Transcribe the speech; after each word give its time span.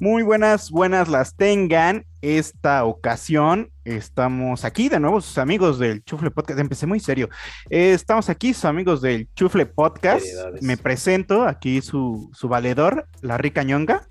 Muy 0.00 0.22
buenas, 0.22 0.70
buenas 0.70 1.08
las 1.08 1.34
tengan. 1.34 2.04
Esta 2.22 2.84
ocasión 2.84 3.70
estamos 3.84 4.64
aquí 4.64 4.88
de 4.88 5.00
nuevo, 5.00 5.20
sus 5.20 5.38
amigos 5.38 5.78
del 5.80 6.04
Chufle 6.04 6.30
Podcast. 6.30 6.60
Empecé 6.60 6.86
muy 6.86 7.00
serio. 7.00 7.28
Eh, 7.68 7.92
estamos 7.94 8.28
aquí, 8.28 8.54
sus 8.54 8.64
amigos 8.64 9.00
del 9.02 9.28
Chufle 9.34 9.66
Podcast. 9.66 10.24
Me 10.60 10.76
presento, 10.76 11.44
aquí 11.44 11.80
su, 11.82 12.30
su 12.32 12.48
valedor, 12.48 13.06
la 13.22 13.38
rica 13.38 13.64
ñonga. 13.64 14.06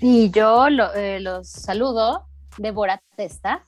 Y 0.00 0.30
yo 0.30 0.70
lo- 0.70 0.94
eh, 0.94 1.20
los 1.20 1.50
saludo, 1.50 2.26
Débora 2.56 3.02
Testa. 3.16 3.64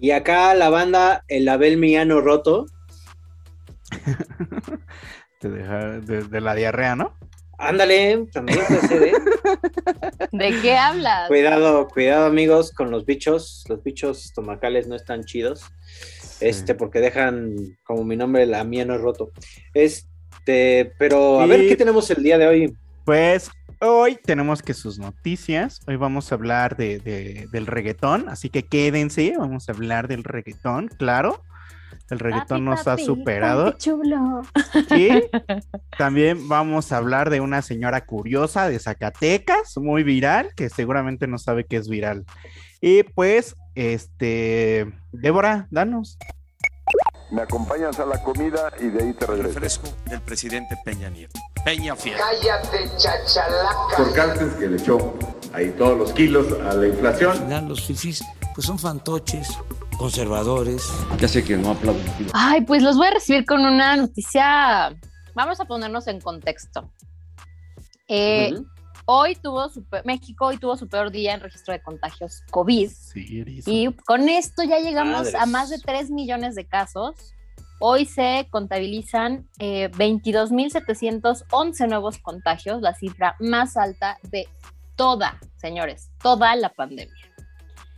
Y 0.00 0.12
acá 0.12 0.54
la 0.54 0.70
banda 0.70 1.24
El 1.28 1.46
Abel 1.48 1.76
Millano 1.76 2.22
Roto. 2.22 2.64
Te 5.40 5.50
deja 5.50 5.78
de, 6.00 6.22
de 6.24 6.40
la 6.40 6.54
diarrea, 6.54 6.96
¿no? 6.96 7.12
Ándale, 7.58 8.26
también 8.32 8.58
ser, 8.88 9.02
¿eh? 9.04 9.12
¿De 10.32 10.60
qué 10.62 10.76
hablas? 10.76 11.28
Cuidado, 11.28 11.86
cuidado 11.88 12.26
amigos 12.26 12.72
con 12.72 12.90
los 12.90 13.04
bichos. 13.06 13.64
Los 13.68 13.82
bichos 13.84 14.24
estomacales 14.24 14.88
no 14.88 14.96
están 14.96 15.24
chidos. 15.24 15.64
Este, 16.40 16.74
porque 16.74 16.98
dejan 16.98 17.54
como 17.84 18.04
mi 18.04 18.16
nombre, 18.16 18.46
la 18.46 18.64
mía 18.64 18.84
no 18.84 18.94
es 18.96 19.00
roto. 19.00 19.30
Este, 19.74 20.92
pero 20.98 21.40
a 21.40 21.46
Y- 21.46 21.48
ver 21.48 21.68
qué 21.68 21.76
tenemos 21.76 22.10
el 22.10 22.22
día 22.22 22.36
de 22.38 22.46
hoy. 22.48 22.76
Pues 23.04 23.50
hoy 23.80 24.18
tenemos 24.24 24.60
que 24.62 24.74
sus 24.74 24.98
noticias. 24.98 25.80
Hoy 25.86 25.96
vamos 25.96 26.32
a 26.32 26.34
hablar 26.34 26.76
de, 26.76 26.98
de- 26.98 27.46
del 27.52 27.66
reggaetón, 27.66 28.28
así 28.28 28.48
que 28.48 28.64
quédense. 28.64 29.34
Vamos 29.38 29.68
a 29.68 29.72
hablar 29.72 30.08
del 30.08 30.24
reggaetón, 30.24 30.88
claro. 30.88 31.42
El 32.12 32.18
reggaetón 32.18 32.46
Papi, 32.46 32.60
nos 32.60 32.86
ha 32.86 32.98
superado. 32.98 33.72
chulo. 33.78 34.42
Y 34.94 35.08
también 35.98 36.46
vamos 36.46 36.92
a 36.92 36.98
hablar 36.98 37.30
de 37.30 37.40
una 37.40 37.62
señora 37.62 38.04
curiosa 38.04 38.68
de 38.68 38.78
Zacatecas, 38.78 39.78
muy 39.78 40.02
viral, 40.02 40.50
que 40.54 40.68
seguramente 40.68 41.26
no 41.26 41.38
sabe 41.38 41.64
que 41.64 41.76
es 41.76 41.88
viral. 41.88 42.26
Y 42.82 43.02
pues, 43.04 43.56
este, 43.74 44.92
Débora, 45.10 45.68
danos. 45.70 46.18
Me 47.32 47.40
acompañas 47.40 47.98
a 47.98 48.04
la 48.04 48.22
comida 48.22 48.70
y 48.78 48.88
de 48.88 49.04
ahí 49.04 49.12
te 49.14 49.24
regreso. 49.24 49.54
Refresco 49.54 49.88
del 50.04 50.20
presidente 50.20 50.76
Peña 50.84 51.08
Nieto. 51.08 51.40
Peña 51.64 51.96
Fiel. 51.96 52.18
Cállate, 52.18 52.90
chachalaca. 52.98 53.96
Por 53.96 54.12
Carstens 54.12 54.52
que 54.56 54.68
le 54.68 54.76
echó 54.76 55.14
ahí 55.54 55.70
todos 55.70 55.96
los 55.96 56.12
kilos 56.12 56.46
a 56.60 56.74
la 56.74 56.86
inflación. 56.86 57.34
final 57.34 57.68
los 57.68 57.86
fifís 57.86 58.22
pues 58.54 58.66
son 58.66 58.78
fantoches, 58.78 59.48
conservadores. 59.96 60.86
Ya 61.18 61.26
sé 61.26 61.42
que 61.42 61.56
no 61.56 61.70
aplauden. 61.70 62.04
Ay, 62.34 62.60
pues 62.66 62.82
los 62.82 62.98
voy 62.98 63.06
a 63.06 63.12
recibir 63.12 63.46
con 63.46 63.64
una 63.64 63.96
noticia. 63.96 64.94
Vamos 65.34 65.58
a 65.58 65.64
ponernos 65.64 66.06
en 66.08 66.20
contexto. 66.20 66.92
Eh. 68.08 68.52
Hoy 69.04 69.34
tuvo 69.36 69.68
su 69.68 69.82
pe- 69.84 70.02
México 70.04 70.46
hoy 70.46 70.58
tuvo 70.58 70.76
su 70.76 70.88
peor 70.88 71.10
día 71.10 71.34
en 71.34 71.40
registro 71.40 71.72
de 71.74 71.82
contagios 71.82 72.42
COVID. 72.50 72.88
Sí. 72.90 73.44
Y 73.66 73.92
con 74.06 74.28
esto 74.28 74.62
ya 74.62 74.78
llegamos 74.78 75.12
Madres. 75.18 75.34
a 75.34 75.46
más 75.46 75.70
de 75.70 75.78
3 75.78 76.10
millones 76.10 76.54
de 76.54 76.66
casos. 76.66 77.14
Hoy 77.80 78.04
se 78.06 78.46
contabilizan 78.50 79.48
eh, 79.58 79.90
22.711 79.92 81.88
nuevos 81.88 82.18
contagios, 82.18 82.80
la 82.80 82.94
cifra 82.94 83.34
más 83.40 83.76
alta 83.76 84.18
de 84.30 84.48
toda, 84.94 85.38
señores, 85.56 86.10
toda 86.22 86.54
la 86.54 86.68
pandemia. 86.68 87.12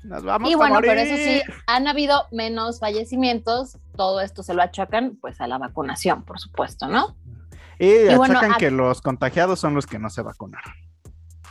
Nos 0.04 0.22
vamos 0.22 0.48
y 0.50 0.54
a 0.54 0.56
bueno, 0.56 0.74
morir. 0.76 0.90
pero 0.90 1.00
eso 1.02 1.16
sí, 1.16 1.42
han 1.66 1.86
habido 1.88 2.26
menos 2.30 2.78
fallecimientos. 2.80 3.78
Todo 3.96 4.20
esto 4.20 4.42
se 4.42 4.54
lo 4.54 4.62
achacan 4.62 5.16
pues 5.20 5.40
a 5.40 5.46
la 5.46 5.58
vacunación, 5.58 6.24
por 6.24 6.38
supuesto, 6.40 6.88
¿no? 6.88 7.14
Y, 7.78 7.86
y 7.88 8.14
bueno, 8.16 8.38
achacan 8.38 8.52
a- 8.52 8.56
que 8.56 8.70
los 8.70 9.00
contagiados 9.02 9.60
son 9.60 9.74
los 9.74 9.86
que 9.86 9.98
no 9.98 10.08
se 10.10 10.22
vacunaron. 10.22 10.72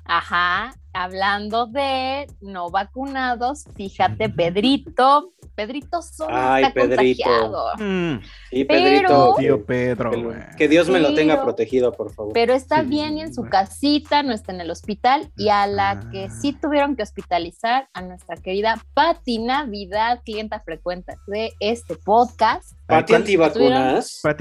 Ajá, 0.05 0.73
hablando 0.93 1.65
de 1.67 2.27
no 2.41 2.69
vacunados, 2.69 3.65
fíjate, 3.75 4.29
Pedrito, 4.29 5.31
Pedrito 5.55 6.01
solo 6.01 6.35
Ay, 6.35 6.63
está 6.65 6.73
Pedrito. 6.73 7.23
contagiado. 7.23 7.71
Mm, 7.77 8.19
Sí, 8.49 8.65
Pero- 8.65 8.83
Pedrito. 8.83 9.35
tío 9.37 9.65
Pedro, 9.65 10.11
que, 10.57 10.67
Dios 10.67 10.89
me 10.89 10.99
lo 10.99 11.13
tenga 11.13 11.35
Pero- 11.35 11.45
protegido, 11.45 11.91
por 11.93 12.11
favor. 12.13 12.33
pero 12.33 12.53
está 12.53 12.81
Sí, 12.81 12.87
bien 12.87 13.17
y 13.17 13.21
en 13.21 13.33
su 13.33 13.43
casita, 13.43 14.23
no 14.23 14.33
está 14.33 14.51
en 14.51 14.61
el 14.61 14.69
hospital, 14.71 15.31
y 15.37 15.49
a 15.49 15.65
la 15.67 15.99
que 16.11 16.29
sí 16.29 16.53
tuvieron 16.53 16.95
que 16.95 17.03
hospitalizar 17.03 17.87
a 17.93 18.01
nuestra 18.01 18.35
querida 18.37 18.83
Pati 18.93 19.39
Navidad, 19.39 20.21
clienta 20.25 20.59
frecuente 20.59 21.15
de 21.27 21.53
este 21.59 21.95
podcast. 21.95 22.73
Pati 22.87 23.13
¿Cuál- 23.13 23.21
antivacunas. 23.21 24.19
¿Cuál 24.21 24.35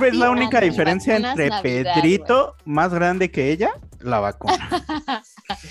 Pati 0.00 0.06
es 0.08 0.14
la 0.16 0.30
única 0.30 0.60
diferencia 0.60 1.16
entre 1.16 1.48
Navidad, 1.48 1.62
Pedrito, 1.94 2.54
más 2.64 2.92
grande 2.92 3.30
que 3.30 3.50
ella? 3.50 3.70
La 4.00 4.20
vacuna. 4.20 4.68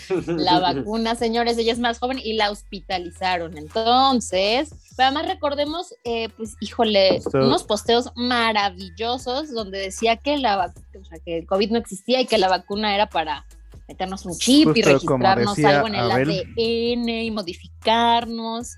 La 0.28 0.59
vacuna, 0.59 1.16
señores, 1.16 1.57
ella 1.57 1.73
es 1.73 1.79
más 1.79 2.00
joven 2.00 2.19
y 2.23 2.34
la 2.34 2.51
hospitalizaron. 2.51 3.57
Entonces, 3.57 4.69
pero 4.95 5.07
además 5.07 5.28
recordemos, 5.28 5.94
eh, 6.03 6.29
pues, 6.38 6.56
híjole, 6.59 7.22
unos 7.34 7.63
posteos 7.63 8.12
maravillosos 8.16 9.51
donde 9.51 9.79
decía 9.79 10.17
que 10.17 10.38
la 10.38 10.57
vac- 10.57 11.00
o 11.00 11.06
sea, 11.06 11.19
que 11.19 11.40
el 11.40 11.45
COVID 11.47 11.72
no 11.72 11.78
existía 11.78 12.22
y 12.22 12.25
que 12.25 12.38
la 12.38 12.50
vacuna 12.50 12.94
era 12.94 13.07
para 13.07 13.45
meternos 13.88 14.25
un 14.25 14.38
chip 14.38 14.75
y 14.75 14.84
Justo 14.84 14.90
registrarnos 15.17 15.56
decía 15.56 15.69
algo 15.78 15.88
en 15.88 15.96
el 15.96 16.11
Abel. 16.11 16.29
ADN 16.29 17.09
y 17.09 17.31
modificarnos. 17.31 18.75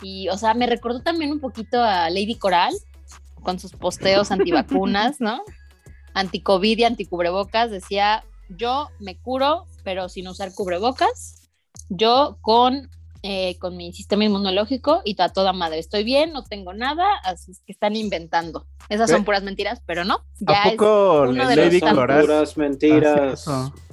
Y, 0.00 0.28
o 0.28 0.38
sea, 0.38 0.54
me 0.54 0.66
recordó 0.66 1.02
también 1.02 1.32
un 1.32 1.40
poquito 1.40 1.82
a 1.82 2.08
Lady 2.08 2.36
Coral 2.36 2.72
con 3.42 3.58
sus 3.58 3.72
posteos 3.72 4.30
antivacunas, 4.30 5.20
¿no? 5.20 5.42
Anticovid 6.14 6.78
y 6.78 6.84
anticubrebocas. 6.84 7.70
Decía, 7.70 8.24
yo 8.48 8.88
me 8.98 9.16
curo, 9.16 9.66
pero 9.84 10.08
sin 10.08 10.28
usar 10.28 10.54
cubrebocas. 10.54 11.48
Yo 11.88 12.38
con, 12.40 12.90
eh, 13.22 13.58
con 13.58 13.76
mi 13.76 13.92
sistema 13.92 14.24
inmunológico 14.24 15.02
y 15.04 15.20
a 15.20 15.28
toda 15.30 15.52
madre. 15.52 15.78
Estoy 15.78 16.04
bien, 16.04 16.32
no 16.32 16.44
tengo 16.44 16.72
nada, 16.74 17.06
así 17.24 17.52
es 17.52 17.60
que 17.60 17.72
están 17.72 17.96
inventando. 17.96 18.66
Esas 18.88 19.10
son 19.10 19.24
puras 19.24 19.42
mentiras, 19.42 19.82
pero 19.86 20.04
no. 20.04 20.14
¿A 20.46 20.52
Ya 20.52 20.62
es 20.70 20.80
uno 20.80 21.48
de 21.48 21.56
Lady 21.56 21.80
los 21.80 21.90
Son 21.90 22.06
puras 22.06 22.56
mentiras. 22.56 23.44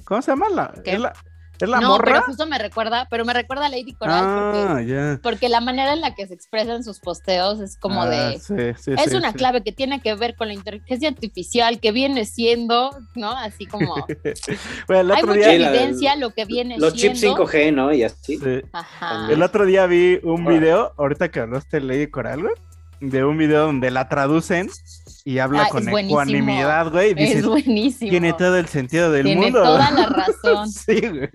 ¿Cómo 0.04 0.22
se 0.22 0.32
llama? 0.32 0.50
La, 0.50 0.74
¿Qué? 0.84 0.94
¿Es 0.94 1.00
la, 1.00 1.14
es 1.60 1.70
la 1.70 1.80
no, 1.80 1.90
morra? 1.90 2.04
pero 2.06 2.22
justo 2.24 2.46
me 2.48 2.58
recuerda, 2.58 3.08
pero 3.10 3.24
me 3.26 3.34
recuerda 3.34 3.68
a 3.68 3.70
Lady 3.70 3.94
Coral 3.94 4.24
ah, 4.26 5.18
porque, 5.24 5.48
la 5.50 5.62
manera 5.62 5.94
en 5.94 6.02
la 6.02 6.14
que 6.16 6.28
se 6.28 6.34
expresan 6.34 6.84
sus 6.84 7.00
posteos 7.00 7.60
es 7.62 7.78
como 7.78 8.02
Ah, 8.04 8.10
de 8.10 8.40
sí, 8.40 8.54
sí, 8.78 8.92
es 8.98 9.10
sí, 9.12 9.16
una 9.16 9.32
sí. 9.32 9.38
clave 9.38 9.64
que 9.64 9.72
tiene 9.72 10.02
que 10.02 10.14
ver 10.16 10.36
con 10.36 10.48
la 10.48 10.54
inteligencia 10.54 11.08
artificial 11.10 11.80
que 11.80 11.92
viene 11.92 12.26
siendo, 12.26 12.90
¿no? 13.16 13.32
Así 13.32 13.66
como 13.66 13.96
Bueno, 14.88 15.02
el 15.02 15.12
hay 15.12 15.24
mucha 15.24 15.34
día, 15.36 15.52
Sí, 15.52 15.58
la- 15.60 15.70
evidencia 15.70 16.16
lo 16.16 16.32
que 16.32 16.46
viene 16.46 16.78
Los 16.78 16.94
chips 16.94 17.20
siendo. 17.20 17.46
5G, 17.46 17.74
¿no? 17.74 17.94
Y 17.94 18.04
así. 18.04 18.38
sí. 18.38 18.62
Ajá. 18.74 19.28
el 19.32 19.42
otro 19.44 19.66
día 19.66 19.86
vi 19.86 20.20
un 20.24 20.46
video, 20.46 20.94
ahorita 20.98 21.30
que 21.30 21.40
hablaste 21.40 21.80
de 21.80 21.86
Lady 21.86 22.08
Coral, 22.08 22.42
güey, 22.42 22.54
de 23.00 23.24
un 23.24 23.38
video 23.38 23.66
donde 23.68 23.92
la 23.92 24.08
traducen 24.10 24.70
y 25.28 25.40
habla 25.40 25.64
Ah, 25.64 25.70
con 25.70 25.90
ecuanimidad, 25.90 26.92
güey, 26.92 27.16
dices, 27.16 27.38
Es 27.40 27.46
buenísimo. 27.48 28.12
tiene 28.12 28.32
todo 28.34 28.58
el 28.58 28.68
sentido 28.68 29.12
del 29.12 29.26
Tiene 29.26 29.42
mundo. 29.42 29.64
toda 29.64 29.90
la 29.92 30.06
razón. 30.44 30.70
sí, 30.72 31.02
güey. 31.02 31.30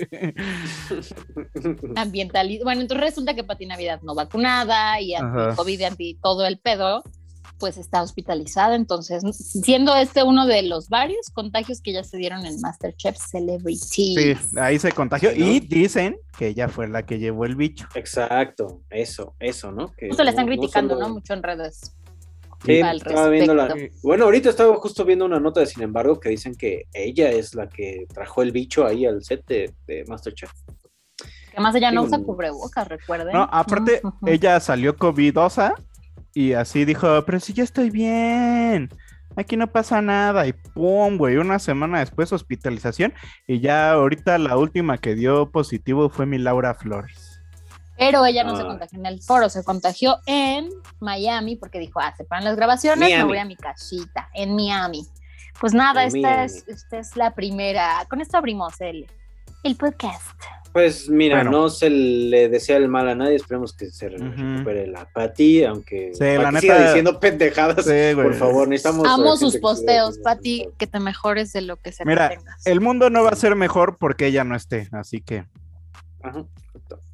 Ambientalista. 1.97 2.65
Bueno, 2.65 2.83
entonces 2.83 3.05
resulta 3.05 3.35
que 3.35 3.45
Pati 3.45 3.67
Navidad 3.67 4.01
no 4.03 4.15
vacunada 4.15 5.01
y 5.01 5.15
anti 5.15 5.57
COVID 5.57 5.81
y 5.81 5.85
anti 5.85 6.19
todo 6.23 6.47
el 6.47 6.59
pedo, 6.59 7.03
pues 7.59 7.77
está 7.77 8.01
hospitalizada. 8.03 8.75
Entonces, 8.77 9.23
siendo 9.37 9.95
este 9.97 10.23
uno 10.23 10.47
de 10.47 10.63
los 10.63 10.89
varios 10.89 11.29
contagios 11.31 11.81
que 11.81 11.93
ya 11.93 12.05
se 12.05 12.17
dieron 12.17 12.47
en 12.47 12.61
Masterchef 12.61 13.17
Celebrity. 13.19 13.77
Sí, 13.77 14.37
ahí 14.57 14.79
se 14.79 14.93
contagió. 14.93 15.31
¿no? 15.31 15.37
Y 15.45 15.61
dicen 15.61 16.17
que 16.39 16.47
ella 16.49 16.69
fue 16.69 16.89
la 16.89 17.05
que 17.05 17.19
llevó 17.19 17.45
el 17.45 17.57
bicho. 17.57 17.87
Exacto, 17.95 18.81
eso, 18.89 19.35
eso, 19.41 19.73
¿no? 19.73 19.93
Que 19.93 20.09
Justo 20.09 20.25
le 20.25 20.31
están 20.31 20.47
no- 20.47 20.53
no 20.53 20.59
criticando, 20.59 20.95
solo- 20.95 21.09
¿no? 21.09 21.15
Mucho 21.15 21.35
en 21.35 21.43
redes. 21.43 21.93
Sí, 22.65 22.81
al 22.81 22.99
estaba 22.99 23.29
viendo 23.29 23.55
la... 23.55 23.75
Bueno, 24.03 24.25
ahorita 24.25 24.51
estaba 24.51 24.75
justo 24.77 25.05
viendo 25.05 25.25
una 25.25 25.41
nota 25.41 25.61
de 25.61 25.67
Sin 25.67 25.83
embargo 25.83 26.21
que 26.21 26.29
dicen 26.29 26.55
que 26.55 26.87
ella 26.93 27.31
es 27.31 27.55
la 27.55 27.69
que 27.69 28.07
trajo 28.13 28.43
el 28.43 28.53
bicho 28.53 28.87
ahí 28.87 29.07
al 29.07 29.25
set 29.25 29.47
de, 29.47 29.73
de 29.87 30.05
Masterchef. 30.07 30.53
Que 31.17 31.57
además 31.57 31.75
ella 31.75 31.91
no 31.91 32.03
usa 32.03 32.19
cubrebocas, 32.19 32.87
recuerden. 32.87 33.33
No, 33.33 33.49
aparte, 33.51 34.03
ella 34.27 34.61
salió 34.61 34.97
covidosa 34.97 35.75
y 36.35 36.53
así 36.53 36.85
dijo, 36.85 37.25
pero 37.25 37.41
si 37.41 37.53
ya 37.53 37.65
estoy 37.65 37.91
bien, 37.91 38.91
aquí 39.37 39.57
no 39.57 39.67
pasa 39.67 40.03
nada. 40.03 40.47
Y 40.47 40.53
pum, 40.53 41.17
güey, 41.17 41.39
una 41.39 41.59
semana 41.59 42.01
después 42.01 42.33
hospitalización 42.33 43.15
y 43.47 43.61
ya 43.61 43.93
ahorita 43.93 44.39
la 44.39 44.57
última 44.57 44.99
que 44.99 45.15
dio 45.15 45.51
positivo 45.51 46.11
fue 46.11 46.27
mi 46.27 46.39
Laura 46.39 46.75
Flores. 46.75 47.30
Pero 48.01 48.25
ella 48.25 48.43
no 48.45 48.57
se 48.57 48.63
Ah. 48.63 48.67
contagió 48.67 48.99
en 48.99 49.07
el 49.07 49.21
foro, 49.23 49.49
se 49.51 49.63
contagió 49.63 50.19
en 50.27 50.71
Miami 51.01 51.57
porque 51.57 51.79
dijo, 51.79 52.01
ah, 52.01 52.15
se 52.17 52.25
paran 52.25 52.45
las 52.47 52.57
grabaciones, 52.57 53.09
me 53.17 53.25
voy 53.25 53.37
a 53.39 53.45
mi 53.45 53.57
casita, 53.57 54.29
en 54.35 54.57
Miami. 54.57 55.07
Pues 55.61 55.75
nada, 55.75 56.03
En 56.05 56.09
esta 56.09 56.19
Miami. 56.19 56.45
es, 56.47 56.65
esta 56.67 56.99
es 56.99 57.15
la 57.17 57.35
primera. 57.35 58.07
Con 58.09 58.23
esto 58.23 58.39
abrimos 58.39 58.81
el, 58.81 59.07
el 59.65 59.77
podcast. 59.77 60.33
Pues 60.73 61.09
mira, 61.11 61.39
Bueno. 61.43 61.51
no 61.51 61.69
se 61.69 61.91
le 61.91 62.49
desea 62.49 62.77
el 62.79 62.89
mal 62.89 63.09
a 63.09 63.15
nadie, 63.15 63.35
esperemos 63.37 63.75
que 63.77 63.91
se 63.91 64.09
recupere 64.09 64.87
la 64.87 65.05
Pati, 65.13 65.65
aunque 65.65 66.13
Sí, 66.15 66.21
la 66.25 66.53
neta- 66.53 66.61
siga 66.61 66.87
diciendo 66.87 67.21
pendejadas, 67.21 67.85
Sí, 67.85 67.91
güey. 68.15 68.15
por 68.15 68.35
favor, 68.35 68.69
necesitamos... 68.69 69.07
Amo 69.09 69.37
sus 69.37 69.55
que 69.55 69.59
posteos, 69.61 70.11
diciendo 70.17 70.23
Pati, 70.25 70.69
que 70.79 70.87
te 70.87 71.01
mejores 71.01 71.53
de 71.53 71.63
lo 71.63 71.77
que 71.77 71.91
se 71.93 72.05
Mira, 72.07 72.29
tengas. 72.31 72.67
El 72.67 72.81
mundo 72.81 73.11
no 73.11 73.25
va 73.25 73.31
a 73.31 73.37
ser 73.37 73.57
mejor 73.57 73.97
porque 73.99 74.27
ella 74.27 74.45
no 74.45 74.55
esté, 74.57 74.89
así 74.93 75.21
que 75.21 75.45
Ajá, 76.23 76.45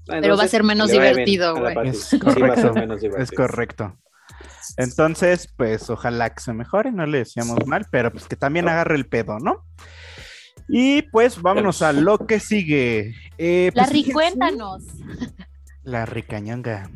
correcto. 0.06 0.22
Pero 0.22 0.36
va 0.36 0.44
a 0.44 0.48
ser 0.48 0.62
menos 0.64 0.90
divertido, 0.90 1.56
güey. 1.56 1.88
Es 1.88 2.04
Sí, 2.04 2.18
va 2.18 2.30
a 2.30 2.34
ser 2.34 2.40
correcto. 2.40 2.72
menos 2.74 2.96
Es 2.96 3.02
divertido. 3.02 3.36
correcto. 3.36 3.96
Entonces, 4.76 5.48
pues 5.56 5.88
ojalá 5.90 6.30
que 6.30 6.40
se 6.42 6.52
mejore, 6.52 6.92
no 6.92 7.06
le 7.06 7.18
decíamos 7.18 7.66
mal, 7.66 7.86
pero 7.90 8.10
pues 8.12 8.26
que 8.26 8.36
también 8.36 8.68
agarre 8.68 8.96
el 8.96 9.06
pedo, 9.06 9.38
¿no? 9.38 9.64
Y 10.68 11.02
pues 11.02 11.40
vámonos 11.40 11.82
a 11.82 11.92
lo 11.92 12.18
que 12.26 12.40
sigue. 12.40 13.14
Eh, 13.38 13.70
pues, 13.72 13.86
Larry, 13.86 14.02
fíjense- 14.04 14.12
cuéntanos. 14.12 14.82
La 15.84 16.04
ricañonga. 16.06 16.90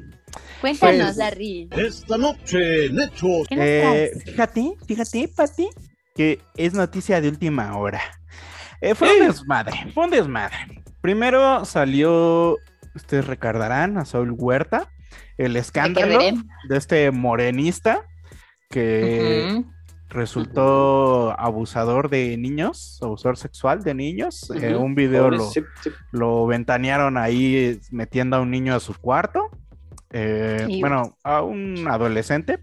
Cuéntanos, 0.60 1.06
Pues- 1.06 1.16
Larry. 1.16 1.68
Esta 1.70 2.18
noche, 2.18 2.90
Necho. 2.90 3.26
¿Qué 3.48 3.56
nos 3.56 3.64
Eh, 3.64 4.10
fíjate, 4.26 4.72
fíjate, 4.86 5.28
Pati, 5.34 5.68
que 6.14 6.40
es 6.56 6.74
noticia 6.74 7.20
de 7.20 7.28
última 7.28 7.76
hora. 7.78 8.00
Eh, 8.80 8.94
fue 8.94 9.12
un 9.20 9.26
desmadre, 9.28 9.90
fue 9.94 10.04
un 10.04 10.10
desmadre. 10.10 10.82
Primero 11.00 11.64
salió, 11.64 12.56
ustedes 12.94 13.26
recordarán, 13.26 13.98
a 13.98 14.04
Saúl 14.04 14.32
Huerta, 14.36 14.90
el 15.38 15.56
escándalo 15.56 16.18
de 16.68 16.76
este 16.76 17.10
morenista 17.10 18.04
que 18.68 19.64
resultó 20.08 21.38
abusador 21.38 22.10
de 22.10 22.36
niños, 22.36 22.98
abusador 23.02 23.36
sexual 23.36 23.82
de 23.82 23.94
niños. 23.94 24.50
Eh, 24.60 24.74
un 24.74 24.94
video 24.94 25.30
lo, 25.30 25.48
sí, 25.48 25.62
sí. 25.82 25.90
lo 26.10 26.46
ventanearon 26.46 27.16
ahí 27.16 27.80
metiendo 27.90 28.36
a 28.36 28.40
un 28.40 28.50
niño 28.50 28.74
a 28.74 28.80
su 28.80 28.94
cuarto. 28.94 29.48
Eh, 30.10 30.66
bueno, 30.80 31.16
a 31.22 31.42
un 31.42 31.86
adolescente. 31.88 32.58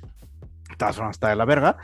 Hasta 0.80 1.30
de 1.30 1.36
la 1.36 1.46
verga. 1.46 1.78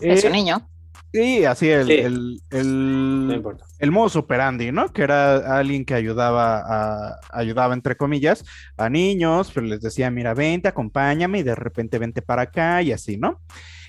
Es 0.00 0.24
Eh, 0.24 0.28
un 0.28 0.32
niño. 0.32 0.68
Y 1.12 1.44
así 1.44 1.68
el, 1.68 1.86
Sí. 1.86 1.92
el, 1.94 2.40
el, 2.50 3.26
No 3.28 3.34
importa. 3.34 3.64
el 3.78 3.90
modo 3.90 4.08
superandi, 4.08 4.70
¿no? 4.72 4.92
Que 4.92 5.02
era 5.02 5.58
alguien 5.58 5.84
que 5.84 5.94
ayudaba 5.94 6.62
a, 6.66 7.20
ayudaba 7.32 7.74
entre 7.74 7.96
comillas 7.96 8.44
a 8.76 8.88
niños, 8.88 9.50
pero 9.52 9.66
les 9.66 9.80
decía, 9.80 10.10
mira, 10.10 10.34
vente, 10.34 10.68
acompáñame, 10.68 11.40
y 11.40 11.42
de 11.42 11.54
repente 11.54 11.98
vente 11.98 12.22
para 12.22 12.42
acá, 12.42 12.82
y 12.82 12.92
así, 12.92 13.16
¿no? 13.16 13.40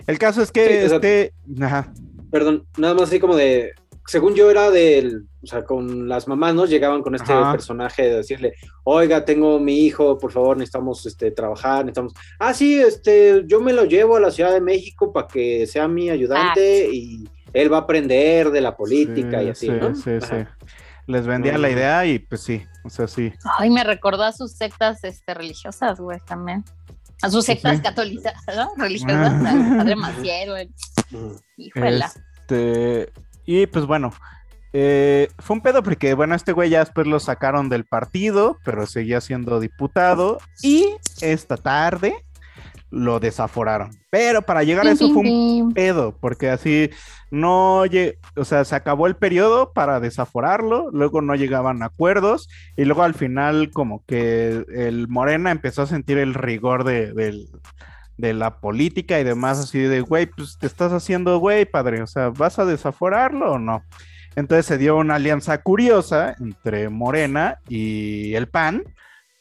El 0.08 0.18
caso 0.18 0.42
es 0.42 0.52
que 0.52 0.88
Sí, 0.88 0.94
este, 0.96 1.34
ajá, 1.62 1.94
Perdón, 2.32 2.66
nada 2.78 2.94
más 2.94 3.04
así 3.04 3.20
como 3.20 3.36
de, 3.36 3.74
según 4.12 4.36
yo 4.36 4.52
era 4.52 4.70
del, 4.70 5.26
o 5.42 5.48
sea, 5.48 5.64
con 5.64 6.10
las 6.10 6.28
mamás, 6.28 6.54
¿no? 6.54 6.66
Llegaban 6.66 7.02
con 7.02 7.16
este 7.16 7.32
Ajá. 7.32 7.54
personaje 7.54 8.04
de 8.04 8.18
decirle, 8.18 8.56
oiga, 8.84 9.24
tengo 9.24 9.58
mi 9.58 9.86
hijo, 9.86 10.18
por 10.18 10.34
favor, 10.34 10.58
necesitamos 10.58 11.06
este, 11.06 11.32
trabajar, 11.32 11.86
necesitamos, 11.86 12.14
ah, 12.38 12.54
sí, 12.54 12.78
este, 12.78 13.44
yo 13.46 13.62
me 13.62 13.72
lo 13.72 13.86
llevo 13.86 14.18
a 14.18 14.20
la 14.20 14.30
Ciudad 14.30 14.52
de 14.52 14.60
México 14.60 15.14
para 15.14 15.28
que 15.30 15.66
sea 15.66 15.88
mi 15.88 16.10
ayudante 16.10 16.90
y 16.92 17.24
él 17.54 17.72
va 17.72 17.78
a 17.78 17.82
aprender 17.82 18.52
de 18.52 18.60
la 18.60 18.76
política 18.76 19.40
sí, 19.40 19.46
y 19.46 19.50
así, 19.50 19.66
sí, 19.68 19.72
¿no? 19.72 19.96
sí, 19.96 20.12
sí. 20.20 20.36
Les 21.08 21.26
vendía 21.26 21.58
la 21.58 21.70
idea 21.70 22.06
y 22.06 22.20
pues 22.20 22.42
sí, 22.42 22.66
o 22.84 22.90
sea, 22.90 23.08
sí. 23.08 23.32
Ay, 23.58 23.70
me 23.70 23.86
recordó 23.86 24.24
a 24.24 24.34
sus 24.34 24.52
sectas 24.52 25.06
este, 25.06 25.34
religiosas, 25.34 26.02
güey, 26.02 26.20
también. 26.28 26.66
A 27.22 27.30
sus 27.30 27.46
sectas 27.46 27.78
sí. 27.78 27.82
católicas, 27.82 28.34
¿no? 28.58 28.74
Religiosas, 28.76 29.34
Ah. 29.46 29.74
Padre 29.78 29.96
Maciel, 29.96 30.50
güey. 30.50 30.70
Ujú. 31.14 31.40
Híjole. 31.56 32.06
Este, 32.42 33.14
y 33.46 33.66
pues 33.68 33.86
bueno, 33.86 34.12
eh, 34.74 35.28
fue 35.40 35.56
un 35.58 35.62
pedo 35.62 35.84
porque, 35.84 36.14
bueno, 36.14 36.34
este 36.36 36.54
güey 36.54 36.70
ya 36.70 36.80
después 36.80 37.06
lo 37.08 37.20
sacaron 37.20 37.68
del 37.70 37.86
partido, 37.86 38.58
pero 38.64 38.86
seguía 38.86 39.20
siendo 39.22 39.60
diputado. 39.60 40.38
Y 40.64 40.96
esta 41.22 41.58
tarde 41.58 42.16
lo 42.90 43.20
desaforaron. 43.22 43.92
Pero 44.10 44.42
para 44.42 44.64
llegar 44.64 44.86
a 44.86 44.92
eso 44.92 45.08
fue 45.14 45.24
un 45.24 45.28
pedo, 45.74 46.18
porque 46.20 46.50
así 46.50 46.90
no, 47.32 47.84
o 48.36 48.44
sea, 48.46 48.66
se 48.66 48.76
acabó 48.76 49.08
el 49.08 49.16
periodo 49.16 49.72
para 49.72 50.02
desaforarlo, 50.02 50.90
luego 50.92 51.22
no 51.22 51.36
llegaban 51.36 51.84
a 51.84 51.86
acuerdos 51.86 52.50
y 52.76 52.84
luego 52.84 53.04
al 53.04 53.14
final 53.14 53.72
como 53.72 54.04
que 54.06 54.66
el 54.76 55.08
Morena 55.08 55.52
empezó 55.52 55.84
a 55.84 55.88
sentir 55.88 56.18
el 56.18 56.34
rigor 56.34 56.84
de, 56.84 57.14
del- 57.14 57.48
de 58.22 58.34
la 58.34 58.60
política 58.62 59.20
y 59.20 59.24
demás, 59.26 59.60
así 59.60 59.80
de, 59.80 60.00
güey, 60.02 60.28
pues 60.28 60.58
te 60.58 60.68
estás 60.68 60.94
haciendo, 60.94 61.40
güey, 61.40 61.66
padre, 61.66 62.02
o 62.02 62.08
sea, 62.08 62.30
¿vas 62.30 62.58
a 62.60 62.66
desaforarlo 62.66 63.54
o 63.54 63.60
no? 63.60 63.84
Entonces 64.38 64.66
se 64.66 64.78
dio 64.78 64.96
una 64.96 65.16
alianza 65.16 65.58
curiosa 65.58 66.36
entre 66.40 66.88
Morena 66.88 67.58
y 67.68 68.34
el 68.36 68.48
PAN 68.48 68.84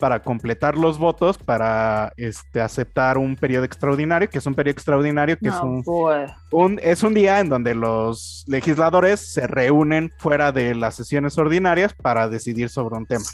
para 0.01 0.23
completar 0.23 0.77
los 0.79 0.99
votos 0.99 1.37
para 1.37 2.13
este, 2.17 2.61
aceptar 2.63 3.19
un 3.19 3.37
periodo 3.37 3.65
extraordinario, 3.67 4.31
que 4.31 4.39
es 4.39 4.47
un 4.47 4.55
periodo 4.55 4.73
extraordinario, 4.73 5.39
que 5.39 5.49
es 5.49 5.55
un, 5.63 5.83
güey. 5.83 6.27
un- 6.53 6.81
es 6.83 7.03
un 7.03 7.13
día 7.15 7.39
en 7.39 7.51
donde 7.51 7.75
los 7.75 8.45
legisladores 8.49 9.21
se 9.21 9.47
reúnen 9.47 10.11
fuera 10.19 10.53
de 10.53 10.75
las 10.75 10.95
sesiones 10.95 11.37
ordinarias 11.39 11.93
para 11.95 12.29
decidir 12.29 12.71
sobre 12.71 12.97
un 12.97 13.05
tema. 13.07 13.25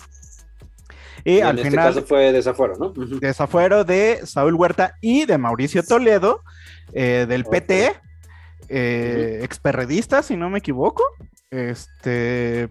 Y, 1.26 1.38
Y 1.38 1.40
al 1.40 1.58
en 1.58 1.64
final, 1.64 1.88
este 1.88 1.98
caso 1.98 2.06
fue 2.06 2.32
desafuero, 2.32 2.76
¿no? 2.78 2.90
Desafuero 3.18 3.82
de 3.82 4.20
Saúl 4.24 4.54
Huerta 4.54 4.94
y 5.00 5.26
de 5.26 5.38
Mauricio 5.38 5.82
Toledo, 5.82 6.42
eh, 6.92 7.26
del. 7.28 7.44
PT, 7.44 7.92
eh, 8.68 9.40
experredista, 9.42 10.22
si 10.22 10.36
no 10.36 10.50
me 10.50 10.58
equivoco, 10.60 11.02
este, 11.50 12.68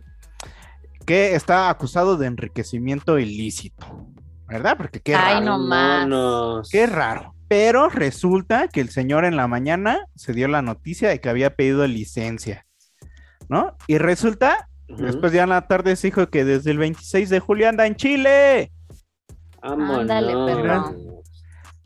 que 1.06 1.36
está 1.36 1.70
acusado 1.70 2.16
de 2.16 2.28
enriquecimiento 2.28 3.20
ilícito, 3.20 4.08
¿verdad? 4.48 4.78
Porque 4.78 5.02
qué 5.02 5.16
Ay, 5.16 5.34
raro. 5.36 5.46
no 5.46 5.60
más. 5.60 6.70
Qué 6.70 6.88
raro. 6.88 7.36
Pero 7.50 7.90
resulta 7.90 8.70
que 8.70 8.80
el 8.80 8.90
señor 8.90 9.26
en 9.26 9.36
la 9.36 9.50
mañana 9.50 10.08
se 10.16 10.32
dio 10.32 10.48
la 10.48 10.62
noticia 10.62 11.10
de 11.10 11.20
que 11.20 11.28
había 11.28 11.56
pedido 11.58 11.86
licencia, 11.88 12.66
¿no? 13.50 13.76
Y 13.88 13.98
resulta, 13.98 14.70
Después 14.88 15.34
ya 15.34 15.44
en 15.44 15.50
la 15.50 15.68
tarde 15.68 15.96
se 15.96 16.08
dijo 16.08 16.28
que 16.28 16.46
desde 16.46 16.72
el 16.72 16.78
26 16.78 17.30
de 17.30 17.40
julio 17.40 17.70
anda 17.70 17.88
en 17.88 17.96
Chile. 17.96 18.72
Ándale, 19.62 20.34
perro. 20.34 20.96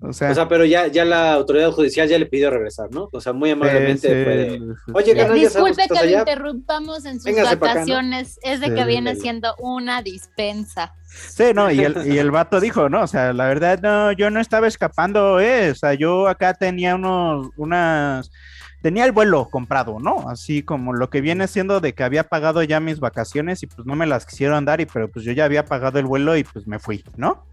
O 0.01 0.13
sea, 0.13 0.31
O 0.31 0.33
sea, 0.33 0.47
pero 0.47 0.63
ya, 0.63 0.87
ya 0.87 1.03
la 1.03 1.33
autoridad 1.33 1.71
judicial 1.71 2.07
ya 2.07 2.17
le 2.17 2.25
pidió 2.25 2.49
regresar, 2.49 2.89
¿no? 2.89 3.09
O 3.11 3.19
sea, 3.19 3.33
muy 3.33 3.49
amablemente 3.51 4.07
sí, 4.07 4.23
fue 4.23 4.35
de, 4.37 4.49
sí, 4.51 4.57
sí, 4.85 4.91
Oye, 4.93 5.13
sabemos 5.13 5.39
Disculpe 5.41 5.87
que 5.89 6.05
lo 6.11 6.19
interrumpamos 6.19 7.05
en 7.05 7.15
sus 7.15 7.25
Véngase 7.25 7.57
pa' 7.57 7.71
acá, 7.71 7.79
¿no? 7.81 7.81
vacaciones. 7.81 8.39
Es 8.41 8.61
de 8.61 8.67
Sí. 8.67 8.75
que 8.75 8.85
viene 8.85 9.15
siendo 9.17 9.55
una 9.59 10.01
dispensa. 10.01 10.93
Sí, 11.09 11.51
no, 11.53 11.69
y 11.69 11.81
el, 11.81 12.07
y 12.13 12.17
el 12.17 12.31
vato 12.31 12.61
dijo, 12.61 12.87
¿no? 12.87 13.01
O 13.01 13.07
sea, 13.07 13.33
la 13.33 13.47
verdad, 13.47 13.79
no, 13.81 14.13
yo 14.13 14.29
no 14.29 14.39
estaba 14.39 14.67
escapando, 14.67 15.41
¿eh? 15.41 15.71
O 15.71 15.75
sea, 15.75 15.93
yo 15.95 16.29
acá 16.29 16.53
tenía 16.53 16.95
unos, 16.95 17.49
unas, 17.57 18.31
tenía 18.81 19.05
el 19.05 19.11
vuelo 19.11 19.49
comprado, 19.49 19.99
¿no? 19.99 20.29
Así 20.29 20.63
como 20.63 20.93
lo 20.93 21.09
que 21.09 21.21
viene 21.21 21.47
siendo 21.47 21.79
de 21.79 21.93
que 21.93 22.03
había 22.03 22.29
pagado 22.29 22.63
ya 22.63 22.79
mis 22.79 22.99
vacaciones 22.99 23.63
y 23.63 23.67
pues 23.67 23.85
no 23.85 23.95
me 23.95 24.05
las 24.07 24.25
quisieron 24.25 24.65
dar, 24.65 24.81
y 24.81 24.85
pero 24.85 25.09
pues 25.09 25.25
yo 25.25 25.31
ya 25.31 25.45
había 25.45 25.65
pagado 25.65 25.99
el 25.99 26.05
vuelo 26.05 26.35
y 26.37 26.43
pues 26.43 26.67
me 26.67 26.79
fui, 26.79 27.03
¿no? 27.17 27.45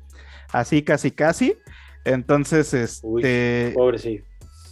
Así, 0.52 0.82
casi, 0.82 1.10
casi. 1.10 1.58
Entonces, 2.04 3.00
Uy, 3.02 3.22
este, 3.22 3.72
pobre 3.74 3.98
sí. 3.98 4.22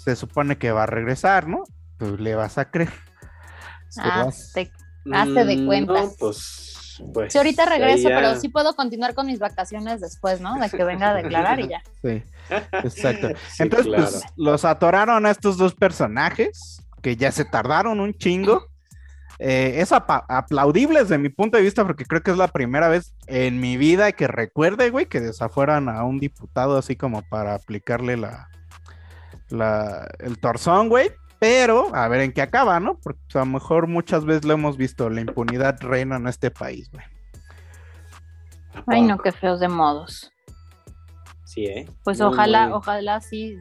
se 0.04 0.14
supone 0.16 0.56
que 0.56 0.70
va 0.70 0.84
a 0.84 0.86
regresar, 0.86 1.48
¿no? 1.48 1.64
Pues 1.98 2.20
le 2.20 2.34
vas 2.34 2.58
a 2.58 2.70
creer. 2.70 2.90
Ah, 3.98 4.24
vas- 4.26 4.52
te- 4.52 4.72
Hazte 5.12 5.44
de 5.44 5.56
Mm, 5.58 5.66
cuentas. 5.66 6.04
No, 6.04 6.12
pues, 6.18 6.63
pues. 7.12 7.32
Sí, 7.32 7.38
ahorita 7.38 7.64
regreso, 7.66 8.08
ya- 8.08 8.16
pero 8.16 8.40
sí 8.40 8.48
puedo 8.48 8.74
continuar 8.74 9.14
con 9.14 9.26
mis 9.26 9.38
vacaciones 9.38 10.00
después, 10.00 10.40
¿no? 10.40 10.54
De 10.58 10.70
que 10.70 10.84
venga 10.84 11.10
a 11.10 11.14
declarar 11.14 11.60
y 11.60 11.68
ya. 11.68 11.82
Sí, 12.02 12.22
exacto. 12.84 13.28
Sí, 13.50 13.62
Entonces, 13.62 13.86
claro. 13.86 14.02
pues 14.10 14.22
los 14.36 14.64
atoraron 14.64 15.26
a 15.26 15.30
estos 15.30 15.56
dos 15.56 15.74
personajes 15.74 16.80
que 17.02 17.16
ya 17.16 17.32
se 17.32 17.44
tardaron 17.44 18.00
un 18.00 18.14
chingo. 18.14 18.66
Eh, 19.40 19.80
es 19.80 19.90
aplaudible 19.92 21.00
desde 21.00 21.18
mi 21.18 21.28
punto 21.28 21.56
de 21.56 21.64
vista 21.64 21.84
porque 21.84 22.04
creo 22.04 22.22
que 22.22 22.30
es 22.30 22.36
la 22.36 22.46
primera 22.48 22.88
vez 22.88 23.14
en 23.26 23.58
mi 23.60 23.76
vida 23.76 24.12
que 24.12 24.28
recuerde, 24.28 24.90
güey, 24.90 25.06
que 25.06 25.20
desafueran 25.20 25.88
a 25.88 26.04
un 26.04 26.20
diputado 26.20 26.78
así 26.78 26.94
como 26.94 27.22
para 27.22 27.54
aplicarle 27.56 28.16
la, 28.16 28.48
la 29.48 30.08
el 30.20 30.38
torzón, 30.38 30.88
güey. 30.88 31.10
Pero 31.44 31.94
a 31.94 32.08
ver 32.08 32.22
en 32.22 32.32
qué 32.32 32.40
acaba, 32.40 32.80
¿no? 32.80 32.98
Porque 33.02 33.20
a 33.34 33.40
lo 33.40 33.46
mejor 33.46 33.86
muchas 33.86 34.24
veces 34.24 34.46
lo 34.46 34.54
hemos 34.54 34.78
visto, 34.78 35.10
la 35.10 35.20
impunidad 35.20 35.78
reina 35.82 36.16
en 36.16 36.26
este 36.26 36.50
país, 36.50 36.90
güey. 36.90 37.04
Ay, 38.86 39.02
no, 39.02 39.18
qué 39.18 39.30
feos 39.30 39.60
de 39.60 39.68
modos. 39.68 40.32
Sí, 41.44 41.66
¿eh? 41.66 41.86
Pues 42.02 42.18
Muy, 42.18 42.28
ojalá, 42.28 42.64
muy- 42.68 42.76
ojalá 42.78 43.20
sí 43.20 43.58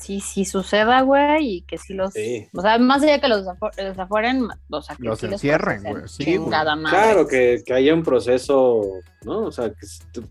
sí, 0.00 0.20
sí 0.20 0.44
suceda, 0.44 1.00
güey, 1.02 1.56
y 1.56 1.62
que 1.62 1.78
sí 1.78 1.94
los. 1.94 2.12
Sí. 2.12 2.46
O 2.52 2.60
sea, 2.60 2.78
más 2.78 3.02
allá 3.02 3.12
de 3.14 3.20
que 3.20 3.28
los, 3.28 3.44
los 3.44 3.98
afueren, 3.98 4.48
o 4.68 4.82
sea, 4.82 4.96
que 4.96 5.02
Los 5.04 5.20
sí 5.20 5.26
encierren, 5.26 5.82
güey, 5.82 6.02
sí, 6.08 6.36
güey. 6.36 6.50
Claro, 6.50 7.26
que, 7.26 7.62
que 7.64 7.72
haya 7.72 7.94
un 7.94 8.02
proceso, 8.02 8.82
¿no? 9.24 9.44
O 9.44 9.52
sea, 9.52 9.70
que 9.70 9.86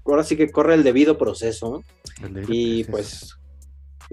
ahora 0.05 0.23
sí 0.23 0.35
que 0.37 0.51
corre 0.51 0.75
el 0.75 0.83
debido 0.83 1.17
proceso 1.17 1.83
El 2.21 2.45
y 2.53 2.81
es- 2.81 2.87
pues, 2.87 3.35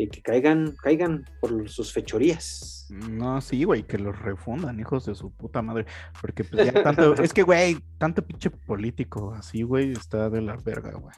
y 0.02 0.08
que 0.08 0.22
caigan, 0.22 0.74
caigan 0.82 1.28
por 1.40 1.68
sus 1.68 1.92
fechorías. 1.92 2.86
No, 2.90 3.40
sí, 3.40 3.64
güey, 3.64 3.82
que 3.82 3.98
los 3.98 4.18
refundan, 4.18 4.80
hijos 4.80 5.06
de 5.06 5.14
su 5.14 5.30
puta 5.30 5.62
madre. 5.62 5.86
Porque 6.20 6.44
pues 6.44 6.66
ya 6.66 6.82
tanto, 6.82 7.14
es 7.22 7.32
que, 7.32 7.42
güey, 7.42 7.78
tanto 7.98 8.22
pinche 8.22 8.50
político 8.50 9.34
así, 9.36 9.62
güey, 9.62 9.92
está 9.92 10.30
de 10.30 10.40
la 10.40 10.56
verga, 10.56 10.92
güey. 10.92 11.14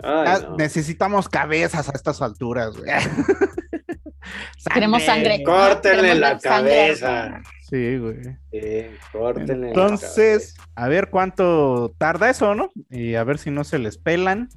Ay, 0.00 0.42
no. 0.42 0.56
Necesitamos 0.56 1.28
cabezas 1.28 1.88
a 1.88 1.92
estas 1.92 2.22
alturas, 2.22 2.76
güey. 2.76 2.90
Queremos 4.72 5.02
sangre. 5.02 5.42
Córtenle 5.42 6.02
Queremos 6.02 6.20
la 6.20 6.38
sangre. 6.38 6.72
cabeza. 6.72 7.42
Sí, 7.68 7.98
güey. 7.98 8.22
Sí, 8.50 8.96
córtenle 9.12 9.58
la 9.58 9.68
Entonces, 9.68 10.56
a 10.74 10.88
ver 10.88 11.10
cuánto 11.10 11.94
tarda 11.98 12.30
eso, 12.30 12.54
¿no? 12.54 12.70
Y 12.90 13.14
a 13.14 13.24
ver 13.24 13.38
si 13.38 13.50
no 13.50 13.64
se 13.64 13.78
les 13.78 13.98
pelan. 13.98 14.48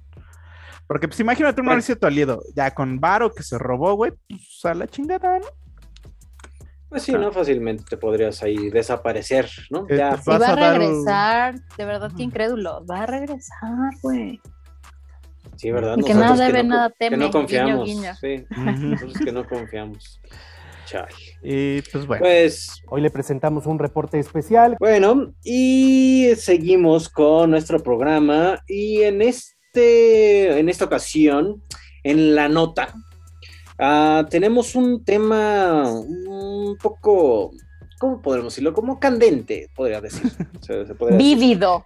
Porque, 0.91 1.07
pues, 1.07 1.21
imagínate 1.21 1.61
un 1.61 1.67
Bueno. 1.67 1.75
Mauricio 1.77 1.97
Toledo, 1.97 2.43
ya 2.53 2.71
con 2.71 2.99
Varo 2.99 3.31
que 3.33 3.43
se 3.43 3.57
robó, 3.57 3.93
güey, 3.93 4.11
pues 4.27 4.59
a 4.65 4.73
la 4.73 4.87
chingada, 4.87 5.39
¿no? 5.39 5.45
Pues 6.89 7.03
sí, 7.03 7.13
¿no? 7.13 7.31
Fácilmente 7.31 7.85
te 7.89 7.95
podrías 7.95 8.43
ahí 8.43 8.69
desaparecer, 8.69 9.49
¿no? 9.69 9.85
Eh, 9.87 9.95
Ya, 9.95 10.09
pues, 10.09 10.25
Vas 10.25 10.41
va 10.41 10.47
a 10.47 10.51
a 10.51 10.55
dar 10.57 10.73
un- 10.73 10.79
regresar, 10.87 11.55
de 11.77 11.85
verdad 11.85 12.11
que 12.13 12.23
incrédulo, 12.23 12.85
va 12.85 13.03
a 13.03 13.05
regresar, 13.05 13.69
güey. 14.01 14.41
sí, 15.55 15.71
¿verdad? 15.71 15.95
Que 16.05 16.13
nada 16.13 16.45
debe, 16.45 16.61
no, 16.63 16.75
nada 16.75 16.89
Que 16.89 16.95
teme, 16.99 17.15
no 17.15 17.23
guiño, 17.27 17.31
confiamos. 17.31 17.85
guiño. 17.87 18.15
Sí, 18.19 18.45
nosotros 18.57 19.13
que 19.23 19.31
no 19.31 19.47
confiamos. 19.47 20.19
Chale. 20.83 21.07
Y 21.41 21.81
pues 21.83 22.05
bueno. 22.05 22.21
Pues 22.25 22.81
Hoy 22.89 22.99
le 22.99 23.09
presentamos 23.09 23.65
un 23.65 23.79
reporte 23.79 24.19
especial. 24.19 24.75
Bueno, 24.77 25.33
y 25.45 26.31
seguimos 26.35 27.07
con 27.07 27.51
nuestro 27.51 27.79
programa 27.81 28.59
y 28.67 29.03
en 29.03 29.21
este, 29.21 29.55
en 29.73 30.69
esta 30.69 30.85
ocasión, 30.85 31.61
en 32.03 32.35
la 32.35 32.49
nota, 32.49 32.93
ah, 33.79 34.25
tenemos 34.29 34.75
un 34.75 35.03
tema 35.03 35.83
un 35.89 36.77
poco, 36.81 37.51
¿cómo 37.99 38.21
podemos 38.21 38.53
decirlo? 38.53 38.73
Como 38.73 38.99
candente, 38.99 39.69
podría 39.75 40.01
decir. 40.01 40.31
Se- 40.61 40.85
se 40.85 40.95
podría 40.95 41.17
decir. 41.17 41.37
Vívido, 41.37 41.85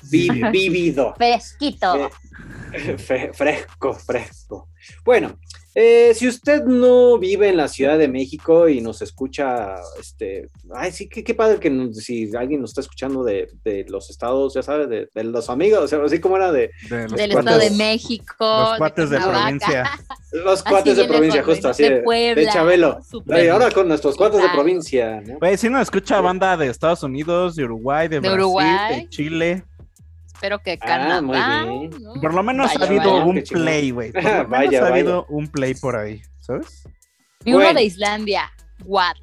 Vívido. 0.52 1.14
Fresquito. 1.16 2.10
Fre- 2.72 3.34
fresco, 3.34 3.94
fresco. 3.94 4.68
Bueno, 5.04 5.38
eh, 5.80 6.12
si 6.14 6.26
usted 6.26 6.64
no 6.64 7.18
vive 7.18 7.48
en 7.50 7.56
la 7.56 7.68
Ciudad 7.68 7.96
de 7.98 8.08
México 8.08 8.68
y 8.68 8.80
nos 8.80 9.00
escucha, 9.00 9.76
este, 10.00 10.48
ay, 10.74 10.90
sí, 10.90 11.08
qué, 11.08 11.22
qué 11.22 11.34
padre 11.34 11.60
que 11.60 11.70
nos- 11.70 11.96
si 11.98 12.34
alguien 12.36 12.60
nos 12.60 12.70
está 12.70 12.80
escuchando 12.80 13.22
de, 13.22 13.46
de 13.62 13.84
los 13.88 14.10
estados, 14.10 14.54
ya 14.54 14.62
sabes, 14.64 14.88
de, 14.88 15.08
de 15.14 15.24
los 15.24 15.48
amigos, 15.48 15.80
o 15.84 15.86
sea, 15.86 16.02
así 16.04 16.18
como 16.18 16.36
era 16.36 16.50
de 16.50 16.70
de 16.90 17.02
los 17.04 17.12
Del 17.12 17.30
cuates- 17.30 17.38
Estado 17.38 17.58
de 17.60 17.70
México. 17.70 18.34
Los 18.40 18.78
cuates 18.78 19.10
de 19.10 19.18
provincia. 19.20 19.90
los 20.32 20.60
Así 20.60 20.68
cuates 20.70 20.96
de 20.96 21.04
provincia, 21.04 21.42
justo 21.44 21.68
así, 21.68 21.82
De 21.84 21.90
de, 21.90 22.02
Puebla, 22.02 22.42
de 22.42 22.48
Chabelo. 22.48 22.98
súper 23.08 23.44
Y 23.44 23.48
ahora 23.48 23.70
con 23.70 23.86
nuestros 23.86 24.16
cuates 24.16 24.42
de 24.42 24.48
provincia, 24.48 25.20
¿no? 25.20 25.38
Güey, 25.38 25.56
si 25.56 25.68
nos 25.70 25.82
escucha 25.82 26.20
banda 26.20 26.56
de 26.56 26.66
Estados 26.68 27.02
Unidos, 27.04 27.54
de 27.56 27.64
Uruguay, 27.64 28.08
de, 28.08 28.16
De 28.16 28.20
Brasil, 28.20 28.38
Uruguay. 28.40 28.96
de 29.02 29.08
Chile. 29.10 29.64
Espero 30.38 30.60
que 30.60 30.78
Ah, 30.80 30.86
Canadá. 30.86 31.20
muy 31.22 31.36
bien. 31.90 32.02
¿no? 32.02 32.20
Por 32.20 32.32
lo 32.32 32.42
menos 32.44 32.68
Vaya, 32.72 32.84
ha 32.84 32.88
habido 32.88 33.12
vaya. 33.12 33.24
un 33.24 33.42
play, 33.42 33.90
güey. 33.90 34.12
Por 34.12 34.22
lo 34.24 34.30
menos 34.30 34.48
Vaya, 34.48 34.78
ha 34.78 34.82
vaya. 34.82 34.94
habido 34.94 35.26
un 35.28 35.48
play 35.48 35.74
por 35.74 35.96
ahí, 35.96 36.22
¿sabes? 36.40 36.84
Vi 37.44 37.54
uno 37.54 37.74
de 37.74 37.82
Islandia. 37.82 38.50
What? 38.84 39.16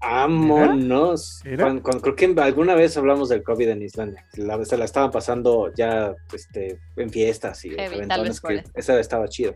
Vámonos. 0.00 1.40
Cuando- 1.58 1.82
cuando- 1.82 2.00
creo 2.02 2.14
que 2.16 2.40
alguna 2.40 2.74
vez 2.74 2.96
hablamos 2.96 3.28
del 3.30 3.42
COVID 3.42 3.68
en 3.68 3.82
Islandia. 3.82 4.24
La, 4.36 4.62
se 4.64 4.76
la 4.76 4.84
estaban 4.84 5.10
pasando 5.10 5.72
ya 5.74 6.14
este, 6.32 6.78
en 6.96 7.10
fiestas 7.10 7.64
y 7.64 7.70
Heavy, 7.70 8.06
tal 8.06 8.24
vez 8.24 8.40
que 8.40 8.62
esa 8.74 8.98
estaba 9.00 9.28
chido. 9.28 9.54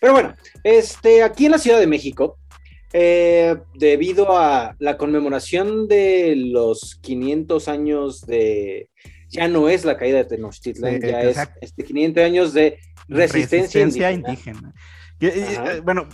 Pero 0.00 0.12
bueno, 0.12 0.34
este, 0.64 1.22
aquí 1.22 1.46
en 1.46 1.52
la 1.52 1.58
Ciudad 1.58 1.78
de 1.80 1.86
México, 1.88 2.38
eh, 2.92 3.56
debido 3.74 4.38
a 4.38 4.74
la 4.78 4.96
conmemoración 4.96 5.88
de 5.88 6.34
los 6.36 6.96
500 7.02 7.68
años 7.68 8.20
de. 8.26 8.88
Ya 9.30 9.48
no 9.48 9.68
es 9.68 9.84
la 9.84 9.96
caída 9.96 10.18
de 10.18 10.24
Tenochtitlan, 10.24 11.00
Sí, 11.00 11.08
ya 11.08 11.20
es 11.22 11.28
exacto. 11.28 11.58
este, 11.60 11.84
500 11.84 12.24
años 12.24 12.52
de 12.54 12.78
resistencia, 13.08 14.10
indígena. 14.12 14.72
eh, 15.20 15.32
eh, 15.36 15.80
bueno, 15.84 16.08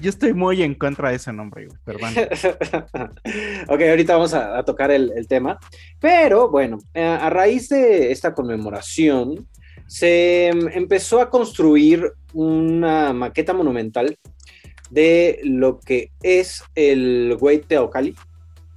yo 0.00 0.10
estoy 0.10 0.34
muy 0.34 0.62
en 0.62 0.74
contra 0.74 1.10
de 1.10 1.16
ese 1.16 1.32
nombre, 1.32 1.66
güey, 1.66 1.78
perdón. 1.84 2.12
ok, 3.68 3.80
ahorita 3.80 4.14
vamos 4.14 4.34
a, 4.34 4.58
a 4.58 4.64
tocar 4.64 4.90
el, 4.90 5.12
el 5.16 5.26
tema. 5.26 5.58
Pero 6.00 6.50
bueno, 6.50 6.78
eh, 6.94 7.02
a 7.02 7.30
raíz 7.30 7.68
de 7.70 8.12
esta 8.12 8.34
conmemoración, 8.34 9.48
se 9.86 10.50
mm, 10.54 10.68
empezó 10.76 11.20
a 11.20 11.30
construir 11.30 12.12
una 12.34 13.12
maqueta 13.12 13.52
monumental 13.52 14.16
de 14.90 15.40
lo 15.42 15.80
que 15.80 16.10
es 16.22 16.62
el 16.74 17.36
Güey 17.38 17.60
Teocalli, 17.60 18.14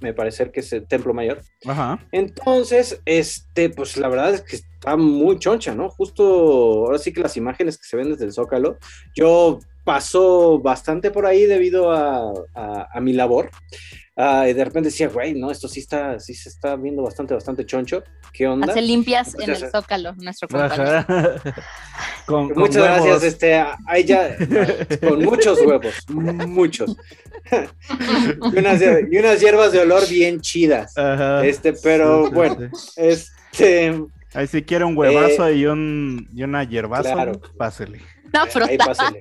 me 0.00 0.12
parece 0.14 0.50
que 0.50 0.60
es 0.60 0.72
el 0.72 0.86
templo 0.86 1.14
mayor. 1.14 1.42
Ajá. 1.66 1.98
Entonces, 2.12 3.00
este, 3.04 3.70
pues 3.70 3.96
la 3.96 4.08
verdad 4.08 4.34
es 4.34 4.42
que 4.42 4.56
está 4.56 4.96
muy 4.96 5.38
choncha, 5.38 5.74
¿no? 5.74 5.88
Justo 5.90 6.24
ahora 6.24 6.98
sí 6.98 7.12
que 7.12 7.20
las 7.20 7.36
imágenes 7.36 7.78
que 7.78 7.84
se 7.88 7.96
ven 7.96 8.10
desde 8.10 8.24
el 8.26 8.32
Zócalo, 8.32 8.78
yo 9.14 9.58
paso 9.84 10.58
bastante 10.60 11.10
por 11.10 11.26
ahí 11.26 11.44
debido 11.46 11.90
a, 11.92 12.32
a- 12.54 12.88
a 12.92 13.00
mi 13.00 13.12
labor. 13.12 13.50
Ah, 14.18 14.48
y 14.48 14.54
de 14.54 14.64
repente 14.64 14.88
decía, 14.88 15.08
güey, 15.08 15.34
no, 15.34 15.50
esto 15.50 15.68
sí 15.68 15.80
está, 15.80 16.18
sí 16.18 16.32
se 16.32 16.48
está 16.48 16.74
viendo 16.76 17.02
bastante, 17.02 17.34
bastante 17.34 17.66
choncho. 17.66 18.02
¿Qué 18.32 18.46
onda? 18.46 18.72
Hace 18.72 18.80
limpias 18.80 19.34
Pues 19.34 19.46
en 19.46 19.54
el. 19.54 19.70
Zócalo, 19.70 20.14
nuestro 20.14 20.48
compañero. 20.48 20.84
Ajá. 20.84 21.34
con, 22.26 22.48
con 22.48 22.58
Muchas 22.60 22.76
huevos. 22.82 23.04
gracias, 23.04 23.22
este, 23.24 23.62
ahí 23.86 24.04
ya, 24.04 24.34
con 25.06 25.22
muchos 25.22 25.60
huevos, 25.60 25.94
muchos. 26.08 26.96
y, 28.54 28.58
unas, 28.58 28.80
y 28.80 29.18
unas 29.18 29.38
hierbas 29.38 29.72
de 29.72 29.80
olor 29.80 30.08
bien 30.08 30.40
chidas. 30.40 30.96
Ajá. 30.96 31.44
Este, 31.44 31.74
pero 31.74 32.28
sí, 32.28 32.34
bueno, 32.34 32.70
sí. 32.74 32.90
este, 32.96 34.00
Ahí 34.36 34.46
si 34.46 34.62
quiere 34.62 34.84
un 34.84 34.94
huevazo 34.98 35.50
y, 35.50 35.64
un, 35.64 36.28
y 36.34 36.42
una 36.42 36.62
hierbazo, 36.62 37.10
claro. 37.10 37.40
pásele. 37.56 38.02
Una 38.26 38.42
Ahí 38.42 38.50
frotada 38.50 39.18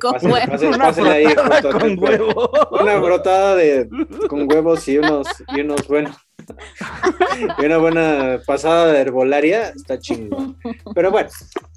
pásele, 0.78 1.36
con 1.72 1.98
huevo. 1.98 2.52
Una 2.72 2.98
brotada 2.98 3.56
de, 3.56 3.88
con 4.28 4.52
huevos 4.52 4.86
y 4.90 4.98
unos, 4.98 5.26
y 5.56 5.62
unos 5.62 5.88
buenos. 5.88 6.18
y 7.60 7.66
una 7.66 7.78
buena 7.78 8.42
pasada 8.46 8.92
de 8.92 9.00
herbolaria, 9.00 9.70
está 9.70 9.98
chingón. 9.98 10.58
Pero 10.94 11.12
bueno, 11.12 11.30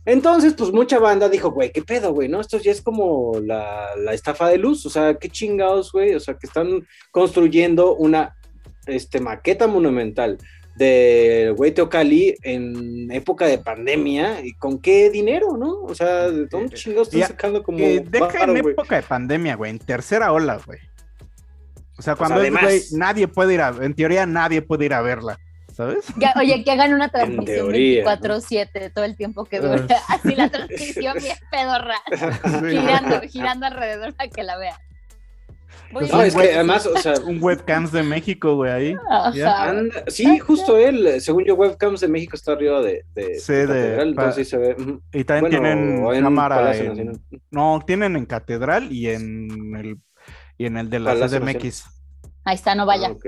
entonces, 0.05 0.55
pues 0.55 0.73
mucha 0.73 0.99
banda 0.99 1.29
dijo, 1.29 1.53
güey, 1.53 1.71
¿qué 1.71 1.83
pedo, 1.83 2.13
güey? 2.13 2.29
¿No? 2.29 2.41
Esto 2.41 2.59
ya 2.59 2.73
es 2.73 2.83
como 2.83 3.39
la, 3.41 3.91
la 3.97 4.15
estafa 4.15 4.49
de 4.49 4.59
luz, 4.59 4.85
o 4.85 4.91
sea, 4.91 5.15
qué 5.15 5.29
chingados, 5.29 5.93
güey. 5.93 6.13
O 6.17 6.21
sea, 6.21 6.35
que 6.35 6.49
están 6.49 6.85
construyendo 7.13 7.95
una 7.95 8.35
este, 8.87 9.21
maqueta 9.21 9.69
monumental 9.69 10.39
de 10.79 11.53
güey 11.57 11.73
Teocalli 11.73 12.37
en 12.43 13.11
época 13.11 13.47
de 13.47 13.59
pandemia 13.59 14.41
y 14.45 14.55
con 14.55 14.79
qué 14.79 15.11
dinero, 15.11 15.57
¿no? 15.57 15.83
O 15.83 15.95
sea, 15.95 16.31
¿de 16.31 16.47
dónde 16.47 16.77
chingados 16.77 17.09
están 17.09 17.21
Ya, 17.21 17.27
sacando 17.27 17.63
como 17.63 17.79
Que 17.79 18.01
deja 18.01 18.45
en 18.45 18.57
época 18.57 18.97
de 18.97 19.03
pandemia, 19.03 19.57
güey, 19.57 19.73
en 19.73 19.79
tercera 19.81 20.33
ola, 20.33 20.61
güey. 20.65 20.79
O 21.99 22.03
sea, 22.03 22.15
cuando 22.15 22.37
es, 22.37 22.43
además. 22.43 22.63
güey, 22.63 22.83
nadie 22.93 23.27
puede 23.27 23.55
ir 23.55 23.61
a, 23.61 23.75
en 23.81 23.93
teoría 23.93 24.25
nadie 24.25 24.63
puede 24.63 24.85
ir 24.85 24.95
a 24.95 25.03
verla, 25.03 25.41
¿sabes? 25.75 26.05
Oye, 26.37 26.63
que 26.63 26.71
hagan 26.71 26.95
una 26.95 27.09
transmisión 27.09 27.45
teoría, 27.47 28.05
24-7 28.05 28.93
todo 28.95 29.05
el 29.05 29.17
tiempo 29.17 29.45
que 29.47 29.59
dure. 29.59 29.85
Así 30.09 30.37
la 30.37 30.49
transmisión 30.49 31.17
bien 31.19 31.37
pedorra. 31.51 31.97
girando, 32.71 33.21
girando 33.23 33.67
alrededor 33.67 34.15
para 34.15 34.31
que 34.31 34.45
la 34.45 34.57
vean. 34.57 34.77
Pues 35.93 36.13
No, 36.13 36.21
ir 36.21 36.27
es 36.29 36.35
que 36.37 36.53
además, 36.55 36.87
o 36.87 36.97
sea, 36.99 37.15
Un 37.25 37.43
webcams 37.43 37.93
de 37.93 38.03
México, 38.03 38.57
güey, 38.57 38.71
ahí. 38.71 38.97
Anda- 39.11 40.05
sí, 40.09 40.39
justo 40.39 40.77
él, 40.77 41.21
según 41.21 41.45
yo, 41.45 41.55
Webcams 41.55 42.01
de 42.01 42.09
México 42.09 42.37
está 42.37 42.53
arriba 42.53 42.81
de, 42.83 43.05
de, 43.15 43.39
Sí, 43.41 43.53
de 43.53 43.67
de- 43.67 43.75
Catedral, 43.75 44.15
pa- 44.15 44.23
entonces 44.23 44.47
sí 44.47 44.51
se 44.51 44.59
ve. 44.59 44.77
Y 45.13 45.25
también 45.25 45.63
Bueno, 45.63 46.11
tienen 46.11 46.15
en 46.15 46.23
cámara 46.25 46.57
Palacio 46.57 46.93
en-. 46.93 47.21
No, 47.51 47.81
tienen 47.87 48.17
en 48.17 48.27
Catedral 48.27 48.93
y 48.93 49.09
en 49.09 49.77
el 49.77 49.99
y 50.59 50.67
en 50.67 50.77
el 50.77 50.91
de 50.91 50.99
la 51.01 51.15
CDMX. 51.15 51.85
Ahí 52.45 52.55
está, 52.57 52.75
no 52.75 52.85
vaya. 52.85 53.09
Ah, 53.09 53.13
ok. 53.13 53.27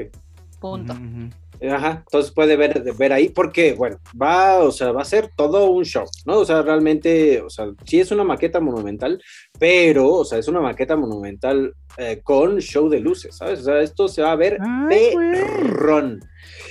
Punto. 0.60 0.92
Ujú, 0.92 1.02
ujú. 1.02 1.30
Ajá, 1.68 2.02
entonces 2.06 2.32
puede 2.32 2.56
ver, 2.56 2.82
ver 2.96 3.12
ahí, 3.12 3.28
porque, 3.28 3.74
bueno, 3.74 3.98
va, 4.20 4.60
o 4.60 4.72
sea, 4.72 4.92
va 4.92 5.02
a 5.02 5.04
ser 5.04 5.30
todo 5.36 5.70
un 5.70 5.84
show, 5.84 6.04
¿no? 6.24 6.38
O 6.38 6.44
sea, 6.44 6.62
realmente, 6.62 7.42
o 7.42 7.50
sea, 7.50 7.66
sí 7.84 8.00
es 8.00 8.10
una 8.10 8.24
maqueta 8.24 8.60
monumental, 8.60 9.20
pero, 9.58 10.08
o 10.08 10.24
sea, 10.24 10.38
es 10.38 10.48
una 10.48 10.60
maqueta 10.60 10.96
monumental 10.96 11.74
eh, 11.98 12.20
con 12.22 12.60
show 12.60 12.88
de 12.88 13.00
luces, 13.00 13.36
¿sabes? 13.36 13.60
O 13.60 13.64
sea, 13.64 13.80
esto 13.80 14.08
se 14.08 14.22
va 14.22 14.32
a 14.32 14.36
ver 14.36 14.58
Ay, 14.60 15.12
güey. 15.12 16.10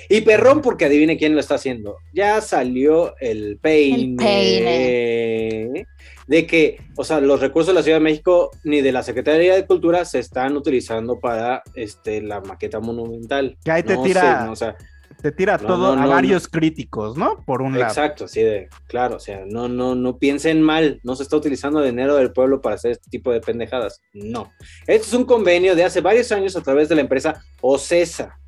Y 0.10 0.22
perrón, 0.22 0.62
porque 0.62 0.86
adivine 0.86 1.18
quién 1.18 1.36
lo 1.36 1.40
está 1.40 1.56
haciendo. 1.56 1.98
Ya 2.14 2.42
salió 2.42 3.16
el 3.20 3.60
peine. 3.62 4.02
El 4.02 4.16
peine. 4.16 5.88
De 6.28 6.48
que, 6.48 6.82
o 6.98 7.04
sea, 7.04 7.22
los 7.22 7.40
recursos 7.40 7.68
de 7.68 7.74
la 7.76 7.84
Ciudad 7.84 7.98
de 7.98 8.04
México 8.04 8.50
ni 8.64 8.82
de 8.82 8.92
la 8.92 9.04
Secretaría 9.04 9.56
de 9.56 9.66
Cultura 9.66 10.06
se 10.06 10.20
están 10.20 10.58
utilizando 10.58 11.20
para 11.20 11.64
este, 11.76 12.22
la 12.22 12.42
maqueta 12.42 12.80
monumental. 12.80 13.58
Que 13.64 13.72
ahí 13.72 13.84
te 13.84 13.96
No 13.96 14.04
tira, 14.04 14.22
sé, 14.22 14.46
no, 14.46 14.52
o 14.52 14.56
sea, 14.56 14.76
te 15.22 15.32
tira 15.32 15.58
no, 15.58 15.68
todo 15.68 15.96
no, 15.96 16.02
a 16.02 16.06
no, 16.06 16.10
varios 16.10 16.48
críticos, 16.48 17.18
¿no? 17.18 17.44
Por 17.46 17.62
un 17.62 17.78
lado. 17.78 17.92
Exacto, 17.92 18.26
así 18.26 18.42
de, 18.42 18.70
claro, 18.88 19.18
o 19.18 19.20
sea, 19.20 19.44
no, 19.46 19.68
no, 19.68 19.96
no 19.96 20.18
piensen 20.18 20.62
mal, 20.62 21.00
no 21.04 21.16
se 21.16 21.24
está 21.24 21.36
utilizando 21.36 21.82
dinero 21.82 22.16
del 22.16 22.32
pueblo 22.32 22.62
para 22.62 22.76
hacer 22.76 22.92
este 22.92 23.10
tipo 23.10 23.32
de 23.32 23.42
pendejadas, 23.42 24.02
no. 24.14 24.52
Esto 24.88 25.08
es 25.08 25.14
un 25.14 25.26
convenio 25.26 25.76
de 25.76 25.84
hace 25.84 26.02
varios 26.02 26.32
años 26.32 26.56
a 26.56 26.62
través 26.62 26.88
de 26.90 26.96
la 26.96 27.02
empresa 27.02 27.44
Ocesa, 27.62 28.40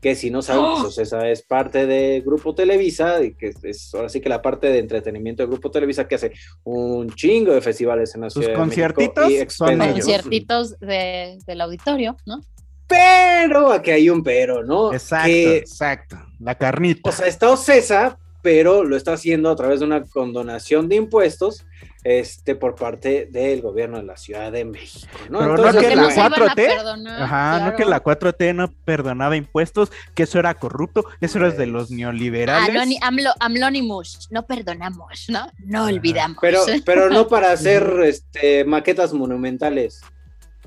que 0.00 0.14
si 0.14 0.30
no 0.30 0.42
saben, 0.42 0.64
pues 0.72 0.84
Ocesa 0.84 1.28
es 1.28 1.42
parte 1.42 1.86
de 1.86 2.22
Grupo 2.24 2.54
Televisa, 2.54 3.22
y 3.22 3.34
que 3.34 3.52
es- 3.62 3.94
ahora 3.94 4.08
sí 4.08 4.20
que 4.20 4.28
la 4.28 4.42
parte 4.42 4.68
de 4.68 4.78
entretenimiento 4.78 5.42
de 5.42 5.48
Grupo 5.48 5.70
Televisa 5.70 6.06
que 6.08 6.14
hace 6.16 6.32
un 6.64 7.10
chingo 7.10 7.52
de 7.52 7.60
festivales 7.60 8.14
en 8.14 8.22
la 8.22 8.30
Sus 8.30 8.44
ciudad 8.44 8.58
de 8.58 8.64
México 8.66 8.92
conciertitos 8.94 9.30
y 9.30 9.34
son 9.34 9.42
expendios. 9.42 9.86
ellos. 9.86 10.04
Conciertitos 10.06 10.80
de, 10.80 11.38
del 11.46 11.60
auditorio, 11.60 12.16
¿no? 12.26 12.40
Pero, 12.86 13.70
aquí 13.72 13.90
hay 13.92 14.10
un 14.10 14.22
pero, 14.22 14.64
¿no? 14.64 14.92
Exacto, 14.92 15.26
Que 15.26 15.56
exacto. 15.58 16.16
La 16.40 16.56
carnita. 16.56 17.08
O 17.08 17.12
sea, 17.12 17.26
está 17.28 17.48
Ocesa, 17.50 18.18
pero 18.42 18.82
lo 18.82 18.96
está 18.96 19.12
haciendo 19.12 19.48
a 19.50 19.54
través 19.56 19.80
de 19.80 19.86
una 19.86 20.02
condonación 20.04 20.88
de 20.88 20.96
impuestos 20.96 21.64
este, 22.04 22.54
por 22.54 22.74
parte 22.74 23.28
del 23.30 23.60
gobierno 23.62 23.98
de 23.98 24.04
la 24.04 24.16
Ciudad 24.16 24.50
de 24.52 24.64
México. 24.64 25.06
¿no? 25.28 25.38
Pero 25.40 25.50
Entonces, 25.56 25.74
no 25.74 25.80
que 25.88 25.96
la 25.96 26.10
se 26.10 26.20
iban 26.20 26.32
a 26.32 26.36
4T, 26.36 26.54
perdonar, 26.54 27.22
ajá, 27.22 27.60
no 27.70 27.76
que 27.76 27.84
la 27.84 28.02
4T 28.02 28.54
no 28.54 28.72
perdonaba 28.84 29.36
impuestos, 29.36 29.90
que 30.14 30.22
eso 30.22 30.38
era 30.38 30.54
corrupto, 30.54 31.04
eso 31.20 31.38
era 31.38 31.50
de 31.50 31.66
los 31.66 31.90
neoliberales. 31.90 32.74
Anoni- 32.74 32.98
Amlo- 33.02 33.34
Amlonimus, 33.40 34.28
no 34.30 34.46
perdonamos, 34.46 35.26
¿no? 35.28 35.50
No 35.58 35.84
olvidamos. 35.84 36.38
pero, 36.40 36.60
pero 36.84 37.10
no 37.10 37.28
para 37.28 37.52
hacer 37.52 37.84
este, 38.04 38.64
maquetas 38.64 39.12
monumentales. 39.12 40.00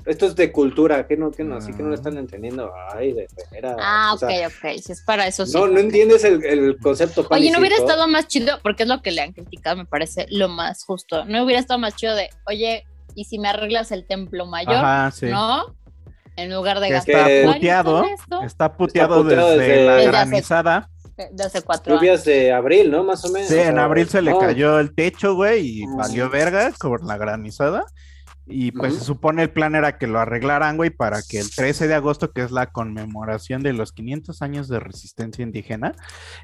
Esto 0.06 0.26
es 0.26 0.36
de 0.36 0.52
cultura, 0.52 1.06
que 1.06 1.16
no, 1.16 1.30
que 1.30 1.44
no, 1.44 1.56
así 1.56 1.72
que 1.72 1.82
no 1.82 1.88
lo 1.88 1.94
están 1.94 2.18
entendiendo. 2.18 2.70
Ay, 2.94 3.12
de 3.12 3.26
veras. 3.50 3.76
Ah, 3.80 4.10
o 4.12 4.14
ok, 4.16 4.20
sea, 4.30 4.48
ok. 4.48 4.78
Si 4.82 4.92
es 4.92 5.02
para 5.02 5.26
eso 5.26 5.46
sí. 5.46 5.52
No, 5.54 5.66
no 5.66 5.78
entiendes 5.80 6.24
el, 6.24 6.44
el 6.44 6.76
concepto. 6.78 7.26
Oye, 7.30 7.50
no 7.50 7.58
hubiera 7.58 7.76
estado 7.76 8.06
más 8.06 8.26
chido, 8.28 8.58
porque 8.62 8.82
es 8.82 8.88
lo 8.88 9.00
que 9.02 9.10
le 9.12 9.22
han 9.22 9.32
criticado, 9.32 9.76
me 9.76 9.86
parece 9.86 10.26
lo 10.30 10.48
más 10.48 10.84
justo. 10.84 11.24
No 11.24 11.42
hubiera 11.44 11.58
estado 11.60 11.78
más 11.80 11.96
chido 11.96 12.14
de, 12.14 12.28
oye, 12.46 12.84
¿y 13.14 13.24
si 13.24 13.38
me 13.38 13.48
arreglas 13.48 13.92
el 13.92 14.06
templo 14.06 14.44
mayor? 14.46 14.74
Ajá, 14.74 15.10
sí. 15.10 15.26
¿No? 15.26 15.74
En 16.36 16.52
lugar 16.52 16.80
de 16.80 16.88
Que 16.88 16.92
gastar 16.94 17.30
está 17.30 17.52
puteado, 17.54 18.04
está 18.44 18.76
puteado, 18.76 19.22
desde, 19.24 19.42
desde- 19.58 19.86
la 19.86 19.94
Desde 19.96 20.08
hace- 20.08 20.10
granizada. 20.30 20.90
de 21.30 21.44
hace 21.44 21.62
cuatro 21.62 21.92
años. 21.92 22.02
Lluvias 22.02 22.24
de 22.24 22.52
abril, 22.52 22.90
¿no? 22.90 23.04
Más 23.04 23.24
o 23.24 23.28
menos. 23.30 23.48
Sí, 23.48 23.54
o 23.54 23.60
en 23.62 23.78
abril 23.78 24.08
se 24.08 24.20
le 24.20 24.36
cayó 24.36 24.80
el 24.80 24.92
techo, 24.96 25.36
güey, 25.36 25.82
y 25.82 25.86
Mm. 25.86 25.96
valió 25.96 26.28
verga 26.28 26.72
por 26.80 27.04
la 27.06 27.16
granizada. 27.16 27.84
Y 28.46 28.72
pues 28.72 28.94
se 28.94 29.04
supone 29.04 29.42
el 29.42 29.50
plan 29.50 29.74
era 29.74 29.96
que 29.96 30.06
lo 30.06 30.18
arreglaran, 30.20 30.76
güey, 30.76 30.90
para 30.90 31.22
que 31.22 31.38
el 31.38 31.50
13 31.50 31.88
de 31.88 31.94
agosto, 31.94 32.30
que 32.32 32.42
es 32.42 32.50
la 32.50 32.66
conmemoración 32.66 33.62
de 33.62 33.72
los 33.72 33.92
500 33.92 34.42
años 34.42 34.68
de 34.68 34.80
resistencia 34.80 35.42
indígena, 35.42 35.94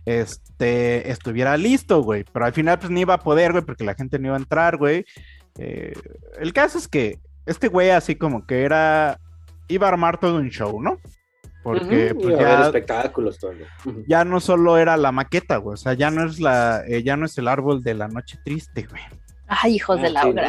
este, 0.06 1.10
estuviera 1.10 1.56
listo, 1.56 2.02
güey. 2.02 2.24
Pero 2.32 2.46
al 2.46 2.52
final, 2.52 2.78
pues 2.78 2.90
ni 2.90 3.02
iba 3.02 3.14
a 3.14 3.20
poder, 3.20 3.52
güey, 3.52 3.64
porque 3.64 3.84
la 3.84 3.94
gente 3.94 4.18
no 4.18 4.28
iba 4.28 4.36
a 4.36 4.40
entrar, 4.40 4.76
güey. 4.76 5.04
Eh, 5.58 5.92
el 6.38 6.52
caso 6.52 6.78
es 6.78 6.88
que 6.88 7.18
este 7.46 7.68
güey 7.68 7.90
así 7.90 8.14
como 8.14 8.46
que 8.46 8.62
era, 8.62 9.18
iba 9.68 9.86
a 9.86 9.90
armar 9.90 10.18
todo 10.18 10.36
un 10.36 10.48
show, 10.50 10.80
¿no? 10.82 10.98
Porque 11.62 12.14
pues, 12.14 12.38
ya, 12.38 12.64
espectáculos, 12.64 13.38
todo. 13.38 13.52
Ujú. 13.84 14.04
ya 14.08 14.24
no 14.24 14.40
solo 14.40 14.78
era 14.78 14.96
la 14.96 15.12
maqueta, 15.12 15.58
güey, 15.58 15.74
o 15.74 15.76
sea, 15.76 15.92
ya 15.92 16.10
no 16.10 16.24
es 16.24 16.40
la, 16.40 16.82
eh, 16.86 17.02
ya 17.02 17.18
no 17.18 17.26
es 17.26 17.36
el 17.36 17.48
árbol 17.48 17.82
de 17.82 17.92
la 17.92 18.08
noche 18.08 18.38
triste, 18.42 18.86
güey. 18.88 19.02
Ay, 19.46 19.74
hijos 19.74 19.98
Ah, 19.98 20.02
de 20.02 20.10
la 20.10 20.22
sí, 20.22 20.32
¿no? 20.32 20.42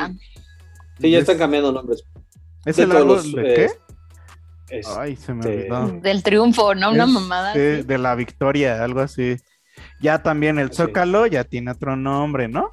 Sí, 1.01 1.09
ya 1.11 1.17
Es- 1.17 1.21
están 1.23 1.37
cambiando 1.37 1.71
nombres. 1.71 2.03
¿Es 2.65 2.75
de 2.77 2.83
el 2.83 2.91
árbol 2.91 3.07
los, 3.07 3.31
de 3.33 3.51
eh, 3.51 3.55
qué? 4.69 4.77
Es- 4.79 4.87
Ay, 4.87 5.15
se 5.15 5.33
me 5.33 5.45
olvidó. 5.45 5.87
Del 6.01 6.23
triunfo, 6.23 6.75
¿no? 6.75 6.91
Una 6.91 7.03
Es 7.05 7.09
mamada. 7.09 7.53
de, 7.53 7.73
así. 7.75 7.83
de 7.83 7.97
la 7.97 8.15
victoria, 8.15 8.83
algo 8.83 9.01
así. 9.01 9.37
Ya 9.99 10.21
también 10.21 10.59
el 10.59 10.69
Sí. 10.69 10.75
Zócalo 10.77 11.25
ya 11.25 11.43
tiene 11.43 11.71
otro 11.71 11.95
nombre, 11.95 12.47
¿no? 12.47 12.71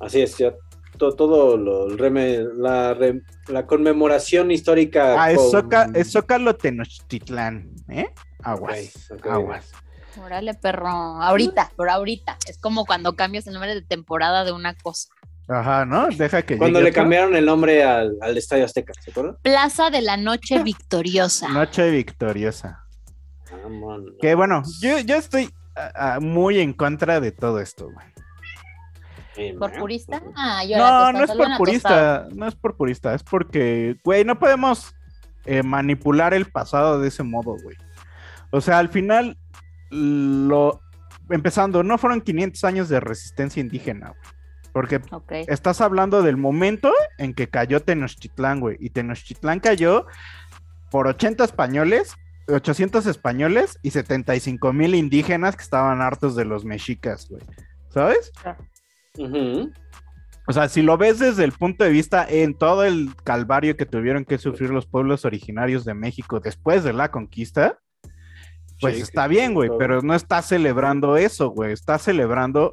Así 0.00 0.20
es, 0.20 0.36
ya 0.38 0.52
to- 0.98 1.12
todo, 1.14 1.56
lo, 1.56 1.88
el 1.88 1.98
reme- 1.98 2.46
la, 2.56 2.94
re- 2.94 3.22
la 3.48 3.66
conmemoración 3.66 4.50
histórica. 4.50 5.20
Ah, 5.22 5.30
es, 5.32 5.38
con- 5.38 5.50
Zóca- 5.50 5.90
es 5.94 6.12
Zócalo 6.12 6.54
Tenochtitlán, 6.56 7.70
¿eh? 7.88 8.06
Aguas, 8.42 9.08
Ok, 9.10 9.18
ok. 9.20 9.26
aguas. 9.26 9.72
Órale, 10.22 10.54
perro. 10.54 10.88
Ahorita, 10.88 11.72
por 11.76 11.88
ahorita. 11.90 12.36
Es 12.46 12.58
como 12.58 12.84
cuando 12.84 13.16
cambias 13.16 13.46
el 13.48 13.54
nombre 13.54 13.74
de 13.74 13.82
temporada 13.82 14.44
de 14.44 14.52
una 14.52 14.74
cosa. 14.74 15.08
Ajá, 15.48 15.84
¿no? 15.84 16.08
Deja 16.08 16.42
que 16.42 16.56
Cuando 16.56 16.80
le 16.80 16.88
otro. 16.90 17.02
cambiaron 17.02 17.36
el 17.36 17.44
nombre 17.44 17.84
al, 17.84 18.16
al 18.22 18.36
Estadio 18.38 18.64
Azteca, 18.64 18.92
¿se 19.00 19.10
acuerdan? 19.10 19.36
Plaza 19.42 19.90
de 19.90 20.00
la 20.02 20.16
Noche 20.16 20.62
Victoriosa. 20.62 21.48
Noche 21.48 21.90
victoriosa. 21.90 22.84
Vámonos. 23.62 24.14
Que 24.20 24.34
bueno, 24.34 24.62
yo, 24.80 24.98
yo 25.00 25.16
estoy 25.16 25.50
muy 26.20 26.60
en 26.60 26.72
contra 26.72 27.20
de 27.20 27.30
todo 27.32 27.60
esto, 27.60 27.90
güey. 27.90 28.06
¿Por 29.58 29.72
purista? 29.78 30.22
Ah, 30.36 30.64
yo 30.64 30.76
No, 30.78 31.12
no 31.12 31.24
es 31.24 31.30
por 31.30 31.38
tostada. 31.38 31.58
purista, 31.58 32.28
no 32.34 32.46
es 32.46 32.54
por 32.54 32.76
purista, 32.76 33.14
es 33.14 33.22
porque, 33.24 33.96
güey, 34.04 34.24
no 34.24 34.38
podemos 34.38 34.94
eh, 35.44 35.62
manipular 35.64 36.32
el 36.34 36.46
pasado 36.46 37.00
de 37.00 37.08
ese 37.08 37.24
modo, 37.24 37.56
güey. 37.62 37.76
O 38.50 38.60
sea, 38.60 38.78
al 38.78 38.88
final, 38.90 39.36
lo, 39.90 40.80
empezando, 41.30 41.82
no 41.82 41.98
fueron 41.98 42.20
500 42.20 42.62
años 42.64 42.88
de 42.88 43.00
resistencia 43.00 43.60
indígena, 43.60 44.10
güey. 44.10 44.33
Porque 44.74 45.00
estás 45.46 45.80
hablando 45.80 46.22
del 46.22 46.36
momento 46.36 46.92
en 47.16 47.32
que 47.32 47.48
cayó 47.48 47.80
Tenochtitlán, 47.80 48.58
güey. 48.58 48.76
Y 48.80 48.90
Tenochtitlán 48.90 49.60
cayó 49.60 50.06
por 50.90 51.06
80 51.06 51.44
españoles, 51.44 52.16
800 52.48 53.06
españoles 53.06 53.78
y 53.82 53.92
75 53.92 54.72
mil 54.72 54.96
indígenas 54.96 55.56
que 55.56 55.62
estaban 55.62 56.02
hartos 56.02 56.34
de 56.34 56.44
los 56.44 56.64
mexicas, 56.64 57.28
güey. 57.30 57.42
¿Sabes? 57.88 58.32
Ujú. 59.16 59.70
O 60.46 60.52
sea, 60.52 60.68
si 60.68 60.82
lo 60.82 60.98
ves 60.98 61.20
desde 61.20 61.44
el 61.44 61.52
punto 61.52 61.84
de 61.84 61.90
vista 61.90 62.26
en 62.28 62.52
todo 62.52 62.84
el 62.84 63.14
calvario 63.22 63.76
que 63.76 63.86
tuvieron 63.86 64.24
que 64.24 64.38
sufrir 64.38 64.70
los 64.70 64.86
pueblos 64.86 65.24
originarios 65.24 65.84
de 65.84 65.94
México 65.94 66.40
después 66.40 66.82
de 66.82 66.92
la 66.92 67.12
conquista, 67.12 67.78
pues 68.80 68.96
Sí, 68.96 69.02
está 69.02 69.28
bien, 69.28 69.54
güey, 69.54 69.70
pero 69.78 70.02
no 70.02 70.14
estás 70.14 70.46
celebrando 70.46 71.16
eso, 71.16 71.50
güey. 71.50 71.72
Estás 71.72 72.02
celebrando, 72.02 72.72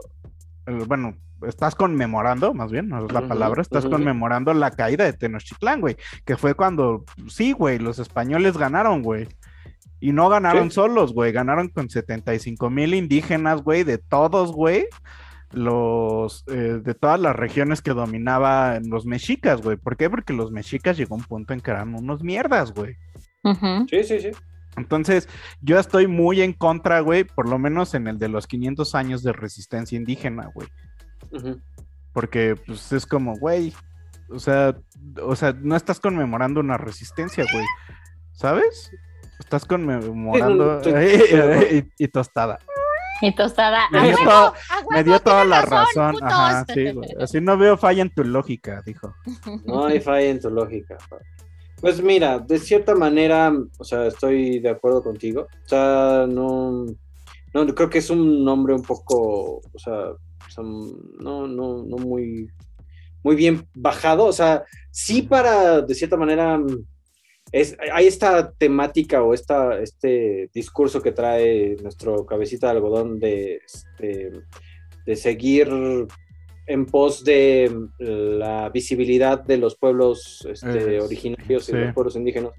eh, 0.66 0.84
bueno, 0.88 1.16
estás 1.48 1.76
conmemorando, 1.76 2.54
más 2.54 2.72
bien, 2.72 2.90
no 2.90 3.06
es 3.06 3.12
la 3.12 3.28
palabra, 3.28 3.62
estás 3.62 3.86
conmemorando 3.86 4.54
la 4.54 4.72
caída 4.72 5.04
de 5.06 5.14
Tenochtitlán, 5.14 5.82
güey, 5.82 5.98
que 6.26 6.38
fue 6.38 6.54
cuando, 6.54 7.04
sí, 7.28 7.52
güey, 7.52 7.80
los 7.80 8.00
españoles 8.00 8.58
ganaron, 8.58 9.02
güey. 9.02 9.28
Y 10.00 10.14
no 10.14 10.30
ganaron 10.30 10.70
Sí. 10.72 10.76
solos, 10.76 11.14
güey, 11.14 11.32
ganaron 11.32 11.68
con 11.70 11.90
75 11.90 12.70
mil 12.70 12.94
indígenas, 12.94 13.62
güey, 13.62 13.84
de 13.84 13.98
todos, 13.98 14.52
güey 14.52 14.88
los 15.54 16.46
eh, 16.48 16.80
de 16.82 16.94
todas 16.94 17.20
las 17.20 17.36
regiones 17.36 17.82
que 17.82 17.92
dominaban 17.92 18.90
los 18.90 19.06
mexicas, 19.06 19.62
güey. 19.62 19.78
¿Por 19.78 19.98
qué? 19.98 20.10
Porque 20.10 20.32
los 20.34 20.52
mexicas 20.52 20.98
llegó 20.98 21.16
a 21.16 21.18
un 21.18 21.24
punto 21.26 21.54
en 21.54 21.60
que 21.60 21.72
eran 21.72 21.94
unos 21.94 22.24
mierdas, 22.24 22.74
güey. 22.74 22.96
Sí, 23.90 24.04
sí, 24.04 24.20
sí. 24.22 24.30
Entonces, 24.78 25.28
yo 25.62 25.78
estoy 25.80 26.08
muy 26.08 26.42
en 26.42 26.54
contra, 26.54 27.02
güey, 27.02 27.26
por 27.26 27.50
lo 27.50 27.60
menos 27.60 27.94
en 27.94 28.08
el 28.08 28.18
de 28.18 28.30
los 28.30 28.48
500 28.48 28.96
años 28.96 29.24
de 29.24 29.34
resistencia 29.34 29.98
indígena, 29.98 30.50
güey. 30.54 30.70
Porque, 32.14 32.56
pues, 32.66 32.92
es 32.92 33.06
como, 33.06 33.38
güey, 33.38 33.74
o 34.30 34.40
sea, 34.40 34.76
o 35.24 35.36
sea, 35.36 35.54
no 35.54 35.76
estás 35.76 36.00
conmemorando 36.00 36.60
una 36.60 36.78
resistencia, 36.78 37.46
güey. 37.52 37.66
¿Sabes? 38.34 38.92
Estás 39.40 39.66
conmemorando... 39.66 40.82
Estoy- 40.82 41.88
y, 42.00 42.04
y 42.04 42.08
tostada. 42.08 42.60
Y 43.22 43.36
tostada. 43.36 43.88
Me 43.92 44.00
¡A 44.00 44.04
dio, 44.04 44.16
huevo! 44.18 44.30
todo- 44.30 44.54
me 44.90 45.04
dio 45.04 45.20
toda 45.20 45.42
¡Tienes 45.44 45.50
la 45.50 45.62
razón. 45.66 46.12
putos! 46.14 46.28
Ajá, 46.32 46.66
sí, 46.74 46.92
güey. 46.92 47.10
Así 47.20 47.40
no 47.42 47.58
veo 47.58 47.78
falla 47.78 48.02
en 48.02 48.10
tu 48.14 48.24
lógica, 48.24 48.82
dijo. 48.86 49.14
No 49.66 49.86
hay 49.86 50.00
falla 50.00 50.28
en 50.30 50.40
tu 50.40 50.50
lógica. 50.50 50.98
Pues 51.80 52.02
mira, 52.02 52.40
de 52.40 52.58
cierta 52.60 52.96
manera, 52.96 53.52
o 53.78 53.84
sea, 53.84 54.08
estoy 54.08 54.60
de 54.60 54.70
acuerdo 54.70 55.04
contigo. 55.04 55.42
O 55.66 55.68
sea, 55.68 56.26
no, 56.28 56.86
no 57.54 57.76
creo 57.76 57.90
que 57.90 58.00
es 58.00 58.10
un 58.10 58.44
nombre 58.44 58.74
un 58.74 58.84
poco, 58.84 59.58
o 59.58 59.80
sea, 59.80 60.14
o 60.48 60.50
sea, 60.50 60.64
no, 60.64 61.48
no, 61.48 61.84
no 61.84 61.98
muy, 61.98 62.50
muy 63.24 63.36
bien 63.36 63.66
bajado. 63.74 64.26
O 64.26 64.34
sea, 64.34 64.64
sí 64.92 65.22
para, 65.24 65.82
de 65.82 65.96
cierta 65.96 66.18
manera, 66.18 66.60
es, 67.52 67.76
hay 67.94 68.08
esta 68.08 68.52
temática 68.54 69.24
o 69.24 69.34
esta, 69.34 69.80
este 69.80 70.50
discurso 70.54 71.02
que 71.02 71.12
trae 71.12 71.76
nuestro 71.82 72.26
cabecita 72.26 72.68
de 72.68 72.72
algodón 72.74 73.20
de, 73.20 73.62
este, 73.66 74.32
de 75.06 75.16
seguir 75.16 75.70
en 76.68 76.86
pos 76.86 77.24
de 77.24 77.76
la 78.00 78.70
visibilidad 78.70 79.44
de 79.44 79.58
los 79.58 79.76
pueblos 79.76 80.48
este, 80.50 80.98
Es- 80.98 81.04
originarios 81.04 81.68
y 81.70 81.72
sí. 81.74 81.78
los 81.78 81.94
pueblos 81.94 82.16
indígenas 82.16 82.52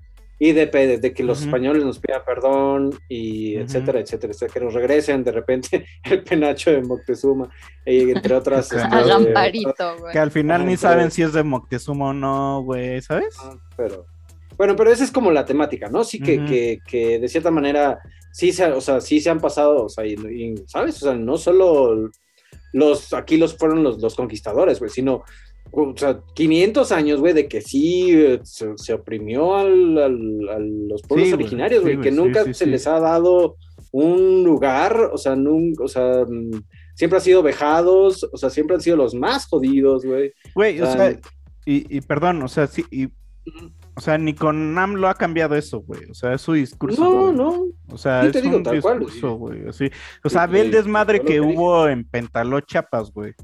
y 0.45 0.51
de, 0.51 0.67
de 0.99 1.15
que 1.15 1.23
los 1.23 1.43
españoles 1.43 1.85
nos 1.85 2.01
pidan 2.01 2.25
perdón 2.27 2.99
y 3.09 3.55
etcétera, 3.55 4.01
etcétera, 4.01 4.33
etcétera, 4.33 4.53
que 4.53 4.65
nos 4.65 4.75
regresen 4.75 5.23
de 5.23 5.31
repente 5.31 5.87
el 6.03 6.25
penacho 6.25 6.73
de 6.73 6.83
Moctezuma, 6.83 7.49
y 7.87 8.11
entre 8.11 8.35
otras. 8.35 8.73
este, 8.73 9.65
que 10.11 10.19
al 10.19 10.33
final 10.33 10.67
ni 10.67 10.77
saben 10.77 11.13
si 11.13 11.23
es 11.23 11.33
de 11.33 11.45
Moctezuma 11.45 12.09
o 12.09 12.13
no, 12.13 12.61
güey, 12.65 13.01
¿sabes? 13.03 13.37
Ah, 13.39 13.55
pero, 13.77 14.05
bueno, 14.57 14.75
pero 14.75 14.91
esa 14.91 15.05
es 15.05 15.13
como 15.13 15.31
la 15.31 15.45
temática, 15.45 15.89
¿no? 15.89 16.03
Sí 16.03 16.19
que, 16.19 16.45
que, 16.45 16.81
que, 16.89 17.21
de 17.21 17.29
cierta 17.29 17.53
manera, 17.53 18.01
sí 18.33 18.51
se, 18.51 18.65
o 18.65 18.81
sea, 18.81 19.01
sí 19.01 19.21
se 19.21 19.31
han 19.31 19.39
pasado, 19.39 19.85
o 19.85 19.89
sea, 19.89 20.05
y, 20.05 20.57
¿sabes? 20.67 21.01
O 21.05 21.07
sea, 21.07 21.15
no 21.15 21.37
solo 21.37 22.11
los, 22.73 23.13
aquí 23.13 23.37
los 23.37 23.57
fueron 23.57 23.85
los, 23.85 24.03
los 24.03 24.17
conquistadores, 24.17 24.81
güey, 24.81 24.91
sino 24.91 25.23
o 25.73 25.97
sea, 25.97 26.21
500 26.35 26.93
años, 26.93 27.21
güey, 27.21 27.33
de 27.33 27.49
que 27.49 27.61
sí 27.61 28.11
eh, 28.13 28.41
se, 28.45 28.93
oprimió 28.93 29.55
al, 29.55 29.99
a 29.99 30.59
los 30.59 31.03
pueblos 31.03 31.33
originarios, 31.33 31.83
güey, 31.83 32.01
que 32.01 32.11
nunca 32.11 32.53
se 32.53 32.67
les 32.67 32.87
ha 32.87 33.01
dado 33.01 33.57
un 33.91 34.45
lugar, 34.45 35.11
o 35.13 35.19
sea, 35.19 35.35
nunca, 35.35 35.85
o 35.85 35.89
sea, 35.89 36.25
mm, 36.29 36.63
siempre 36.95 37.19
han 37.19 37.25
sido 37.25 37.43
vejados, 37.43 38.29
o 38.31 38.37
sea, 38.37 38.51
siempre 38.51 38.77
han 38.77 38.83
sido 38.83 38.97
los 38.97 39.15
más 39.15 39.47
jodidos, 39.47 40.05
güey. 40.05 40.33
Güey, 40.55 40.81
o, 40.81 40.87
sea, 40.87 41.11
y, 41.65 41.97
y, 41.97 42.01
perdón, 42.03 42.43
o 42.43 42.49
sea, 42.49 42.67
sí, 42.67 42.85
y, 42.91 43.09
o 43.95 44.01
sea, 44.01 44.17
ni 44.17 44.35
con 44.35 44.75
lo 44.75 45.09
ha 45.09 45.15
cambiado 45.15 45.55
eso, 45.55 45.81
güey. 45.81 46.05
O 46.11 46.15
sea, 46.15 46.33
es 46.33 46.41
su 46.41 46.55
discurso. 46.55 47.03
No, 47.03 47.33
no. 47.33 47.67
O 47.89 47.99
sea, 47.99 48.25
es 48.25 48.35
un 48.43 48.63
discurso, 48.63 49.35
güey. 49.35 49.69
Así. 49.69 49.91
O 50.25 50.31
sea, 50.31 50.47
ve 50.47 50.63
el 50.63 50.71
desmadre 50.71 51.21
que 51.21 51.41
hubo 51.41 51.87
en 51.89 52.05
Pentaló, 52.05 52.61
Chiapas, 52.61 53.13
güey. 53.13 53.35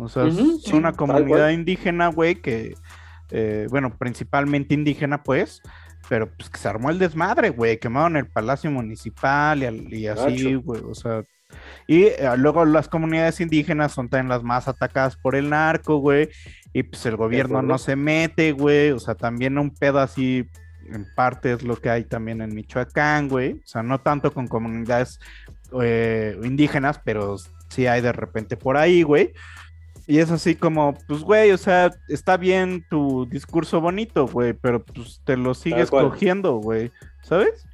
O 0.00 0.08
sea, 0.08 0.26
es 0.26 0.72
una 0.72 0.92
comunidad 0.92 1.50
indígena, 1.50 2.08
güey, 2.08 2.36
que, 2.36 2.74
eh, 3.30 3.66
bueno, 3.70 3.96
principalmente 3.96 4.74
indígena, 4.74 5.22
pues, 5.22 5.60
pero 6.08 6.30
pues 6.30 6.48
que 6.48 6.58
se 6.58 6.68
armó 6.68 6.90
el 6.90 6.98
desmadre, 6.98 7.50
güey, 7.50 7.78
quemaron 7.78 8.16
el 8.16 8.26
palacio 8.26 8.70
municipal 8.70 9.62
y, 9.92 10.06
así, 10.06 10.54
güey, 10.54 10.82
o 10.82 10.94
sea, 10.94 11.22
y 11.86 12.04
eh, 12.04 12.30
luego 12.36 12.64
las 12.64 12.88
comunidades 12.88 13.40
indígenas 13.40 13.92
son 13.92 14.08
también 14.08 14.28
las 14.28 14.42
más 14.42 14.68
atacadas 14.68 15.16
por 15.16 15.34
el 15.34 15.50
narco, 15.50 15.98
güey, 15.98 16.30
y 16.72 16.82
pues 16.82 17.04
el 17.06 17.16
gobierno 17.16 17.62
no 17.62 17.78
se 17.78 17.96
mete, 17.96 18.52
güey, 18.52 18.90
o 18.90 18.98
sea, 18.98 19.14
también 19.14 19.58
un 19.58 19.70
pedo 19.70 19.98
así, 19.98 20.48
en 20.88 21.06
parte 21.14 21.52
es 21.52 21.62
lo 21.62 21.76
que 21.76 21.90
hay 21.90 22.04
también 22.04 22.40
en 22.40 22.54
Michoacán, 22.54 23.28
güey, 23.28 23.52
o 23.52 23.66
sea, 23.66 23.82
no 23.82 24.00
tanto 24.00 24.32
con 24.32 24.48
comunidades 24.48 25.20
eh, 25.80 26.38
indígenas, 26.42 27.00
pero 27.04 27.36
sí 27.68 27.86
hay 27.86 28.00
de 28.00 28.12
repente 28.12 28.56
por 28.56 28.76
ahí, 28.76 29.02
güey. 29.02 29.32
Y 30.06 30.18
es 30.18 30.30
así 30.30 30.54
como, 30.54 30.96
pues, 31.06 31.22
güey, 31.22 31.50
o 31.52 31.58
sea, 31.58 31.90
está 32.08 32.36
bien 32.36 32.84
tu 32.90 33.26
discurso 33.26 33.80
bonito, 33.80 34.26
güey, 34.26 34.52
pero 34.52 34.84
pues 34.84 35.20
te 35.24 35.36
lo 35.36 35.54
sigues 35.54 35.90
cogiendo, 35.90 36.56
güey, 36.56 36.90
¿sabes? 37.22 37.66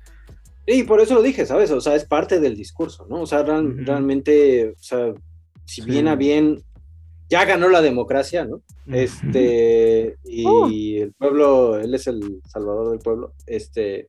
Y 0.66 0.82
por 0.82 1.00
eso 1.00 1.14
lo 1.14 1.22
dije, 1.22 1.46
¿sabes? 1.46 1.70
O 1.70 1.80
sea, 1.80 1.94
es 1.94 2.04
parte 2.04 2.40
del 2.40 2.56
discurso, 2.56 3.06
¿no? 3.08 3.22
O 3.22 3.26
sea, 3.26 3.42
realmente, 3.42 4.70
o 4.70 4.82
sea, 4.82 5.14
si 5.64 5.82
bien 5.82 6.08
a 6.08 6.16
bien, 6.16 6.62
ya 7.28 7.44
ganó 7.44 7.68
la 7.68 7.82
democracia, 7.82 8.44
¿no? 8.44 8.62
Este, 8.92 10.16
y 10.24 10.44
oh. 10.46 10.68
el 10.68 11.12
pueblo, 11.12 11.78
él 11.78 11.94
es 11.94 12.06
el 12.06 12.40
salvador 12.48 12.90
del 12.90 12.98
pueblo, 13.00 13.32
este, 13.46 14.08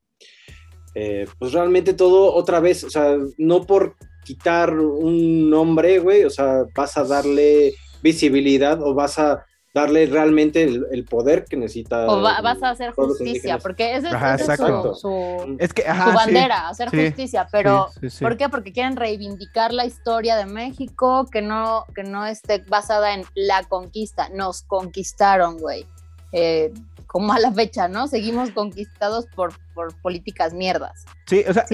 eh, 0.95 1.27
pues 1.37 1.53
realmente 1.53 1.93
todo 1.93 2.33
otra 2.33 2.59
vez, 2.59 2.83
o 2.83 2.89
sea, 2.89 3.17
no 3.37 3.65
por 3.65 3.95
quitar 4.23 4.77
un 4.77 5.49
nombre, 5.49 5.99
güey, 5.99 6.23
o 6.23 6.29
sea, 6.29 6.65
vas 6.75 6.97
a 6.97 7.03
darle 7.03 7.73
visibilidad 8.01 8.81
o 8.81 8.93
vas 8.93 9.19
a 9.19 9.45
darle 9.77 10.07
realmente 10.07 10.63
el, 10.63 11.05
poder 11.05 11.45
que 11.45 11.55
necesita. 11.55 12.07
O 12.07 12.21
vas 12.21 12.63
a 12.63 12.69
hacer 12.71 12.91
justicia, 12.91 13.59
porque 13.59 13.95
ese, 13.95 14.07
es 14.07 14.99
su, 14.99 15.57
es 15.59 15.73
que, 15.73 15.83
su 15.83 16.13
bandera, 16.13 16.69
hacer 16.69 16.89
justicia, 16.89 17.47
pero 17.51 17.89
¿por 18.19 18.37
qué? 18.37 18.49
Porque 18.49 18.71
quieren 18.71 18.95
reivindicar 18.95 19.71
la 19.73 19.85
historia 19.85 20.35
de 20.35 20.45
México 20.45 21.27
que 21.31 21.41
no, 21.41 21.85
que 21.93 22.03
no 22.03 22.25
esté 22.25 22.63
basada 22.67 23.13
en 23.13 23.25
la 23.35 23.63
conquista, 23.63 24.29
nos 24.29 24.63
conquistaron, 24.63 25.59
güey. 25.59 25.85
Eh, 26.31 26.73
como 27.05 27.31
a 27.31 27.39
la 27.39 27.53
fecha, 27.53 27.87
¿no? 27.87 28.07
Seguimos 28.07 28.51
conquistados 28.51 29.27
por, 29.33 29.53
por 29.73 29.95
políticas 30.01 30.53
mierdas. 30.53 31.05
Sí, 31.25 31.43
o 31.47 31.53
sea. 31.53 31.65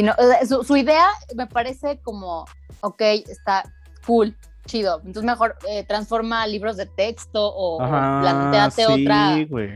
su, 0.47 0.63
su 0.63 0.77
idea 0.77 1.07
me 1.35 1.47
parece 1.47 1.99
como, 2.03 2.45
ok, 2.81 3.01
está 3.01 3.63
cool, 4.05 4.35
chido. 4.65 4.97
Entonces 5.05 5.23
mejor 5.23 5.57
eh, 5.67 5.83
transforma 5.83 6.45
libros 6.47 6.77
de 6.77 6.85
texto 6.85 7.51
o, 7.55 7.77
planteate 7.77 8.85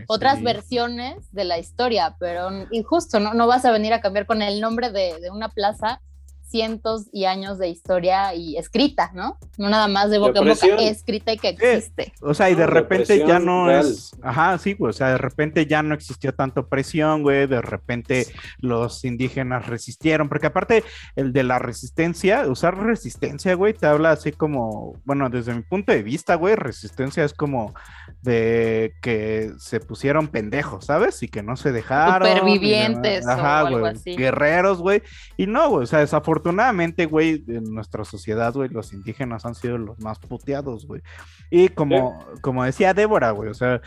otras 0.07 0.41
versiones 0.41 1.31
de 1.31 1.43
la 1.43 1.57
historia, 1.57 2.15
pero 2.19 2.49
injusto, 2.71 3.19
¿no? 3.19 3.33
No 3.33 3.47
vas 3.47 3.65
a 3.65 3.71
venir 3.71 3.93
a 3.93 4.01
cambiar 4.01 4.25
con 4.25 4.41
el 4.41 4.61
nombre 4.61 4.91
de, 4.91 5.19
de 5.19 5.29
una 5.29 5.49
plaza 5.49 6.01
cientos 6.49 7.07
y 7.11 7.25
años 7.25 7.57
de 7.59 7.67
historia 7.67 8.33
y 8.33 8.57
escrita, 8.57 9.11
¿no? 9.13 9.37
No 9.57 9.69
nada 9.69 9.87
más 9.87 10.09
de 10.09 10.17
boca 10.17 10.39
en 10.39 10.47
boca, 10.47 10.67
escrita 10.81 11.33
y 11.33 11.37
que 11.37 11.49
existe. 11.49 12.13
o 12.21 12.33
sea, 12.33 12.49
y 12.49 12.55
de 12.55 12.67
repente 12.67 13.23
ya 13.25 13.39
no 13.39 13.69
es, 13.69 14.11
ajá, 14.21 14.57
sí, 14.57 14.73
güey, 14.73 14.91
o 14.91 14.93
sea, 14.93 15.09
de 15.09 15.17
repente 15.17 15.65
ya 15.65 15.83
no 15.83 15.93
existió 15.93 16.33
tanto 16.33 16.67
presión, 16.67 17.23
güey, 17.23 17.47
de 17.47 17.61
repente 17.61 18.27
los 18.59 19.03
indígenas 19.03 19.67
resistieron, 19.67 20.29
porque 20.29 20.47
aparte 20.47 20.83
el 21.15 21.33
de 21.33 21.43
la 21.43 21.59
resistencia, 21.59 22.47
usar 22.47 22.77
resistencia, 22.77 23.53
güey, 23.55 23.73
te 23.73 23.87
habla 23.87 24.11
así 24.11 24.31
como, 24.31 24.95
bueno, 25.03 25.29
desde 25.29 25.53
mi 25.53 25.61
punto 25.61 25.91
de 25.91 26.03
vista, 26.03 26.35
güey, 26.35 26.55
resistencia 26.55 27.23
es 27.23 27.33
como 27.33 27.73
de 28.21 28.93
que 29.01 29.51
se 29.59 29.79
pusieron 29.79 30.27
pendejos, 30.27 30.85
¿sabes? 30.85 31.21
Y 31.23 31.27
que 31.27 31.43
no 31.43 31.55
se 31.55 31.71
dejaron. 31.71 32.27
Supervivientes 32.27 33.27
ajá, 33.27 33.63
o 33.63 33.67
algo 33.67 33.85
así. 33.85 34.15
Guerreros, 34.15 34.79
güey. 34.79 35.01
Y 35.37 35.47
no, 35.47 35.69
güey, 35.69 35.83
o 35.83 35.87
sea, 35.87 35.99
desafortunadamente 35.99 36.36
afortunadamente, 36.37 37.07
güey, 37.07 37.43
en 37.47 37.73
nuestra 37.73 38.05
sociedad, 38.05 38.53
güey, 38.53 38.69
los 38.69 38.93
indígenas 38.93 39.45
han 39.45 39.55
sido 39.55 39.77
los 39.77 39.99
más 39.99 40.19
puteados, 40.19 40.85
güey. 40.85 41.01
Y 41.49 41.69
como, 41.69 42.25
como 42.41 42.63
decía 42.63 42.93
Débora, 42.93 43.31
güey, 43.31 43.49
o 43.49 43.53
sea, 43.55 43.81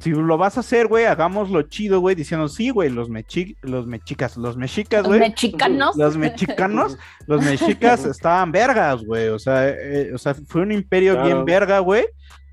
si 0.00 0.10
lo 0.10 0.38
vas 0.38 0.56
a 0.56 0.60
hacer, 0.60 0.86
güey, 0.86 1.04
hagámoslo 1.04 1.62
chido, 1.62 2.00
güey, 2.00 2.14
diciendo, 2.14 2.48
sí, 2.48 2.70
güey, 2.70 2.88
los, 2.88 3.10
mechi 3.10 3.56
los 3.60 3.86
mexicas, 3.86 4.36
los 4.36 4.56
mexicas, 4.56 5.06
güey. 5.06 5.20
Los 5.20 5.28
mexicanos. 5.28 5.96
Los 5.96 6.16
mexicanos, 6.16 6.98
los 7.26 7.42
mexicas 7.42 8.04
estaban 8.06 8.50
vergas, 8.50 9.04
güey, 9.04 9.28
o 9.28 9.38
sea, 9.38 9.68
eh, 9.68 10.10
o 10.14 10.18
sea, 10.18 10.34
fue 10.34 10.62
un 10.62 10.72
imperio 10.72 11.22
bien 11.22 11.44
verga, 11.44 11.80
güey, 11.80 12.06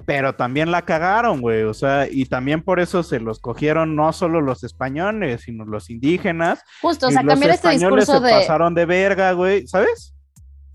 pero 0.05 0.35
también 0.35 0.71
la 0.71 0.83
cagaron, 0.83 1.39
güey, 1.39 1.63
o 1.63 1.73
sea, 1.73 2.07
y 2.09 2.25
también 2.25 2.61
por 2.61 2.81
eso 2.81 3.01
se 3.01 3.19
los 3.19 3.39
cogieron 3.39 3.95
no 3.95 4.11
solo 4.11 4.41
los 4.41 4.63
españoles, 4.63 5.43
sino 5.43 5.63
los 5.65 5.89
indígenas. 5.89 6.63
Justo, 6.81 7.07
o 7.07 7.11
sea, 7.11 7.23
cambiar 7.23 7.51
este 7.51 7.69
discurso 7.69 8.21
se 8.21 8.29
pasaron 8.29 8.73
de 8.73 8.85
verga, 8.85 9.31
güey, 9.31 9.67
¿sabes? 9.67 10.16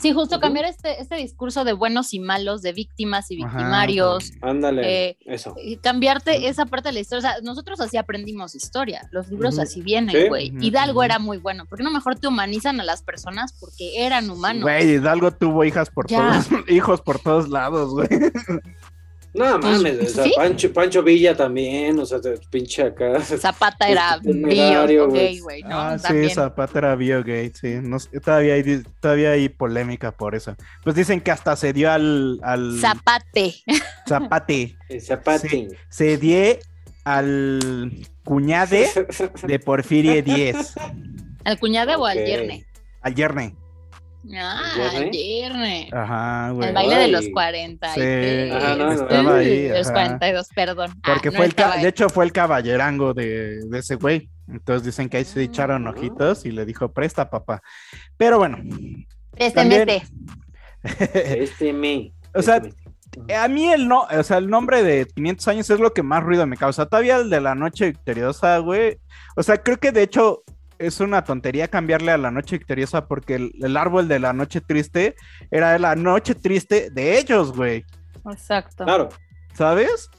Sí, 0.03 0.13
justo 0.13 0.41
cambiar 0.41 0.65
este, 0.65 1.01
este 1.01 1.15
discurso 1.15 1.63
de 1.63 1.73
buenos 1.73 2.13
y 2.13 2.19
malos, 2.19 2.61
de 2.61 2.73
víctimas 2.73 3.31
y 3.31 3.37
victimarios. 3.37 4.33
Ándale, 4.41 5.11
eh, 5.11 5.17
eso. 5.27 5.55
Y 5.63 5.77
cambiarte 5.77 6.49
esa 6.49 6.67
parte 6.67 6.89
de 6.89 6.95
la 6.95 7.01
historia. 7.01 7.19
O 7.19 7.33
sea, 7.33 7.41
nosotros 7.43 7.81
así 7.81 7.97
aprendimos 7.97 8.57
historia. 8.57 9.09
Los 9.13 9.31
libros 9.31 9.61
así 9.61 9.81
vienen, 9.81 10.29
güey. 10.29 10.53
Hidalgo 10.61 11.05
era 11.05 11.21
muy 11.21 11.39
bueno. 11.39 11.67
¿Por 11.67 11.79
qué 11.79 11.85
no 11.85 11.93
mejor 11.93 12.19
te 12.19 12.27
humanizan 12.27 12.81
a 12.81 12.85
las 12.85 13.03
personas? 13.03 13.53
Porque 13.61 14.05
eran 14.05 14.29
humanos. 14.29 14.65
Güey, 14.65 14.95
Hidalgo 14.95 15.31
tuvo 15.31 15.65
hijas 15.65 15.89
por 15.89 16.09
todos, 16.09 16.49
hijos 16.69 17.01
por 17.01 17.21
todos 17.21 17.49
lados, 17.49 17.93
güey. 17.93 18.09
No 19.35 19.59
pues, 19.61 19.79
mames, 19.79 19.99
o 19.99 20.09
sea, 20.09 20.31
Pancho, 20.37 20.71
Pancho 20.75 21.03
Villa 21.03 21.35
también, 21.35 21.99
o 21.99 22.05
sea, 22.05 22.19
pinche 22.51 22.83
acá. 22.83 23.19
Zapata 23.23 23.89
era 23.89 24.19
bio 24.23 25.11
gay, 25.11 25.39
güey, 25.41 25.63
¿no? 25.63 25.79
Ah, 25.79 25.99
sí, 25.99 26.29
Zapata 26.29 26.79
era 26.79 26.97
bio 26.97 27.25
gay, 27.25 27.51
sí. 27.55 27.77
todavía, 28.23 28.55
hay, 28.55 28.83
todavía 29.01 29.31
hay 29.31 29.49
polémica 29.49 30.13
por 30.13 30.35
eso. 30.35 30.55
Pues 30.85 30.95
dicen 30.97 31.23
que 31.23 31.31
hasta 31.31 31.57
se 31.57 31.73
dio 31.73 31.91
al. 31.91 32.41
al... 32.43 32.79
Zapate. 32.79 33.55
Zapate. 34.07 34.77
zapate. 35.01 35.69
Se, 35.89 36.19
dio 36.19 36.59
al 37.05 37.91
cuñade 38.25 38.91
de 39.47 39.59
Porfirie 39.59 40.23
10. 40.23 40.75
¿Al 41.45 41.59
cuñade 41.59 41.97
o 41.97 42.05
al 42.05 42.19
yerne? 42.19 42.67
Al 43.01 43.15
yerne. 43.15 43.57
Ah, 44.35 44.91
el 44.95 45.11
viernes. 45.11 45.93
Ajá, 45.93 46.51
güey. 46.51 46.69
El 46.69 46.75
baile 46.75 46.97
de 46.97 47.09
los 47.09 47.29
40. 47.29 47.95
Sí, 47.95 48.01
estaba 48.01 49.37
ahí. 49.37 49.69
Los 49.69 49.91
42, 49.91 50.49
perdón. 50.55 50.91
Ah, 51.03 51.13
Porque 51.15 51.33
fue 51.33 51.47
el, 51.47 51.55
de 51.55 51.89
hecho 51.89 52.09
fue 52.09 52.25
el 52.25 52.33
caballerango 52.33 53.15
de, 53.15 53.61
de, 53.67 53.79
ese 53.79 53.97
güey. 53.97 54.29
Entonces 54.49 54.85
dicen 54.85 55.09
que 55.09 55.19
ahí 55.19 55.25
se 55.25 55.43
echaron 55.43 55.87
ojitos 55.87 56.45
y 56.45 56.53
le 56.53 56.65
dijo, 56.65 56.93
presta, 56.93 57.31
papá. 57.31 57.63
Pero 58.17 58.39
bueno. 58.39 58.59
Présteme 59.33 60.03
este. 60.83 61.73
me. 61.73 62.13
O 62.35 62.41
sea, 62.41 62.63
a 63.37 63.49
mí 63.49 63.69
el 63.69 63.89
no, 63.89 64.07
o 64.11 64.23
sea, 64.23 64.39
el 64.39 64.49
nombre 64.49 64.83
de 64.83 65.07
500 65.07 65.49
años 65.49 65.71
es 65.71 65.81
lo 65.81 65.93
que 65.93 66.03
más 66.03 66.23
ruido 66.23 66.47
me 66.47 66.57
causa. 66.57 66.87
Todavía 66.87 67.17
el 67.17 67.29
de 67.29 67.43
la 67.43 67.55
noche 67.55 67.87
victoriosa, 67.87 68.57
güey. 68.59 68.99
O 69.37 69.43
sea, 69.43 69.63
creo 69.63 69.79
que 69.79 69.93
de 69.93 70.03
hecho 70.03 70.42
es 70.83 71.01
una 71.01 71.25
tontería 71.25 71.69
cambiarle 71.69 72.13
a 72.13 72.19
la 72.19 72.31
noche 72.31 72.59
victoriosa 72.59 73.07
porque 73.07 73.51
el, 73.61 73.77
árbol 73.77 74.09
de 74.09 74.19
la 74.19 74.33
noche 74.33 74.61
triste 74.61 75.15
era 75.51 75.79
la 75.79 75.95
noche 75.95 76.35
triste 76.35 76.91
de 76.91 77.19
ellos, 77.19 77.57
güey. 77.57 77.85
Exacto. 78.31 78.85
Claro. 78.85 79.09
¿Sabes? 79.55 80.11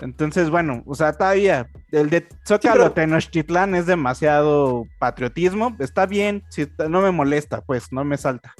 Entonces, 0.00 0.50
bueno, 0.50 0.82
o 0.86 0.94
sea, 0.94 1.12
todavía, 1.12 1.68
el 1.92 2.08
de 2.10 2.26
Zócalo 2.46 2.92
Tenochtitlán 2.92 3.74
es 3.74 3.86
demasiado 3.86 4.84
patriotismo. 4.98 5.76
Está 5.78 6.06
bien, 6.06 6.42
si 6.48 6.66
no 6.88 7.02
me 7.02 7.10
molesta, 7.10 7.60
pues 7.60 7.92
no 7.92 8.04
me 8.04 8.16
salta. 8.16 8.54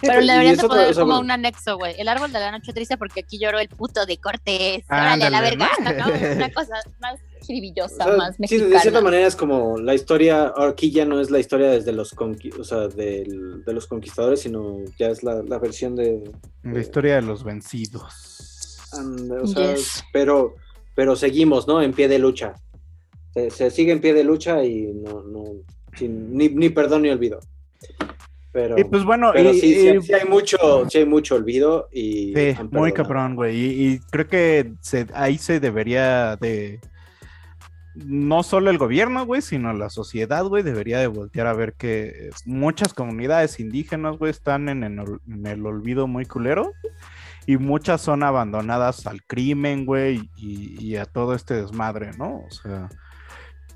Pero 0.00 0.20
le 0.20 0.32
deberían 0.32 0.56
de 0.56 0.62
poner 0.62 0.94
como 0.94 1.18
un 1.18 1.30
anexo, 1.30 1.76
güey. 1.76 1.94
El 1.98 2.08
árbol 2.08 2.32
de 2.32 2.40
la 2.40 2.50
noche 2.50 2.72
triste 2.72 2.96
porque 2.96 3.20
aquí 3.20 3.38
lloró 3.38 3.58
el 3.58 3.68
puto 3.68 4.06
de 4.06 4.18
Cortés. 4.18 4.84
Órale, 4.88 5.24
a 5.24 5.30
la 5.30 5.40
verga, 5.40 5.68
¿no? 5.82 6.06
Una 6.36 6.50
cosa 6.54 6.74
más 7.00 7.20
jiribillosa, 7.42 8.16
más 8.16 8.38
mexicana. 8.38 8.68
Sí, 8.68 8.72
de 8.72 8.80
cierta 8.80 9.00
manera 9.00 9.26
es 9.26 9.36
como 9.36 9.78
la 9.78 9.94
historia, 9.94 10.52
aquí 10.56 10.90
ya 10.90 11.04
no 11.04 11.20
es 11.20 11.30
la 11.30 11.38
historia 11.38 11.70
desde 11.70 11.92
los 11.92 12.12
o 12.12 12.64
sea, 12.64 12.88
de 12.88 13.24
los 13.66 13.86
conquistadores, 13.86 14.40
sino 14.40 14.78
ya 14.98 15.08
es 15.08 15.22
la, 15.22 15.42
la 15.42 15.58
versión 15.58 15.96
de, 15.96 16.30
La 16.62 16.80
historia 16.80 17.16
de 17.16 17.22
los 17.22 17.44
vencidos. 17.44 18.78
o 18.92 19.46
sea, 19.46 19.74
pero, 20.12 20.54
pero 20.94 21.16
seguimos, 21.16 21.66
¿no? 21.66 21.82
En 21.82 21.92
pie 21.92 22.08
de 22.08 22.18
lucha. 22.18 22.54
Se, 23.32 23.70
sigue 23.70 23.92
en 23.92 24.00
pie 24.00 24.12
de 24.12 24.24
lucha 24.24 24.62
y 24.64 24.92
no, 24.92 25.22
no, 25.22 25.44
sin, 25.96 26.36
ni, 26.36 26.48
ni 26.48 26.68
perdón 26.68 27.02
ni 27.02 27.10
olvido. 27.10 27.40
Pero, 28.52 28.78
y 28.78 28.84
pues 28.84 29.04
bueno, 29.04 29.32
sí, 29.32 29.88
hay 30.12 30.28
mucho, 30.28 30.58
sí 30.88 30.98
hay 30.98 31.06
mucho 31.06 31.36
olvido 31.36 31.88
y 31.92 32.34
sí, 32.34 32.56
muy 32.72 32.92
cabrón, 32.92 33.36
güey. 33.36 33.56
Y, 33.56 34.00
creo 34.10 34.26
que 34.26 34.72
se, 34.80 35.06
ahí 35.14 35.38
se 35.38 35.60
debería 35.60 36.36
de 36.36 36.80
no 37.94 38.42
solo 38.42 38.70
el 38.70 38.78
gobierno, 38.78 39.24
güey, 39.26 39.42
sino 39.42 39.72
la 39.72 39.90
sociedad, 39.90 40.44
güey, 40.44 40.62
debería 40.62 40.98
de 40.98 41.06
voltear 41.06 41.46
a 41.46 41.52
ver 41.52 41.74
que 41.74 42.30
muchas 42.44 42.94
comunidades 42.94 43.60
indígenas, 43.60 44.16
güey, 44.16 44.30
están 44.30 44.68
en, 44.68 44.82
el 44.82 45.66
olvido 45.66 46.06
muy 46.06 46.26
culero 46.26 46.72
y 47.46 47.56
muchas 47.56 48.00
son 48.00 48.22
abandonadas 48.22 49.06
al 49.06 49.22
crimen, 49.24 49.86
güey, 49.86 50.30
y, 50.36 50.96
a 50.96 51.04
todo 51.04 51.34
este 51.34 51.54
desmadre, 51.54 52.10
¿no? 52.18 52.44
O 52.46 52.50
sea, 52.50 52.88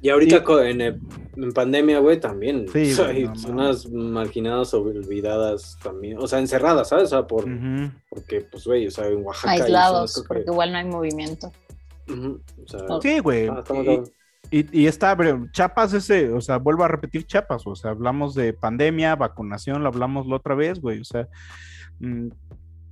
y 0.04 0.10
ahorita 0.10 0.44
en, 0.66 1.52
pandemia, 1.54 1.98
güey, 1.98 2.20
también. 2.20 2.66
Sí, 2.68 2.92
hay 3.00 3.26
zonas 3.36 3.88
marginadas 3.88 4.74
o 4.74 4.82
olvidadas 4.82 5.78
también. 5.82 6.18
O 6.18 6.26
sea, 6.26 6.40
encerradas, 6.40 6.90
¿sabes? 6.90 7.04
O 7.04 7.08
sea, 7.08 7.26
por, 7.26 7.46
porque, 8.10 8.42
pues, 8.42 8.66
güey, 8.66 8.86
o 8.86 8.90
sea, 8.90 9.06
en 9.06 9.24
Oaxaca. 9.24 9.52
Aislados, 9.52 10.22
porque 10.28 10.44
igual 10.46 10.72
no 10.72 10.78
hay 10.78 10.84
movimiento. 10.84 11.50
sí, 13.00 13.18
güey. 13.20 13.48
y, 14.50 14.82
y, 14.82 14.86
está, 14.88 15.16
Chapas 15.52 15.94
ese, 15.94 16.30
o 16.34 16.42
sea, 16.42 16.58
vuelvo 16.58 16.84
a 16.84 16.88
repetir 16.88 17.26
Chapas, 17.26 17.66
o 17.66 17.74
sea, 17.74 17.92
hablamos 17.92 18.34
de 18.34 18.52
pandemia, 18.52 19.16
vacunación, 19.16 19.82
lo 19.82 19.88
hablamos 19.88 20.26
la 20.26 20.36
otra 20.36 20.54
vez, 20.54 20.82
güey, 20.82 21.00
o 21.00 21.04
sea, 21.04 21.28
mm, 22.00 22.28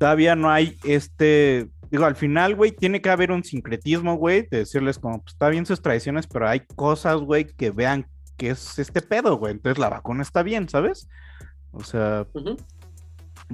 todavía 0.03 0.35
no 0.35 0.51
hay 0.51 0.77
este 0.83 1.69
digo, 1.89 2.07
al 2.07 2.17
final, 2.17 2.57
güey, 2.57 2.73
tiene 2.73 3.01
que 3.01 3.09
haber 3.09 3.31
un 3.31 3.45
sincretismo, 3.45 4.17
güey, 4.17 4.49
de 4.51 4.59
decirles 4.59 4.99
como, 4.99 5.23
pues 5.23 5.35
está 5.35 5.49
bien 5.49 5.65
sus 5.65 5.81
tradiciones, 5.81 6.27
pero 6.27 6.49
hay 6.49 6.61
cosas, 6.75 7.21
güey, 7.21 7.47
que 7.47 7.71
vean 7.71 8.09
que 8.37 8.51
es 8.51 8.81
este 8.81 9.01
pedo, 9.01 9.37
güey. 9.37 9.53
Entonces 9.53 9.79
la 9.79 9.91
vacuna 9.91 10.23
está 10.23 10.43
bien, 10.43 10.69
¿sabes? 10.69 11.09
O 11.71 11.85
sea, 11.85 12.27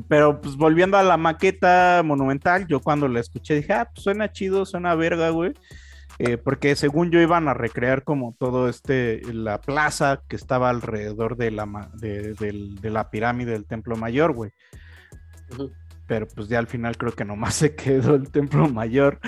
pero 0.08 0.40
pues 0.40 0.56
volviendo 0.56 0.96
a 0.96 1.02
la 1.02 1.18
maqueta 1.18 2.00
monumental, 2.02 2.66
yo 2.66 2.80
cuando 2.80 3.08
la 3.08 3.20
escuché 3.20 3.56
dije, 3.56 3.74
ah, 3.74 3.90
pues 3.92 4.04
suena 4.04 4.32
chido, 4.32 4.64
suena 4.64 4.94
verga, 4.94 5.28
güey. 5.28 5.52
Eh, 6.18 6.38
porque 6.38 6.76
según 6.76 7.10
yo 7.10 7.20
iban 7.20 7.46
a 7.48 7.54
recrear 7.54 8.04
como 8.04 8.34
todo 8.38 8.70
este, 8.70 9.20
la 9.34 9.60
plaza 9.60 10.22
que 10.28 10.36
estaba 10.36 10.70
alrededor 10.70 11.36
de 11.36 11.50
la, 11.50 11.90
de, 11.92 12.78
la 12.84 13.10
pirámide 13.10 13.52
del 13.52 13.66
Templo 13.66 13.96
Mayor, 13.96 14.32
güey 14.32 14.50
pero 16.08 16.26
pues 16.26 16.48
ya 16.48 16.58
al 16.58 16.66
final 16.66 16.96
creo 16.96 17.12
que 17.12 17.24
nomás 17.24 17.54
se 17.54 17.76
quedó 17.76 18.16
el 18.16 18.32
templo 18.32 18.68
mayor. 18.68 19.20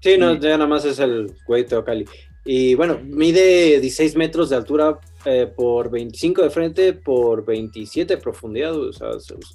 Sí, 0.00 0.16
no, 0.18 0.34
ya 0.34 0.50
nada 0.50 0.68
más 0.68 0.84
es 0.84 1.00
el 1.00 1.34
güey 1.46 1.66
Teocali. 1.66 2.04
Y 2.44 2.76
bueno, 2.76 3.00
mide 3.02 3.80
16 3.80 4.14
metros 4.14 4.50
de 4.50 4.56
altura 4.56 5.00
eh, 5.24 5.52
por 5.56 5.90
25 5.90 6.42
de 6.42 6.50
frente 6.50 6.92
por 6.92 7.44
27 7.44 8.14
de 8.14 8.22
profundidad. 8.22 8.76
O 8.76 8.92
sea, 8.92 9.08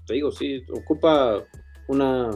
te 0.06 0.16
digo, 0.16 0.30
sí, 0.30 0.62
ocupa 0.74 1.42
una 1.88 2.32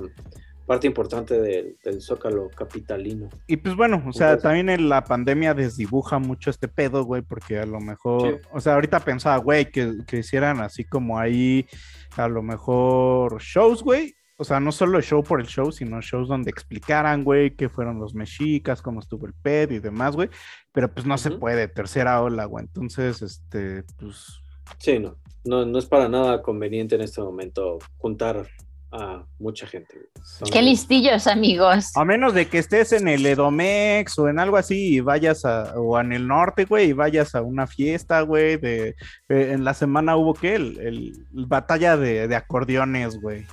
parte 0.65 0.87
importante 0.87 1.39
del, 1.41 2.01
zócalo 2.01 2.49
capitalino. 2.49 3.29
Y 3.47 3.57
pues 3.57 3.75
bueno, 3.75 4.01
o 4.07 4.13
sea, 4.13 4.37
también 4.37 4.69
en 4.69 4.87
la 4.87 5.03
pandemia 5.03 5.53
desdibuja 5.53 6.19
mucho 6.19 6.49
este 6.49 6.69
pedo, 6.69 7.03
güey, 7.03 7.21
porque 7.21 7.59
a 7.59 7.65
lo 7.65 7.79
mejor, 7.79 8.41
o 8.51 8.61
sea, 8.61 8.75
ahorita 8.75 9.01
pensaba, 9.01 9.37
güey, 9.37 9.69
que, 9.69 9.97
que 10.07 10.19
hicieran 10.19 10.61
así 10.61 10.85
como 10.85 11.19
ahí, 11.19 11.67
a 12.15 12.27
lo 12.27 12.41
mejor 12.41 13.41
shows, 13.41 13.83
güey, 13.83 14.15
o 14.37 14.43
sea, 14.43 14.59
no 14.59 14.71
solo 14.71 15.01
show 15.01 15.23
por 15.23 15.39
el 15.39 15.47
show, 15.47 15.71
sino 15.71 16.01
shows 16.01 16.27
donde 16.27 16.49
explicaran, 16.49 17.23
güey, 17.23 17.55
qué 17.55 17.69
fueron 17.69 17.99
los 17.99 18.13
mexicas, 18.13 18.81
cómo 18.81 18.99
estuvo 18.99 19.25
el 19.25 19.33
PED 19.33 19.71
y 19.71 19.79
demás, 19.79 20.15
güey. 20.15 20.29
Pero 20.73 20.93
pues 20.93 21.05
no 21.05 21.17
se 21.17 21.31
puede, 21.31 21.67
tercera 21.69 22.21
ola, 22.21 22.45
güey. 22.45 22.65
Entonces, 22.65 23.21
este, 23.21 23.83
pues. 23.97 24.41
Sí, 24.77 24.99
no. 24.99 25.15
no. 25.45 25.65
No 25.65 25.79
es 25.79 25.85
para 25.85 26.09
nada 26.09 26.41
conveniente 26.41 26.95
en 26.95 27.01
este 27.01 27.21
momento 27.21 27.79
juntar 27.97 28.45
a 28.91 29.25
mucha 29.39 29.67
gente. 29.67 30.09
Qué 30.51 30.61
listillos, 30.61 31.27
amigos. 31.27 31.95
A 31.95 32.03
menos 32.03 32.33
de 32.33 32.47
que 32.47 32.57
estés 32.57 32.91
en 32.91 33.07
el 33.07 33.25
Edomex 33.25 34.19
o 34.19 34.27
en 34.27 34.39
algo 34.39 34.57
así 34.57 34.95
y 34.95 34.99
vayas 34.99 35.45
a, 35.45 35.79
o 35.79 35.97
en 35.99 36.11
el 36.11 36.27
norte, 36.27 36.65
güey, 36.65 36.89
y 36.89 36.93
vayas 36.93 37.35
a 37.35 37.41
una 37.41 37.67
fiesta, 37.67 38.21
güey, 38.21 38.57
de, 38.57 38.89
eh, 39.29 39.51
en 39.51 39.63
la 39.63 39.73
semana 39.73 40.17
hubo, 40.17 40.33
¿qué? 40.33 40.55
El, 40.55 41.25
batalla 41.31 41.95
de, 41.95 42.27
de 42.27 42.35
acordeones, 42.35 43.19
güey. 43.21 43.45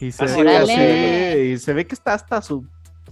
Y 0.00 0.12
se, 0.12 0.26
ve, 0.26 1.50
y 1.54 1.58
se 1.58 1.72
ve 1.72 1.86
que 1.86 1.94
está 1.94 2.14
hasta 2.14 2.40
su 2.40 2.66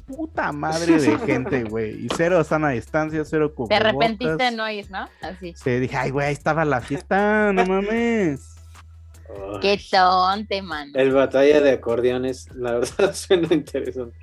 puta 0.07 0.53
madre 0.53 0.99
de 0.99 1.19
gente, 1.27 1.65
güey. 1.65 2.05
Y 2.05 2.09
cero 2.17 2.43
sana 2.45 2.71
distancia, 2.71 3.25
cero 3.25 3.55
cubrebocas. 3.55 3.93
De 3.93 3.93
repente 3.93 4.51
no 4.53 4.71
ir, 4.71 4.91
¿no? 4.91 5.09
Así. 5.21 5.55
Se 5.55 5.81
dije, 5.81 5.97
ay, 5.97 6.11
güey, 6.11 6.29
ahí 6.29 6.33
estaba 6.33 6.65
la 6.65 6.81
fiesta, 6.81 7.53
no 7.53 7.67
mames. 7.67 8.55
Qué 9.61 9.81
tonte, 9.91 10.62
man. 10.62 10.93
El 10.95 11.12
batalla 11.12 11.61
de 11.61 11.73
acordeones, 11.73 12.49
la 12.55 12.75
verdad 12.75 13.12
suena 13.15 13.53
interesante. 13.53 14.17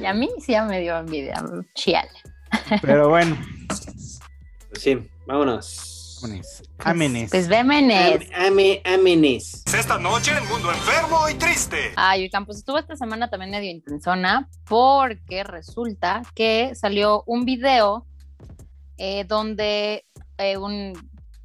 Y 0.00 0.06
a 0.06 0.14
mí 0.14 0.30
sí 0.38 0.52
ya 0.52 0.64
me 0.64 0.80
dio 0.80 0.96
envidia, 0.96 1.34
chial. 1.74 2.08
Pero 2.82 3.08
bueno. 3.08 3.36
Sí, 4.74 5.10
vámonos. 5.26 5.93
Amenes. 6.78 7.30
Pues, 7.30 7.48
vémenes. 7.48 8.30
Amenes. 8.34 9.62
Esta 9.74 9.98
noche 9.98 10.32
el 10.32 10.48
mundo 10.48 10.70
enfermo 10.70 11.28
y 11.28 11.34
triste. 11.34 11.92
Ay, 11.96 12.30
Campos 12.30 12.56
estuvo 12.56 12.78
esta 12.78 12.96
semana 12.96 13.28
también 13.28 13.50
medio 13.50 13.70
intensona 13.70 14.48
porque 14.66 15.44
resulta 15.44 16.22
que 16.34 16.74
salió 16.74 17.24
un 17.26 17.44
video 17.44 18.06
eh, 18.96 19.24
donde 19.24 20.06
eh, 20.38 20.56
un 20.56 20.94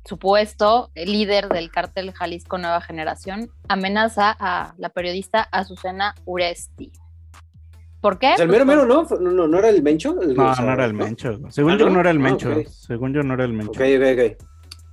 supuesto 0.06 0.92
líder 0.96 1.50
del 1.50 1.72
cártel 1.72 2.14
Jalisco 2.14 2.58
Nueva 2.58 2.80
Generación 2.80 3.50
amenaza 3.68 4.36
a 4.40 4.76
la 4.78 4.90
periodista 4.90 5.42
Azucena 5.42 6.16
Uresti. 6.26 6.92
¿Por 8.02 8.18
qué? 8.18 8.36
el 8.36 8.48
mero 8.48 8.66
mero, 8.66 8.86
¿no? 8.86 9.04
¿no? 9.20 9.48
¿No, 9.48 9.60
era 9.60 9.70
el 9.70 9.84
Mencho? 9.84 10.14
no, 10.14 10.56
no 10.56 10.72
era 10.72 10.86
el 10.86 10.94
Mencho. 10.94 11.38
Según 11.50 11.78
yo 11.78 11.90
no? 11.90 12.00
era 12.00 12.12
el 12.12 12.18
ah, 12.18 12.22
Mencho. 12.22 12.50
Según 12.70 13.14
yo 13.14 13.24
no 13.24 13.34
era 13.34 13.44
el 13.44 13.52
Mencho. 13.52 13.72
Ok, 13.72 13.88
ok, 13.98 14.06
ok. 14.14 14.50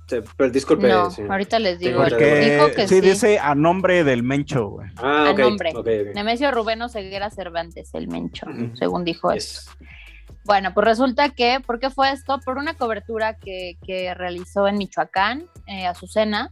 Pero 0.07 0.51
disculpe. 0.51 0.87
No, 0.87 1.09
ahorita 1.29 1.59
les 1.59 1.79
digo. 1.79 2.03
que 2.05 2.87
sí, 2.87 3.01
dice 3.01 3.39
a 3.39 3.55
nombre 3.55 4.03
del 4.03 4.23
Mencho, 4.23 4.69
güey. 4.69 4.89
Ah, 4.97 5.29
a 5.29 5.33
nombre. 5.33 5.73
Nemesio 6.13 6.51
Rubeno 6.51 6.89
Ceguera 6.89 7.29
Cervantes, 7.29 7.93
el 7.93 8.07
Mencho, 8.07 8.47
según 8.73 9.03
dijo 9.03 9.31
eso. 9.31 9.69
Bueno, 10.45 10.73
pues 10.73 10.87
resulta 10.87 11.29
que, 11.29 11.59
¿por 11.59 11.77
qué 11.77 11.89
fue 11.89 12.11
esto? 12.11 12.39
Por 12.39 12.57
una 12.57 12.73
cobertura 12.75 13.33
que, 13.33 13.77
que 13.85 14.13
realizó 14.13 14.65
en 14.69 14.77
Michoacán, 14.77 15.43
eh, 15.65 15.85
Azucena, 15.85 16.51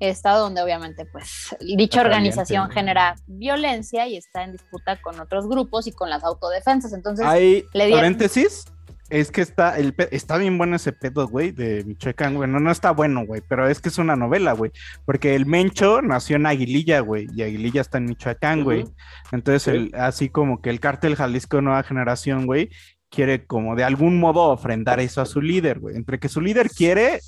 estado 0.00 0.44
donde 0.44 0.62
obviamente 0.62 1.04
pues 1.04 1.56
dicha 1.60 2.00
organización 2.00 2.70
genera 2.70 3.16
violencia 3.26 4.06
y 4.06 4.16
está 4.16 4.44
en 4.44 4.52
disputa 4.52 5.00
con 5.00 5.18
otros 5.18 5.48
grupos 5.48 5.86
y 5.86 5.92
con 5.92 6.08
las 6.10 6.24
autodefensas. 6.24 6.92
Entonces, 6.92 7.26
hay 7.26 7.64
paréntesis, 7.72 8.64
es 9.10 9.30
que 9.30 9.40
está, 9.40 9.78
el, 9.78 9.94
está 10.10 10.36
bien 10.36 10.58
bueno 10.58 10.76
ese 10.76 10.92
pedo, 10.92 11.26
güey, 11.26 11.50
de 11.50 11.84
Michoacán, 11.84 12.34
güey. 12.34 12.48
No, 12.48 12.60
no 12.60 12.70
está 12.70 12.90
bueno, 12.90 13.24
güey, 13.24 13.42
pero 13.48 13.68
es 13.68 13.80
que 13.80 13.88
es 13.88 13.98
una 13.98 14.16
novela, 14.16 14.52
güey. 14.52 14.70
Porque 15.04 15.34
el 15.34 15.46
Mencho 15.46 16.02
nació 16.02 16.36
en 16.36 16.46
Aguililla, 16.46 17.00
güey, 17.00 17.26
y 17.34 17.42
Aguililla 17.42 17.80
está 17.80 17.98
en 17.98 18.06
Michoacán, 18.06 18.64
güey. 18.64 18.84
Entonces, 19.32 19.68
el, 19.68 19.90
así 19.94 20.28
como 20.28 20.60
que 20.60 20.70
el 20.70 20.80
cártel 20.80 21.16
Jalisco 21.16 21.60
Nueva 21.60 21.82
Generación, 21.82 22.46
güey, 22.46 22.70
quiere 23.10 23.46
como 23.46 23.74
de 23.74 23.84
algún 23.84 24.18
modo 24.18 24.42
ofrendar 24.50 25.00
eso 25.00 25.20
a 25.20 25.26
su 25.26 25.40
líder, 25.40 25.80
güey. 25.80 25.96
Entre 25.96 26.18
que 26.18 26.28
su 26.28 26.40
líder 26.40 26.68
quiere 26.68 27.20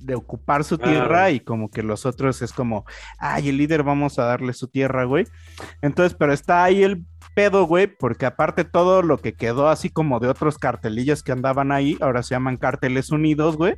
de 0.00 0.14
ocupar 0.14 0.64
su 0.64 0.78
tierra 0.78 1.30
y 1.30 1.40
como 1.40 1.68
que 1.70 1.82
los 1.82 2.06
otros 2.06 2.40
es 2.42 2.52
como, 2.52 2.84
ay, 3.18 3.48
el 3.48 3.56
líder 3.56 3.82
vamos 3.82 4.18
a 4.18 4.24
darle 4.24 4.52
su 4.52 4.68
tierra, 4.68 5.04
güey. 5.04 5.26
Entonces, 5.82 6.16
pero 6.18 6.32
está 6.32 6.64
ahí 6.64 6.82
el 6.82 7.04
pedo, 7.34 7.66
güey, 7.66 7.86
porque 7.86 8.24
aparte 8.24 8.64
todo 8.64 9.02
lo 9.02 9.18
que 9.18 9.34
quedó 9.34 9.68
así 9.68 9.90
como 9.90 10.20
de 10.20 10.28
otros 10.28 10.58
cartelillos 10.58 11.22
que 11.22 11.32
andaban 11.32 11.70
ahí, 11.70 11.98
ahora 12.00 12.22
se 12.22 12.34
llaman 12.34 12.56
carteles 12.56 13.10
unidos, 13.10 13.56
güey, 13.56 13.74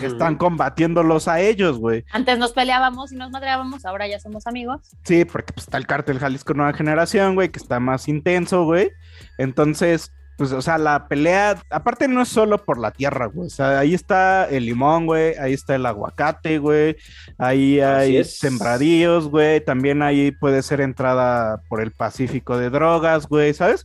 que 0.00 0.06
están 0.06 0.36
combatiéndolos 0.36 1.28
a 1.28 1.40
ellos, 1.40 1.78
güey. 1.78 2.04
Antes 2.12 2.38
nos 2.38 2.52
peleábamos 2.52 3.12
y 3.12 3.16
nos 3.16 3.30
madreábamos, 3.30 3.84
ahora 3.84 4.06
ya 4.06 4.18
somos 4.20 4.46
amigos. 4.46 4.96
Sí, 5.04 5.24
porque 5.24 5.52
pues, 5.52 5.66
está 5.66 5.76
el 5.76 5.86
cartel 5.86 6.18
Jalisco 6.18 6.54
Nueva 6.54 6.72
Generación, 6.72 7.34
güey, 7.34 7.50
que 7.50 7.58
está 7.58 7.78
más 7.78 8.08
intenso, 8.08 8.64
güey. 8.64 8.90
Entonces, 9.36 10.12
pues, 10.38 10.52
o 10.52 10.62
sea, 10.62 10.78
la 10.78 11.08
pelea, 11.08 11.60
aparte 11.68 12.06
no 12.06 12.22
es 12.22 12.28
solo 12.28 12.64
por 12.64 12.78
la 12.78 12.92
tierra, 12.92 13.26
güey. 13.26 13.48
O 13.48 13.50
sea, 13.50 13.80
ahí 13.80 13.92
está 13.92 14.48
el 14.48 14.66
limón, 14.66 15.04
güey. 15.04 15.34
Ahí 15.36 15.52
está 15.52 15.74
el 15.74 15.84
aguacate, 15.84 16.58
güey. 16.58 16.96
Ahí 17.38 17.80
hay 17.80 18.22
sembradíos, 18.22 19.28
güey. 19.28 19.60
También 19.64 20.00
ahí 20.00 20.30
puede 20.30 20.62
ser 20.62 20.80
entrada 20.80 21.60
por 21.68 21.80
el 21.80 21.90
Pacífico 21.90 22.56
de 22.56 22.70
drogas, 22.70 23.26
güey, 23.26 23.52
¿sabes? 23.52 23.84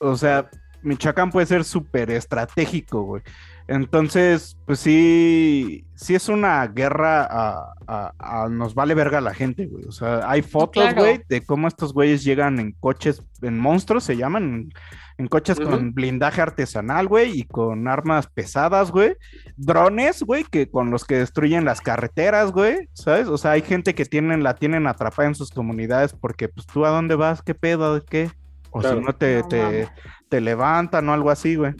O 0.00 0.16
sea, 0.16 0.50
Michoacán 0.82 1.30
puede 1.30 1.46
ser 1.46 1.62
súper 1.62 2.10
estratégico, 2.10 3.04
güey. 3.04 3.22
Entonces, 3.68 4.56
pues 4.66 4.80
sí, 4.80 5.84
sí 5.94 6.14
es 6.14 6.28
una 6.28 6.66
guerra 6.66 7.28
a, 7.30 8.48
nos 8.48 8.74
vale 8.74 8.94
verga 8.94 9.20
la 9.20 9.34
gente, 9.34 9.66
güey. 9.66 9.84
O 9.86 9.92
sea, 9.92 10.28
hay 10.28 10.42
fotos, 10.42 10.94
güey, 10.94 11.20
de 11.28 11.44
cómo 11.44 11.68
estos 11.68 11.92
güeyes 11.92 12.24
llegan 12.24 12.58
en 12.58 12.72
coches, 12.72 13.22
en 13.42 13.58
monstruos 13.58 14.04
se 14.04 14.16
llaman, 14.16 14.72
en 15.18 15.26
coches 15.26 15.60
con 15.60 15.92
blindaje 15.92 16.40
artesanal, 16.40 17.06
güey, 17.06 17.38
y 17.38 17.44
con 17.44 17.86
armas 17.88 18.26
pesadas, 18.26 18.90
güey. 18.90 19.16
Drones, 19.56 20.22
güey, 20.22 20.44
que 20.44 20.70
con 20.70 20.90
los 20.90 21.04
que 21.04 21.16
destruyen 21.16 21.64
las 21.64 21.80
carreteras, 21.80 22.52
güey, 22.52 22.88
¿sabes? 22.94 23.28
O 23.28 23.38
sea, 23.38 23.52
hay 23.52 23.62
gente 23.62 23.94
que 23.94 24.04
tienen, 24.04 24.42
la 24.42 24.54
tienen 24.54 24.86
atrapada 24.86 25.28
en 25.28 25.34
sus 25.34 25.50
comunidades 25.50 26.12
porque, 26.12 26.48
pues, 26.48 26.66
¿tú 26.66 26.84
a 26.84 26.90
dónde 26.90 27.14
vas? 27.14 27.42
¿Qué 27.42 27.54
pedo? 27.54 28.04
¿Qué? 28.04 28.30
O 28.70 28.82
si 28.82 29.00
no 29.00 29.14
te, 29.14 29.42
te, 29.42 29.88
te 30.30 30.40
levantan 30.40 31.08
o 31.08 31.12
algo 31.12 31.30
así, 31.30 31.56
güey. 31.56 31.74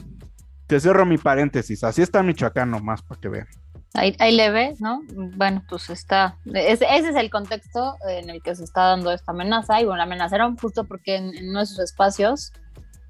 Te 0.67 0.79
cierro 0.79 1.05
mi 1.05 1.17
paréntesis. 1.17 1.83
Así 1.83 2.01
está 2.01 2.23
Michoacán 2.23 2.71
nomás 2.71 3.01
para 3.01 3.19
que 3.19 3.29
vean. 3.29 3.47
Ahí, 3.93 4.15
ahí 4.19 4.35
le 4.35 4.49
ve, 4.49 4.75
¿no? 4.79 5.01
Bueno, 5.35 5.63
pues 5.69 5.89
está. 5.89 6.37
Ese, 6.45 6.85
es 6.89 7.15
el 7.15 7.29
contexto 7.29 7.95
en 8.09 8.29
el 8.29 8.41
que 8.41 8.55
se 8.55 8.63
está 8.63 8.83
dando 8.85 9.11
esta 9.11 9.31
amenaza. 9.31 9.79
Y 9.81 9.85
bueno, 9.85 9.97
la 9.97 10.03
amenazaron 10.03 10.57
justo 10.57 10.85
porque 10.85 11.15
en, 11.15 11.35
en 11.35 11.51
nuestros 11.51 11.79
espacios 11.79 12.53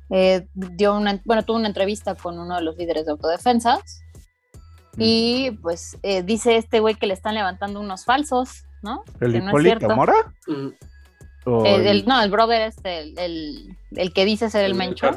eh, 0.10 0.48
dio 0.54 0.96
una, 0.96 1.22
bueno, 1.26 1.44
tuvo 1.44 1.58
una 1.58 1.68
entrevista 1.68 2.16
con 2.16 2.38
uno 2.38 2.58
de 2.58 2.64
los 2.64 2.76
líderes 2.78 3.06
de 3.06 3.12
autodefensas. 3.12 4.04
Mm. 4.98 5.02
Y 5.02 5.52
pues 5.62 5.98
eh, 6.04 6.22
dice 6.24 6.58
este 6.58 6.82
güey 6.82 6.96
que 6.96 7.08
le 7.08 7.14
están 7.14 7.36
levantando 7.36 7.80
unos 7.80 8.04
falsos, 8.04 8.66
¿no? 8.82 9.04
¿El 9.22 9.38
Hipólito 9.38 9.96
Mora? 9.96 10.16
Mm 10.48 10.70
el, 11.46 12.06
no, 12.06 12.22
el 12.22 12.32
brother 12.32 12.62
es 12.62 12.76
el, 12.84 13.78
el, 13.92 14.14
que 14.14 14.26
dice 14.26 14.50
ser 14.50 14.66
el, 14.66 14.76
mencho. 14.76 15.10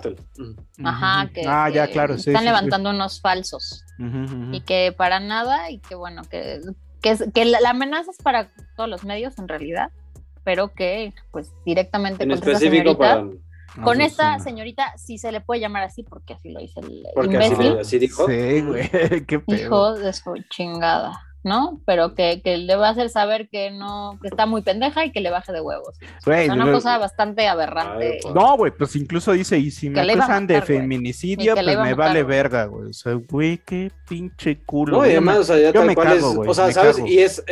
Ajá, 0.85 1.31
que, 1.33 1.43
ah, 1.47 1.69
ya, 1.71 1.87
claro, 1.89 2.15
están 2.15 2.45
levantando 2.45 2.91
unos 2.91 3.21
falsos. 3.21 3.85
Y 4.53 4.61
que 4.61 4.95
para 4.97 5.21
nada, 5.21 5.71
y 5.71 5.79
que 5.79 5.95
bueno, 5.95 6.23
que, 6.31 6.61
que, 7.03 7.45
la, 7.45 7.71
amenaza 7.71 8.11
es 8.11 8.19
para 8.19 8.51
todos 8.77 8.89
los 8.89 9.05
medios 9.05 9.39
en 9.39 9.49
realidad, 9.49 9.91
pero 10.45 10.73
que 10.73 11.15
pues 11.31 11.53
directamente 11.65 12.25
en 12.25 12.33
específico 12.33 12.97
para... 12.97 13.25
Con 13.83 14.01
esta 14.01 14.39
señorita 14.39 14.97
sí 14.97 15.19
se 15.19 15.33
le 15.33 15.41
puede 15.41 15.61
llamar 15.61 15.83
así 15.83 16.03
porque 16.03 16.35
así 16.35 16.51
lo 16.51 16.61
dice 16.61 16.81
el 16.81 17.03
porque 17.15 17.35
imbécil. 17.35 17.79
Así, 17.79 17.99
dijo. 17.99 18.27
Sí, 18.27 18.63
güey, 18.63 18.89
qué 19.27 19.39
pedo. 19.39 19.61
Hijo 19.61 19.95
de 19.95 20.13
su 20.15 20.35
chingada. 20.49 21.21
¿No? 21.47 21.81
Pero 21.87 22.15
que, 22.15 22.43
le 22.45 22.77
va 22.77 22.89
a 22.89 22.91
hacer 22.91 23.09
saber 23.09 23.49
que 23.49 23.71
no, 23.71 24.19
que 24.21 24.27
está 24.27 24.47
muy 24.47 24.63
pendeja 24.63 25.05
y 25.05 25.13
que 25.13 25.21
le 25.21 25.31
baje 25.31 25.53
de 25.53 25.61
huevos. 25.61 25.97
es 26.01 26.51
una 26.51 26.73
cosa 26.73 26.99
bastante 26.99 27.47
aberrante. 27.47 28.19
No, 28.35 28.57
güey, 28.57 28.73
pues 28.77 28.97
incluso 28.97 29.31
dice, 29.31 29.57
y 29.57 29.71
si 29.71 29.89
me 29.89 30.01
acusan 30.01 30.49
de 30.49 30.61
feminicidio, 30.61 31.55
pues 31.55 31.79
me 31.79 31.95
vale 31.95 32.25
verga, 32.25 32.65
güey. 32.65 32.91
O 32.91 32.93
sea, 32.93 33.13
güey, 33.13 33.59
qué 33.59 33.93
pinche 34.09 34.59
culo. 34.67 34.99
No, 34.99 35.07
y 35.07 35.11
además, 35.11 35.39
o 35.39 35.45
sea, 35.45 35.59
ya 35.59 35.73
tal 35.73 35.95
cual 35.95 36.17
es, 36.17 36.25
o 36.25 36.53
sea, 36.55 36.73
¿sabes? 36.73 36.99
Y 37.07 37.21
es, 37.21 37.45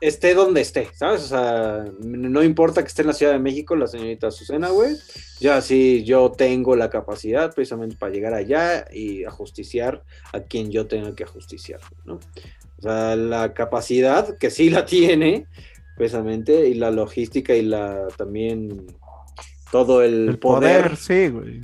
esté 0.00 0.32
donde 0.32 0.62
esté, 0.62 0.88
¿sabes? 0.94 1.24
O 1.24 1.26
sea, 1.26 1.84
no 2.00 2.42
importa 2.42 2.80
que 2.80 2.88
esté 2.88 3.02
en 3.02 3.08
la 3.08 3.14
Ciudad 3.14 3.32
de 3.32 3.38
México, 3.38 3.76
la 3.76 3.86
señorita 3.86 4.28
Azucena, 4.28 4.70
güey. 4.70 4.96
Ya 5.40 5.60
sí, 5.60 6.04
yo 6.04 6.32
tengo 6.32 6.74
la 6.74 6.88
capacidad 6.88 7.54
precisamente 7.54 7.96
para 7.96 8.12
llegar 8.12 8.32
allá 8.32 8.86
y 8.90 9.24
ajusticiar 9.24 10.02
a 10.32 10.40
quien 10.40 10.70
yo 10.70 10.86
tenga 10.86 11.14
que 11.14 11.24
ajusticiar, 11.24 11.80
¿no? 12.06 12.18
O 12.82 12.88
sea, 12.88 13.14
la 13.14 13.54
capacidad, 13.54 14.36
que 14.38 14.50
sí 14.50 14.68
la 14.68 14.84
tiene, 14.86 15.46
precisamente, 15.96 16.68
y 16.68 16.74
la 16.74 16.90
logística 16.90 17.54
y 17.54 17.62
la 17.62 18.08
también 18.16 18.86
todo 19.70 20.02
el, 20.02 20.38
poder, 20.38 20.96
Sí, 20.96 21.28
güey. 21.28 21.60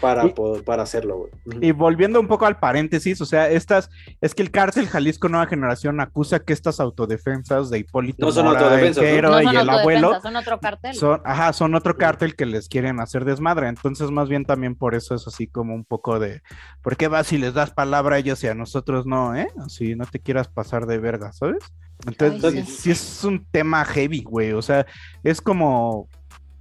Para, 0.00 0.24
para 0.64 0.82
hacerlo, 0.82 1.18
güey. 1.18 1.30
Y 1.60 1.72
volviendo 1.72 2.20
un 2.20 2.28
poco 2.28 2.46
al 2.46 2.58
paréntesis, 2.58 3.20
o 3.20 3.26
sea, 3.26 3.48
estas, 3.50 3.90
es 4.20 4.34
que 4.34 4.42
el 4.42 4.50
cártel 4.50 4.88
Jalisco 4.88 5.28
Nueva 5.28 5.46
Generación 5.46 6.00
acusa 6.00 6.40
que 6.40 6.52
estas 6.52 6.80
autodefensas 6.80 7.70
de 7.70 7.78
Hipólito 7.78 8.26
no 8.26 8.32
son 8.32 8.46
autodefensas, 8.48 9.02
¿no? 9.02 9.42
y 9.52 9.56
el 9.56 9.68
abuelo 9.68 10.20
son 10.20 10.36
otro 10.36 10.60
cártel. 10.60 10.96
ajá, 11.24 11.52
son 11.52 11.74
otro 11.74 11.96
cártel 11.96 12.36
que 12.36 12.46
les 12.46 12.68
quieren 12.68 13.00
hacer 13.00 13.24
desmadre. 13.24 13.68
Entonces, 13.68 14.10
más 14.10 14.28
bien 14.28 14.44
también 14.44 14.74
por 14.74 14.94
eso 14.94 15.14
es 15.14 15.26
así 15.26 15.46
como 15.46 15.74
un 15.74 15.84
poco 15.84 16.18
de, 16.18 16.42
¿por 16.82 16.96
qué 16.96 17.08
vas 17.08 17.32
y 17.32 17.38
les 17.38 17.54
das 17.54 17.70
palabra 17.70 18.16
a 18.16 18.18
ellos 18.18 18.42
y 18.44 18.48
a 18.48 18.54
nosotros 18.54 19.06
no, 19.06 19.34
eh? 19.34 19.48
Así 19.64 19.94
no 19.94 20.04
te 20.06 20.20
quieras 20.20 20.48
pasar 20.48 20.86
de 20.86 20.98
verga, 20.98 21.32
¿sabes? 21.32 21.64
Entonces, 22.06 22.68
sí. 22.68 22.90
es 22.90 23.24
un 23.24 23.46
tema 23.46 23.84
heavy, 23.84 24.22
güey. 24.22 24.52
O 24.52 24.62
sea, 24.62 24.86
es 25.24 25.40
como 25.40 26.08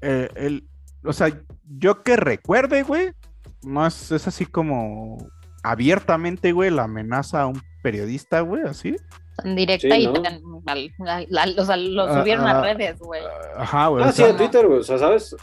eh, 0.02 0.30
el, 0.36 0.68
o 1.04 1.14
sea, 1.14 1.30
yo 1.78 2.04
que 2.04 2.16
recuerde, 2.16 2.84
güey, 2.84 3.12
no 3.64 3.86
es, 3.86 4.12
así 4.12 4.46
como 4.46 5.18
abiertamente, 5.64 6.52
güey, 6.52 6.70
la 6.70 6.84
amenaza 6.84 7.42
a 7.42 7.48
un 7.48 7.62
periodista, 7.82 8.42
güey, 8.42 8.64
así. 8.64 8.96
En 9.44 9.56
directa 9.56 9.98
y 9.98 10.08
o 10.08 10.16
sea, 11.66 11.78
lo 11.78 12.04
ah, 12.04 12.20
subieron 12.20 12.48
a 12.48 12.60
ah, 12.60 12.62
redes, 12.62 13.00
güey. 13.00 13.22
Ajá, 13.58 13.88
güey. 13.88 14.04
Ah, 14.04 14.12
sí, 14.12 14.24
en 14.24 14.38
Twitter, 14.38 14.66
güey, 14.66 14.80
o 14.80 14.84
sea, 14.84 14.98
¿sabes? 14.98 15.36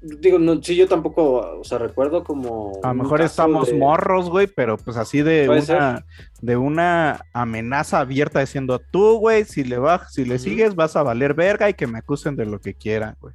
Digo, 0.00 0.38
no, 0.38 0.62
sí, 0.62 0.76
yo 0.76 0.86
tampoco, 0.86 1.58
o 1.58 1.64
sea, 1.64 1.78
recuerdo 1.78 2.22
como. 2.22 2.78
A 2.84 2.88
lo 2.88 3.02
mejor 3.02 3.20
estamos 3.20 3.72
morros, 3.72 4.30
güey, 4.30 4.46
pero 4.46 4.76
pues 4.76 4.96
así 4.96 5.22
de 5.22 5.48
una, 5.48 6.04
de 6.40 6.56
una 6.56 7.20
amenaza 7.32 7.98
abierta 7.98 8.38
diciendo, 8.38 8.80
tú, 8.92 9.18
güey, 9.18 9.44
si 9.44 9.64
le 9.64 9.78
vas, 9.78 10.12
si 10.12 10.24
le 10.24 10.38
sigues, 10.38 10.76
vas 10.76 10.94
a 10.94 11.02
valer 11.02 11.34
verga 11.34 11.68
y 11.68 11.74
que 11.74 11.88
me 11.88 11.98
acusen 11.98 12.36
de 12.36 12.46
lo 12.46 12.60
que 12.60 12.74
quieran, 12.74 13.16
güey. 13.20 13.34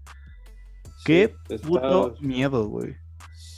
Qué 1.04 1.34
puto 1.63 2.15
miedo, 2.21 2.67
güey. 2.67 2.95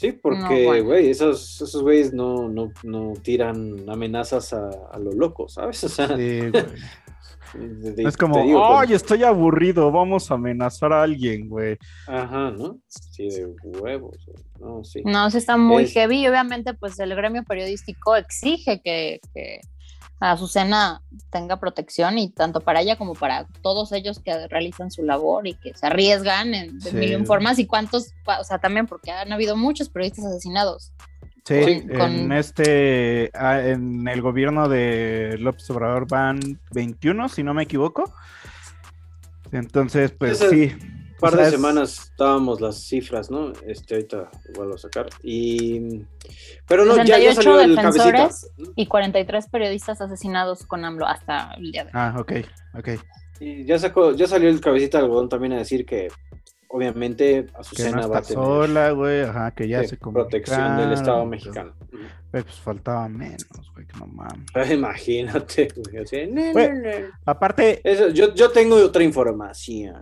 Sí, 0.03 0.11
porque, 0.11 0.81
güey, 0.81 1.09
esos, 1.09 1.61
esos 1.61 1.81
güeyes 1.81 2.11
no, 2.11 2.49
no, 2.49 2.73
no 2.83 3.13
tiran 3.21 3.89
amenazas 3.89 4.51
a, 4.51 4.69
a 4.91 4.99
lo 4.99 5.13
loco, 5.13 5.47
¿sabes? 5.47 5.81
O 5.85 5.87
sea, 5.87 6.09
sí, 6.17 6.41
güey. 6.49 8.05
es 8.05 8.17
como, 8.17 8.35
ay, 8.77 8.91
estoy 8.91 9.23
aburrido, 9.23 9.89
vamos 9.93 10.29
a 10.29 10.33
amenazar 10.33 10.91
a 10.91 11.03
alguien, 11.03 11.47
güey. 11.47 11.77
Ajá, 12.05 12.51
¿no? 12.51 12.79
Sí, 12.89 13.29
de 13.29 13.45
huevos. 13.79 14.17
No, 14.59 14.83
sí. 14.83 15.03
No, 15.05 15.31
sí 15.31 15.37
está 15.37 15.55
muy 15.55 15.87
heavy 15.87 16.19
y 16.19 16.27
obviamente 16.27 16.73
pues 16.73 16.99
el 16.99 17.15
gremio 17.15 17.45
periodístico 17.45 18.17
exige 18.17 18.81
que, 18.83 19.21
que 19.33 19.61
Azucena 20.31 21.01
tenga 21.31 21.59
protección 21.59 22.17
y 22.17 22.29
tanto 22.29 22.62
para 22.62 22.81
ella 22.81 22.97
como 22.97 23.13
para 23.13 23.45
todos 23.62 23.91
ellos 23.91 24.19
que 24.19 24.47
realizan 24.47 24.89
su 24.89 25.03
labor 25.03 25.47
y 25.47 25.55
que 25.55 25.73
se 25.73 25.86
arriesgan 25.86 26.53
en 26.53 26.79
de 26.79 26.91
mil 26.93 27.25
formas 27.25 27.59
y 27.59 27.65
cuántos, 27.65 28.13
o 28.25 28.43
sea, 28.43 28.59
también 28.59 28.88
porque 28.88 29.12
han 29.12 29.33
habido 29.33 29.57
muchos 29.57 29.89
periodistas 29.89 30.25
asesinados. 30.25 30.93
Sí, 31.45 31.55
en 31.57 32.31
este, 32.31 33.31
ah, 33.33 33.59
en 33.59 34.07
el 34.07 34.21
gobierno 34.21 34.69
de 34.69 35.36
López 35.39 35.69
Obrador 35.71 36.07
van 36.07 36.39
21, 36.71 37.27
si 37.27 37.43
no 37.43 37.53
me 37.53 37.63
equivoco. 37.63 38.13
Entonces, 39.51 40.12
pues 40.12 40.39
sí 40.39 40.71
par 41.31 41.38
de 41.38 41.49
semanas 41.49 42.09
estábamos 42.12 42.62
las 42.62 42.83
cifras, 42.83 43.31
¿no? 43.31 43.53
Este, 43.65 43.95
ahorita 43.95 44.29
vuelvo 44.55 44.75
a 44.75 44.77
sacar. 44.77 45.07
Y... 45.23 46.05
Pero 46.67 46.86
no, 46.86 47.03
ya, 47.03 47.17
ya, 47.17 47.33
salió 47.33 47.59
el 47.59 47.75
cabecita. 47.75 48.29
Y 48.75 48.88
43 48.88 49.47
periodistas 49.49 50.01
asesinados 50.01 50.65
con 50.65 50.86
AMLO 50.86 51.07
hasta 51.07 51.53
el 51.57 51.71
día 51.71 51.83
de 51.83 51.89
hoy. 51.89 51.93
Ah, 51.95 52.15
ok, 52.17 52.31
ok. 52.77 52.89
Y 53.39 53.65
ya, 53.65 53.79
sacó, 53.79 54.13
ya 54.13 54.27
salió 54.27 54.49
el 54.49 54.62
cabecita 54.62 54.97
de 54.97 55.05
algodón 55.05 55.29
también 55.29 55.53
a 55.53 55.57
decir 55.57 55.86
que 55.86 56.09
obviamente 56.67 57.47
Azucena 57.53 58.01
que 58.01 58.07
no 58.07 58.09
va 58.09 58.17
a 58.17 58.21
tener 58.21 58.43
sola, 58.43 58.91
güey, 58.91 59.21
ajá, 59.21 59.51
que 59.51 59.67
ya 59.67 59.83
se 59.83 59.97
protección 59.97 60.77
del 60.77 60.93
Estado 60.93 61.25
mexicano. 61.25 61.73
Pues 62.41 62.59
faltaba 62.59 63.07
menos, 63.07 63.71
güey, 63.75 63.85
que 63.85 63.95
no 63.99 64.07
mames. 64.07 64.45
Imagínate, 64.71 65.67
güey. 65.75 67.05
aparte. 67.25 67.79
Eso, 67.83 68.09
yo, 68.09 68.33
yo 68.33 68.49
tengo 68.51 68.75
otra 68.75 69.03
información. 69.03 70.01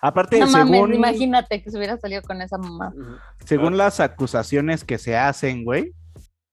Aparte, 0.00 0.38
no 0.38 0.46
según. 0.46 0.70
Mames, 0.70 0.96
imagínate 0.96 1.62
que 1.62 1.70
se 1.70 1.76
hubiera 1.76 1.98
salido 1.98 2.22
con 2.22 2.40
esa 2.40 2.56
mamá. 2.56 2.94
Según 3.44 3.74
ah. 3.74 3.76
las 3.76 4.00
acusaciones 4.00 4.84
que 4.84 4.96
se 4.96 5.18
hacen, 5.18 5.64
güey, 5.64 5.92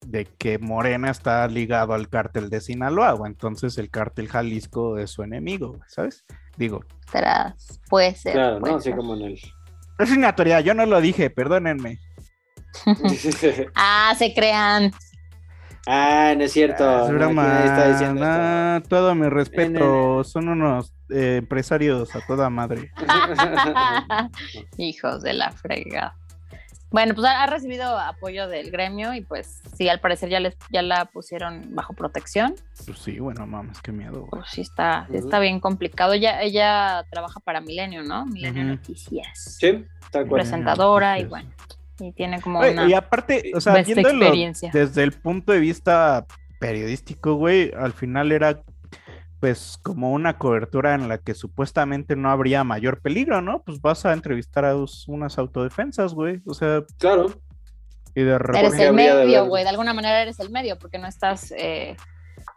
de 0.06 0.26
que 0.26 0.60
Morena 0.60 1.10
está 1.10 1.48
ligado 1.48 1.94
al 1.94 2.10
cártel 2.10 2.50
de 2.50 2.60
Sinaloa, 2.60 3.14
güey. 3.14 3.32
Entonces 3.32 3.78
el 3.78 3.90
cártel 3.90 4.28
Jalisco 4.28 4.98
es 4.98 5.12
su 5.12 5.24
enemigo, 5.24 5.80
¿sabes? 5.88 6.26
Digo. 6.58 6.84
Tras, 7.10 7.80
puede 7.90 8.14
ser. 8.16 8.34
Claro, 8.34 8.60
no, 8.60 8.76
así 8.76 8.92
como 8.92 9.16
en 9.16 9.22
el. 9.22 9.40
Es 10.00 10.12
una 10.12 10.36
teoría, 10.36 10.60
yo 10.60 10.74
no 10.74 10.86
lo 10.86 11.00
dije, 11.00 11.30
perdónenme. 11.30 12.00
ah, 13.76 14.14
se 14.18 14.34
crean. 14.34 14.92
Ah, 15.86 16.34
no 16.38 16.44
es 16.46 16.54
cierto. 16.54 16.88
Ah, 16.88 17.04
es 17.06 17.12
broma. 17.14 17.66
Está 17.66 17.92
diciendo 17.92 18.22
ah, 18.26 18.82
todo 18.88 19.16
mi 19.16 19.28
respeto. 19.30 20.24
Son 20.24 20.48
unos 20.48 20.94
eh, 21.10 21.38
empresarios 21.40 22.16
a 22.16 22.22
toda 22.26 22.50
madre. 22.50 22.92
Hijos 24.78 25.22
de 25.24 25.34
la 25.34 25.52
frega. 25.52 26.16
Bueno, 26.90 27.16
pues 27.16 27.26
ha, 27.26 27.42
ha 27.42 27.48
recibido 27.48 27.98
apoyo 27.98 28.48
del 28.48 28.70
gremio 28.70 29.16
y 29.16 29.22
pues 29.22 29.62
sí, 29.76 29.90
al 29.90 30.00
parecer 30.00 30.30
ya 30.30 30.40
les 30.40 30.56
ya 30.70 30.84
la 30.84 31.06
pusieron 31.06 31.74
bajo 31.74 31.94
protección. 31.94 32.54
Pues 32.86 33.00
sí, 33.00 33.20
bueno, 33.20 33.48
mames, 33.48 33.82
qué 33.82 33.92
miedo. 33.92 34.20
güey. 34.20 34.30
Pues 34.30 34.46
sí 34.52 34.62
está, 34.62 35.08
está 35.12 35.40
bien 35.40 35.60
complicado. 35.60 36.14
Ella, 36.14 36.42
ella 36.44 37.04
trabaja 37.10 37.40
para 37.40 37.62
Milenio, 37.62 38.04
¿no? 38.04 38.28
Milenio. 38.28 38.64
Noticias. 38.66 39.58
Sí, 39.60 39.84
tal 40.12 40.28
cual. 40.28 40.42
Presentadora 40.44 41.18
y 41.18 41.24
Noticias. 41.24 41.30
bueno. 41.30 41.50
Y 42.00 42.12
tiene 42.14 42.42
como 42.42 42.60
Güey, 42.60 42.74
una 42.74 42.88
y 42.90 42.94
aparte, 42.94 43.52
o 43.56 43.62
sea, 43.62 43.80
experiencia. 43.80 44.72
desde 44.74 45.04
el 45.04 45.12
punto 45.14 45.52
de 45.54 45.60
vista 45.60 46.26
periodístico, 46.60 47.36
güey, 47.36 47.72
al 47.78 47.94
final 47.94 48.32
era 48.32 48.62
pues 49.40 49.78
como 49.84 50.14
una 50.14 50.38
cobertura 50.38 50.96
en 50.96 51.10
la 51.10 51.18
que 51.18 51.34
supuestamente 51.34 52.16
no 52.16 52.32
habría 52.32 52.64
mayor 52.64 53.02
peligro, 53.02 53.42
¿no? 53.42 53.62
Pues 53.64 53.82
vas 53.82 54.06
a 54.06 54.14
entrevistar 54.14 54.64
a 54.64 54.72
dos- 54.72 55.06
unas 55.10 55.38
autodefensas, 55.38 56.14
güey. 56.14 56.42
O 56.46 56.54
sea, 56.54 56.84
Claro. 56.98 57.26
y 58.16 58.22
de 58.22 58.30
Eres 58.30 58.40
repente... 58.40 58.68
Porque 58.70 58.86
el 58.88 58.94
medio, 58.94 59.46
güey. 59.48 59.64
De 59.64 59.70
alguna 59.70 59.94
manera 59.94 60.22
eres 60.22 60.40
el 60.40 60.50
medio, 60.50 60.80
porque 60.80 60.98
no 60.98 61.08
estás 61.08 61.52
eh, 61.58 61.98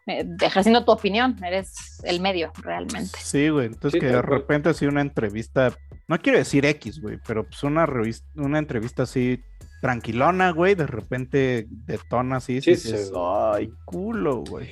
ejerciendo 0.07 0.85
tu 0.85 0.93
opinión. 0.93 1.37
Eres 1.45 2.01
el 2.05 2.21
medio, 2.21 2.53
realmente. 2.63 3.19
Sí, 3.21 3.49
güey. 3.49 3.67
Entonces 3.67 3.93
Sí, 3.93 4.01
que 4.01 4.07
de 4.07 4.23
repente 4.23 4.69
así 4.71 4.87
una 4.87 5.01
entrevista, 5.01 5.77
no 6.09 6.19
quiero 6.19 6.39
decir 6.39 6.65
X, 6.65 7.01
güey, 7.01 7.19
pero 7.27 7.45
pues 7.45 7.63
una 7.65 7.87
revista, 7.87 8.27
una 8.37 8.59
entrevista 8.59 9.03
así 9.05 9.41
tranquilona, 9.81 10.51
güey, 10.53 10.75
de 10.75 10.87
repente 10.87 11.67
detona 11.69 12.37
así, 12.37 12.61
Sí, 12.61 12.71
y 12.73 12.77
sí, 12.77 12.93
dices, 12.93 13.13
ay, 13.17 13.71
culo, 13.85 14.39
güey. 14.49 14.69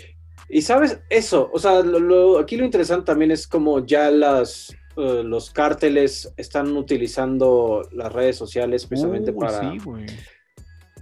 Y 0.49 0.63
sabes, 0.63 1.01
eso, 1.11 1.51
o 1.53 1.59
sea, 1.59 1.81
lo- 1.81 2.01
lo- 2.01 2.39
aquí 2.39 2.57
lo 2.57 2.65
interesante 2.65 3.07
también 3.07 3.31
es 3.31 3.47
como 3.47 3.85
ya 3.85 4.11
las, 4.11 4.71
eh, 4.97 5.23
los 5.25 5.51
cárteles 5.51 6.33
están 6.37 6.77
utilizando 6.77 7.83
las 7.93 8.13
redes 8.13 8.37
sociales 8.37 8.87
precisamente 8.87 9.31
Uy, 9.31 9.39
para, 9.39 9.61
sí, 9.73 9.79
güey. 9.85 10.07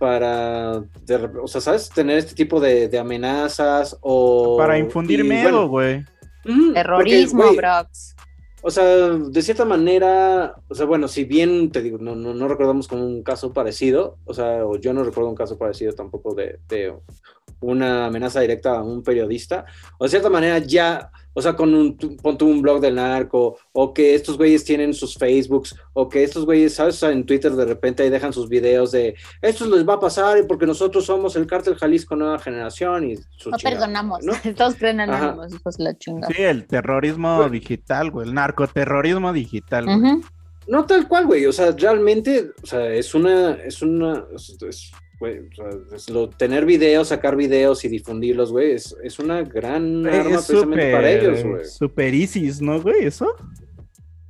Para 0.02 0.80
de 1.06 1.30
o 1.40 1.46
sea, 1.46 1.60
¿sabes? 1.60 1.88
Tener 1.90 2.18
este 2.18 2.34
tipo 2.34 2.58
de, 2.58 2.88
de 2.88 2.98
amenazas 2.98 3.96
o... 4.00 4.56
Para 4.58 4.76
infundir 4.76 5.20
y, 5.20 5.22
miedo, 5.22 5.42
bueno, 5.42 5.68
güey. 5.68 6.04
porque, 6.42 6.74
Terrorismo, 6.74 7.52
Brox. 7.54 8.16
O 8.62 8.70
sea, 8.72 8.84
de 8.84 9.42
cierta 9.42 9.64
manera, 9.64 10.56
o 10.68 10.74
sea, 10.74 10.86
bueno, 10.86 11.06
si 11.06 11.22
bien 11.22 11.70
te 11.70 11.82
digo, 11.82 11.98
no, 11.98 12.16
no, 12.16 12.34
no 12.34 12.48
recordamos 12.48 12.88
como 12.88 13.06
un 13.06 13.22
caso 13.22 13.52
parecido, 13.52 14.18
o 14.24 14.34
sea, 14.34 14.66
o 14.66 14.76
yo 14.76 14.92
no 14.92 15.04
recuerdo 15.04 15.30
un 15.30 15.36
caso 15.36 15.56
parecido 15.56 15.92
tampoco 15.92 16.34
de, 16.34 16.58
de 16.68 16.92
una 17.60 18.06
amenaza 18.06 18.40
directa 18.40 18.78
a 18.78 18.82
un 18.82 19.04
periodista, 19.04 19.66
o 19.98 20.04
de 20.04 20.10
cierta 20.10 20.30
manera 20.30 20.58
ya, 20.58 21.12
o 21.34 21.42
sea, 21.42 21.54
con 21.54 21.74
un, 21.74 21.96
tu- 21.96 22.16
pon 22.16 22.36
tú 22.36 22.46
un 22.46 22.62
blog 22.62 22.80
del 22.80 22.96
narco, 22.96 23.56
o 23.72 23.92
que 23.94 24.14
estos 24.14 24.36
güeyes 24.36 24.64
tienen 24.64 24.94
sus 24.94 25.14
Facebooks, 25.16 25.74
o 25.94 26.08
que 26.08 26.22
estos 26.24 26.44
güeyes, 26.44 26.74
¿sabes? 26.74 26.96
O 26.96 26.98
sea, 26.98 27.10
en 27.12 27.24
Twitter 27.24 27.52
de 27.52 27.64
repente 27.64 28.02
ahí 28.02 28.10
dejan 28.10 28.32
sus 28.32 28.48
videos 28.48 28.92
de, 28.92 29.14
esto 29.40 29.66
les 29.66 29.88
va 29.88 29.94
a 29.94 30.00
pasar 30.00 30.38
y 30.38 30.42
porque 30.44 30.66
nosotros 30.66 31.04
somos 31.06 31.34
el 31.36 31.46
cártel 31.46 31.76
Jalisco 31.76 32.16
Nueva 32.16 32.38
Generación 32.38 33.10
y 33.10 33.16
su 33.36 33.50
No 33.50 33.56
chingada, 33.56 33.78
perdonamos. 33.80 34.24
¿no? 34.24 34.32
Todos 34.56 34.74
creen 34.76 35.00
en 35.00 35.10
Ajá. 35.10 35.24
anónimos, 35.30 35.54
hijos 35.54 35.78
la 35.78 35.96
chingada. 35.96 36.32
Sí, 36.34 36.42
el 36.42 36.66
terrorismo 36.66 37.48
digital, 37.48 38.10
güey, 38.10 38.28
el 38.28 38.34
narcoterrorismo 38.34 39.32
digital, 39.32 39.84
güey. 39.84 40.20
No 40.68 40.86
tal 40.86 41.08
cual, 41.08 41.26
güey. 41.26 41.44
O 41.46 41.52
sea, 41.52 41.72
realmente, 41.72 42.50
o 42.62 42.66
sea, 42.66 42.86
es 42.92 43.14
una, 43.14 43.52
es 43.54 43.82
una, 43.82 44.24
es, 44.34 44.56
es, 44.62 44.92
güey, 45.22 45.38
o 45.38 45.54
sea, 45.54 45.70
es 45.96 46.10
lo, 46.10 46.28
tener 46.28 46.64
videos, 46.66 47.08
sacar 47.08 47.36
videos 47.36 47.84
y 47.84 47.88
difundirlos, 47.88 48.50
güey, 48.52 48.72
es, 48.72 48.96
es 49.04 49.18
una 49.20 49.42
gran 49.42 50.04
arma 50.06 50.40
Es 50.40 50.46
precisamente 50.48 50.92
para 50.92 51.10
ellos, 51.10 51.44
güey. 51.44 51.64
súper 51.64 52.12
ISIS, 52.14 52.60
¿no, 52.60 52.80
güey? 52.82 53.04
Eso. 53.06 53.26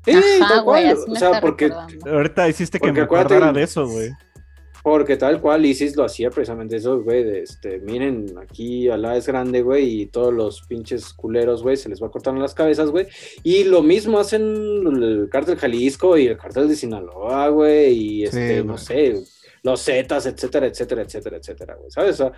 Sí, 0.05 0.12
Ajá, 0.12 0.49
tal 0.49 0.64
güey, 0.64 0.84
cual. 0.84 0.99
O 1.09 1.16
sea, 1.16 1.40
porque, 1.40 1.68
recordando. 1.68 2.11
Ahorita 2.11 2.49
hiciste 2.49 2.78
que 2.80 2.88
Porque 2.88 2.93
me 2.93 3.01
acordara 3.03 3.53
de 3.53 3.62
eso, 3.62 3.86
güey. 3.88 4.11
porque 4.82 5.16
tal 5.16 5.40
cual 5.40 5.64
ISIS 5.64 5.95
lo 5.97 6.05
hacía 6.05 6.30
precisamente 6.30 6.76
eso, 6.76 7.01
güey, 7.03 7.22
de 7.22 7.43
este, 7.43 7.78
miren, 7.78 8.26
aquí 8.43 8.88
Alá 8.90 9.16
es 9.16 9.26
grande, 9.28 9.62
güey, 9.62 10.03
y 10.03 10.07
todos 10.07 10.34
los 10.34 10.62
pinches 10.66 11.12
culeros, 11.14 11.62
güey, 11.62 11.76
se 11.76 11.88
les 11.88 12.03
va 12.03 12.11
cortando 12.11 12.40
las 12.40 12.55
cabezas, 12.55 12.90
güey. 12.90 13.07
Y 13.45 13.64
lo 13.64 13.82
mismo 13.82 14.18
hacen 14.18 14.43
el 14.43 15.28
cártel 15.30 15.57
Jalisco 15.57 16.18
y 16.18 16.26
el 16.26 16.36
cártel 16.36 16.68
de 16.68 16.74
Sinaloa, 16.76 17.49
güey, 17.51 17.93
y 17.93 18.24
este, 18.24 18.64
no 18.64 18.74
güey. 18.74 18.78
sé, 18.78 19.14
los 19.62 19.84
Zetas, 19.84 20.26
etcétera, 20.26 20.66
etcétera, 20.66 21.02
etcétera, 21.02 21.36
etcétera, 21.36 21.74
güey, 21.76 21.90
¿sabes? 21.90 22.20
O 22.20 22.28
sea, 22.28 22.32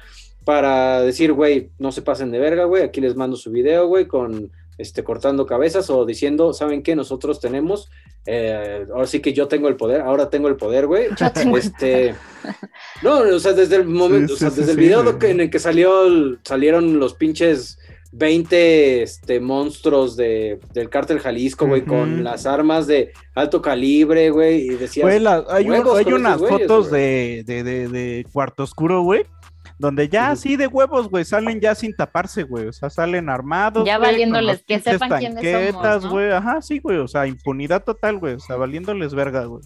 para 0.45 1.01
decir, 1.01 1.33
güey, 1.33 1.71
no 1.79 1.91
se 1.91 2.03
pasen 2.03 2.31
de 2.31 2.39
verga, 2.39 2.65
güey, 2.65 2.83
aquí 2.83 3.01
les 3.01 3.17
mando 3.17 3.37
su 3.37 3.51
video, 3.51 3.87
güey, 3.87 4.07
con 4.07 4.53
este, 4.77 5.05
cortando 5.05 5.47
cabezas 5.47 5.89
o 5.89 6.05
diciendo, 6.05 6.53
¿saben 6.53 6.83
qué? 6.83 6.97
Nosotros 6.97 7.41
tenemos, 7.41 7.91
eh, 8.27 8.87
ahora 8.93 9.07
sí 9.07 9.21
que 9.21 9.33
yo 9.33 9.49
tengo 9.49 9.69
el 9.69 9.77
poder, 9.77 10.03
ahora 10.03 10.29
tengo 10.29 10.49
el 10.49 10.57
poder, 10.57 10.87
güey. 10.87 11.07
Este, 11.57 12.15
no, 13.03 13.19
o 13.21 13.39
sea, 13.39 13.53
desde 13.53 13.77
el 13.77 13.87
momento, 13.87 14.35
Sí, 14.35 14.39
sí, 14.41 14.45
o 14.45 14.49
sea, 14.49 14.51
sí, 14.51 14.61
desde 14.61 14.73
el 14.73 14.79
video 14.79 15.19
en 15.23 15.41
el 15.41 15.51
que 15.51 15.59
salió, 15.59 16.39
salieron 16.43 16.99
los 16.99 17.15
pinches 17.15 17.79
20 18.17 19.03
este, 19.03 19.41
monstruos 19.41 20.17
de, 20.17 20.61
del 20.73 20.89
cártel 20.89 21.19
Jalisco, 21.19 21.67
güey, 21.67 21.85
con 21.85 22.23
las 22.23 22.47
armas 22.47 22.87
de 22.87 23.13
alto 23.35 23.61
calibre, 23.61 24.31
güey, 24.31 24.63
y 24.67 24.69
decías, 24.71 25.05
Güey, 25.05 25.19
la- 25.19 25.45
hay, 25.51 25.65
un- 25.65 25.71
huevos 25.73 25.99
hay 25.99 26.13
unas 26.13 26.39
güeyes, 26.39 26.59
fotos 26.61 26.91
de, 26.93 27.43
de, 27.45 27.65
de, 27.65 27.89
de 27.89 28.27
cuarto 28.33 28.63
oscuro, 28.63 29.03
güey, 29.03 29.25
donde 29.79 30.09
ya 30.09 30.31
así 30.31 30.57
de 30.57 30.69
huevos, 30.69 31.11
güey, 31.11 31.25
salen 31.25 31.61
ya 31.61 31.75
sin 31.75 31.95
taparse, 31.97 32.45
güey, 32.45 32.69
o 32.69 32.73
sea, 32.73 32.89
salen 32.89 33.29
armados. 33.29 33.85
Ya 33.85 33.99
güey, 33.99 34.13
valiéndoles, 34.13 34.63
que 34.65 34.79
sepan 34.79 35.19
quiénes 35.19 35.73
somos, 35.73 36.05
¿no? 36.05 36.11
güey, 36.11 36.31
ajá, 36.31 36.63
sí, 36.63 36.79
güey, 36.79 36.99
o 36.99 37.09
sea, 37.09 37.27
impunidad 37.27 37.83
total, 37.83 38.19
güey, 38.19 38.35
o 38.35 38.41
sea, 38.41 38.55
valiéndoles 38.55 39.13
verga, 39.13 39.45
güey. 39.47 39.65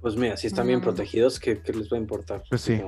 Pues 0.00 0.16
mira, 0.16 0.36
si 0.36 0.46
están 0.46 0.66
bien 0.68 0.80
protegidos, 0.80 1.40
¿qué, 1.40 1.60
qué 1.60 1.72
les 1.72 1.92
va 1.92 1.96
a 1.96 2.00
importar? 2.00 2.42
Pues 2.48 2.60
sí. 2.62 2.80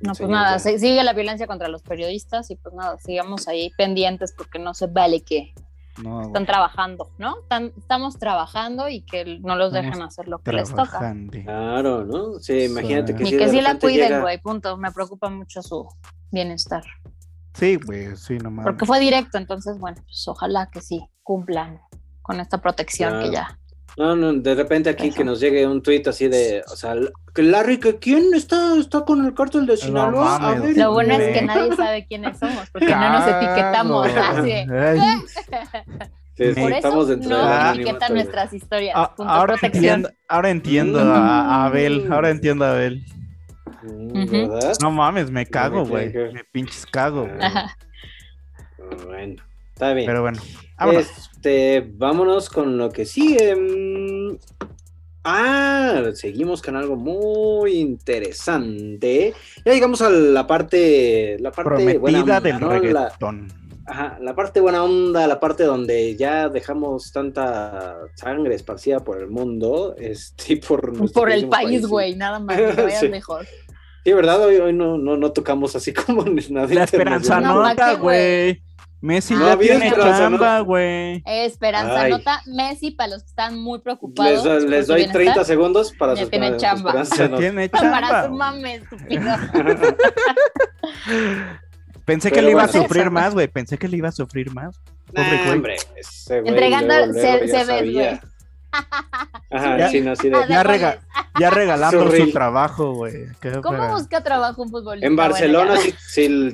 No, 0.00 0.12
pues 0.14 0.28
nada, 0.28 0.58
se- 0.58 0.78
sigue 0.78 1.02
la 1.02 1.12
violencia 1.12 1.46
contra 1.46 1.68
los 1.68 1.82
periodistas 1.82 2.50
y 2.50 2.56
pues 2.56 2.74
nada, 2.74 2.98
sigamos 2.98 3.48
ahí 3.48 3.70
pendientes 3.76 4.32
porque 4.36 4.58
no 4.58 4.72
se 4.74 4.86
vale 4.86 5.22
que 5.22 5.52
No, 6.02 6.22
están 6.22 6.46
trabajando, 6.46 7.10
¿no? 7.18 7.40
Están- 7.40 7.72
estamos 7.76 8.16
trabajando 8.18 8.88
y 8.88 9.00
que 9.02 9.38
no 9.40 9.56
los 9.56 9.72
dejan 9.72 9.92
Estamos 9.94 10.12
hacer 10.14 10.28
lo 10.28 10.38
que 10.38 10.52
les 10.52 10.72
toca. 10.72 11.14
Claro, 11.44 12.04
¿no? 12.04 12.38
Sí, 12.38 12.64
imagínate 12.66 13.16
que 13.16 13.24
Y 13.24 13.26
si 13.26 13.36
que 13.36 13.48
sí 13.48 13.60
la 13.60 13.76
cuiden, 13.78 14.06
llega- 14.08 14.20
güey, 14.20 14.38
punto. 14.38 14.76
Me 14.76 14.92
preocupa 14.92 15.28
mucho 15.28 15.60
su 15.62 15.88
bienestar. 16.30 16.84
Sí, 17.54 17.74
güey, 17.84 18.14
sí, 18.16 18.34
no 18.38 18.50
mames. 18.52 18.66
Porque 18.66 18.86
fue 18.86 19.00
directo, 19.00 19.36
entonces, 19.38 19.76
bueno, 19.80 19.96
pues 20.04 20.28
ojalá 20.28 20.70
que 20.70 20.80
sí 20.80 21.04
cumplan 21.24 21.80
con 22.22 22.38
esta 22.38 22.58
protección 22.58 23.10
Claro. 23.14 23.24
que 23.26 23.32
ya. 23.32 23.58
No, 23.96 24.14
no, 24.14 24.32
de 24.32 24.54
repente 24.54 24.90
aquí 24.90 25.08
Eso. 25.08 25.16
que 25.16 25.24
nos 25.24 25.40
llegue 25.40 25.66
un 25.66 25.82
tuit 25.82 26.06
así 26.06 26.28
de, 26.28 26.62
o 26.70 26.76
sea, 26.76 26.94
que 27.34 27.42
Larry, 27.42 27.78
que 27.80 27.98
quién 27.98 28.32
está, 28.34 28.76
está 28.78 29.00
con 29.00 29.24
el 29.24 29.34
cártel 29.34 29.66
de 29.66 29.76
Sinaloa, 29.76 30.36
a 30.36 30.38
mames, 30.38 30.62
ver, 30.62 30.76
Lo 30.76 30.92
bueno 30.92 31.14
es 31.14 31.36
que 31.38 31.44
nadie 31.44 31.74
sabe 31.76 32.06
quiénes 32.06 32.38
somos, 32.38 32.70
porque 32.70 32.94
no 32.94 33.10
nos 33.12 33.26
etiquetamos. 33.26 34.08
Ay, 34.14 34.66
Sí, 36.38 36.52
Por 36.60 36.72
estamos 36.72 37.08
eso 37.10 37.16
dentro 37.16 37.30
no 37.36 37.70
etiquetan 37.72 38.14
nuestras 38.14 38.52
historias. 38.52 38.94
a- 38.96 39.12
ahora 39.18 39.56
entiendo, 39.60 40.08
ahora 40.28 40.50
entiendo 40.50 41.00
a, 41.00 41.40
a 41.40 41.64
Abel, 41.66 42.06
ahora 42.12 42.30
entiendo 42.30 42.64
a 42.64 42.70
Abel. 42.70 43.04
Mm. 43.82 44.48
No 44.80 44.92
mames, 44.92 45.32
me 45.32 45.44
cago, 45.46 45.84
güey, 45.84 46.12
me 46.32 46.44
pinches 46.52 46.86
cago, 46.86 47.26
güey. 47.26 48.98
Bueno, 49.06 49.42
está 49.78 49.94
bien. 49.94 50.06
Pero 50.06 50.22
bueno, 50.22 50.40
vámonos. 50.76 51.06
Este, 51.06 51.88
vámonos 51.94 52.50
con 52.50 52.76
lo 52.76 52.90
que 52.90 53.04
sigue. 53.04 53.56
Ah, 55.24 56.02
seguimos 56.14 56.62
con 56.62 56.74
algo 56.76 56.96
muy 56.96 57.78
interesante. 57.78 59.34
Ya 59.64 59.72
llegamos 59.72 60.02
a 60.02 60.10
la 60.10 60.46
parte, 60.46 61.36
la 61.38 61.52
parte 61.52 61.98
buena 61.98 62.20
onda, 62.20 62.40
del 62.40 62.58
¿no? 62.58 62.76
La-. 62.78 63.12
Ajá, 63.86 64.18
la 64.20 64.34
parte 64.34 64.60
buena 64.60 64.84
onda, 64.84 65.26
la 65.26 65.40
parte 65.40 65.64
donde 65.64 66.14
ya 66.16 66.48
dejamos 66.48 67.10
tanta 67.10 67.96
sangre 68.16 68.54
esparcida 68.54 69.00
por 69.00 69.18
el 69.18 69.28
mundo, 69.28 69.94
este, 69.96 70.56
por, 70.68 71.10
Por 71.12 71.30
el 71.30 71.48
país, 71.48 71.86
güey, 71.86 72.16
nada 72.16 72.38
más, 72.38 72.58
vayas 72.76 73.00
Sí. 73.00 73.08
lejos. 73.08 73.46
Sí, 74.04 74.12
¿verdad? 74.12 74.42
Hoy, 74.42 74.56
hoy 74.56 74.72
no, 74.72 74.98
no, 74.98 75.16
no 75.16 75.32
tocamos 75.32 75.76
así 75.76 75.92
como 76.06 76.24
nada 76.24 76.72
La 76.74 76.84
esperanza 76.84 77.40
No, 77.40 77.62
¿pa' 77.62 77.68
nota, 77.70 77.94
güey? 77.94 78.62
Messi 79.00 79.34
No 79.34 79.46
ya 79.46 79.56
tiene 79.58 79.86
esperanza 79.88 80.18
chamba, 80.18 80.60
güey. 80.60 81.22
Esperanza 81.24 82.00
Ay. 82.00 82.10
nota, 82.10 82.42
Messi, 82.46 82.90
para 82.90 83.10
los 83.10 83.22
que 83.22 83.28
están 83.28 83.56
muy 83.58 83.78
preocupados. 83.78 84.44
les 84.64 84.86
doy 84.88 84.96
bienestar, 85.02 85.22
30 85.22 85.44
segundos 85.44 85.92
para 85.92 86.14
Ya 86.14 86.24
su 86.24 86.30
tiene 86.30 86.46
para- 86.50 86.56
chamba. 86.58 86.90
esperanza 87.02 87.28
nota. 87.28 87.36
tiene 87.40 87.68
Para 87.68 88.00
chamba. 88.00 88.26
su 88.26 88.32
mame, 88.32 88.74
estúpido. 88.74 89.22
Pensé 92.04 92.32
que 92.32 92.42
le 92.42 92.50
iba 92.52 92.62
a 92.64 92.68
sufrir 92.68 93.10
más, 93.10 93.34
güey. 93.34 93.48
Pensé 93.48 93.76
que 93.78 93.86
le 93.88 93.98
iba 93.98 94.08
a 94.08 94.12
sufrir 94.12 94.50
más. 94.52 94.76
Pobre 95.14 95.44
Nah, 95.44 95.52
hombre, 95.52 95.76
ese 95.96 96.40
güey 96.40 96.52
Entregando 96.52 96.94
ya 96.94 97.38
CVs, 97.38 97.92
güey. 97.92 98.20
Ya, 99.50 99.88
sí, 99.88 100.02
su 101.90 102.30
trabajo, 102.32 102.92
güey. 102.94 103.26
¿Cómo 103.62 103.92
busca 103.92 104.22
trabajo 104.22 104.62
un 104.62 104.70
futbolista? 104.70 105.06
En 105.06 105.16
Barcelona 105.16 105.76
sí, 105.76 105.94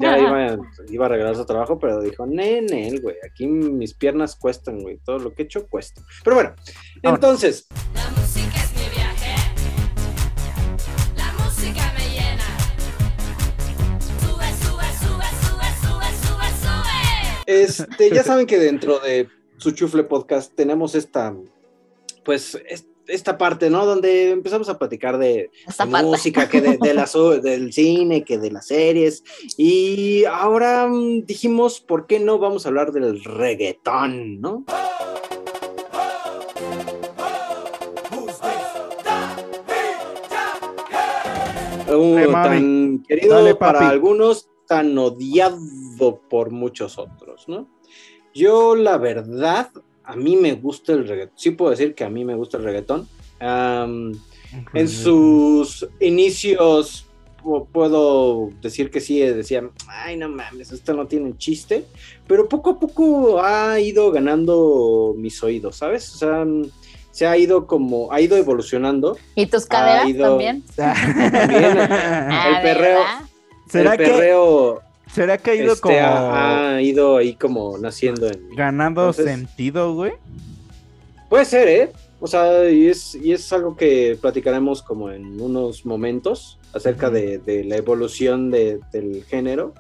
ya 0.00 0.18
iba, 0.88 1.06
a 1.06 1.08
regalar 1.08 1.36
su 1.36 1.44
trabajo, 1.44 1.78
pero 1.78 2.00
dijo, 2.00 2.26
nene, 2.26 2.98
güey, 3.00 3.16
aquí 3.28 3.46
mis 3.46 3.92
piernas 3.94 4.36
cuestan, 4.36 4.80
güey, 4.80 4.98
todo 5.04 5.18
lo 5.18 5.34
que 5.34 5.42
he 5.42 5.44
hecho 5.46 5.66
cuesta. 5.66 6.00
Pero 6.22 6.36
bueno, 6.36 6.54
entonces... 7.02 7.66
La 7.94 8.08
música 8.10 8.62
es 8.62 8.72
mi 8.74 8.88
viaje, 8.94 9.34
la 11.16 11.32
música 11.44 11.92
me 11.96 12.10
llena. 12.10 12.46
Sube, 14.00 14.52
sube, 14.62 14.88
sube, 15.00 15.28
sube, 15.42 15.68
sube, 16.22 16.48
sube. 16.62 16.98
Este, 17.46 18.10
ya 18.10 18.22
saben 18.22 18.46
que 18.46 18.58
dentro 18.58 19.00
de 19.00 19.28
su 19.56 19.72
chufle 19.72 20.04
podcast 20.04 20.54
tenemos 20.54 20.94
esta 20.94 21.34
pues, 22.24 22.58
es- 22.68 22.86
esta 23.06 23.36
parte, 23.36 23.68
¿no? 23.68 23.84
Donde 23.84 24.30
empezamos 24.30 24.68
a 24.70 24.78
platicar 24.78 25.18
de, 25.18 25.50
música, 26.02 26.48
que 26.48 26.62
de, 26.62 26.78
de 26.78 26.94
las- 26.94 27.12
del 27.42 27.72
cine, 27.72 28.24
que 28.24 28.38
de 28.38 28.50
las 28.50 28.66
series. 28.68 29.22
Y 29.58 30.24
ahora 30.24 30.86
mm, 30.88 31.26
dijimos, 31.26 31.80
¿por 31.80 32.06
qué 32.06 32.18
no 32.18 32.38
vamos 32.38 32.64
a 32.64 32.70
hablar 32.70 32.92
del 32.92 33.22
reggaetón, 33.22 34.40
no? 34.40 34.64
Uh, 41.88 42.30
mami. 42.30 42.32
tan 42.32 43.02
querido 43.06 43.34
Dale, 43.36 43.54
para 43.54 43.88
algunos, 43.88 44.48
tan 44.66 44.96
odiado 44.98 46.20
por 46.28 46.50
muchos 46.50 46.98
otros, 46.98 47.44
¿no? 47.48 47.68
Yo, 48.34 48.74
la 48.74 48.96
verdad, 48.98 49.70
a 50.04 50.16
mí 50.16 50.36
me 50.36 50.52
gusta 50.54 50.92
el 50.92 51.06
reggaetón. 51.08 51.34
Sí 51.36 51.50
puedo 51.52 51.70
decir 51.70 51.94
que 51.94 52.04
a 52.04 52.10
mí 52.10 52.24
me 52.24 52.34
gusta 52.34 52.56
el 52.58 52.64
reggaetón. 52.64 53.08
En 53.40 54.88
sus 54.88 55.86
inicios 56.00 57.06
pu- 57.42 57.66
puedo 57.72 58.50
decir 58.62 58.90
que 58.90 59.00
sí, 59.00 59.18
decían, 59.20 59.70
ay, 59.88 60.16
no 60.16 60.28
mames, 60.28 60.70
esto 60.72 60.94
no 60.94 61.06
tiene 61.06 61.36
chiste, 61.36 61.84
pero 62.26 62.48
poco 62.48 62.70
a 62.70 62.78
poco 62.80 63.42
ha 63.42 63.80
ido 63.80 64.10
ganando 64.12 65.14
mis 65.16 65.42
oídos, 65.42 65.76
¿sabes? 65.76 66.14
O 66.14 66.18
sea, 66.18 66.46
se 67.10 67.26
ha 67.26 67.36
ido 67.36 67.66
como, 67.66 68.12
ha 68.12 68.20
ido 68.20 68.36
evolucionando. 68.36 69.16
¿Y 69.34 69.46
tus 69.46 69.64
Ha 69.64 69.68
caderas 69.68 70.08
ido- 70.08 70.28
también? 70.30 70.62
También, 70.76 71.78
Ah, 71.90 72.52
el 72.56 72.62
perreo, 72.62 72.98
¿verdad? 73.00 73.20
¿Será 73.68 73.92
el 73.92 73.98
que, 73.98 74.04
perreo 74.04 74.80
¿será 75.12 75.38
que 75.38 75.50
ha 75.52 75.54
ido 75.54 75.72
este, 75.74 75.80
como 75.80 75.98
ha, 75.98 76.74
ha 76.76 76.82
ido 76.82 77.16
ahí 77.16 77.34
como 77.34 77.78
naciendo 77.78 78.26
en 78.26 78.50
ganando 78.56 79.02
Entonces- 79.02 79.26
sentido, 79.26 79.94
güey? 79.94 80.12
Puede 81.28 81.44
ser, 81.44 81.68
¿eh? 81.68 81.92
O 82.20 82.26
sea, 82.26 82.70
y 82.70 82.86
es, 82.88 83.14
y 83.14 83.32
es 83.32 83.52
algo 83.52 83.76
que 83.76 84.16
platicaremos 84.20 84.82
como 84.82 85.10
en 85.10 85.40
unos 85.40 85.84
momentos 85.84 86.58
acerca 86.72 87.10
de, 87.10 87.38
de 87.38 87.64
la 87.64 87.76
evolución 87.76 88.50
de- 88.50 88.80
del 88.92 89.24
género. 89.24 89.74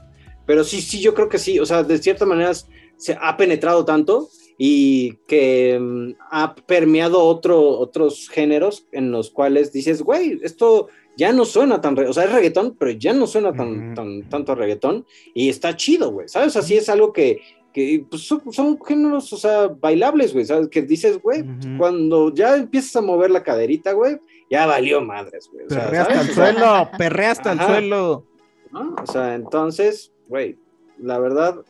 Pero 0.46 0.62
sí, 0.64 0.80
sí, 0.82 1.00
yo 1.00 1.14
creo 1.14 1.28
que 1.28 1.38
sí. 1.38 1.58
O 1.58 1.64
sea, 1.66 1.82
de 1.82 1.96
cierta 1.98 2.26
manera 2.26 2.52
se 2.96 3.16
ha 3.20 3.36
penetrado 3.36 3.84
tanto 3.84 4.28
y 4.58 5.16
que 5.26 5.78
mm, 5.80 6.12
ha 6.30 6.54
permeado 6.54 7.22
otro, 7.24 7.60
otros 7.78 8.28
géneros 8.28 8.86
en 8.92 9.10
los 9.10 9.30
cuales 9.30 9.72
dices, 9.72 10.02
güey, 10.02 10.38
esto 10.42 10.88
ya 11.16 11.32
no 11.32 11.44
suena 11.44 11.80
tan, 11.80 11.98
o 11.98 12.12
sea, 12.12 12.24
es 12.24 12.32
reggaetón, 12.32 12.76
pero 12.78 12.90
ya 12.92 13.12
no 13.12 13.26
suena 13.26 13.52
tan, 13.52 13.94
tan, 13.94 14.28
tanto 14.28 14.52
a 14.52 14.54
reggaetón 14.54 15.06
y 15.32 15.48
está 15.48 15.76
chido, 15.76 16.10
güey, 16.10 16.28
¿sabes? 16.28 16.56
Así 16.56 16.76
es 16.76 16.88
algo 16.88 17.12
que, 17.12 17.40
que 17.72 18.04
pues, 18.08 18.22
son, 18.22 18.52
son 18.52 18.78
géneros, 18.84 19.32
o 19.32 19.36
sea, 19.36 19.68
bailables, 19.68 20.32
güey, 20.32 20.44
¿sabes? 20.44 20.68
Que 20.68 20.82
dices, 20.82 21.20
güey, 21.20 21.42
Ujú. 21.42 21.78
cuando 21.78 22.32
ya 22.34 22.56
empiezas 22.56 22.96
a 22.96 23.02
mover 23.02 23.30
la 23.30 23.42
caderita, 23.42 23.92
güey, 23.92 24.18
ya 24.50 24.66
valió 24.66 25.00
madres, 25.00 25.48
güey. 25.52 25.66
O 25.66 25.70
sea, 25.70 25.84
Perrea 25.84 26.02
hasta 26.02 26.20
el 26.20 26.28
suelo, 26.28 26.90
perrea 26.98 27.30
hasta 27.30 27.52
el 27.52 27.60
suelo. 27.60 28.26
¿no? 28.72 28.94
O 29.02 29.06
sea, 29.06 29.34
entonces, 29.34 30.12
güey, 30.28 30.58
la 30.98 31.18
verdad, 31.18 31.64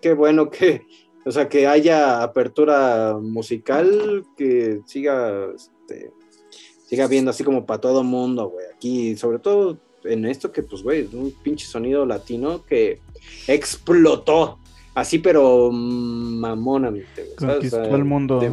qué 0.00 0.14
bueno 0.14 0.50
que, 0.50 0.82
o 1.24 1.30
sea, 1.30 1.48
que 1.48 1.66
haya 1.66 2.22
apertura 2.22 3.16
musical, 3.20 4.24
que 4.36 4.80
siga, 4.86 5.48
este, 5.54 6.10
siga 6.86 7.06
viendo 7.06 7.30
así 7.30 7.44
como 7.44 7.66
para 7.66 7.80
todo 7.80 8.02
mundo, 8.04 8.48
güey. 8.50 8.66
Aquí, 8.74 9.16
sobre 9.16 9.38
todo 9.38 9.76
en 10.04 10.24
esto 10.24 10.52
que, 10.52 10.62
pues, 10.62 10.82
güey, 10.82 11.00
es 11.06 11.12
un 11.12 11.32
pinche 11.42 11.66
sonido 11.66 12.06
latino 12.06 12.64
que 12.64 13.00
explotó. 13.48 14.58
Así, 14.94 15.18
pero 15.18 15.70
mamonamente, 15.72 17.24
güey. 17.24 17.36
Conquistó 17.36 17.82
sea, 17.84 17.94
el 17.94 18.04
mundo. 18.04 18.40
de- 18.40 18.52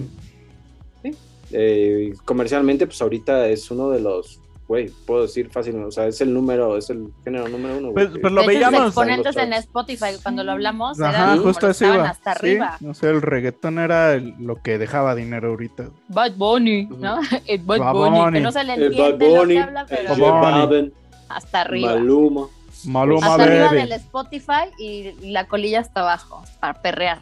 sí. 1.04 1.18
Eh, 1.52 2.14
comercialmente, 2.26 2.86
pues 2.88 3.02
ahorita 3.02 3.48
es 3.50 3.70
uno 3.72 3.90
de 3.92 4.00
los, 4.02 4.40
güey, 4.74 4.90
puedo 5.06 5.22
decir 5.24 5.50
fácil, 5.52 5.76
o 5.84 5.92
sea, 5.92 6.08
es 6.08 6.20
el 6.22 6.34
número, 6.34 6.76
es 6.78 6.90
el 6.90 7.10
género 7.24 7.48
número 7.48 7.78
uno. 7.78 7.92
Pues, 7.94 8.10
que- 8.10 8.20
pues 8.20 8.34
lo 8.34 8.42
de 8.42 8.48
hecho, 8.48 8.54
sus 8.64 8.70
veíamos. 8.72 8.88
exponentes 8.88 9.38
en 9.38 9.50
Los 9.52 9.60
Spotify, 9.60 10.06
cuando 10.24 10.44
lo 10.44 10.52
hablamos, 10.54 11.00
Ajá, 11.00 11.38
justo 11.38 11.68
los 11.68 11.82
eso 11.82 11.94
iba. 11.94 12.10
hasta 12.10 12.34
Sí, 12.34 12.40
arriba. 12.40 12.78
no 12.80 12.94
sé, 12.96 13.10
el 13.10 13.22
reggaetón 13.22 13.78
era 13.78 14.14
el- 14.14 14.34
lo 14.40 14.56
que 14.62 14.78
dejaba 14.80 15.14
dinero 15.16 15.50
ahorita. 15.50 15.90
Bad 16.08 16.34
Bunny, 16.38 16.86
¿no? 16.88 17.20
El 17.48 17.60
Bad 17.62 17.78
Bad 17.80 17.94
Bunny, 17.94 18.20
Bunny. 18.20 18.34
que 18.34 18.40
no 18.42 18.52
se 18.52 18.64
le 18.64 18.74
entiende 18.74 18.98
Bad 18.98 19.22
lo 19.22 19.40
Bunny, 19.42 19.54
que 19.54 19.60
habla, 19.60 19.86
pero 19.88 20.92
hasta 21.30 21.62
arriba. 21.62 21.94
Maluma. 21.96 22.48
Maluma 22.86 23.28
hasta 23.28 23.44
arriba 23.44 23.70
del 23.72 23.92
Spotify 23.94 24.66
y 24.80 25.14
la 25.32 25.46
colilla 25.48 25.80
hasta 25.82 26.02
abajo, 26.02 26.44
para 26.60 26.82
perrear. 26.82 27.20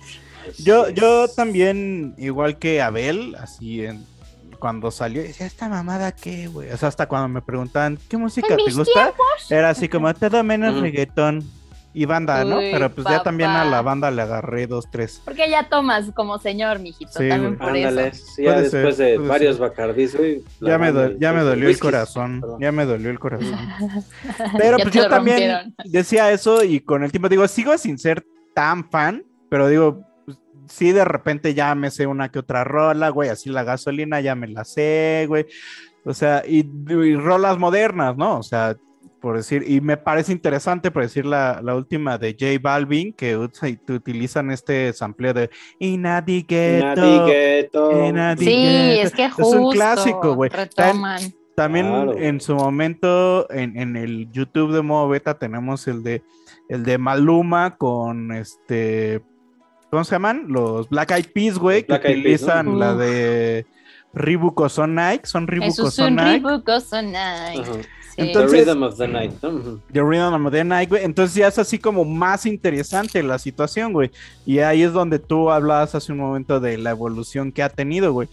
Yo, 0.58 0.90
yo 0.90 1.28
también, 1.28 2.16
igual 2.18 2.58
que 2.58 2.82
Abel, 2.82 3.36
así 3.36 3.86
en 3.86 4.04
cuando 4.62 4.92
salió, 4.92 5.24
decía, 5.24 5.48
¿esta 5.48 5.68
mamada 5.68 6.12
qué, 6.12 6.48
güey? 6.48 6.70
O 6.70 6.78
sea, 6.78 6.88
hasta 6.88 7.08
cuando 7.08 7.28
me 7.28 7.42
preguntaban, 7.42 7.98
¿qué 8.08 8.16
música 8.16 8.56
te 8.56 8.72
gusta? 8.72 9.12
Era 9.50 9.70
así 9.72 9.90
como, 9.90 10.14
todo 10.14 10.44
menos 10.44 10.74
Ujú. 10.74 10.82
reggaetón 10.84 11.44
y 11.94 12.06
banda, 12.06 12.46
¿no? 12.46 12.60
Uy, 12.60 12.70
Pero 12.72 12.92
pues 12.94 13.08
ya 13.08 13.24
también 13.24 13.50
a 13.50 13.66
la 13.66 13.82
banda 13.82 14.12
le 14.12 14.22
agarré 14.22 14.68
dos, 14.68 14.86
tres. 14.92 15.20
Porque 15.26 15.50
ya 15.50 15.68
tomas 15.68 16.12
como 16.14 16.38
señor, 16.38 16.78
mijito, 16.80 17.12
Sí, 17.20 17.28
también 17.28 17.58
por 17.58 17.70
Ándale, 17.70 18.08
eso. 18.10 18.24
sí, 18.36 18.44
ya 18.44 18.62
después 18.62 18.98
ser, 18.98 19.20
de 19.20 19.28
varios 19.28 19.58
bacardís, 19.58 20.16
Ya 20.62 20.78
me, 20.78 20.92
banda 20.92 21.08
do- 21.10 21.12
y- 21.14 21.20
ya 21.20 21.34
me 21.34 21.42
dolió 21.42 21.68
el 21.68 21.80
corazón, 21.80 22.42
ya 22.60 22.72
me 22.72 22.86
dolió 22.86 23.10
el 23.10 23.18
corazón. 23.20 23.68
Pero 24.60 24.78
pues 24.78 24.92
te 24.92 25.00
yo 25.00 25.08
también 25.10 25.74
decía 25.86 26.32
eso 26.32 26.64
y 26.64 26.82
con 26.82 27.04
el 27.04 27.10
tiempo 27.12 27.30
digo, 27.30 27.48
sigo 27.48 27.76
sin 27.80 27.98
ser 27.98 28.24
tan 28.54 28.88
fan, 28.92 29.24
pero 29.50 29.68
digo, 29.68 30.06
sí 30.68 30.92
de 30.92 31.06
repente 31.06 31.54
ya 31.54 31.74
me 31.76 31.92
sé 31.92 32.08
una 32.08 32.30
que 32.30 32.40
otra 32.40 32.64
rola, 32.64 33.10
güey, 33.10 33.30
así 33.30 33.50
la 33.50 33.64
gasolina 33.64 34.20
ya 34.22 34.36
me 34.36 34.48
la 34.48 34.64
sé, 34.66 35.26
güey. 35.28 35.46
O 36.06 36.14
sea, 36.14 36.44
y, 36.48 36.60
y 36.90 37.16
rolas 37.16 37.58
modernas, 37.60 38.18
¿no? 38.18 38.40
O 38.40 38.44
sea, 38.44 38.76
por 39.20 39.38
decir, 39.38 39.64
y 39.68 39.82
me 39.82 39.98
parece 39.98 40.32
interesante, 40.32 40.90
por 40.90 41.04
decir 41.04 41.28
la, 41.28 41.62
la 41.64 41.76
última 41.76 42.18
de 42.18 42.32
J 42.40 42.60
Balvin, 42.60 43.14
que 43.14 43.38
ut- 43.38 43.80
utilizan 43.94 44.50
este 44.50 44.92
sampleo 44.94 45.34
de 45.36 45.50
Nadie 45.80 46.46
Inadigueto. 46.48 47.26
gueto. 47.28 47.92
Inadi- 47.92 48.38
Sí, 48.40 49.00
es 49.00 49.12
que 49.14 49.26
Es 49.26 49.38
un 49.38 49.44
justo 49.44 49.70
clásico, 49.72 50.34
güey. 50.34 50.50
Retoman. 50.50 51.22
También 51.56 51.86
Claro. 51.88 52.18
en 52.18 52.42
su 52.42 52.56
momento, 52.56 53.46
en, 53.52 53.78
en 53.78 53.96
el 53.96 54.32
YouTube 54.32 54.72
de 54.74 54.82
modo 54.82 55.10
beta, 55.10 55.38
tenemos 55.38 55.88
el 55.88 56.02
de 56.02 56.24
el 56.70 56.84
de 56.84 56.98
Maluma 56.98 57.76
con 57.78 58.32
este. 58.32 59.22
¿Cómo 59.92 60.04
se 60.06 60.16
llaman? 60.16 60.46
Los 60.48 60.90
Black 60.90 61.12
Eyed 61.12 61.26
Peas, 61.34 61.58
güey, 61.60 61.82
que 61.84 61.88
Black 61.94 62.06
Eyed 62.06 62.24
Peas, 62.24 62.42
¿no? 62.42 62.48
utilizan 62.48 62.80
la 62.80 62.96
de 62.96 63.66
Reebok 64.14 64.60
o 64.62 64.70
Son 64.70 64.96
Nike. 64.96 65.26
Son 65.26 65.46
Reebok 65.48 65.68
Eso 65.70 65.84
o 65.84 65.88
es 65.90 65.94
Son 65.94 66.16
Nike. 66.16 66.42
Son 66.82 67.06
Nike. 67.12 67.62
Ajá. 67.62 67.74
Sí. 67.74 68.16
Entonces- 68.18 68.52
The 68.66 68.72
Rhythm 68.72 68.84
of 68.84 68.98
the 68.98 69.08
Night. 69.08 69.32
The 69.94 70.02
Rhythm 70.02 70.46
of 70.46 70.52
the 70.52 70.64
Night, 70.64 70.90
güey. 70.90 71.04
Entonces 71.04 71.36
ya 71.36 71.48
es 71.48 71.60
así 71.60 71.78
como 71.78 72.04
más 72.06 72.46
interesante 72.46 73.22
la 73.24 73.38
situación, 73.40 73.94
güey. 73.94 74.12
Y 74.46 74.60
ahí 74.60 74.82
es 74.84 74.92
donde 74.94 75.20
tú 75.20 75.50
hablabas 75.52 75.94
hace 75.96 76.12
un 76.12 76.18
momento 76.20 76.60
de 76.60 76.78
la 76.78 76.92
evolución 76.92 77.52
que 77.52 77.64
ha 77.64 77.70
tenido, 77.70 78.12
güey. 78.14 78.28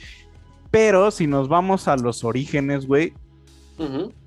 Pero 0.70 1.10
si 1.10 1.26
nos 1.26 1.48
vamos 1.48 1.86
a 1.88 1.96
los 1.96 2.24
orígenes, 2.24 2.86
güey, 2.86 3.14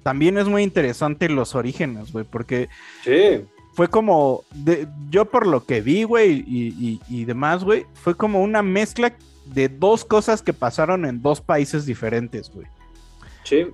también 0.04 0.38
es 0.38 0.48
muy 0.48 0.64
interesante 0.64 1.28
los 1.30 1.56
orígenes, 1.56 2.12
güey, 2.14 2.24
porque 2.24 2.70
Sí. 3.04 3.46
Fue 3.74 3.88
como, 3.88 4.44
de- 4.54 4.88
yo 5.10 5.26
por 5.26 5.48
lo 5.48 5.66
que 5.66 5.82
vi, 5.82 6.04
güey, 6.04 6.44
y, 6.48 6.68
y- 6.78 7.02
y 7.10 7.26
demás, 7.26 7.64
güey, 7.64 7.86
fue 7.94 8.16
como 8.16 8.42
una 8.42 8.62
mezcla 8.62 9.14
de 9.46 9.70
dos 9.70 10.06
cosas 10.06 10.42
que 10.42 10.54
pasaron 10.54 11.06
en 11.06 11.22
dos 11.22 11.42
países 11.42 11.86
diferentes, 11.86 12.50
güey. 12.54 12.68
Sí. 13.44 13.68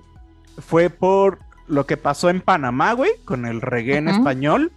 Fue 0.58 0.88
por 0.90 1.38
lo 1.66 1.84
que 1.86 1.96
pasó 1.96 2.30
en 2.30 2.40
Panamá, 2.40 2.92
güey, 2.94 3.10
con 3.24 3.44
el 3.44 3.60
reggae 3.60 3.96
en 3.98 4.08
español, 4.08 4.72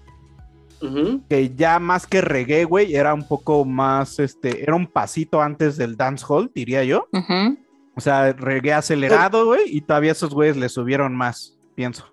Ujú. 0.82 1.22
que 1.30 1.54
ya 1.56 1.80
más 1.80 2.06
que 2.08 2.22
reggae, 2.22 2.66
güey, 2.66 2.96
era 2.96 3.14
un 3.14 3.28
poco 3.28 3.64
más, 3.66 4.20
este, 4.20 4.64
era 4.64 4.76
un 4.76 4.88
pasito 4.88 5.42
antes 5.42 5.78
del 5.78 5.96
dancehall, 5.96 6.52
diría 6.54 6.84
yo. 6.84 7.08
Ujú. 7.14 7.58
O 7.96 8.02
sea, 8.02 8.34
reggae 8.34 8.74
acelerado, 8.74 9.46
güey, 9.46 9.64
y 9.68 9.82
todavía 9.82 10.12
esos 10.14 10.34
güeyes 10.34 10.58
le 10.58 10.70
subieron 10.70 11.16
más, 11.16 11.58
pienso. 11.76 12.06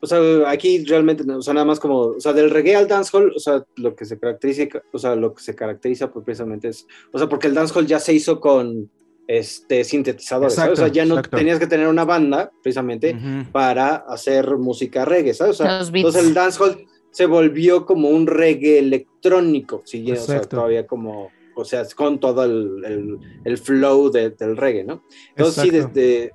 O 0.00 0.06
sea, 0.06 0.20
aquí 0.48 0.84
realmente, 0.84 1.24
o 1.30 1.42
sea, 1.42 1.54
nada 1.54 1.66
más 1.66 1.80
como, 1.80 1.98
o 2.00 2.20
sea, 2.20 2.32
del 2.32 2.50
reggae 2.50 2.76
al 2.76 2.86
dancehall, 2.86 3.32
o 3.34 3.38
sea, 3.40 3.64
lo 3.76 3.96
que 3.96 4.04
se 4.04 4.18
caracteriza, 4.18 4.62
o 4.92 4.98
sea, 4.98 5.16
lo 5.16 5.34
que 5.34 5.42
se 5.42 5.54
caracteriza 5.54 6.10
pues, 6.12 6.24
precisamente 6.24 6.68
es, 6.68 6.86
o 7.12 7.18
sea, 7.18 7.28
porque 7.28 7.48
el 7.48 7.54
dancehall 7.54 7.86
ya 7.86 7.98
se 7.98 8.12
hizo 8.12 8.38
con 8.40 8.90
este 9.26 9.84
sintetizadores, 9.84 10.54
¿sabes? 10.54 10.72
O 10.74 10.76
sea, 10.76 10.86
Exacto, 10.86 10.94
ya 10.96 11.04
no 11.04 11.14
exacto. 11.18 11.36
tenías 11.36 11.58
que 11.58 11.66
tener 11.66 11.88
una 11.88 12.04
banda, 12.04 12.50
precisamente, 12.62 13.14
Ujú. 13.14 13.50
para 13.52 13.96
hacer 13.96 14.56
música 14.56 15.04
reggae, 15.04 15.34
¿sabes? 15.34 15.60
O 15.60 15.64
sea, 15.64 15.80
entonces 15.92 16.24
el 16.24 16.32
dancehall 16.32 16.86
se 17.10 17.26
volvió 17.26 17.84
como 17.84 18.08
un 18.08 18.26
reggae 18.26 18.78
electrónico, 18.78 19.82
sigue, 19.84 20.12
o 20.12 20.16
sea, 20.16 20.36
Exacto. 20.36 20.56
todavía 20.56 20.86
como, 20.86 21.28
o 21.56 21.64
sea, 21.64 21.84
con 21.96 22.20
todo 22.20 22.44
el, 22.44 22.84
el- 22.84 23.18
el 23.44 23.58
flow 23.58 24.10
de- 24.10 24.30
del 24.30 24.56
reggae, 24.56 24.84
¿no? 24.84 25.02
Entonces 25.30 25.62
sí, 25.62 25.68
Exacto. 25.70 25.98
desde... 25.98 26.32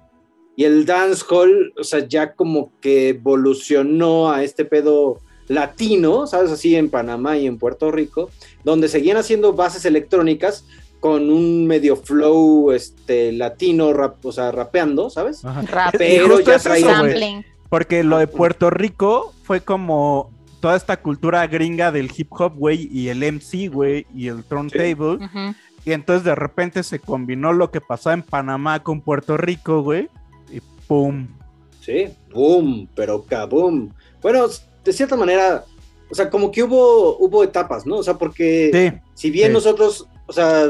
Y 0.55 0.65
el 0.65 0.85
dancehall, 0.85 1.73
o 1.77 1.83
sea, 1.83 2.07
ya 2.07 2.33
como 2.33 2.71
que 2.79 3.09
evolucionó 3.09 4.31
a 4.31 4.43
este 4.43 4.65
pedo 4.65 5.19
latino, 5.47 6.27
¿sabes? 6.27 6.51
Así 6.51 6.75
en 6.75 6.89
Panamá 6.89 7.37
y 7.37 7.47
en 7.47 7.57
Puerto 7.57 7.91
Rico, 7.91 8.29
donde 8.63 8.87
seguían 8.87 9.17
haciendo 9.17 9.53
bases 9.53 9.85
electrónicas 9.85 10.65
con 10.99 11.29
un 11.29 11.67
medio 11.67 11.97
flow 11.97 12.71
este, 12.71 13.33
latino, 13.33 13.91
rap, 13.93 14.25
o 14.25 14.31
sea, 14.31 14.51
rapeando, 14.51 15.09
¿sabes? 15.09 15.41
Rap. 15.43 15.95
Pero 15.97 16.39
ya 16.39 16.59
traían... 16.59 17.43
Porque 17.67 18.03
lo 18.03 18.19
de 18.19 18.27
Puerto 18.27 18.69
Rico 18.69 19.33
fue 19.43 19.61
como 19.61 20.31
toda 20.61 20.77
esta 20.77 20.97
cultura 20.97 21.45
gringa 21.47 21.91
del 21.91 22.09
hip 22.15 22.27
hop, 22.31 22.53
güey, 22.55 22.87
y 22.89 23.09
el 23.09 23.19
MC, 23.19 23.67
güey, 23.69 24.05
y 24.15 24.27
el 24.27 24.43
turntable. 24.43 25.25
Ujú. 25.25 25.55
Y 25.83 25.91
entonces 25.91 26.23
de 26.23 26.35
repente 26.35 26.83
se 26.83 26.99
combinó 26.99 27.51
lo 27.51 27.71
que 27.71 27.81
pasaba 27.81 28.13
en 28.13 28.21
Panamá 28.21 28.81
con 28.81 29.01
Puerto 29.01 29.35
Rico, 29.35 29.81
güey, 29.81 30.07
pum. 30.93 31.27
Sí, 31.81 32.05
boom, 32.31 32.87
pero 32.95 33.23
kaboom. 33.25 33.89
Bueno, 34.21 34.45
de 34.83 34.93
cierta 34.93 35.15
manera, 35.15 35.65
o 36.09 36.15
sea, 36.15 36.29
como 36.29 36.51
que 36.51 36.63
hubo, 36.63 37.17
hubo 37.17 37.43
etapas, 37.43 37.85
¿no? 37.85 37.97
O 37.97 38.03
sea, 38.03 38.13
porque 38.13 38.69
Sí, 38.71 39.01
si 39.15 39.31
bien 39.31 39.47
sí. 39.49 39.53
nosotros, 39.53 40.07
o 40.27 40.33
sea, 40.33 40.67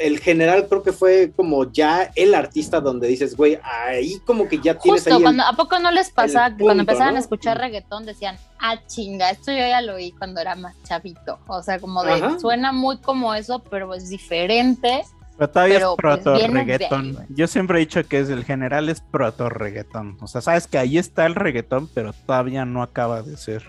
el 0.00 0.18
general 0.20 0.66
creo 0.68 0.82
que 0.82 0.92
fue 0.92 1.32
como 1.36 1.70
ya 1.70 2.10
el 2.16 2.34
artista 2.34 2.80
donde 2.80 3.06
dices, 3.08 3.36
güey, 3.36 3.58
ahí 3.62 4.18
como 4.24 4.48
que 4.48 4.56
ya 4.58 4.78
tienes 4.78 5.02
Justo, 5.02 5.10
ahí 5.10 5.16
el- 5.18 5.22
cuando, 5.22 5.42
¿a 5.44 5.52
poco 5.52 5.78
no 5.78 5.90
les 5.90 6.08
que 6.08 6.64
cuando 6.64 6.82
empezaban 6.82 7.12
¿no? 7.14 7.18
a 7.18 7.20
escuchar 7.20 7.58
reggaetón 7.58 8.04
decían, 8.06 8.36
ah, 8.60 8.80
chinga, 8.86 9.30
esto 9.30 9.52
yo 9.52 9.58
ya 9.58 9.80
lo 9.82 9.94
oí 9.96 10.12
cuando 10.12 10.40
era 10.40 10.54
más 10.56 10.74
chavito? 10.84 11.38
O 11.46 11.62
sea, 11.62 11.78
como 11.78 12.02
de, 12.02 12.12
Ajá. 12.12 12.38
suena 12.40 12.72
muy 12.72 12.96
como 12.98 13.34
eso, 13.34 13.62
pero 13.70 13.92
es 13.94 14.08
diferente. 14.08 15.02
Pero 15.36 15.50
todavía 15.50 15.76
pero, 15.76 15.90
es 15.90 15.96
pues, 16.00 16.18
proto 16.18 16.34
ahí, 16.34 16.46
reggaetón. 16.46 17.12
güey. 17.14 17.26
Yo 17.30 17.46
siempre 17.46 17.78
he 17.78 17.80
dicho 17.80 18.06
que 18.06 18.20
es 18.20 18.28
el 18.28 18.44
general 18.44 18.88
es 18.88 19.00
proto 19.00 19.48
reggaetón. 19.48 20.16
O 20.20 20.26
sea, 20.26 20.40
sabes 20.40 20.66
que 20.66 20.78
ahí 20.78 20.98
está 20.98 21.26
el 21.26 21.34
reggaetón, 21.34 21.88
pero 21.92 22.12
todavía 22.12 22.64
no 22.64 22.82
acaba 22.82 23.22
de 23.22 23.36
ser. 23.36 23.64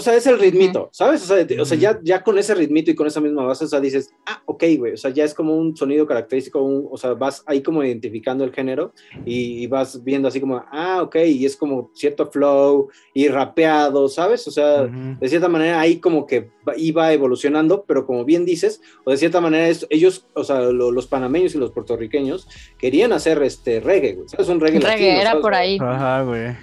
O 0.00 0.02
sea, 0.02 0.16
es 0.16 0.26
el 0.26 0.38
ritmito, 0.38 0.88
¿sabes? 0.92 1.22
O 1.22 1.26
sea, 1.26 1.46
o 1.60 1.64
sea, 1.66 1.76
ya, 1.76 2.00
ya 2.02 2.22
con 2.22 2.38
ese 2.38 2.54
ritmito 2.54 2.90
y 2.90 2.94
con 2.94 3.06
esa 3.06 3.20
misma 3.20 3.44
base, 3.44 3.66
o 3.66 3.68
sea, 3.68 3.80
dices, 3.80 4.08
ah, 4.24 4.42
ok, 4.46 4.64
güey, 4.78 4.94
o 4.94 4.96
sea, 4.96 5.10
ya 5.10 5.24
es 5.24 5.34
como 5.34 5.54
un 5.54 5.76
sonido 5.76 6.06
característico, 6.06 6.62
un- 6.62 6.88
o 6.90 6.96
sea, 6.96 7.12
vas 7.12 7.42
ahí 7.46 7.62
como 7.62 7.84
identificando 7.84 8.42
el 8.42 8.52
género 8.54 8.94
y, 9.26 9.62
y 9.62 9.66
vas 9.66 10.02
viendo 10.02 10.26
así 10.28 10.40
como, 10.40 10.64
ah, 10.72 11.02
ok, 11.02 11.16
y 11.26 11.44
es 11.44 11.54
como 11.54 11.90
cierto 11.92 12.30
flow 12.30 12.88
y 13.12 13.28
rapeado, 13.28 14.08
¿sabes? 14.08 14.48
O 14.48 14.50
sea, 14.50 14.84
Ujú. 14.84 15.18
de 15.20 15.28
cierta 15.28 15.48
manera 15.50 15.78
ahí 15.78 15.98
como 16.00 16.26
que 16.26 16.48
iba 16.78 17.12
evolucionando, 17.12 17.84
pero 17.86 18.06
como 18.06 18.24
bien 18.24 18.46
dices, 18.46 18.80
o 19.04 19.10
de 19.10 19.18
cierta 19.18 19.42
manera 19.42 19.68
es- 19.68 19.86
ellos, 19.90 20.26
o 20.34 20.44
sea, 20.44 20.60
lo- 20.62 20.90
los 20.92 21.06
panameños 21.08 21.54
y 21.54 21.58
los 21.58 21.72
puertorriqueños 21.72 22.48
querían 22.78 23.12
hacer 23.12 23.42
este 23.42 23.80
reggae, 23.80 24.14
güey, 24.14 24.28
¿sabes? 24.30 24.48
Un 24.48 24.60
reggae, 24.60 24.78
Reggae, 24.80 24.90
latino, 24.92 25.20
era 25.20 25.30
¿sabes? 25.30 25.42
por 25.42 25.54
ahí. 25.54 25.78
Ajá, 25.78 26.22
güey. 26.22 26.56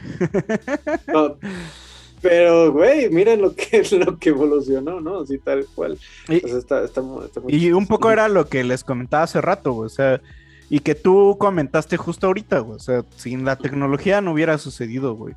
No, 1.13 1.37
pero, 2.27 2.71
güey, 2.73 3.09
miren 3.09 3.41
lo 3.41 3.55
que 3.55 3.83
lo 4.05 4.17
que 4.17 4.29
evolucionó, 4.29 4.99
¿no? 5.01 5.21
Así 5.21 5.37
tal 5.37 5.65
cual. 5.75 5.97
Y- 6.29 6.43
O 6.43 6.47
sea, 6.47 6.57
está, 6.57 6.83
está 6.83 7.01
está 7.25 7.39
muy 7.41 7.53
Y 7.55 7.71
un 7.71 7.87
poco 7.87 8.11
era 8.11 8.27
lo 8.27 8.47
que 8.47 8.63
les 8.63 8.83
comentaba 8.83 9.23
hace 9.23 9.39
rato, 9.41 9.71
güey. 9.73 9.85
O 9.87 9.89
sea, 9.89 10.21
y 10.69 10.79
que 10.79 10.95
tú 10.95 11.37
comentaste 11.39 11.95
justo 11.97 12.27
ahorita, 12.27 12.59
güey. 12.59 12.75
O 12.75 12.79
sea, 12.79 13.03
sin 13.15 13.45
la 13.45 13.55
tecnología 13.55 14.19
no 14.21 14.33
hubiera 14.33 14.57
sucedido, 14.57 15.15
güey. 15.15 15.33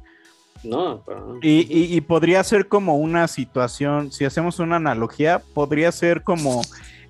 No, 0.65 1.03
pero... 1.07 1.39
Y, 1.41 1.61
y- 1.71 1.95
y 1.97 2.01
podría 2.03 2.43
ser 2.45 2.69
como 2.69 2.97
una 2.97 3.29
situación, 3.29 4.11
si 4.13 4.25
hacemos 4.25 4.59
una 4.59 4.77
analogía, 4.77 5.41
podría 5.55 5.91
ser 5.93 6.23
como 6.23 6.61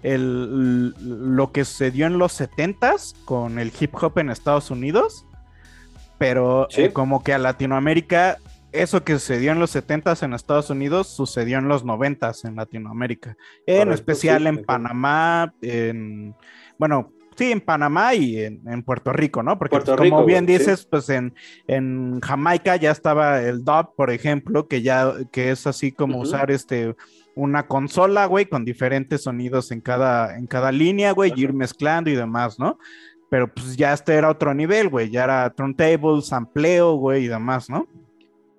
el, 0.03 0.91
lo 1.37 1.51
que 1.53 1.64
sucedió 1.64 2.07
en 2.07 2.18
los 2.18 2.39
70s 2.41 3.14
con 3.24 3.59
el 3.59 3.72
hip 3.81 3.95
hop 4.01 4.18
en 4.18 4.31
Estados 4.31 4.70
Unidos, 4.70 5.24
pero 6.18 6.68
Sí. 6.70 6.83
eh, 6.83 6.93
como 6.93 7.22
que 7.24 7.33
a 7.35 7.39
Latinoamérica, 7.39 8.39
eso 8.72 9.04
que 9.04 9.14
sucedió 9.14 9.52
en 9.52 9.58
los 9.58 9.74
70s 9.74 10.22
en 10.22 10.34
Estados 10.34 10.70
Unidos 10.70 11.08
sucedió 11.08 11.58
en 11.58 11.68
los 11.68 11.84
90s 11.84 12.46
en 12.48 12.56
Latinoamérica, 12.56 13.36
en 13.66 13.78
Correcto, 13.78 13.94
especial 13.94 14.42
sí, 14.42 14.48
en. 14.48 14.64
Panamá, 14.64 15.54
en, 15.60 16.34
bueno, 16.78 17.12
sí, 17.36 17.52
en 17.52 17.60
Panamá 17.60 18.14
y 18.14 18.40
en, 18.40 18.62
en 18.66 18.82
Puerto 18.82 19.12
Rico, 19.12 19.42
¿no? 19.42 19.58
Porque 19.58 19.76
Puerto 19.76 19.96
pues, 19.96 20.10
como 20.10 20.20
Rico, 20.20 20.26
bien 20.26 20.44
güey, 20.46 20.58
sí. 20.58 20.64
dices, 20.64 20.86
pues 20.86 21.08
en, 21.08 21.34
en 21.66 22.20
Jamaica 22.20 22.76
ya 22.76 22.90
estaba 22.90 23.42
el 23.42 23.64
dub, 23.64 23.94
por 23.96 24.10
ejemplo, 24.10 24.68
que 24.68 24.82
ya 24.82 25.14
que 25.32 25.50
es 25.50 25.66
así 25.66 25.92
como 25.92 26.18
usar 26.20 26.50
este 26.50 26.94
una 27.34 27.66
consola, 27.66 28.26
güey, 28.26 28.46
con 28.46 28.64
diferentes 28.64 29.22
sonidos 29.22 29.70
en 29.70 29.80
cada 29.80 30.36
en 30.36 30.46
cada 30.46 30.70
línea, 30.72 31.12
güey, 31.12 31.32
y 31.34 31.42
ir 31.42 31.52
mezclando 31.52 32.10
y 32.10 32.14
demás, 32.14 32.58
¿no? 32.58 32.78
Pero 33.30 33.52
pues 33.52 33.76
ya 33.76 33.92
este 33.92 34.14
era 34.14 34.28
otro 34.28 34.52
nivel, 34.54 34.88
güey, 34.88 35.08
ya 35.10 35.24
era 35.24 35.50
turntable, 35.50 36.20
sampleo, 36.20 36.94
güey, 36.94 37.24
y 37.24 37.28
demás, 37.28 37.70
¿no? 37.70 37.86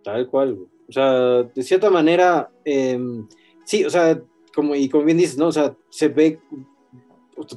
Tal 0.04 0.28
cual. 0.28 0.58
O 0.90 0.92
sea, 0.92 1.44
de 1.44 1.64
cierta 1.64 1.90
manera, 1.90 2.50
em, 2.66 3.28
sí, 3.64 3.86
o 3.86 3.90
sea, 3.90 4.22
como, 4.54 4.76
y 4.76 4.90
como 4.90 5.06
bien 5.06 5.18
dices, 5.18 5.38
¿no? 5.38 5.48
O 5.48 5.52
sea, 5.52 5.76
se 5.90 6.10
ve, 6.10 6.40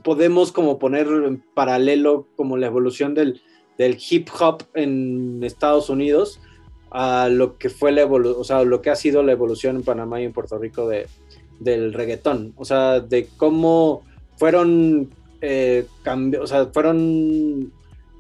podemos 0.03 0.53
como 0.53 0.79
poner 0.79 1.07
en 1.09 1.43
paralelo 1.55 2.29
como 2.37 2.57
la 2.57 2.67
evolución 2.67 3.15
del, 3.15 3.41
del 3.79 3.99
hip 4.09 4.29
hop 4.39 4.63
en 4.75 5.43
Estados 5.43 5.91
Unidos 5.91 6.41
a 6.91 7.29
lo 7.29 7.59
que 7.59 7.71
fue 7.71 7.91
la 7.91 8.03
evolución, 8.03 8.41
o 8.41 8.45
sea, 8.45 8.63
lo 8.63 8.81
que 8.81 8.91
ha 8.91 8.97
sido 8.97 9.25
la 9.25 9.33
evolución 9.33 9.77
en 9.77 9.83
Panamá 9.83 10.21
y 10.21 10.25
en 10.25 10.33
Puerto 10.33 10.59
Rico 10.59 10.89
de, 10.89 11.09
del 11.59 11.93
reggaetón. 11.93 12.55
O 12.57 12.65
sea, 12.65 13.01
de 13.01 13.29
cómo 13.37 14.03
fueron, 14.37 15.11
eh, 15.41 15.87
o 16.41 16.47
sea, 16.47 16.67
fueron 16.67 17.73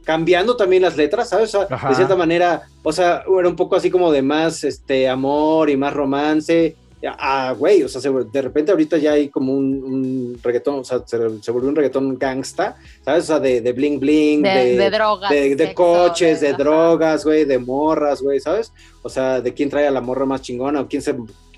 cambiando 0.04 0.56
también 0.56 0.82
las 0.82 0.96
letras, 0.96 1.28
¿sabes? 1.30 1.54
O 1.54 1.58
sea, 1.66 1.68
Ajá. 1.76 1.88
de 1.88 1.94
cierta 1.94 2.14
manera, 2.16 2.62
o 2.82 2.92
sea, 2.92 3.24
era 3.38 3.48
un 3.48 3.56
poco 3.56 3.74
así 3.76 3.90
como 3.90 4.12
de 4.12 4.22
más 4.22 4.62
este 4.64 5.08
amor 5.08 5.70
y 5.70 5.76
más 5.76 5.92
romance. 5.92 6.76
Ah, 7.18 7.54
güey, 7.58 7.82
o 7.82 7.88
sea, 7.88 8.00
se- 8.00 8.10
de 8.10 8.40
repente 8.40 8.70
ahorita 8.70 8.96
ya 8.96 9.12
hay 9.12 9.28
como 9.28 9.52
un, 9.52 9.82
un 9.84 10.38
reggaetón, 10.42 10.76
o 10.76 10.84
sea, 10.84 11.02
se, 11.04 11.18
se 11.42 11.50
volvió 11.50 11.68
un 11.68 11.76
reggaetón 11.76 12.16
gangsta, 12.18 12.76
¿sabes? 13.04 13.24
O 13.24 13.26
sea, 13.26 13.40
de, 13.40 13.60
de 13.60 13.72
bling 13.74 14.00
bling, 14.00 14.40
De, 14.42 14.76
de 14.78 14.90
drogas. 14.90 15.28
de, 15.28 15.54
de 15.54 15.66
sexo, 15.66 15.74
coches, 15.74 16.40
de, 16.40 16.54
drogas, 16.54 17.24
güey, 17.26 17.44
de 17.44 17.58
morras, 17.58 18.22
güey, 18.22 18.40
¿sabes? 18.40 18.72
O 19.02 19.10
sea, 19.10 19.42
de 19.42 19.52
quién 19.52 19.68
trae 19.68 19.86
a 19.86 19.90
la 19.90 20.00
morra 20.00 20.24
más 20.24 20.40
chingona 20.40 20.80
o 20.80 20.88
quién 20.88 21.02
se 21.02 21.14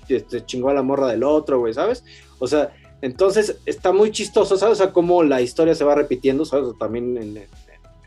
este, 0.09 0.45
chingó 0.45 0.67
a 0.69 0.73
la 0.73 0.83
morra 0.83 1.07
del 1.07 1.23
otro, 1.23 1.59
güey, 1.59 1.73
¿sabes? 1.73 2.03
O 2.39 2.47
sea, 2.47 2.73
entonces 3.01 3.55
está 3.65 3.93
muy 3.93 4.11
chistoso, 4.11 4.57
¿sabes? 4.57 4.79
O 4.81 4.83
sea, 4.83 4.91
cómo 4.91 5.23
la 5.23 5.39
historia 5.41 5.75
se 5.75 5.85
va 5.85 5.95
repitiendo, 5.95 6.43
¿sabes? 6.43 6.65
O 6.65 6.73
También 6.73 7.15
en, 7.17 7.37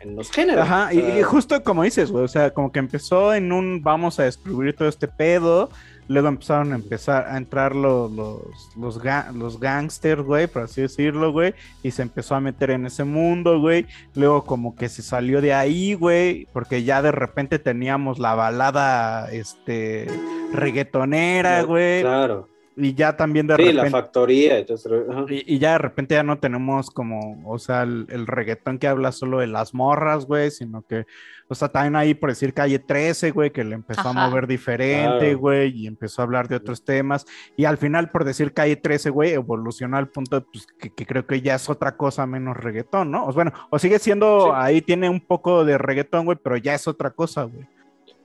en- 0.00 0.16
los 0.16 0.30
géneros. 0.30 0.62
Ajá, 0.64 0.88
o 0.88 0.92
y, 0.94 1.00
sea, 1.00 1.18
y 1.18 1.22
justo 1.22 1.62
como 1.62 1.82
dices, 1.82 2.10
güey, 2.10 2.24
o 2.24 2.28
sea, 2.28 2.50
como 2.50 2.72
que 2.72 2.78
empezó 2.78 3.32
en 3.34 3.52
un 3.52 3.82
vamos 3.82 4.18
a 4.18 4.24
descubrir 4.24 4.74
todo 4.74 4.88
este 4.88 5.06
pedo, 5.08 5.70
luego 6.08 6.26
empezaron 6.28 6.72
a 6.72 6.74
empezar 6.74 7.26
a 7.28 7.36
entrar 7.36 7.74
los, 7.76 8.10
los, 8.10 8.40
los, 8.76 9.00
ga- 9.02 9.32
los 9.32 9.60
gangsters, 9.60 10.22
güey, 10.22 10.46
por 10.48 10.62
así 10.62 10.80
decirlo, 10.82 11.30
güey, 11.30 11.54
y 11.84 11.92
se 11.92 12.02
empezó 12.02 12.34
a 12.34 12.40
meter 12.40 12.70
en 12.72 12.86
ese 12.86 13.04
mundo, 13.04 13.60
güey, 13.60 13.86
luego 14.14 14.44
como 14.44 14.74
que 14.74 14.88
se 14.88 15.02
salió 15.02 15.40
de 15.40 15.54
ahí, 15.54 15.94
güey, 15.94 16.48
porque 16.52 16.82
ya 16.82 17.00
de 17.02 17.12
repente 17.12 17.58
teníamos 17.60 18.18
la 18.18 18.34
balada, 18.34 19.30
este, 19.30 20.08
reggaetonera, 20.52 21.62
güey, 21.62 22.00
Claro. 22.02 22.48
Y 22.76 22.94
ya 22.94 23.16
también 23.16 23.46
de 23.46 23.56
Sí, 23.56 23.62
repente... 23.62 23.82
la 23.84 23.90
factoría. 23.90 24.58
Entonces. 24.58 24.90
Y, 25.28 25.54
y 25.54 25.58
ya 25.58 25.72
de 25.72 25.78
repente 25.78 26.14
ya 26.14 26.22
no 26.22 26.38
tenemos 26.38 26.90
como, 26.90 27.42
o 27.50 27.58
sea, 27.58 27.82
el, 27.82 28.06
el 28.10 28.26
reggaetón 28.26 28.78
que 28.78 28.86
habla 28.88 29.12
solo 29.12 29.40
de 29.40 29.48
las 29.48 29.74
morras, 29.74 30.24
güey, 30.24 30.50
sino 30.50 30.82
que, 30.82 31.04
o 31.48 31.54
sea, 31.54 31.68
también 31.68 31.96
ahí 31.96 32.14
por 32.14 32.30
decir 32.30 32.54
calle 32.54 32.78
13, 32.78 33.32
güey, 33.32 33.50
que 33.50 33.64
le 33.64 33.74
empezó 33.74 34.00
Ajá. 34.08 34.10
a 34.24 34.28
mover 34.28 34.46
diferente, 34.46 35.18
Claro. 35.26 35.38
güey, 35.38 35.70
y 35.76 35.86
empezó 35.86 36.22
a 36.22 36.24
hablar 36.24 36.48
de 36.48 36.56
otros 36.56 36.84
temas. 36.84 37.26
Y 37.56 37.64
al 37.64 37.76
final, 37.76 38.08
por 38.10 38.24
decir 38.24 38.54
calle 38.54 38.76
13, 38.76 39.10
güey, 39.10 39.32
evolucionó 39.32 39.96
al 39.96 40.08
punto 40.08 40.46
pues, 40.50 40.66
que, 40.78 40.90
que 40.90 41.06
creo 41.06 41.26
que 41.26 41.40
ya 41.42 41.56
es 41.56 41.68
otra 41.68 41.96
cosa 41.96 42.24
menos 42.26 42.56
reggaetón, 42.56 43.10
¿no? 43.10 43.26
O, 43.26 43.32
bueno, 43.32 43.52
o 43.70 43.78
sigue 43.78 43.98
siendo, 43.98 44.44
Sí. 44.46 44.50
ahí 44.54 44.80
tiene 44.80 45.10
un 45.10 45.20
poco 45.20 45.64
de 45.64 45.76
reggaetón, 45.76 46.24
güey, 46.24 46.38
pero 46.42 46.56
ya 46.56 46.74
es 46.74 46.86
otra 46.88 47.10
cosa, 47.10 47.44
güey. 47.44 47.66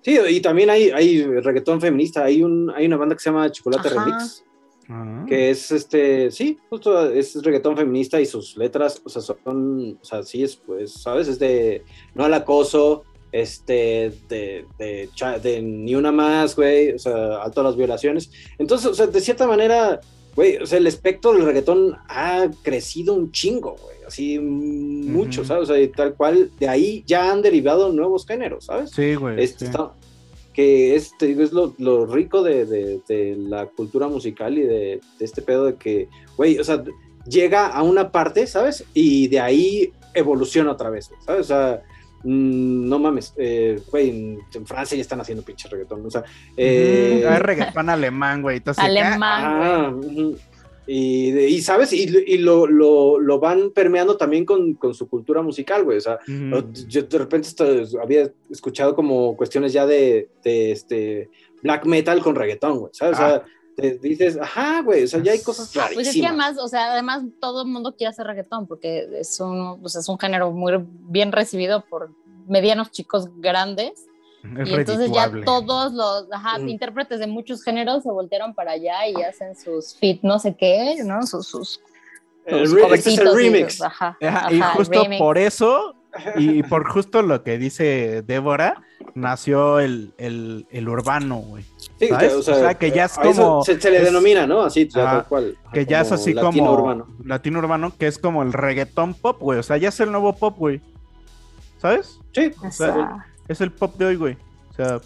Sí, 0.06 0.20
y 0.30 0.40
también 0.40 0.70
hay, 0.70 0.92
hay 0.92 1.24
reggaetón 1.24 1.82
feminista. 1.82 2.24
Hay, 2.24 2.44
un, 2.44 2.72
hay 2.76 2.86
una 2.86 2.96
banda 2.96 3.16
que 3.16 3.24
se 3.24 3.32
llama 3.32 3.52
Chocolate 3.52 3.88
Ajá. 3.88 4.06
Remix. 4.06 4.44
Ah. 4.88 5.26
que 5.28 5.50
es 5.50 5.72
este, 5.72 6.30
sí, 6.30 6.60
justo 6.70 7.10
es 7.10 7.42
reggaetón 7.42 7.76
feminista 7.76 8.22
y 8.22 8.28
sus 8.28 8.56
letras, 8.56 9.02
o 9.04 9.10
sea, 9.10 9.24
son, 9.24 9.98
o 10.00 10.06
sea, 10.06 10.22
sí 10.22 10.44
es, 10.44 10.58
pues, 10.58 10.92
¿sabes? 10.92 11.28
Es 11.28 11.40
de 11.40 11.84
no 12.14 12.24
al 12.24 12.36
acoso, 12.36 13.04
este, 13.32 14.14
de, 14.30 14.68
de, 14.78 15.10
de 15.42 15.62
ni 15.64 15.96
una 15.96 16.12
más, 16.12 16.56
güey, 16.56 16.92
o 16.92 17.00
sea, 17.00 17.44
a 17.44 17.50
todas 17.50 17.72
las 17.72 17.76
violaciones. 17.76 18.30
Entonces, 18.60 18.86
o 18.86 18.94
sea, 18.94 19.08
de 19.08 19.22
cierta 19.22 19.48
manera, 19.48 20.02
güey, 20.36 20.58
o 20.58 20.66
sea, 20.66 20.78
el 20.80 20.88
espectro 20.88 21.34
del 21.34 21.46
reggaetón 21.46 21.96
ha 22.10 22.48
crecido 22.64 23.14
un 23.14 23.32
chingo, 23.32 23.76
güey, 23.82 23.96
así 24.08 24.38
mm, 24.40 25.12
mucho, 25.12 25.42
Ujú. 25.42 25.48
¿sabes? 25.48 25.64
O 25.70 25.74
sea, 25.74 25.82
y 25.82 25.88
tal 25.88 26.14
cual, 26.16 26.52
de 26.60 26.68
ahí 26.68 27.04
ya 27.08 27.32
han 27.32 27.42
derivado 27.42 27.92
nuevos 27.94 28.26
géneros, 28.28 28.66
¿sabes? 28.66 28.92
Sí, 28.92 29.16
güey. 29.16 29.42
Este, 29.44 29.60
sí. 29.60 29.66
está- 29.66 29.94
que 30.54 30.96
es, 30.96 31.12
te 31.18 31.26
digo, 31.28 31.42
es 31.44 31.52
lo, 31.52 31.74
lo 31.80 32.06
rico 32.06 32.42
de, 32.42 32.66
de- 32.66 33.02
de 33.10 33.36
la 33.38 33.66
cultura 33.66 34.08
musical 34.08 34.58
y 34.58 34.62
de, 34.62 35.02
de 35.20 35.26
este 35.26 35.42
pedo 35.42 35.66
de 35.66 35.76
que, 35.76 36.08
güey, 36.38 36.58
o 36.60 36.64
sea, 36.64 36.82
llega 37.28 37.68
a 37.68 37.84
una 37.84 38.10
parte, 38.12 38.48
¿sabes? 38.48 38.86
Y 38.94 39.28
de 39.28 39.42
ahí 39.42 39.92
evoluciona 40.14 40.72
otra 40.72 40.90
vez, 40.90 41.12
¿sabes? 41.26 41.42
O 41.42 41.44
sea, 41.44 41.84
mm, 42.26 42.90
no 42.90 43.00
mames, 43.00 43.34
eh, 43.38 43.80
güey, 43.90 44.10
en, 44.10 44.40
en 44.54 44.66
Francia 44.66 44.96
ya 44.98 45.02
están 45.02 45.22
haciendo 45.22 45.44
pinche 45.44 45.70
reggaetón, 45.70 46.06
o 46.06 46.10
sea, 46.12 46.24
eh, 46.58 47.22
Mm, 47.24 47.32
hay 47.34 47.40
reggaetón 47.40 47.90
alemán, 47.90 48.42
güey. 48.42 48.58
entonces, 48.58 48.84
Alemán, 48.84 49.22
ah, 49.46 49.94
ujú. 49.96 50.36
y, 50.88 51.62
sabes, 51.62 51.94
y, 51.94 52.04
y 52.28 52.38
lo, 52.38 52.68
lo, 52.68 53.20
lo 53.20 53.40
van 53.40 53.72
permeando 53.72 54.18
también 54.18 54.46
con, 54.46 54.74
con 54.76 54.94
su 54.94 55.08
cultura 55.08 55.42
musical, 55.42 55.84
güey, 55.84 55.98
o 55.98 56.02
sea, 56.02 56.20
yo 56.88 57.02
de 57.04 57.18
repente 57.18 57.48
esto- 57.48 58.00
había 58.02 58.30
escuchado 58.52 58.96
como 58.96 59.36
cuestiones 59.36 59.74
ya 59.74 59.86
de, 59.86 60.30
de 60.44 60.72
este 60.72 61.30
black 61.64 61.86
metal 61.86 62.22
con 62.22 62.36
reggaetón, 62.36 62.78
güey, 62.80 62.92
¿sabes? 62.94 63.16
O 63.18 63.18
sea, 63.22 63.44
te 63.76 63.98
dices, 64.00 64.38
ajá, 64.42 64.82
güey, 64.82 65.04
o 65.04 65.08
sea, 65.08 65.22
ya 65.22 65.34
hay 65.34 65.42
cosas 65.42 65.70
Pues 65.74 65.86
es 65.86 66.14
que 66.16 66.22
rarísimas. 66.22 66.30
además, 66.30 66.58
o 66.64 66.68
sea, 66.68 66.94
además 66.94 67.24
todo 67.42 67.64
el 67.64 67.68
mundo 67.68 67.96
quiere 67.96 68.10
hacer 68.10 68.26
reggaetón 68.28 68.68
porque 68.68 69.08
es 69.20 69.40
un, 69.40 69.80
pues 69.82 69.96
es 69.96 70.08
un 70.08 70.18
género 70.18 70.52
muy 70.52 70.74
bien 71.10 71.32
recibido 71.32 71.84
por 71.90 72.12
medianos 72.48 72.92
chicos 72.92 73.28
grandes. 73.38 73.92
Es 74.60 74.70
y 74.70 74.74
entonces 74.76 75.12
ya 75.12 75.32
todos 75.44 75.92
los 75.94 76.28
ajá, 76.32 76.60
Mm. 76.60 76.70
intérpretes 76.70 77.20
de 77.20 77.26
muchos 77.28 77.64
géneros 77.64 78.04
se 78.04 78.12
voltearon 78.12 78.54
para 78.54 78.74
allá 78.74 79.08
y 79.08 79.16
hacen 79.24 79.56
sus 79.58 79.96
fit 79.96 80.22
no 80.22 80.38
sé 80.38 80.56
qué, 80.56 80.98
¿no? 81.04 81.26
Sus, 81.26 81.48
sus, 81.48 81.82
El 82.46 82.68
sus 82.68 82.78
este 82.94 83.10
es 83.10 83.18
el 83.18 83.28
y 83.28 83.32
remix. 83.36 83.74
sus- 83.74 83.82
ajá, 83.82 84.18
Ajá, 84.22 84.54
y 84.54 84.60
ajá, 84.62 84.72
el 84.72 84.78
justo 84.78 85.02
remix. 85.04 85.20
por 85.20 85.38
eso, 85.40 85.96
y 86.38 86.62
por 86.64 86.88
justo 86.88 87.24
lo 87.24 87.44
que 87.44 87.58
dice 87.58 88.22
Débora, 88.22 88.84
nació 89.16 89.80
el, 89.80 90.14
el, 90.20 90.68
el 90.70 90.90
urbano, 90.90 91.38
güey. 91.40 91.66
Sí, 92.00 92.08
¿sabes? 92.10 92.32
que, 92.34 92.38
O 92.38 92.42
sea, 92.42 92.74
que 92.74 92.92
ya 92.92 93.06
es 93.06 93.14
como- 93.18 93.64
Se, 93.64 93.80
se 93.80 93.90
le 93.90 93.98
es- 94.00 94.04
denomina, 94.06 94.46
¿no? 94.46 94.62
Así, 94.62 94.88
Ajá, 94.96 95.12
tal 95.12 95.26
cual. 95.28 95.58
Que 95.72 95.86
ya 95.86 96.02
es 96.02 96.12
así 96.12 96.34
latino 96.34 96.52
como 96.66 96.74
urbano. 96.74 97.08
latino 97.24 97.60
urbano, 97.60 97.94
que 97.98 98.08
es 98.08 98.18
como 98.20 98.44
el 98.44 98.52
reggaetón 98.54 99.14
pop, 99.14 99.40
güey. 99.40 99.60
O 99.60 99.64
sea, 99.64 99.78
ya 99.78 99.90
es 99.90 100.00
el 100.02 100.12
nuevo 100.12 100.36
pop, 100.36 100.58
güey. 100.58 100.82
¿Sabes? 101.78 102.20
Sí, 102.34 102.52
O 102.66 102.72
sea, 102.72 103.26
es 103.48 103.62
el 103.62 103.72
pop 103.72 103.96
de 103.98 104.06
hoy, 104.06 104.16
güey. 104.16 104.38
O 104.72 104.74
sea, 104.74 105.00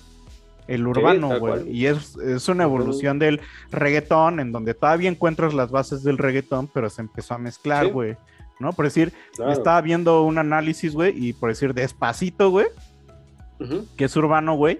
el 0.67 0.87
urbano, 0.87 1.39
güey. 1.39 1.69
Y 1.69 1.85
es, 1.87 2.15
es 2.17 2.47
una 2.47 2.63
evolución 2.63 3.19
del 3.19 3.41
reggaetón 3.71 4.39
en 4.39 4.51
donde 4.51 4.73
todavía 4.73 5.09
encuentras 5.09 5.53
las 5.53 5.71
bases 5.71 6.03
del 6.03 6.17
reggaetón, 6.17 6.67
pero 6.67 6.89
se 6.89 7.01
empezó 7.01 7.33
a 7.35 7.37
mezclar, 7.37 7.85
Sí. 7.87 7.91
güey. 7.91 8.17
¿No? 8.59 8.73
Por 8.73 8.85
decir, 8.85 9.13
claro. 9.35 9.51
estaba 9.53 9.79
viendo 9.81 10.23
un 10.23 10.37
análisis, 10.37 10.93
güey, 10.93 11.13
y 11.15 11.31
por 11.33 11.49
decir 11.49 11.73
despacito, 11.73 12.49
güey, 12.49 12.67
que 13.95 14.05
es 14.05 14.15
urbano, 14.17 14.55
güey. 14.55 14.79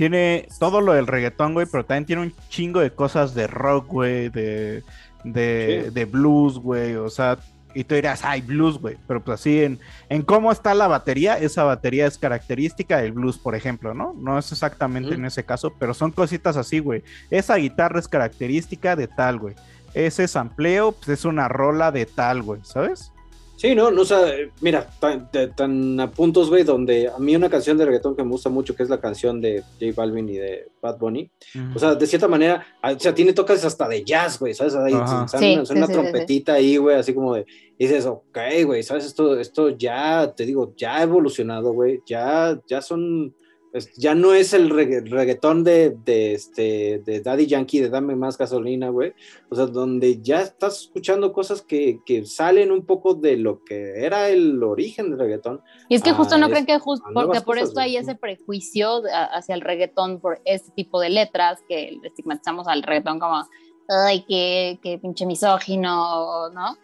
Tiene 0.00 0.48
todo 0.58 0.80
lo 0.80 0.94
del 0.94 1.06
reggaetón, 1.06 1.52
güey, 1.52 1.66
pero 1.70 1.84
también 1.84 2.06
tiene 2.06 2.22
un 2.22 2.34
chingo 2.48 2.80
de 2.80 2.90
cosas 2.90 3.34
de 3.34 3.46
rock, 3.46 3.86
güey, 3.86 4.30
de, 4.30 4.82
de, 5.24 5.82
Sí. 5.84 5.90
de 5.92 6.04
blues, 6.06 6.56
güey, 6.56 6.94
o 6.96 7.10
sea, 7.10 7.36
y 7.74 7.84
tú 7.84 7.96
dirás, 7.96 8.24
ay, 8.24 8.40
blues, 8.40 8.78
güey, 8.78 8.96
pero 9.06 9.22
pues 9.22 9.40
así 9.40 9.62
en, 9.62 9.78
en 10.08 10.22
cómo 10.22 10.52
está 10.52 10.72
la 10.72 10.88
batería, 10.88 11.36
esa 11.38 11.64
batería 11.64 12.06
es 12.06 12.16
característica 12.16 12.96
del 12.96 13.12
blues, 13.12 13.36
por 13.36 13.54
ejemplo, 13.54 13.92
¿no? 13.92 14.14
No 14.14 14.38
es 14.38 14.50
exactamente 14.52 15.12
en 15.16 15.26
ese 15.26 15.44
caso, 15.44 15.74
pero 15.78 15.92
son 15.92 16.12
cositas 16.12 16.56
así, 16.56 16.78
güey. 16.78 17.04
Esa 17.30 17.56
guitarra 17.56 17.98
es 18.00 18.08
característica 18.08 18.96
de 18.96 19.06
tal, 19.06 19.38
güey. 19.38 19.54
Ese 19.92 20.26
sampleo, 20.28 20.92
pues 20.92 21.10
es 21.10 21.26
una 21.26 21.46
rola 21.46 21.92
de 21.92 22.06
tal, 22.06 22.40
güey, 22.40 22.62
¿sabes? 22.64 23.12
Sí, 23.60 23.74
no, 23.74 23.90
no, 23.90 24.00
o 24.00 24.04
sea, 24.06 24.20
mira, 24.62 24.88
tan, 24.98 25.28
de- 25.30 25.48
tan 25.48 26.00
a 26.00 26.10
puntos, 26.10 26.48
güey, 26.48 26.62
donde 26.64 27.08
a 27.08 27.18
mí 27.18 27.36
una 27.36 27.50
canción 27.50 27.76
de 27.76 27.84
reggaetón 27.84 28.16
que 28.16 28.22
me 28.24 28.30
gusta 28.30 28.48
mucho, 28.48 28.74
que 28.74 28.82
es 28.82 28.88
la 28.88 28.98
canción 28.98 29.38
de 29.38 29.60
J 29.78 29.92
Balvin 29.94 30.26
y 30.30 30.38
de 30.38 30.68
Bad 30.80 30.96
Bunny, 30.98 31.30
o 31.74 31.78
sea, 31.78 31.94
de 31.94 32.06
cierta 32.06 32.26
manera, 32.26 32.66
o 32.82 32.98
sea, 32.98 33.14
tiene 33.14 33.34
toques 33.34 33.62
hasta 33.66 33.86
de 33.86 34.02
jazz, 34.02 34.38
güey, 34.38 34.54
¿sabes? 34.54 34.74
Ahí, 34.76 34.92
sea, 34.92 35.26
Sí, 35.38 35.52
una, 35.56 35.66
sí, 35.66 35.72
una 35.74 35.86
sí, 35.86 35.86
sí, 35.86 35.86
sí. 35.86 35.92
trompetita 35.92 36.54
ahí, 36.54 36.78
güey, 36.78 36.96
así 36.96 37.12
como 37.12 37.34
de, 37.34 37.44
y 37.76 37.86
dices, 37.86 38.06
ok, 38.06 38.38
güey, 38.64 38.82
¿sabes? 38.82 39.04
Esto, 39.04 39.38
esto 39.38 39.68
ya, 39.68 40.32
te 40.34 40.46
digo, 40.46 40.72
ya 40.74 40.96
ha 40.96 41.02
evolucionado, 41.02 41.74
güey, 41.74 42.00
ya, 42.06 42.58
ya 42.66 42.80
son, 42.80 43.34
es- 43.72 43.94
ya 43.96 44.14
no 44.14 44.34
es 44.34 44.52
el 44.52 44.70
regga- 44.70 45.02
reggaetón 45.08 45.62
de, 45.64 45.96
de, 46.04 46.34
este, 46.34 47.00
de 47.04 47.20
Daddy 47.20 47.46
Yankee, 47.46 47.80
de 47.80 47.88
Dame 47.88 48.16
Más 48.16 48.36
Gasolina, 48.36 48.88
güey, 48.88 49.12
o 49.48 49.54
sea, 49.56 49.66
donde 49.66 50.20
ya 50.20 50.40
estás 50.42 50.80
escuchando 50.82 51.32
cosas 51.32 51.62
que, 51.62 52.00
que 52.04 52.26
salen 52.26 52.72
un 52.72 52.84
poco 52.84 53.14
de 53.14 53.36
lo 53.36 53.62
que 53.64 54.04
era 54.04 54.28
el 54.28 54.62
origen 54.62 55.10
del 55.10 55.18
reggaetón. 55.20 55.60
Y 55.88 55.94
es 55.94 56.02
que 56.02 56.12
justo 56.12 56.34
Ah, 56.34 56.38
no 56.38 56.46
es- 56.46 56.52
creen 56.52 56.66
que 56.66 56.78
justo 56.78 57.06
porque 57.12 57.40
por 57.42 57.56
cosas, 57.56 57.68
esto 57.68 57.80
hay 57.80 57.96
ese 57.96 58.14
prejuicio 58.14 59.02
hacia 59.12 59.54
el 59.54 59.60
reggaetón 59.60 60.20
por 60.20 60.40
este 60.44 60.70
tipo 60.72 61.00
de 61.00 61.10
letras 61.10 61.60
que 61.68 61.98
estigmatizamos 62.02 62.66
al 62.68 62.82
reggaetón 62.82 63.18
como 63.20 63.44
ay 63.88 64.24
qué, 64.28 64.78
qué 64.82 64.98
pinche 64.98 65.26
misógino, 65.26 66.48
¿no? 66.50 66.76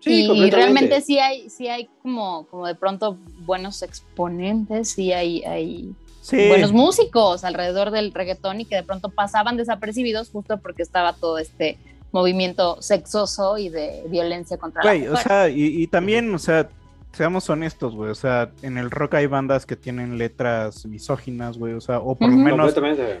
Sí, 0.00 0.24
y 0.30 0.50
realmente 0.50 1.00
sí 1.00 1.18
hay, 1.18 1.48
sí 1.50 1.68
hay 1.68 1.88
como, 2.02 2.46
como 2.48 2.66
de 2.66 2.74
pronto 2.74 3.18
buenos 3.40 3.82
exponentes, 3.82 4.90
sí 4.90 5.12
hay, 5.12 5.42
hay 5.44 5.94
Sí. 6.20 6.48
buenos 6.48 6.72
músicos 6.72 7.44
alrededor 7.44 7.92
del 7.92 8.12
reggaetón 8.12 8.60
y 8.60 8.64
que 8.64 8.74
de 8.76 8.82
pronto 8.82 9.10
pasaban 9.10 9.56
desapercibidos 9.56 10.30
justo 10.30 10.58
porque 10.58 10.82
estaba 10.82 11.12
todo 11.12 11.38
este 11.38 11.78
movimiento 12.12 12.80
sexoso 12.82 13.58
y 13.58 13.68
de 13.68 14.02
violencia 14.08 14.56
contra 14.58 14.82
Güey, 14.82 15.02
la 15.02 15.06
o 15.06 15.10
mujer. 15.12 15.26
sea, 15.26 15.48
y, 15.48 15.82
y 15.82 15.86
también, 15.86 16.34
o 16.34 16.38
sea, 16.38 16.68
seamos 17.12 17.48
honestos, 17.48 17.94
güey, 17.94 18.10
o 18.10 18.14
sea, 18.14 18.50
en 18.62 18.76
el 18.76 18.90
rock 18.90 19.14
hay 19.14 19.26
bandas 19.26 19.66
que 19.66 19.76
tienen 19.76 20.18
letras 20.18 20.84
misóginas, 20.86 21.58
güey, 21.58 21.74
o 21.74 21.80
sea, 21.80 21.98
o 22.00 22.14
por 22.16 22.28
lo 22.28 22.36
menos 22.36 22.74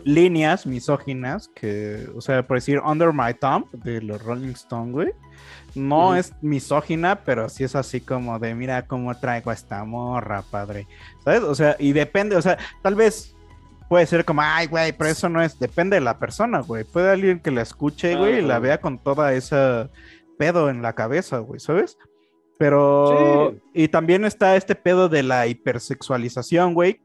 líneas 0.04 0.66
misóginas 0.66 1.48
que, 1.54 2.06
o 2.14 2.20
sea, 2.20 2.46
por 2.46 2.56
decir 2.56 2.80
Under 2.84 3.12
My 3.12 3.34
Thumb 3.34 3.70
de 3.72 4.02
los 4.02 4.22
Rolling 4.22 4.50
Stones, 4.50 4.92
güey, 4.92 5.12
no 5.76 6.16
es 6.16 6.32
misógina, 6.42 7.20
pero 7.24 7.48
sí 7.48 7.64
es 7.64 7.76
así 7.76 8.00
como 8.00 8.38
de, 8.38 8.54
mira 8.54 8.86
cómo 8.86 9.14
traigo 9.18 9.50
a 9.50 9.54
esta 9.54 9.84
morra, 9.84 10.42
padre, 10.50 10.86
¿sabes? 11.24 11.42
O 11.42 11.54
sea, 11.54 11.76
y 11.78 11.92
depende, 11.92 12.36
o 12.36 12.42
sea, 12.42 12.58
tal 12.82 12.94
vez 12.94 13.34
puede 13.88 14.06
ser 14.06 14.24
como, 14.24 14.42
ay, 14.42 14.66
güey, 14.66 14.92
pero 14.92 15.10
eso 15.10 15.28
no 15.28 15.42
es, 15.42 15.58
depende 15.58 15.96
de 15.96 16.00
la 16.00 16.18
persona, 16.18 16.60
güey, 16.60 16.84
puede 16.84 17.10
alguien 17.10 17.40
que 17.40 17.50
la 17.50 17.62
escuche, 17.62 18.16
güey, 18.16 18.38
y 18.38 18.42
la 18.42 18.58
vea 18.58 18.80
con 18.80 18.98
toda 18.98 19.32
esa 19.34 19.90
pedo 20.38 20.68
en 20.70 20.82
la 20.82 20.94
cabeza, 20.94 21.38
güey, 21.38 21.60
¿sabes? 21.60 21.96
Pero, 22.58 23.52
Sí. 23.52 23.82
y 23.84 23.88
también 23.88 24.24
está 24.24 24.56
este 24.56 24.74
pedo 24.74 25.08
de 25.08 25.22
la 25.22 25.46
hipersexualización, 25.46 26.74
güey. 26.74 27.00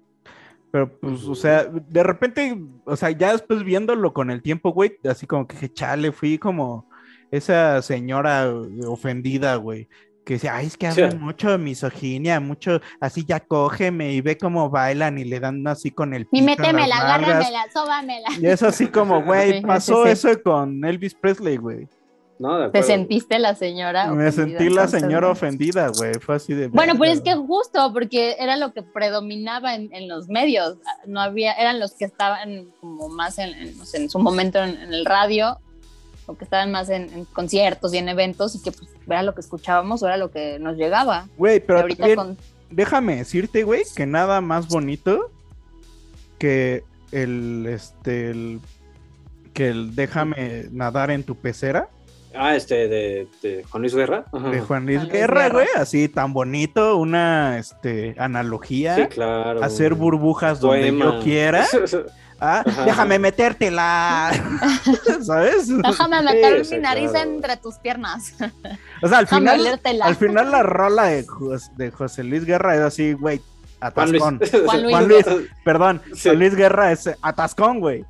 Pero, 0.71 0.89
pues, 0.99 1.23
o 1.25 1.35
sea, 1.35 1.65
de 1.65 2.03
repente, 2.03 2.57
o 2.85 2.95
sea, 2.95 3.11
ya 3.11 3.33
después 3.33 3.61
viéndolo 3.63 4.13
con 4.13 4.31
el 4.31 4.41
tiempo, 4.41 4.71
güey, 4.71 4.97
así 5.09 5.27
como 5.27 5.45
que 5.45 5.55
dije, 5.55 5.73
chale, 5.73 6.13
fui 6.13 6.37
como 6.37 6.89
esa 7.31 7.81
señora 7.81 8.51
ofendida, 8.87 9.55
güey. 9.55 9.87
Que 10.23 10.33
decía, 10.35 10.55
ay, 10.55 10.67
es 10.67 10.77
que 10.77 10.91
Sí. 10.91 11.01
hablan 11.01 11.19
mucho 11.19 11.49
de 11.49 11.57
misoginia, 11.57 12.39
mucho, 12.39 12.79
así 12.99 13.25
ya 13.25 13.39
cógeme 13.39 14.13
y 14.13 14.21
ve 14.21 14.37
cómo 14.37 14.69
bailan 14.69 15.17
y 15.17 15.23
le 15.23 15.39
dan 15.39 15.65
así 15.67 15.89
con 15.89 16.13
el 16.13 16.27
Y 16.31 16.43
métemela, 16.43 16.95
nalgas". 16.99 17.01
agárramela, 17.01 17.63
sóbamela. 17.73 18.29
Y 18.39 18.45
es 18.45 18.61
así 18.61 18.87
como, 18.87 19.23
güey, 19.25 19.53
Sí, 19.53 19.61
pasó 19.61 20.03
sí. 20.05 20.11
eso 20.11 20.29
con 20.43 20.85
Elvis 20.85 21.15
Presley, 21.15 21.57
güey. 21.57 21.87
No, 22.37 22.57
de 22.59 22.69
¿Te 22.69 22.81
sentiste 22.81 23.37
la 23.39 23.53
señora? 23.53 24.07
Me 24.13 24.27
ofendida, 24.29 24.57
sentí 24.57 24.73
la 24.73 24.87
señora 24.87 25.29
ofendida, 25.29 25.87
güey. 25.89 26.13
Fue 26.15 26.35
así 26.35 26.53
de. 26.55 26.69
Bueno, 26.69 26.95
pues 26.97 27.13
es 27.13 27.21
que 27.21 27.35
justo 27.35 27.91
porque 27.93 28.35
era 28.39 28.57
lo 28.57 28.73
que 28.73 28.81
predominaba 28.81 29.75
en, 29.75 29.93
en 29.93 30.07
los 30.07 30.27
medios. 30.27 30.77
No 31.05 31.19
había, 31.21 31.53
eran 31.53 31.79
los 31.79 31.93
que 31.93 32.05
estaban 32.05 32.71
como 32.79 33.09
más 33.09 33.37
en, 33.37 33.49
en, 33.49 33.77
no 33.77 33.85
sé, 33.85 33.97
en 33.97 34.09
su 34.09 34.17
momento 34.17 34.57
en, 34.63 34.71
en 34.81 34.91
el 34.91 35.05
radio, 35.05 35.59
o 36.25 36.35
que 36.37 36.43
estaban 36.43 36.71
más 36.71 36.89
en, 36.89 37.03
en 37.13 37.25
conciertos 37.25 37.93
y 37.93 37.97
en 37.97 38.09
eventos, 38.09 38.55
y 38.55 38.61
que 38.61 38.71
pues 38.71 38.89
era 39.07 39.23
lo 39.23 39.33
que 39.33 39.41
escuchábamos 39.41 40.01
o 40.03 40.07
era 40.07 40.17
lo 40.17 40.31
que 40.31 40.59
nos 40.59 40.77
llegaba. 40.77 41.27
Güey, 41.37 41.57
Y 41.57 41.59
pero 41.61 41.79
ahorita 41.79 41.97
también, 41.99 42.15
con 42.15 42.37
déjame 42.69 43.17
decirte, 43.17 43.63
güey, 43.63 43.83
que 43.95 44.05
nada 44.05 44.39
más 44.41 44.67
bonito 44.67 45.31
que 46.37 46.83
el, 47.11 47.65
este, 47.67 48.31
el, 48.31 48.59
que 49.53 49.69
el 49.69 49.95
déjame 49.95 50.65
nadar 50.71 51.11
en 51.11 51.23
tu 51.23 51.35
pecera 51.35 51.89
Ah, 52.33 52.55
este, 52.55 52.87
de, 52.87 53.27
de 53.41 53.65
Juan 53.69 53.81
Luis 53.81 53.93
Guerra. 53.93 54.23
Ajá. 54.31 54.49
de 54.51 54.61
Juan 54.61 54.85
Luis 54.85 54.99
Juan 54.99 55.09
Luis 55.09 55.11
Guerra, 55.11 55.41
Guerra. 55.43 55.53
güey, 55.53 55.67
así 55.75 56.07
tan 56.07 56.31
bonito, 56.31 56.95
una, 56.95 57.57
este, 57.59 58.15
analogía, 58.17 58.95
Sí, 58.95 59.07
claro. 59.07 59.61
hacer 59.61 59.95
burbujas 59.95 60.61
donde 60.61 60.97
yo 60.97 61.19
quiera, 61.21 61.65
ah, 62.41 62.63
déjame 62.85 63.19
metértela, 63.19 64.31
¿sabes? 65.21 65.67
Déjame 65.69 66.21
meter 66.23 66.65
sí, 66.65 66.75
mi 66.75 66.81
nariz 66.81 67.11
claro. 67.11 67.29
entre 67.31 67.57
tus 67.57 67.75
piernas. 67.75 68.33
O 69.01 69.07
sea, 69.07 69.19
al 69.19 69.25
Déjame 69.25 69.51
final, 69.51 69.59
olértela. 69.61 70.05
al 70.05 70.15
final 70.15 70.51
la 70.51 70.63
rola 70.63 71.03
de, 71.05 71.25
Jos- 71.25 71.75
de 71.77 71.91
José 71.91 72.23
Luis 72.23 72.43
Guerra 72.45 72.75
es 72.75 72.81
así, 72.81 73.13
güey, 73.13 73.41
Juan 73.93 74.11
Luis. 74.11 74.21
atascón. 74.23 74.39
Juan 74.65 74.81
Luis. 74.83 74.91
Juan 74.95 75.07
Luis, 75.07 75.25
perdón, 75.65 76.01
Sí. 76.13 76.29
Juan 76.29 76.39
Luis 76.39 76.55
Guerra 76.55 76.91
es 76.91 77.09
atascón, 77.21 77.79
güey. 77.79 78.05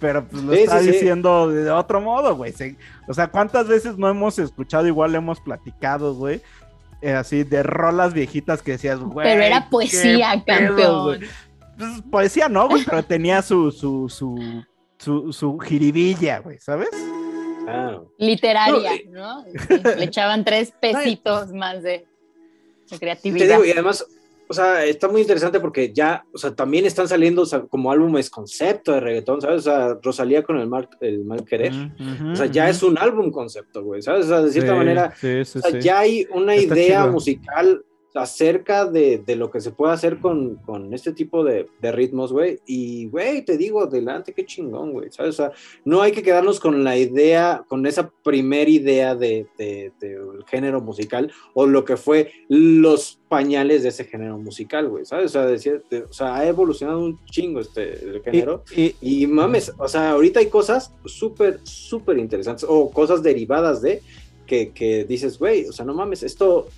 Pero 0.00 0.24
pues 0.24 0.42
lo 0.42 0.52
Sí, 0.52 0.60
está 0.62 0.78
sí, 0.80 0.86
sí. 0.86 0.90
diciendo 0.92 1.48
de 1.48 1.70
otro 1.70 2.00
modo, 2.00 2.34
güey. 2.34 2.52
O 3.06 3.14
sea, 3.14 3.28
¿cuántas 3.28 3.68
veces 3.68 3.96
no 3.98 4.08
hemos 4.08 4.36
escuchado, 4.40 4.86
igual 4.88 5.14
hemos 5.14 5.40
platicado, 5.40 6.14
güey? 6.14 6.42
Eh, 7.00 7.12
así 7.12 7.42
de 7.44 7.62
rolas 7.62 8.12
viejitas 8.12 8.62
que 8.62 8.72
decías, 8.72 8.98
güey. 8.98 9.26
Pero 9.28 9.42
era 9.42 9.68
poesía, 9.70 10.42
campeón. 10.44 11.20
Pues, 11.82 12.02
poesía 12.10 12.48
no, 12.48 12.68
güey, 12.68 12.84
pero 12.84 13.02
tenía 13.02 13.42
su, 13.42 13.70
su, 13.70 14.08
su, 14.08 14.36
su, 14.98 15.32
su 15.32 15.58
jiribilla, 15.58 16.38
güey, 16.40 16.58
¿sabes? 16.60 16.88
Ah, 17.68 18.00
Literaria, 18.18 18.90
No, 19.10 19.44
le 19.96 20.04
echaban 20.04 20.44
tres 20.44 20.72
pesitos 20.80 21.52
más 21.52 21.82
de, 21.82 21.90
de 21.90 22.06
te 22.90 22.98
creatividad. 22.98 23.46
digo, 23.46 23.64
y 23.64 23.70
además, 23.70 24.04
o 24.48 24.52
sea, 24.54 24.84
está 24.84 25.08
muy 25.08 25.20
interesante 25.20 25.60
porque 25.60 25.92
ya, 25.92 26.24
o 26.34 26.38
sea, 26.38 26.54
también 26.54 26.84
están 26.86 27.06
saliendo 27.08 27.42
o 27.42 27.46
sea, 27.46 27.60
como 27.62 27.90
álbumes 27.92 28.28
concepto 28.30 28.92
de 28.92 29.00
reggaetón, 29.00 29.40
¿sabes? 29.40 29.60
O 29.60 29.70
sea, 29.70 29.96
Rosalía 30.02 30.42
con 30.42 30.58
el 30.58 30.66
mal, 30.66 30.88
el 31.00 31.24
mal 31.24 31.44
querer. 31.44 31.72
o 32.32 32.36
sea, 32.36 32.46
ya 32.46 32.68
es 32.68 32.82
un 32.82 32.98
álbum 32.98 33.30
concepto, 33.30 33.82
güey, 33.84 34.02
¿sabes? 34.02 34.26
O 34.26 34.28
sea, 34.28 34.42
de 34.42 34.50
cierta 34.50 34.72
Sí, 34.72 34.76
manera, 34.78 35.14
sí, 35.16 35.44
sí, 35.44 35.58
o 35.58 35.62
sea, 35.62 35.70
sí. 35.70 35.80
ya 35.80 35.98
hay 36.00 36.26
una 36.32 36.54
Está 36.56 36.74
idea 36.74 37.00
chido. 37.02 37.12
musical 37.12 37.84
acerca 38.14 38.84
de, 38.86 39.18
de 39.18 39.36
lo 39.36 39.50
que 39.50 39.60
se 39.60 39.70
puede 39.70 39.92
hacer 39.92 40.18
con, 40.18 40.56
con 40.56 40.92
este 40.94 41.12
tipo 41.12 41.44
de, 41.44 41.66
de 41.80 41.92
ritmos, 41.92 42.32
güey. 42.32 42.60
Y, 42.66 43.06
güey, 43.08 43.42
te 43.44 43.56
digo, 43.56 43.82
adelante, 43.82 44.32
qué 44.34 44.44
chingón, 44.44 44.92
güey, 44.92 45.10
¿sabes? 45.10 45.30
O 45.34 45.42
sea, 45.44 45.52
no 45.84 46.02
hay 46.02 46.12
que 46.12 46.22
quedarnos 46.22 46.60
con 46.60 46.84
la 46.84 46.96
idea, 46.96 47.64
con 47.68 47.86
esa 47.86 48.10
primera 48.22 48.70
idea 48.70 49.14
de, 49.14 49.46
de- 49.58 49.92
del 50.00 50.44
género 50.46 50.80
musical 50.80 51.32
o 51.54 51.66
lo 51.66 51.84
que 51.84 51.96
fue 51.96 52.30
los 52.48 53.18
pañales 53.28 53.82
de 53.82 53.88
ese 53.88 54.04
género 54.04 54.36
musical, 54.38 54.88
güey, 54.88 55.04
¿sabes? 55.06 55.26
O 55.26 55.28
sea, 55.30 55.46
decir- 55.46 55.82
de- 55.90 56.02
o 56.02 56.12
sea, 56.12 56.34
ha 56.36 56.46
evolucionado 56.46 57.00
un 57.02 57.18
chingo 57.26 57.60
este 57.60 57.92
el 58.04 58.22
género. 58.22 58.62
Y, 58.76 58.94
Y 59.00 59.26
mames, 59.26 59.72
o 59.78 59.88
sea, 59.88 60.10
ahorita 60.12 60.40
hay 60.40 60.46
cosas 60.46 60.92
súper, 61.06 61.60
súper 61.62 62.18
interesantes 62.18 62.66
o 62.68 62.90
cosas 62.90 63.22
derivadas 63.22 63.80
de 63.82 64.02
que, 64.52 64.70
que 64.72 65.04
dices, 65.04 65.38
güey, 65.38 65.66
o 65.66 65.72
sea, 65.72 65.86
no 65.86 65.94
mames, 65.94 66.22
esto, 66.22 66.68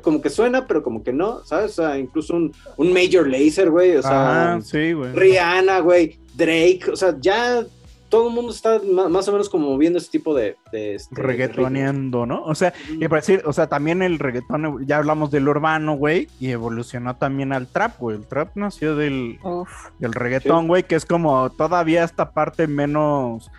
como 0.00 0.22
que 0.22 0.30
suena, 0.30 0.64
pero 0.68 0.84
como 0.84 1.02
que 1.02 1.12
no, 1.12 1.44
¿sabes? 1.44 1.72
O 1.72 1.82
sea, 1.82 1.98
incluso 1.98 2.36
un, 2.36 2.52
un 2.76 2.92
Major 2.92 3.26
Lazer, 3.26 3.68
güey, 3.68 3.96
o 3.96 4.02
sea, 4.02 4.52
Ajá, 4.52 4.60
sí, 4.60 4.92
güey. 4.92 5.12
Rihanna, 5.12 5.80
güey, 5.80 6.20
Drake, 6.36 6.84
o 6.92 6.94
sea, 6.94 7.16
ya 7.20 7.66
todo 8.08 8.28
el 8.28 8.34
mundo 8.36 8.52
está 8.52 8.80
más 9.10 9.26
o 9.26 9.32
menos 9.32 9.48
como 9.48 9.76
viendo 9.76 9.98
ese 9.98 10.08
tipo 10.08 10.36
de... 10.36 10.56
de 10.70 10.94
este, 10.94 11.20
reggaetoneando, 11.20 12.26
¿no? 12.26 12.44
O 12.44 12.54
sea, 12.54 12.72
y 12.88 13.08
para 13.08 13.20
decir, 13.20 13.42
o 13.44 13.52
sea, 13.52 13.66
también 13.66 14.02
el 14.02 14.20
reggaetón, 14.20 14.86
ya 14.86 14.98
hablamos 14.98 15.32
del 15.32 15.48
urbano, 15.48 15.96
güey, 15.96 16.28
y 16.38 16.50
evolucionó 16.50 17.16
también 17.16 17.52
al 17.52 17.66
trap, 17.66 17.98
güey. 17.98 18.18
El 18.18 18.26
trap 18.28 18.50
nació 18.54 18.94
del, 18.94 19.40
Uf. 19.42 19.68
del 19.98 20.12
reggaetón, 20.12 20.68
güey, 20.68 20.84
que 20.84 20.94
es 20.94 21.06
como 21.06 21.50
todavía 21.50 22.04
esta 22.04 22.30
parte 22.30 22.68
menos, 22.68 23.50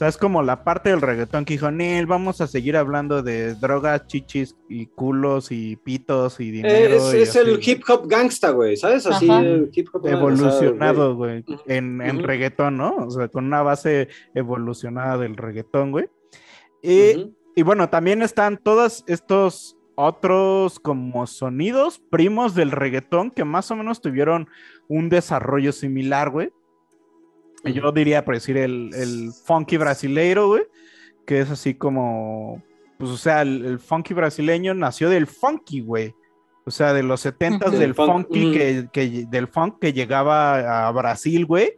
sea, 0.00 0.08
es 0.08 0.16
como 0.16 0.42
la 0.42 0.64
parte 0.64 0.88
del 0.88 1.02
reggaetón 1.02 1.44
que 1.44 1.52
dijo, 1.52 1.70
Nel, 1.70 2.06
vamos 2.06 2.40
a 2.40 2.46
seguir 2.46 2.74
hablando 2.74 3.22
de 3.22 3.54
drogas, 3.54 4.06
chichis 4.06 4.56
y 4.66 4.86
culos 4.86 5.52
y 5.52 5.76
pitos 5.76 6.40
y 6.40 6.50
ritmos. 6.50 6.72
dinero. 6.72 6.94
Es, 6.94 7.14
y 7.14 7.18
es 7.18 7.36
el 7.36 7.60
hip 7.62 7.82
hop 7.86 8.08
gangsta, 8.08 8.48
güey, 8.48 8.78
¿sabes? 8.78 9.06
Así 9.06 9.28
Ajá. 9.28 9.42
el 9.42 9.70
hip 9.70 9.88
hop 9.92 10.06
evolucionado, 10.06 11.16
güey, 11.16 11.44
en, 11.66 12.22
reggaetón, 12.22 12.78
¿no? 12.78 12.96
O 12.96 13.10
sea, 13.10 13.28
con 13.28 13.44
una 13.44 13.60
base 13.60 14.08
evolucionada 14.34 15.18
del 15.18 15.36
reggaetón, 15.36 15.90
güey. 15.90 16.08
Y, 16.82 17.34
y 17.54 17.62
bueno, 17.62 17.90
también 17.90 18.22
están 18.22 18.56
todos 18.56 19.04
estos 19.06 19.76
otros 19.96 20.80
como 20.80 21.26
sonidos 21.26 22.00
primos 22.10 22.54
del 22.54 22.70
reggaetón 22.70 23.30
que 23.30 23.44
más 23.44 23.70
o 23.70 23.76
menos 23.76 24.00
tuvieron 24.00 24.48
un 24.88 25.10
desarrollo 25.10 25.72
similar, 25.72 26.30
güey. 26.30 26.52
Yo 27.64 27.92
diría, 27.92 28.24
por 28.24 28.34
decir, 28.34 28.56
el, 28.56 28.90
el 28.94 29.30
funky 29.44 29.76
brasileiro, 29.76 30.48
güey, 30.48 30.62
que 31.26 31.40
es 31.40 31.50
así 31.50 31.74
como, 31.74 32.62
pues, 32.98 33.10
o 33.10 33.16
sea, 33.16 33.42
el, 33.42 33.64
el 33.64 33.78
funky 33.78 34.14
brasileño 34.14 34.72
nació 34.74 35.08
del 35.10 35.26
funky, 35.26 35.80
güey. 35.80 36.14
O 36.66 36.70
sea, 36.70 36.92
de 36.92 37.02
los 37.02 37.20
setentas 37.20 37.68
Ujú. 37.70 37.78
del 37.78 37.88
Del 37.88 37.94
funk, 37.94 38.10
funky 38.28 38.44
ujú. 38.46 38.52
que, 38.52 38.88
que- 38.92 39.26
del 39.28 39.48
funk 39.48 39.78
que 39.80 39.92
llegaba 39.92 40.86
a 40.86 40.90
Brasil, 40.92 41.44
güey. 41.46 41.72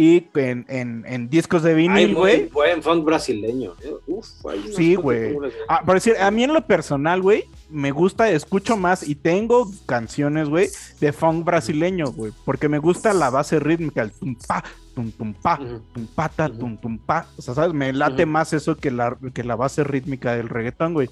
Y 0.00 0.28
en, 0.36 0.64
en- 0.68 1.04
en 1.08 1.28
discos 1.28 1.64
de 1.64 1.74
vinil, 1.74 2.14
güey. 2.14 2.46
buen 2.50 2.84
funk 2.84 3.04
brasileño. 3.04 3.74
eh. 3.82 3.90
Uf, 4.06 4.28
hay 4.48 4.72
Sí, 4.76 4.94
güey. 4.94 5.36
Ah, 5.68 5.82
por 5.84 5.96
decir, 5.96 6.14
a 6.20 6.30
mí 6.30 6.44
en 6.44 6.54
lo 6.54 6.64
personal, 6.64 7.20
güey, 7.20 7.46
me 7.68 7.90
gusta, 7.90 8.30
escucho 8.30 8.76
más 8.76 9.02
y 9.02 9.16
tengo 9.16 9.68
canciones, 9.86 10.48
güey, 10.48 10.68
de 11.00 11.12
funk 11.12 11.44
brasileño, 11.44 12.12
güey, 12.12 12.32
porque 12.44 12.68
me 12.68 12.78
gusta 12.78 13.12
la 13.12 13.28
base 13.30 13.58
rítmica, 13.58 14.02
el 14.02 14.12
tum 14.12 14.36
pa, 14.46 14.62
tum 14.94 15.10
tum 15.10 15.34
pa, 15.34 15.58
tum 15.92 16.06
pa, 16.14 16.28
ta, 16.28 16.46
Ujú. 16.46 16.58
tum 16.58 16.76
tum 16.76 16.98
pa. 16.98 17.26
O 17.36 17.42
sea, 17.42 17.54
¿sabes? 17.54 17.74
Me 17.74 17.92
late 17.92 18.24
más 18.24 18.52
eso 18.52 18.76
que 18.76 18.92
la, 18.92 19.18
que 19.34 19.42
la 19.42 19.56
base 19.56 19.82
rítmica 19.82 20.36
del 20.36 20.48
reggaetón, 20.48 20.94
güey. 20.94 21.10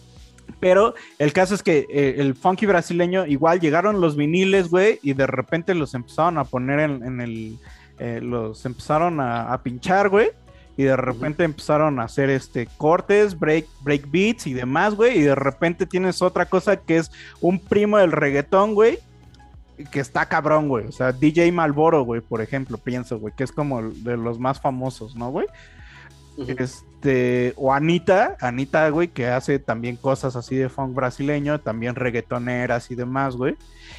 Pero 0.61 0.95
el 1.18 1.32
caso 1.32 1.57
es 1.57 1.64
que 1.64 1.87
eh, 1.91 2.14
el 2.18 2.37
funky 2.37 2.66
brasileño, 2.66 3.26
igual 3.26 3.59
llegaron 3.59 4.01
los 4.01 4.14
viniles, 4.14 4.70
güey, 4.70 5.01
y 5.03 5.12
de 5.14 5.26
repente 5.26 5.74
los 5.74 5.93
empezaron 5.95 6.39
a 6.39 6.45
poner 6.45 6.78
en, 6.78 7.03
en 7.03 7.20
el. 7.20 7.59
Eh, 7.99 8.20
los 8.22 8.64
empezaron 8.66 9.20
a, 9.20 9.53
a 9.53 9.62
pinchar, 9.62 10.09
güey. 10.09 10.30
Y 10.78 10.84
de 10.84 10.97
repente 10.97 11.42
empezaron 11.42 11.99
a 11.99 12.05
hacer 12.05 12.28
este 12.28 12.66
cortes, 12.76 13.38
break, 13.38 13.66
break 13.80 14.11
beats 14.11 14.47
y 14.47 14.53
demás, 14.53 14.94
güey. 14.94 15.18
Y 15.18 15.22
de 15.22 15.34
repente 15.34 15.86
tienes 15.86 16.20
otra 16.20 16.47
cosa 16.47 16.76
que 16.76 16.99
es 16.99 17.11
un 17.40 17.59
primo 17.59 17.97
del 17.97 18.12
reggaetón, 18.12 18.74
güey. 18.74 18.99
Que 19.90 20.01
está 20.01 20.26
cabrón, 20.26 20.68
güey. 20.68 20.86
O 20.86 20.92
sea, 20.92 21.12
DJ 21.12 21.51
Malboro, 21.53 22.03
güey, 22.03 22.20
por 22.20 22.42
ejemplo, 22.42 22.76
pienso, 22.76 23.18
güey, 23.18 23.32
que 23.34 23.44
es 23.44 23.53
como 23.53 23.90
de 23.90 24.18
los 24.18 24.38
más 24.38 24.61
famosos, 24.61 25.16
¿no, 25.16 25.30
güey? 25.30 25.47
Este, 26.36 27.55
o 27.57 27.72
Anita, 27.72 28.36
Anita, 28.40 28.88
güey, 28.90 29.09
que 29.09 29.28
hace 29.28 29.59
también 29.59 29.97
cosas 29.97 30.36
así 30.36 30.57
de 30.57 30.68
funk 30.68 30.94
brasileño, 30.94 31.61
también 31.61 31.94
reggaetoneras 31.94 32.90
y 32.90 32.94
demás, 32.94 33.36
güey. 33.36 33.57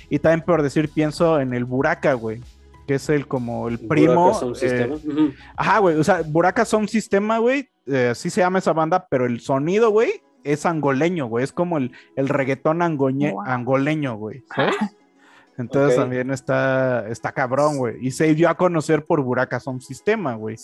Y 0.10 0.20
también 0.20 0.42
por 0.42 0.62
decir, 0.62 0.90
pienso 0.90 1.40
en 1.40 1.56
el 1.56 1.66
Buraca, 1.66 2.14
güey, 2.14 2.42
que 2.88 2.96
es 2.96 3.10
el 3.10 3.28
como 3.28 3.68
el 3.68 3.78
primo. 3.80 4.32
Buraka 4.32 4.40
Sound 4.40 4.56
eh, 4.56 4.60
System. 4.60 5.34
Ajá, 5.56 5.80
güey, 5.80 5.96
o 5.98 6.04
sea, 6.04 6.22
Buraca 6.26 6.66
Sound 6.66 6.88
Sistema, 6.90 7.38
güey, 7.38 7.70
eh, 7.86 8.10
así 8.12 8.30
se 8.30 8.42
llama 8.42 8.60
esa 8.60 8.74
banda, 8.74 9.08
pero 9.10 9.26
el 9.26 9.42
sonido, 9.42 9.92
güey, 9.92 10.22
es 10.44 10.66
angoleño, 10.66 11.28
güey, 11.28 11.44
es 11.44 11.52
como 11.52 11.78
el, 11.78 11.92
el 12.16 12.30
reggaetón 12.30 12.80
angoñe- 12.80 13.34
Wow. 13.34 13.42
angoleño, 13.46 14.16
güey. 14.16 14.44
¿sabes? 14.56 14.76
Entonces 15.58 15.98
también 15.98 16.30
está, 16.32 17.08
está 17.10 17.32
cabrón, 17.32 17.78
güey. 17.78 17.96
Y 18.06 18.12
se 18.12 18.34
dio 18.36 18.48
a 18.48 18.56
conocer 18.56 19.04
por 19.06 19.22
Buraca 19.22 19.60
Sound 19.60 19.82
Sistema, 19.82 20.36
güey. 20.36 20.56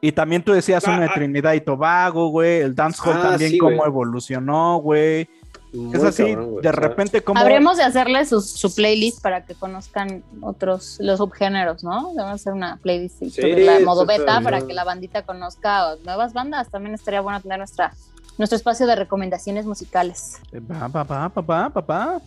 Y 0.00 0.10
también 0.10 0.42
tú 0.42 0.52
decías 0.52 0.86
Ah, 0.86 0.90
uno 0.90 1.00
de 1.02 1.06
ah. 1.06 1.12
Trinidad 1.14 1.52
y 1.52 1.60
Tobago, 1.60 2.28
güey. 2.28 2.60
El 2.60 2.74
dancehall 2.74 3.18
Ah, 3.18 3.22
también 3.30 3.52
sí, 3.52 3.58
cómo 3.58 3.86
evolucionó, 3.86 4.78
güey. 4.78 5.28
Muy 5.72 5.96
Es 5.96 6.04
así, 6.04 6.24
cabrón, 6.34 6.56
de 6.60 6.72
repente 6.72 7.22
como... 7.22 7.40
Habremos 7.40 7.78
de 7.78 7.82
hacerle 7.84 8.26
su, 8.26 8.40
su 8.42 8.74
playlist 8.74 9.22
para 9.22 9.46
que 9.46 9.54
conozcan 9.54 10.22
otros, 10.42 10.96
los 11.00 11.18
subgéneros, 11.18 11.82
¿no? 11.82 12.10
Debemos 12.14 12.34
hacer 12.40 12.52
una 12.52 12.76
playlist 12.76 13.18
Sí, 13.20 13.30
sobre 13.30 13.64
la 13.64 13.76
eso 13.76 13.86
modo 13.86 14.04
beta 14.04 14.32
bien. 14.32 14.44
para 14.44 14.60
que 14.66 14.74
la 14.74 14.84
bandita 14.84 15.22
conozca 15.22 15.96
nuevas 16.04 16.34
bandas. 16.34 16.68
También 16.70 16.94
estaría 16.94 17.22
bueno 17.22 17.40
tener 17.40 17.56
nuestra, 17.58 17.94
nuestro 18.36 18.56
espacio 18.56 18.86
de 18.86 18.96
recomendaciones 18.96 19.64
musicales. 19.64 20.38
Pa, 20.68 20.88
pa, 20.90 21.28
pa, 21.30 21.70
pa. 21.70 22.20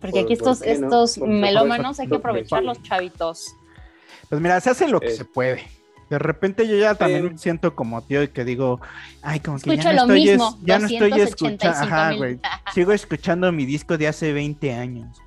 Porque 0.00 0.16
¿Por- 0.16 0.24
aquí 0.24 0.32
estos, 0.32 0.60
no? 0.60 0.66
estos 0.66 1.18
melómanos 1.18 2.00
hay 2.00 2.08
que 2.08 2.16
aprovecharlos, 2.16 2.82
chavitos. 2.82 3.54
Pues 4.28 4.40
mira, 4.40 4.60
se 4.60 4.70
hace 4.70 4.88
lo 4.88 4.98
que 4.98 5.06
Eh. 5.08 5.16
se 5.16 5.24
puede. 5.24 5.62
De 6.14 6.18
repente 6.18 6.66
yo 6.68 6.76
ya 6.76 6.94
también 6.94 7.24
me 7.32 7.38
siento 7.38 7.74
como 7.74 8.02
tío 8.02 8.30
que 8.32 8.44
digo, 8.44 8.80
ay, 9.22 9.40
como 9.40 9.58
que 9.58 9.70
Escucho 9.70 9.82
ya 9.90 9.92
no 9.92 10.06
lo 10.06 10.14
estoy, 10.14 10.28
es- 10.28 10.38
mismo, 10.38 10.58
ya 10.62 10.78
no 10.78 10.86
estoy 10.86 11.10
285 11.10 11.48
escuchando, 11.68 11.94
ajá, 11.94 12.08
mil. 12.10 12.18
güey. 12.18 12.40
Sigo 12.74 12.92
escuchando 12.92 13.52
mi 13.52 13.64
disco 13.66 13.96
de 13.98 14.08
hace 14.08 14.32
20 14.32 14.72
años. 14.72 15.18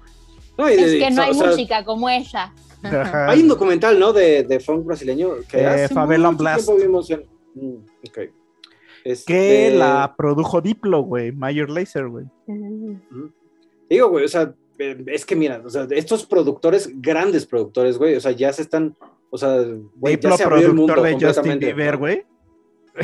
No, 0.58 0.70
y 0.70 0.74
Es 0.74 0.92
que 0.94 1.12
no 1.12 1.22
o 1.22 1.26
hay 1.26 1.34
música 1.34 1.84
como 1.84 2.10
ella. 2.10 2.54
Ajá. 2.84 3.30
Hay 3.32 3.42
un 3.42 3.48
documental, 3.48 4.00
¿no? 4.00 4.14
De, 4.14 4.44
de 4.44 4.60
funk 4.60 4.86
brasileño 4.86 5.30
que 5.50 5.60
Eh, 5.60 5.66
hace 5.66 5.94
Favela 5.94 6.30
mucho 6.32 6.44
Blast. 6.44 6.66
tiempo 6.66 6.82
vimos 6.84 7.10
en... 7.10 7.26
Mm, 7.56 7.76
ok. 8.08 8.18
Este, 9.04 9.34
Que 9.34 9.76
la 9.78 10.14
produjo 10.18 10.62
Diplo, 10.62 11.02
güey, 11.02 11.32
Major 11.32 11.70
Lazer, 11.70 12.08
güey. 12.08 12.26
Digo, 13.90 14.10
güey, 14.10 14.26
o 14.26 14.28
sea, 14.28 14.54
eh, 14.80 15.04
es 15.08 15.26
que 15.26 15.36
mira, 15.36 15.62
o 15.64 15.70
sea, 15.70 15.88
estos 15.92 16.26
productores, 16.26 16.90
grandes 17.02 17.46
productores, 17.46 17.98
güey, 17.98 18.16
o 18.16 18.20
sea, 18.22 18.32
ya 18.32 18.52
se 18.52 18.62
están, 18.64 18.96
o 19.36 19.38
sea, 19.38 19.58
güey, 19.96 20.20
ya 20.20 20.36
se 20.38 20.44
abrió 20.44 20.68
el 20.68 20.74
mundo 20.74 20.94
productor 20.94 21.20
de 21.20 21.26
Justin 21.28 21.44
completamente. 21.44 21.66
Bieber, 21.74 21.98
güey. 21.98 22.26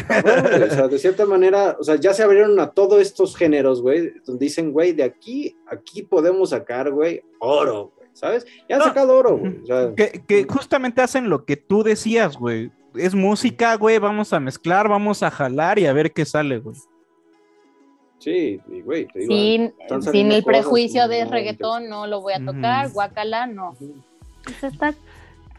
Cabrón, 0.07 0.41
güey, 0.49 0.63
o 0.63 0.69
sea, 0.71 0.87
de 0.87 0.97
cierta 0.99 1.25
manera, 1.25 1.75
o 1.79 1.83
sea, 1.83 1.95
ya 1.95 2.13
se 2.13 2.23
abrieron 2.23 2.59
a 2.59 2.71
todos 2.71 3.01
estos 3.01 3.35
géneros, 3.35 3.81
güey, 3.81 4.13
donde 4.25 4.45
dicen, 4.45 4.71
güey, 4.71 4.93
de 4.93 5.03
aquí, 5.03 5.55
aquí 5.67 6.01
podemos 6.01 6.51
sacar, 6.51 6.91
güey, 6.91 7.21
oro, 7.39 7.91
güey, 7.97 8.09
¿sabes? 8.13 8.45
Ya 8.69 8.75
han 8.77 8.79
No. 8.79 8.85
sacado 8.85 9.15
oro, 9.17 9.37
güey, 9.37 9.59
o 9.63 9.65
sea, 9.65 9.93
Que, 9.95 10.23
que 10.25 10.45
justamente 10.45 11.01
hacen 11.01 11.29
lo 11.29 11.43
que 11.45 11.57
tú 11.57 11.83
decías, 11.83 12.37
güey. 12.37 12.71
Es 12.95 13.13
música, 13.15 13.75
güey, 13.75 13.99
vamos 13.99 14.31
a 14.33 14.39
mezclar, 14.39 14.87
vamos 14.89 15.23
a 15.23 15.29
jalar 15.31 15.77
y 15.79 15.85
a 15.85 15.93
ver 15.93 16.11
qué 16.13 16.23
sale, 16.25 16.59
güey. 16.59 16.75
sí, 18.19 18.59
y, 18.71 18.81
güey, 18.81 19.07
te 19.07 19.19
digo, 19.19 19.33
Sin, 19.33 19.73
sin 20.11 20.31
el 20.31 20.43
prejuicio 20.43 21.07
de 21.09 21.25
reggaetón, 21.25 21.89
no 21.89 22.07
lo 22.07 22.21
voy 22.21 22.33
a 22.33 22.45
tocar, 22.45 22.89
guacala, 22.91 23.45
no. 23.47 23.75
Pues 24.43 24.63
está, 24.73 24.93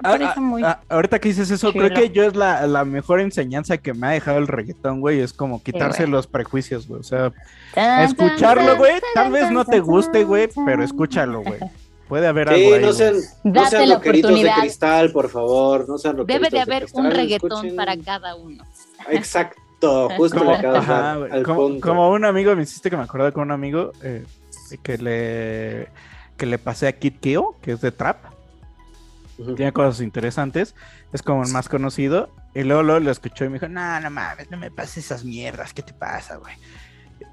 Ah, 0.04 0.10
parece 0.10 0.32
ah, 0.36 0.40
muy... 0.40 0.62
ah, 0.62 0.80
ahorita 0.88 1.18
que 1.18 1.28
dices 1.28 1.50
eso, 1.50 1.72
creo 1.72 1.90
que 1.90 2.10
yo 2.10 2.24
es 2.24 2.34
la, 2.36 2.66
la 2.66 2.84
mejor 2.84 3.20
enseñanza 3.20 3.78
que 3.78 3.94
me 3.94 4.06
ha 4.06 4.10
dejado 4.10 4.38
el 4.38 4.46
reggaetón, 4.48 5.00
güey. 5.00 5.20
Es 5.20 5.32
como 5.32 5.62
quitarse 5.62 6.02
güey. 6.04 6.12
los 6.12 6.26
prejuicios, 6.26 6.86
güey. 6.88 7.00
O 7.00 7.04
sea, 7.04 7.32
Tan, 7.74 8.02
escucharlo, 8.02 8.66
tan, 8.66 8.78
güey. 8.78 8.92
tan, 9.14 9.24
Tal 9.24 9.32
vez 9.32 9.50
no 9.50 9.64
te 9.64 9.80
guste, 9.80 10.24
güey, 10.24 10.48
pero 10.66 10.82
escúchalo, 10.84 11.42
güey. 11.42 11.58
Puede 12.08 12.26
haber 12.26 12.48
Sí, 12.48 12.54
algo 12.64 12.74
ahí. 12.76 12.82
no 12.82 12.92
sean, 12.92 13.14
no 13.44 13.52
Date 13.52 13.70
sean 13.70 13.88
la 13.88 13.94
rockeritos 13.94 14.42
de 14.42 14.52
cristal, 14.60 15.12
por 15.12 15.30
favor, 15.30 15.88
no 15.88 15.96
sean 15.96 16.16
Debe 16.26 16.50
de 16.50 16.60
haber 16.60 16.82
cristal, 16.82 17.06
un 17.06 17.10
reggaetón 17.10 17.66
escuchen- 17.66 17.76
para 17.76 17.96
cada 17.96 18.34
uno. 18.34 18.62
Exacto, 19.08 20.10
justo 20.16 20.38
Como, 20.38 20.50
de 20.50 20.66
ajá, 20.66 20.92
dar 21.02 21.18
güey, 21.20 21.32
al 21.32 21.42
como, 21.42 21.56
punto. 21.60 21.88
como 21.88 22.10
un 22.10 22.24
amigo, 22.24 22.54
me 22.54 22.62
hiciste 22.64 22.90
que 22.90 22.96
me 22.96 23.04
acordaba 23.04 23.32
con 23.32 23.44
un 23.44 23.50
amigo 23.52 23.92
eh, 24.02 24.24
que 24.82 24.98
le 24.98 25.88
que 26.36 26.46
le 26.46 26.58
pasé 26.58 26.88
a 26.88 26.92
Kid 26.92 27.14
Keo, 27.20 27.56
que 27.62 27.72
es 27.72 27.80
de 27.80 27.92
Trap. 27.92 28.16
Tiene 29.56 29.72
cosas 29.72 30.00
interesantes. 30.00 30.74
Es 31.12 31.22
como 31.22 31.44
el 31.44 31.50
más 31.50 31.68
conocido. 31.68 32.30
Y 32.54 32.62
luego, 32.62 32.82
luego 32.82 33.00
lo 33.00 33.10
escuchó 33.10 33.44
y 33.44 33.48
me 33.48 33.54
dijo, 33.54 33.68
no, 33.68 34.00
no 34.00 34.10
mames, 34.10 34.50
no 34.50 34.56
me 34.56 34.70
pases 34.70 35.06
esas 35.06 35.24
mierdas, 35.24 35.72
¿qué 35.72 35.82
te 35.82 35.94
pasa, 35.94 36.36
güey? 36.36 36.54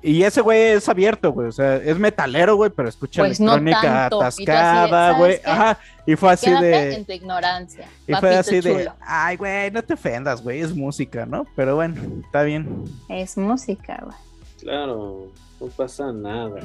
Y 0.01 0.23
ese 0.23 0.41
güey 0.41 0.59
es 0.61 0.87
abierto, 0.87 1.31
güey. 1.31 1.47
O 1.47 1.51
sea, 1.51 1.75
es 1.75 1.97
metalero, 1.97 2.55
güey, 2.55 2.69
pero 2.69 2.87
escucha 2.87 3.21
Pues 3.21 3.39
no 3.39 3.53
electrónica 3.53 3.81
tanto. 3.81 4.21
Atascada, 4.21 5.11
¿sabes 5.11 5.17
güey. 5.17 5.41
Ajá. 5.43 5.79
Y 6.05 6.15
fue 6.15 6.31
así 6.31 6.45
Quédate 6.45 6.65
de. 6.65 6.95
en 6.95 7.05
tu 7.05 7.11
ignorancia. 7.11 7.87
Y 8.07 8.13
fue 8.15 8.35
así 8.35 8.61
de, 8.61 8.89
ay, 9.01 9.35
güey, 9.35 9.71
no 9.71 9.83
te 9.83 9.93
ofendas, 9.93 10.41
güey, 10.41 10.61
es 10.61 10.73
música, 10.75 11.25
¿no? 11.25 11.45
Pero 11.55 11.75
bueno, 11.75 12.01
está 12.23 12.43
bien. 12.43 12.85
Es 13.09 13.37
música, 13.37 13.99
güey. 14.03 14.17
Claro, 14.59 15.31
no 15.59 15.67
pasa 15.67 16.11
nada. 16.11 16.59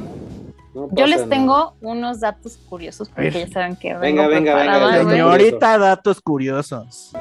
No 0.75 0.89
Yo 0.93 1.07
les 1.07 1.21
nada. 1.21 1.29
tengo 1.31 1.75
unos 1.81 2.21
datos 2.21 2.57
curiosos 2.69 3.09
porque 3.09 3.31
ya 3.31 3.49
saben 3.49 3.77
que 3.77 3.95
Venga, 3.97 4.27
vengo 4.27 4.55
venga. 4.55 5.05
Señorita, 5.05 5.79
datos 5.79 6.21
curiosos. 6.21 7.13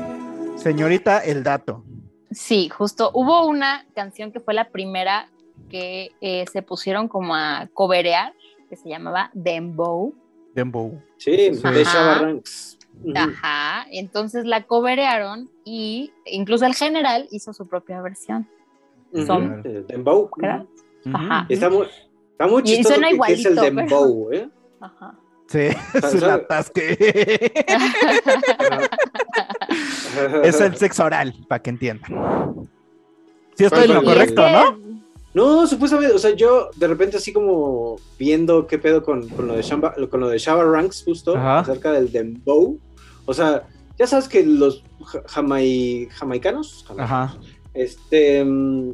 Señorita, 0.55 1.19
el 1.19 1.43
dato. 1.43 1.83
Sí, 2.31 2.69
justo. 2.69 3.11
Hubo 3.13 3.45
una 3.47 3.85
canción 3.95 4.31
que 4.31 4.39
fue 4.39 4.53
la 4.53 4.69
primera 4.69 5.29
que 5.69 6.11
eh, 6.21 6.45
se 6.51 6.61
pusieron 6.61 7.07
como 7.07 7.35
a 7.35 7.67
coberear, 7.73 8.33
que 8.69 8.75
se 8.75 8.89
llamaba 8.89 9.29
Dembow. 9.33 10.13
Dembow. 10.55 10.99
Sí, 11.17 11.31
de 11.49 11.59
Ajá. 11.63 11.83
Shabba 11.83 12.15
Ranks. 12.19 12.77
Ajá. 13.15 13.85
Entonces 13.91 14.45
la 14.45 14.63
coberearon 14.63 15.49
y 15.63 16.11
incluso 16.25 16.65
el 16.65 16.75
general 16.75 17.27
hizo 17.31 17.53
su 17.53 17.67
propia 17.67 18.01
versión. 18.01 18.47
Son- 19.27 19.61
Dembow. 19.87 20.29
¿verdad? 20.37 20.65
Ajá. 21.11 21.45
Está 21.49 21.69
muy, 21.69 21.87
está 22.31 22.47
muy 22.47 22.63
chistoso 22.63 22.95
suena 22.95 23.09
que, 23.09 23.17
que 23.27 23.33
es 23.33 23.45
el 23.45 23.55
pero- 23.55 23.61
Dembow, 23.75 24.29
¿eh? 24.33 24.49
Ajá. 24.79 25.15
Sí, 25.47 25.59
es 25.59 26.13
un 26.15 26.23
atasque. 26.23 26.97
es 30.43 30.61
el 30.61 30.75
sexo 30.77 31.03
oral, 31.05 31.33
para 31.47 31.61
que 31.61 31.69
entiendan. 31.69 32.67
Sí, 33.55 33.65
estoy 33.65 33.83
en 33.85 33.93
lo 33.93 34.03
correcto, 34.03 34.41
¿no? 34.49 34.77
No, 35.33 35.65
supuestamente, 35.67 36.13
o 36.13 36.19
sea, 36.19 36.31
yo 36.35 36.69
de 36.75 36.87
repente 36.87 37.17
así 37.17 37.33
como 37.33 37.95
viendo 38.19 38.67
qué 38.67 38.77
pedo 38.77 39.01
con, 39.03 39.27
con 39.29 39.47
lo 39.47 39.55
de 39.55 39.63
Shamba, 39.63 39.95
con 40.09 40.19
lo 40.19 40.29
de 40.29 40.37
Shabba 40.37 40.63
Ranks 40.63 41.03
justo 41.03 41.35
Ajá. 41.35 41.59
acerca 41.59 41.91
del 41.91 42.11
dembow. 42.11 42.79
O 43.25 43.33
sea, 43.33 43.63
ya 43.97 44.05
sabes 44.05 44.27
que 44.27 44.43
los 44.45 44.83
ja- 45.03 45.23
jamai- 45.23 46.07
jamaicanos, 46.11 46.85
Ajá. 46.97 47.35
este 47.73 48.43
mm, 48.45 48.91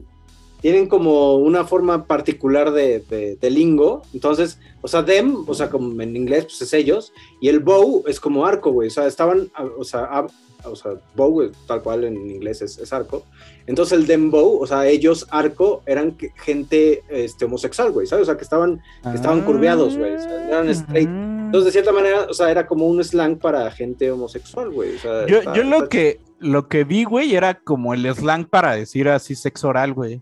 tienen 0.62 0.88
como 0.88 1.36
una 1.36 1.64
forma 1.66 2.06
particular 2.06 2.72
de, 2.72 3.00
de- 3.00 3.36
de 3.38 3.50
lingo. 3.50 4.02
Entonces, 4.14 4.60
o 4.82 4.88
sea, 4.88 5.06
them, 5.06 5.46
o 5.48 5.54
sea, 5.54 5.70
como 5.70 6.02
en 6.02 6.16
inglés, 6.16 6.46
pues 6.46 6.62
es 6.62 6.74
ellos, 6.74 7.14
y 7.42 7.48
el 7.50 7.60
bow 7.60 8.04
es 8.08 8.20
como 8.20 8.46
arco, 8.46 8.72
güey. 8.72 8.88
O 8.88 8.92
sea, 8.92 9.08
estaban, 9.08 9.50
a- 9.54 9.64
o 9.64 9.84
sea, 9.84 10.02
a- 10.06 10.28
o 10.66 10.76
sea, 10.76 10.92
bow, 11.16 11.50
tal 11.68 11.82
cual 11.82 12.04
en 12.04 12.18
inglés 12.30 12.62
es, 12.62 12.78
es 12.80 12.92
arco. 12.92 13.24
Entonces 13.66 13.98
el 13.98 14.06
dembow, 14.08 14.60
o 14.62 14.68
sea, 14.68 14.88
ellos 14.88 15.26
arco 15.30 15.82
eran 15.86 16.18
gente 16.36 17.02
este, 17.08 17.46
homosexual, 17.46 17.92
güey, 17.92 18.08
¿sabes? 18.08 18.24
O 18.24 18.26
sea, 18.26 18.36
que 18.36 18.44
estaban, 18.44 18.82
que 19.04 19.16
estaban 19.16 19.42
curveados, 19.46 19.98
güey. 19.98 20.16
O 20.16 20.20
sea, 20.20 20.48
eran 20.50 20.68
straight. 20.70 21.08
Ah. 21.10 21.44
Entonces, 21.46 21.66
de 21.68 21.72
cierta 21.72 21.94
manera, 21.94 22.28
o 22.30 22.34
sea, 22.34 22.52
era 22.52 22.68
como 22.68 22.88
un 22.88 23.02
slang 23.04 23.38
para 23.38 23.72
gente 23.72 24.12
homosexual, 24.12 24.70
güey. 24.70 24.96
O 24.96 25.00
sea, 25.00 25.26
Yo, 25.28 25.38
está- 25.38 25.54
yo 25.56 25.64
lo 25.64 25.76
está 25.78 25.90
que 25.90 26.20
lo 26.40 26.68
que 26.68 26.84
vi, 26.84 27.06
güey, 27.06 27.36
era 27.36 27.60
como 27.62 27.94
el 27.94 28.14
slang 28.14 28.46
para 28.46 28.74
decir 28.74 29.08
así 29.08 29.36
sexo 29.36 29.70
oral, 29.70 29.94
güey. 29.94 30.22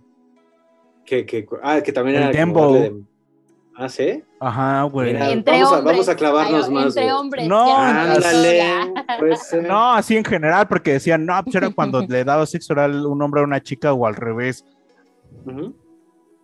Que, 1.08 1.26
que, 1.26 1.47
ah, 1.64 1.80
que 1.82 1.91
también 1.93 2.18
El 2.18 2.24
era. 2.24 2.32
de- 2.45 3.01
Ah, 3.80 3.88
¿sí? 3.89 4.24
Ajá, 4.39 4.82
güey. 4.84 5.14
Mira, 5.14 5.30
Entre 5.32 5.53
vamos, 5.53 5.72
a, 5.72 5.78
hombres. 5.78 5.93
vamos 5.95 6.10
a 6.10 6.16
clavarnos 6.16 6.66
Ay, 6.68 6.74
más. 6.74 6.86
Entre 6.88 7.03
güey. 7.03 7.16
hombres. 7.16 7.47
No, 7.47 7.66
no 7.66 7.76
Ándale. 7.78 8.58
ya. 8.58 8.88
Pues, 9.20 9.53
eh, 9.53 9.62
No, 9.62 9.93
así 9.93 10.18
en 10.18 10.26
general, 10.26 10.68
porque 10.68 10.93
decían, 10.93 11.26
no, 11.26 11.41
pues 11.43 11.55
era 11.55 11.70
cuando 11.70 12.01
le 12.08 12.24
daba 12.24 12.45
sexo 12.45 12.74
oral 12.74 13.05
un 13.05 13.22
hombre 13.22 13.41
a 13.41 13.43
una 13.45 13.62
chica 13.62 13.93
o 13.93 14.05
al 14.05 14.16
revés. 14.16 14.66
ujú. 15.45 15.76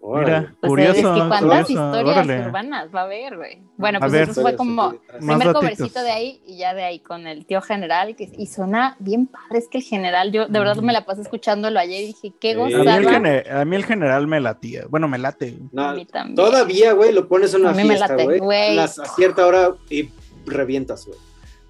Mira. 0.05 0.53
Pues 0.59 0.69
curioso. 0.69 0.91
es 0.91 0.97
que 1.21 1.27
cuántas 1.27 1.41
curioso, 1.41 1.71
historias 1.71 2.17
órale. 2.17 2.39
urbanas 2.45 2.89
va 2.93 2.99
a 2.99 3.03
haber, 3.03 3.37
güey. 3.37 3.61
Bueno, 3.77 3.97
A 3.97 4.01
pues 4.01 4.11
ver. 4.11 4.29
eso 4.29 4.41
fue 4.41 4.55
como 4.57 4.95
primer 5.17 5.53
covercito 5.53 6.01
de 6.03 6.11
ahí 6.11 6.41
y 6.45 6.57
ya 6.57 6.73
de 6.73 6.83
ahí 6.83 6.99
con 6.99 7.25
el 7.25 7.45
tío 7.45 7.61
general 7.61 8.15
que 8.15 8.29
y 8.37 8.47
suena 8.47 8.97
bien 8.99 9.27
padre. 9.27 9.59
Es 9.59 9.67
que 9.69 9.77
el 9.77 9.83
general, 9.85 10.31
yo 10.33 10.47
de 10.47 10.59
verdad 10.59 10.75
me 10.77 10.91
la 10.91 11.05
pasé 11.05 11.21
escuchándolo 11.21 11.79
ayer 11.79 12.01
y 12.03 12.07
dije, 12.07 12.33
qué 12.39 12.53
Sí. 12.53 12.59
A 12.59 12.65
mí, 12.65 12.73
el 12.73 13.03
gozada. 13.05 13.61
a 13.61 13.65
mí 13.65 13.75
el 13.77 13.85
general 13.85 14.27
me 14.27 14.39
latía. 14.41 14.83
Bueno, 14.89 15.07
me 15.07 15.17
late. 15.17 15.57
No, 15.71 15.89
A 15.89 15.93
mí 15.93 16.05
también. 16.05 16.35
todavía, 16.35 16.91
güey, 16.93 17.13
lo 17.13 17.27
pones 17.29 17.53
en 17.53 17.61
una 17.61 17.69
A 17.69 17.73
mí 17.73 17.83
me 17.83 17.95
fiesta, 17.95 18.15
late, 18.15 18.39
güey. 18.39 18.77
A 18.79 18.87
cierta 18.87 19.47
hora 19.47 19.73
y 19.89 20.09
revientas, 20.45 21.05
güey. 21.05 21.17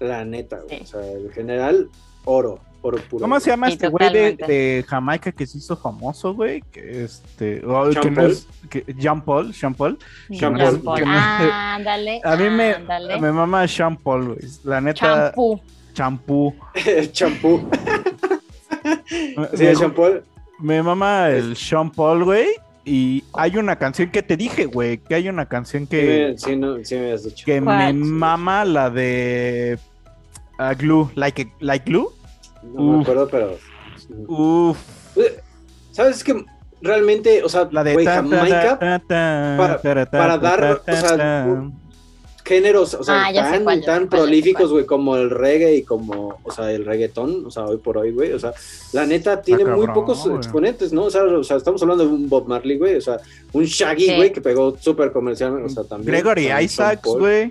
La 0.00 0.24
neta, 0.24 0.58
güey. 0.60 0.78
Sí. 0.78 0.82
O 0.82 0.86
sea, 0.86 1.12
el 1.12 1.32
general, 1.32 1.88
oro. 2.24 2.58
Oro 2.86 2.98
puro. 3.08 3.22
¿Cómo 3.22 3.40
se 3.40 3.48
llama 3.48 3.68
Sí, 3.68 3.72
este 3.72 3.88
güey 3.88 4.12
de, 4.12 4.84
Jamaica 4.86 5.32
que 5.32 5.46
se 5.46 5.56
hizo 5.56 5.74
famoso, 5.74 6.34
güey? 6.34 6.60
Que 6.70 7.04
este. 7.04 7.62
oh, 7.66 7.88
que 7.88 7.94
Jean 7.94 8.10
no 8.14 8.20
Paul. 8.20 8.30
es- 8.30 8.48
que- 8.68 8.84
Jean 8.98 9.20
Paul, 9.24 9.52
Jean 9.54 9.74
Paul. 9.74 9.98
Jean 10.28 10.54
Jean 10.54 10.80
Paul. 10.82 11.02
Paul. 11.02 11.04
A 11.08 12.36
mí 12.36 12.50
me, 12.50 12.76
me 13.20 13.32
mama 13.32 13.64
Jean 13.64 13.96
Paul, 13.96 14.26
güey. 14.26 14.38
La 14.64 14.82
neta, 14.82 15.30
Champú. 15.32 15.60
champú. 15.94 16.54
Champú. 17.12 17.68
Sí, 19.06 19.34
me, 19.36 19.70
el 19.70 19.78
champú. 19.78 20.02
me 20.58 20.82
mama 20.82 21.30
el 21.30 21.56
Sean 21.56 21.90
Paul, 21.90 22.24
güey. 22.24 22.48
Y 22.84 23.24
hay 23.32 23.56
una 23.56 23.76
canción 23.76 24.10
que 24.10 24.22
te 24.22 24.36
dije, 24.36 24.66
güey, 24.66 24.98
que 24.98 25.14
hay 25.14 25.28
una 25.30 25.46
canción 25.46 25.86
que, 25.86 26.34
Sí, 26.36 26.54
no, 26.54 26.76
sí 26.84 26.96
me 26.96 27.12
has 27.12 27.24
dicho. 27.24 27.46
que 27.46 27.62
me 27.62 27.64
¿Cuál? 27.64 27.94
mama, 27.94 28.62
la 28.66 28.90
de 28.90 29.78
ah, 30.58 30.74
Glue, 30.74 31.08
like, 31.14 31.50
like 31.60 31.90
Glue. 31.90 32.10
No 32.72 32.82
me 32.82 33.02
acuerdo, 33.02 33.28
pero. 33.30 33.56
Uf, 34.28 34.78
¿Sabes? 35.92 36.16
Es 36.16 36.24
que 36.24 36.44
realmente, 36.82 37.42
o 37.42 37.48
sea, 37.48 37.68
la 37.70 37.84
de 37.84 37.96
ta- 38.04 38.14
Jamaica, 38.16 38.78
ta- 38.78 38.98
ta- 39.06 39.78
para- 39.82 40.10
para 40.10 40.38
dar, 40.38 40.82
o 40.86 40.92
sea, 40.92 41.70
géneros, 42.44 42.92
o 42.94 43.02
sea, 43.04 43.26
Ah, 43.26 43.32
tan, 43.32 43.64
cuál, 43.64 44.08
prolíficos, 44.08 44.70
güey, 44.70 44.84
como 44.84 45.16
el 45.16 45.30
reggae 45.30 45.76
y 45.76 45.82
como, 45.82 46.38
o 46.42 46.50
sea, 46.52 46.70
el 46.72 46.84
reggaetón, 46.84 47.46
o 47.46 47.50
sea, 47.50 47.64
hoy 47.64 47.78
por 47.78 47.96
hoy, 47.96 48.10
güey, 48.10 48.32
o 48.32 48.38
sea, 48.38 48.52
la 48.92 49.06
neta 49.06 49.40
tiene 49.40 49.64
muy 49.64 49.86
pocos 49.86 50.26
exponentes, 50.26 50.92
¿no? 50.92 51.04
O 51.04 51.10
sea, 51.10 51.22
o 51.24 51.42
sea, 51.44 51.56
estamos 51.56 51.80
hablando 51.82 52.04
de 52.06 52.12
un 52.12 52.28
Bob 52.28 52.46
Marley, 52.48 52.76
güey, 52.76 52.96
o 52.96 53.00
sea, 53.00 53.18
un 53.52 53.64
Shaggy, 53.64 54.06
Sí. 54.08 54.16
güey, 54.16 54.32
que 54.32 54.40
pegó 54.42 54.76
súper 54.78 55.10
comercial, 55.12 55.62
o 55.64 55.68
sea, 55.70 55.84
también. 55.84 56.12
Gregory 56.12 56.48
Isaacs, 56.64 57.02
güey. 57.08 57.50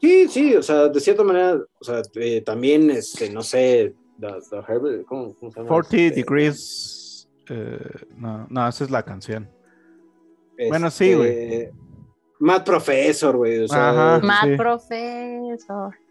Sí, 0.00 0.28
sí, 0.28 0.54
o 0.56 0.62
sea, 0.62 0.88
de 0.88 1.00
cierta 1.00 1.22
manera, 1.24 1.58
o 1.78 1.84
sea, 1.84 2.00
eh, 2.14 2.40
también, 2.42 2.90
este, 2.90 3.28
no 3.28 3.42
sé, 3.42 3.92
the, 4.20 4.28
the 4.50 4.56
Herbert, 4.66 5.04
¿cómo, 5.06 5.34
cómo 5.34 5.50
se 5.50 5.58
llama? 5.60 5.68
40 5.68 5.96
Este, 5.96 6.10
Degrees. 6.16 7.28
eh, 7.48 7.78
no, 8.16 8.46
no, 8.50 8.68
esa 8.68 8.84
es 8.84 8.90
la 8.90 9.02
canción. 9.04 9.48
este, 10.56 10.68
Bueno, 10.68 10.90
sí, 10.90 11.14
güey. 11.14 11.68
Mad 12.38 12.64
Professor, 12.64 13.36
güey, 13.36 13.60
o 13.64 13.68
sea, 13.68 14.16
Ajá. 14.16 14.26
Mad 14.26 14.56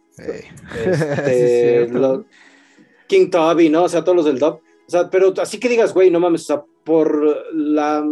Sí. 0.09 0.21
Ey. 0.21 0.41
este, 0.85 1.85
Sí, 1.87 1.91
lo- 1.93 2.25
King 3.07 3.29
Toby, 3.29 3.69
¿no? 3.69 3.83
O 3.83 3.89
sea, 3.89 4.03
todos 4.03 4.15
los 4.15 4.25
del 4.25 4.39
dub. 4.39 4.55
O 4.87 4.89
sea, 4.89 5.09
pero 5.09 5.33
así 5.41 5.59
que 5.59 5.69
digas, 5.69 5.93
güey, 5.93 6.09
no 6.09 6.19
mames, 6.19 6.41
o 6.43 6.45
sea, 6.45 6.63
por 6.83 7.53
la. 7.53 8.03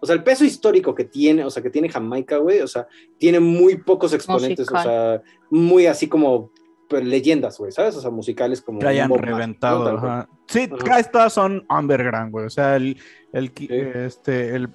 O 0.00 0.06
sea, 0.06 0.14
el 0.16 0.22
peso 0.22 0.44
histórico 0.44 0.94
que 0.94 1.04
tiene, 1.04 1.44
o 1.44 1.50
sea, 1.50 1.62
que 1.62 1.70
tiene 1.70 1.88
Jamaica, 1.88 2.36
güey, 2.36 2.60
o 2.60 2.66
sea, 2.68 2.86
tiene 3.18 3.40
muy 3.40 3.78
pocos 3.78 4.12
exponentes, 4.12 4.70
Musical. 4.70 4.80
o 4.80 4.82
sea, 4.82 5.22
muy 5.48 5.86
así 5.86 6.08
como 6.08 6.50
pues, 6.88 7.04
leyendas, 7.04 7.58
güey, 7.58 7.72
¿sabes? 7.72 7.96
O 7.96 8.00
sea, 8.00 8.10
musicales 8.10 8.60
como. 8.62 8.78
que 8.80 8.86
hayan 8.88 9.10
reventado. 9.10 10.26
Sí, 10.48 10.68
Ajá. 10.88 11.02
todas 11.10 11.32
son 11.32 11.66
underground, 11.70 12.30
güey. 12.32 12.46
O 12.46 12.50
sea, 12.50 12.76
el, 12.76 12.98
el, 13.32 13.52
Sí. 13.56 13.68
este, 13.70 14.54
el, 14.54 14.68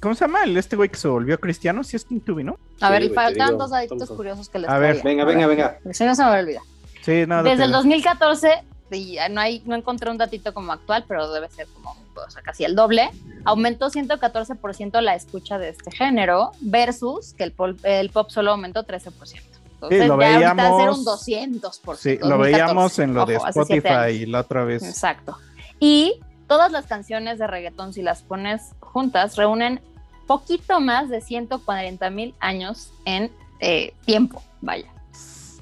¿cómo 0.00 0.14
se 0.14 0.24
llama? 0.24 0.44
El 0.44 0.56
este 0.56 0.76
güey 0.76 0.88
que 0.88 0.96
se 0.96 1.08
volvió 1.08 1.38
cristiano, 1.38 1.84
sí 1.84 1.96
es 1.96 2.04
King 2.04 2.20
Tubi, 2.20 2.44
¿no? 2.44 2.58
A 2.80 2.86
Sí, 2.88 2.92
ver, 2.92 3.02
y 3.04 3.08
faltan 3.10 3.48
digo, 3.48 3.58
dos 3.58 3.70
daditos 3.70 4.00
estamos- 4.02 4.16
curiosos 4.16 4.48
que 4.48 4.58
les 4.58 4.68
A 4.70 4.78
ver, 4.78 5.00
traía. 5.00 5.24
Venga, 5.24 5.24
venga, 5.24 5.46
venga. 5.46 5.78
Si 5.92 6.04
no 6.04 6.14
se 6.14 6.24
me 6.24 6.30
olvida. 6.40 6.60
Sí, 7.02 7.24
no, 7.26 7.42
Desde 7.42 7.64
el 7.64 7.72
2014, 7.72 8.48
sí, 8.90 9.16
no, 9.30 9.40
hay, 9.40 9.62
no 9.66 9.74
encontré 9.76 10.10
un 10.10 10.16
datito 10.18 10.52
como 10.54 10.72
actual, 10.72 11.04
pero 11.06 11.30
debe 11.32 11.48
ser 11.50 11.66
como 11.68 11.94
o 12.16 12.30
sea, 12.30 12.42
casi 12.42 12.64
el 12.64 12.74
doble. 12.76 13.10
Aumentó 13.44 13.90
114% 13.90 15.00
la 15.00 15.14
escucha 15.16 15.58
de 15.58 15.70
este 15.70 15.90
género 15.90 16.52
versus 16.60 17.34
que 17.34 17.42
el, 17.44 17.52
pol- 17.52 17.76
el 17.82 18.08
pop 18.10 18.30
solo 18.30 18.52
aumentó 18.52 18.84
13%. 18.84 19.42
Entonces, 19.90 20.08
lo 20.08 20.20
ya 20.20 20.38
veíamos- 20.38 20.64
debe 20.64 20.78
ser 20.80 20.90
un 20.90 21.04
200%. 21.04 21.96
Sí, 22.02 22.18
lo 22.20 22.28
2014. 22.38 22.52
veíamos 22.52 22.98
en 22.98 23.14
lo 23.14 23.26
de 23.26 23.36
Ojo. 23.36 23.48
Spotify 23.48 24.26
la 24.26 24.40
otra 24.40 24.64
vez. 24.64 24.82
Exacto. 24.82 25.36
Y 25.80 26.20
todas 26.46 26.70
las 26.72 26.86
canciones 26.86 27.38
de 27.38 27.46
reggaetón, 27.46 27.92
si 27.92 28.02
las 28.02 28.22
pones 28.22 28.72
juntas, 28.80 29.36
reúnen 29.36 29.80
poquito 30.26 30.80
más 30.80 31.08
de 31.08 31.20
140 31.20 32.10
mil 32.10 32.34
años 32.40 32.90
en 33.04 33.30
eh, 33.60 33.94
tiempo, 34.04 34.42
vaya. 34.60 34.90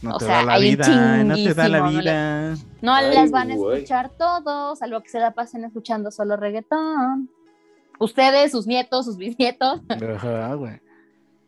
No 0.03 0.17
o 0.17 0.19
te 0.19 0.25
sea, 0.25 0.39
da 0.39 0.43
la 0.45 0.57
un 0.57 0.63
vida, 0.63 0.87
no 1.25 1.35
te 1.37 1.55
da 1.55 1.69
la 1.69 1.79
chinguísimo, 1.79 1.79
no 1.79 1.91
le- 1.91 2.01
vida. 2.01 2.55
No 2.81 2.95
Ay, 2.95 3.15
las 3.15 3.31
van 3.31 3.51
a 3.53 3.55
escuchar 3.55 4.11
todos, 4.19 4.81
salvo 4.81 5.01
que 5.01 5.09
se 5.09 5.21
la 5.21 5.31
pasen 5.31 5.65
escuchando 5.65 6.11
solo 6.11 6.37
reggaetón. 6.37 7.31
Ustedes, 8.01 8.51
sus 8.51 8.67
nietos, 8.67 9.05
sus 9.05 9.17
bisnietos. 9.17 9.81
Ajá, 9.89 10.55
güey. 10.55 10.81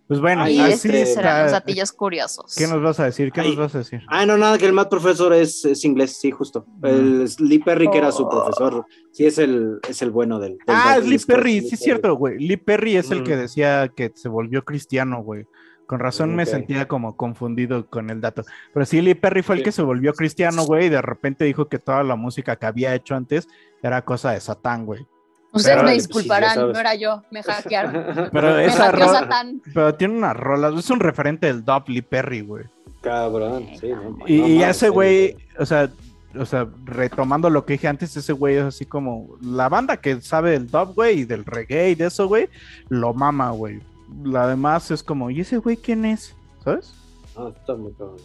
Pues 0.06 0.20
bueno, 0.20 0.46
y 0.48 0.58
así 0.60 0.88
estos 0.94 1.16
eran 1.16 1.38
los 1.38 1.46
está. 1.46 1.60
datillos 1.60 1.90
curiosos. 1.92 2.54
¿Qué 2.56 2.66
nos 2.66 2.82
vas 2.82 3.00
a 3.00 3.04
decir? 3.04 3.32
¿Qué 3.32 3.40
Ay. 3.40 3.48
nos 3.48 3.56
vas 3.56 3.74
a 3.74 3.78
decir? 3.78 4.02
Ah, 4.08 4.26
no, 4.26 4.36
nada, 4.36 4.58
que 4.58 4.66
el 4.66 4.74
Matt 4.74 4.90
Professor 4.90 5.32
es, 5.32 5.64
es 5.64 5.82
inglés, 5.84 6.18
sí, 6.18 6.30
justo. 6.30 6.66
El 6.82 7.24
Lee 7.38 7.58
Perry, 7.60 7.88
que 7.90 7.98
era 7.98 8.12
su 8.12 8.24
Oh. 8.24 8.28
profesor, 8.28 8.84
sí 9.12 9.24
es 9.24 9.38
el, 9.38 9.78
es 9.88 10.02
el 10.02 10.10
bueno 10.10 10.38
del. 10.38 10.52
del- 10.58 10.60
Ah, 10.68 10.98
Lee 11.02 11.18
Scott, 11.18 11.36
Perry, 11.36 11.60
Lee 11.60 11.68
sí 11.68 11.74
es 11.76 11.80
cierto, 11.80 12.14
güey. 12.16 12.38
Lee 12.38 12.58
Perry 12.58 12.96
es 12.96 13.10
el 13.10 13.22
Mm. 13.22 13.24
que 13.24 13.36
decía 13.36 13.88
que 13.96 14.12
se 14.14 14.28
volvió 14.28 14.62
cristiano, 14.64 15.22
güey. 15.22 15.46
Con 15.86 16.00
razón 16.00 16.34
me 16.34 16.46
sentía 16.46 16.86
como 16.88 17.14
confundido 17.16 17.86
con 17.88 18.08
el 18.10 18.20
dato. 18.20 18.42
Pero 18.72 18.86
sí, 18.86 19.00
Lee 19.02 19.14
Perry 19.14 19.42
fue 19.42 19.56
el 19.56 19.62
que 19.62 19.72
se 19.72 19.82
volvió 19.82 20.12
cristiano, 20.14 20.64
güey, 20.64 20.86
y 20.86 20.88
de 20.90 21.02
repente 21.02 21.44
dijo 21.44 21.68
que 21.68 21.78
toda 21.78 22.02
la 22.02 22.16
música 22.16 22.56
que 22.56 22.66
había 22.66 22.94
hecho 22.94 23.14
antes 23.14 23.48
era 23.82 24.02
cosa 24.02 24.32
de 24.32 24.40
Satán, 24.40 24.86
güey. 24.86 25.06
Ustedes 25.54 25.76
Pero- 25.76 25.82
me 25.84 25.90
sí, 25.92 25.96
disculparán, 25.98 26.58
no 26.72 26.78
era 26.80 26.94
yo, 26.94 27.22
me 27.30 27.42
hackearon. 27.42 28.28
Pero 28.32 28.54
me 28.54 28.64
esa 28.66 28.86
hackeó 28.86 29.06
rola, 29.06 29.18
Satán. 29.20 29.62
pero 29.72 29.94
tiene 29.94 30.16
una 30.16 30.32
rola, 30.34 30.72
es 30.78 30.90
un 30.90 31.00
referente 31.00 31.46
del 31.46 31.64
dub 31.64 31.84
Lee 31.88 32.02
Perry, 32.02 32.40
güey. 32.40 32.64
Cabrón, 33.02 33.68
sí, 33.80 33.88
no, 33.90 34.16
Y, 34.26 34.38
no 34.40 34.46
y 34.48 34.58
mames, 34.58 34.76
ese 34.76 34.86
sí, 34.86 34.92
güey, 34.92 35.36
o 35.58 35.64
sea, 35.66 35.90
o 36.38 36.44
sea, 36.44 36.66
retomando 36.84 37.48
lo 37.50 37.64
que 37.64 37.74
dije 37.74 37.86
antes, 37.86 38.16
ese 38.16 38.32
güey 38.32 38.56
es 38.56 38.64
así 38.64 38.84
como 38.86 39.36
la 39.42 39.68
banda 39.68 39.98
que 39.98 40.20
sabe 40.20 40.50
del 40.52 40.68
dub, 40.70 40.94
güey, 40.94 41.20
y 41.20 41.24
del 41.24 41.44
reggae 41.44 41.90
y 41.90 41.94
de 41.94 42.06
eso, 42.06 42.26
güey, 42.26 42.48
lo 42.88 43.14
mama, 43.14 43.50
güey. 43.50 43.80
La 44.24 44.46
demás 44.48 44.90
es 44.90 45.02
como, 45.02 45.30
¿y 45.30 45.40
ese 45.40 45.58
güey 45.58 45.76
quién 45.76 46.04
es? 46.04 46.34
¿Sabes? 46.64 46.92
No, 47.36 47.48
está 47.48 47.74
muy 47.74 47.92
cabrón. 47.92 48.16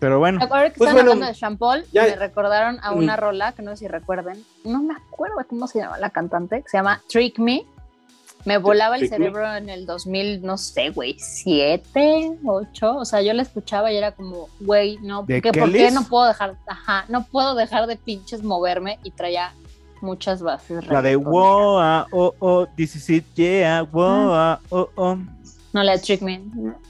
Pero 0.00 0.18
bueno, 0.18 0.40
Ahora 0.42 0.70
que 0.70 0.78
Pues 0.78 0.88
están 0.90 0.94
bueno, 0.94 1.12
hablando 1.12 1.26
de 1.26 1.38
Champol, 1.38 1.84
ya- 1.92 2.04
me 2.04 2.16
recordaron 2.16 2.78
a 2.82 2.92
una 2.92 3.16
Mm. 3.16 3.20
rola 3.20 3.52
que 3.52 3.62
no 3.62 3.70
sé 3.72 3.76
si 3.84 3.88
recuerden. 3.88 4.42
No 4.64 4.82
me 4.82 4.94
acuerdo 4.94 5.36
cómo 5.48 5.66
se 5.68 5.78
llama 5.78 5.98
la 5.98 6.10
cantante, 6.10 6.62
que 6.62 6.68
se 6.68 6.78
llama 6.78 7.00
Trick 7.08 7.38
Me. 7.38 7.64
Me 8.46 8.56
volaba 8.56 8.94
el 8.96 9.00
Trick 9.02 9.12
Me. 9.12 9.16
cerebro 9.18 9.54
en 9.54 9.68
el 9.68 9.84
2000, 9.84 10.40
no 10.42 10.56
sé, 10.56 10.88
güey, 10.90 11.16
7, 11.18 12.38
8. 12.46 12.96
O 12.96 13.04
sea, 13.04 13.20
yo 13.20 13.34
la 13.34 13.42
escuchaba 13.42 13.92
y 13.92 13.96
era 13.98 14.12
como, 14.12 14.48
güey, 14.60 14.96
no, 15.02 15.24
¿De 15.24 15.42
¿qué- 15.42 15.52
¿por 15.52 15.70
qué 15.70 15.90
no 15.90 16.04
puedo 16.04 16.26
dejar, 16.26 16.56
ajá, 16.66 17.04
no 17.08 17.24
puedo 17.26 17.54
dejar 17.54 17.86
de 17.86 17.96
pinches 17.96 18.42
moverme? 18.42 18.98
Y 19.04 19.10
traía 19.10 19.52
muchas 20.00 20.40
bases. 20.42 20.86
la 20.86 21.02
de 21.02 21.16
wow, 21.16 21.78
ah, 21.78 22.06
oh, 22.12 22.32
oh, 22.38 22.66
this 22.76 22.96
is 22.96 23.10
it, 23.10 23.24
yeah, 23.34 23.82
wow, 23.82 24.32
ah, 24.32 24.60
oh, 24.70 24.88
oh. 24.96 25.18
No, 25.74 25.82
la 25.82 25.92
de 25.92 25.98
Trick 25.98 26.22
Me. 26.22 26.40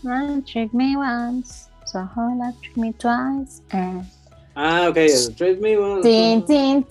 Ah, 0.06 0.36
Trick 0.46 0.72
Me 0.72 0.96
once, 0.96 1.68
so 1.90 1.98
hola, 2.16 2.52
Trick 2.60 2.76
Me 2.76 2.92
twice. 2.92 3.62
eh. 3.72 4.02
Ah, 4.54 4.88
ok, 4.88 4.94
Trace 5.36 5.56
Me 5.60 5.76
One. 5.76 6.02
Tin, 6.02 6.42
tin. 6.42 6.84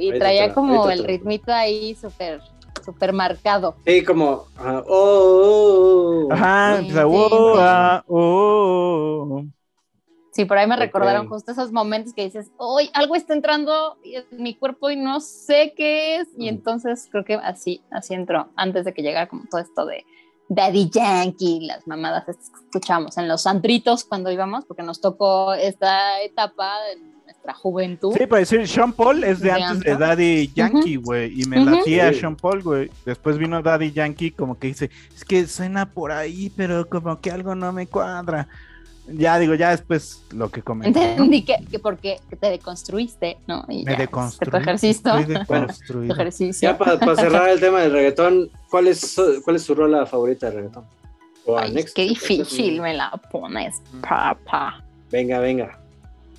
Y 0.00 0.12
traía 0.12 0.52
como 0.54 0.88
el 0.90 1.04
ritmito 1.04 1.52
ahí 1.52 1.94
súper, 1.94 2.40
súper 2.84 3.12
marcado. 3.12 3.74
Sí, 3.84 4.04
como. 4.04 4.46
ajá, 4.56 4.82
oh, 4.86 4.88
oh, 4.88 6.28
oh. 6.28 6.32
Ajá, 6.32 6.78
Sí, 6.78 6.88
empieza, 6.88 7.02
sí. 7.02 7.58
ah, 7.60 8.04
oh. 8.08 9.44
Sí, 10.32 10.44
por 10.44 10.58
ahí 10.58 10.66
me 10.66 10.76
recordaron 10.76 11.28
justo 11.28 11.52
esos 11.52 11.72
momentos 11.72 12.12
que 12.12 12.24
dices, 12.24 12.50
hoy 12.58 12.90
algo 12.92 13.14
está 13.16 13.32
entrando 13.32 13.96
en 14.04 14.26
mi 14.42 14.54
cuerpo 14.54 14.90
y 14.90 14.96
no 14.96 15.20
sé 15.20 15.72
qué 15.74 16.16
es. 16.18 16.28
Y 16.36 16.44
Mm. 16.46 16.48
entonces 16.48 17.08
creo 17.10 17.24
que 17.24 17.34
así, 17.34 17.80
así 17.90 18.12
entró, 18.12 18.48
antes 18.54 18.84
de 18.84 18.92
que 18.92 19.02
llegara 19.02 19.28
como 19.28 19.44
todo 19.50 19.62
esto 19.62 19.86
de 19.86 20.04
Daddy 20.48 20.90
Yankee, 20.90 21.66
las 21.66 21.86
mamadas 21.86 22.28
estas 22.28 22.50
que 22.50 22.64
escuchamos 22.66 23.16
en 23.18 23.28
los 23.28 23.46
antritos 23.46 24.04
cuando 24.04 24.30
íbamos, 24.30 24.64
porque 24.64 24.82
nos 24.82 25.00
tocó 25.00 25.54
esta 25.54 26.20
etapa 26.22 26.72
de 26.82 27.00
nuestra 27.24 27.52
juventud. 27.54 28.14
Sí, 28.16 28.26
para 28.26 28.40
decir, 28.40 28.66
Sean 28.68 28.92
Paul 28.92 29.24
es 29.24 29.40
de 29.40 29.52
De 29.52 29.62
antes 29.62 29.80
de. 29.84 29.96
Daddy 29.96 30.52
Yankee, 30.54 30.96
güey, 30.96 31.40
y 31.40 31.44
me 31.46 31.60
Ujú. 31.60 31.70
latía 31.70 32.12
Sí. 32.12 32.20
Sean 32.20 32.36
Paul, 32.36 32.62
güey. 32.62 32.90
Después 33.04 33.38
vino 33.38 33.60
Daddy 33.62 33.90
Yankee, 33.92 34.30
como 34.30 34.58
que 34.58 34.68
dice, 34.68 34.90
es 35.14 35.24
que 35.24 35.46
suena 35.46 35.90
por 35.92 36.12
ahí, 36.12 36.52
pero 36.56 36.88
como 36.88 37.20
que 37.20 37.30
algo 37.32 37.54
no 37.54 37.72
me 37.72 37.86
cuadra. 37.88 38.48
Ya 39.08 39.38
digo, 39.38 39.54
ya 39.54 39.70
después 39.70 40.22
lo 40.32 40.50
que 40.50 40.62
comenté. 40.62 40.98
¿no? 41.00 41.06
Entendí 41.06 41.44
que, 41.44 41.56
que 41.70 41.78
porque 41.78 42.18
que 42.28 42.36
te 42.36 42.50
deconstruiste, 42.50 43.38
¿no? 43.46 43.64
Y 43.68 43.84
Me 43.84 43.92
ya, 43.92 43.98
deconstruí. 43.98 44.50
Tu 44.50 44.56
ejercicio. 44.56 45.12
Tu 45.86 46.12
ejercicio. 46.12 46.68
Ya 46.70 46.76
para 46.78 46.98
cerrar 47.16 47.48
el 47.50 47.60
tema 47.60 47.80
del 47.82 47.92
reggaetón, 47.92 48.50
¿cuál 48.70 48.88
es, 48.88 49.00
su- 49.00 49.40
cuál 49.44 49.56
es 49.56 49.62
su 49.62 49.74
rola 49.74 50.06
favorita 50.06 50.50
de 50.50 50.56
reggaetón? 50.56 50.84
O 51.44 51.56
Ay, 51.56 51.72
Next, 51.72 51.94
qué 51.94 52.02
difícil 52.02 52.80
me 52.80 52.94
la 52.94 53.10
pones, 53.30 53.80
papá. 54.02 54.82
Venga, 55.12 55.38
venga. 55.38 55.78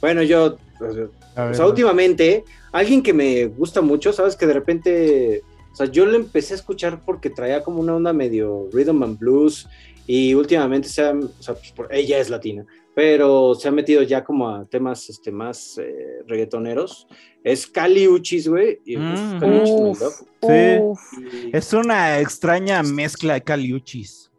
Bueno, 0.02 0.22
yo. 0.24 0.58
pues, 0.78 0.98
A 1.38 1.44
O 1.44 1.46
ver, 1.48 1.56
sea, 1.56 1.66
últimamente, 1.66 2.44
alguien 2.74 3.02
que 3.02 3.14
me 3.14 3.46
gusta 3.46 3.80
mucho, 3.82 4.12
¿sabes? 4.12 4.36
Que 4.36 4.46
de 4.46 4.54
repente, 4.54 5.42
o 5.72 5.76
sea, 5.76 5.86
yo 5.86 6.06
lo 6.06 6.18
empecé 6.18 6.54
a 6.54 6.58
escuchar 6.58 7.00
porque 7.06 7.30
traía 7.30 7.64
como 7.64 7.80
una 7.80 7.96
onda 7.96 8.12
medio 8.12 8.68
rhythm 8.74 9.04
and 9.04 9.18
blues 9.18 9.70
y 10.08 10.34
últimamente 10.34 10.90
se 10.90 11.02
ha, 11.04 11.12
o 11.14 11.44
sea, 11.44 11.54
pues, 11.54 11.72
por- 11.74 11.94
ella 11.94 12.18
es 12.18 12.30
latina, 12.30 12.66
pero 12.96 13.54
se 13.54 13.68
ha 13.68 13.72
metido 13.72 14.02
ya 14.02 14.24
como 14.24 14.50
a 14.50 14.66
temas 14.66 15.08
este, 15.10 15.32
más 15.32 15.78
eh, 15.78 16.24
reggaetoneros. 16.26 17.06
Es 17.44 17.68
Cali 17.68 18.08
Uchis, 18.08 18.48
güey. 18.48 18.80
Mm. 18.86 19.40
Cali 19.40 19.60
Uchis. 19.62 20.26
Sí. 20.42 21.50
Es 21.54 21.74
una 21.74 22.20
extraña 22.20 22.82
mezcla 22.84 23.36
de 23.36 23.42
caliuchis. 23.42 24.32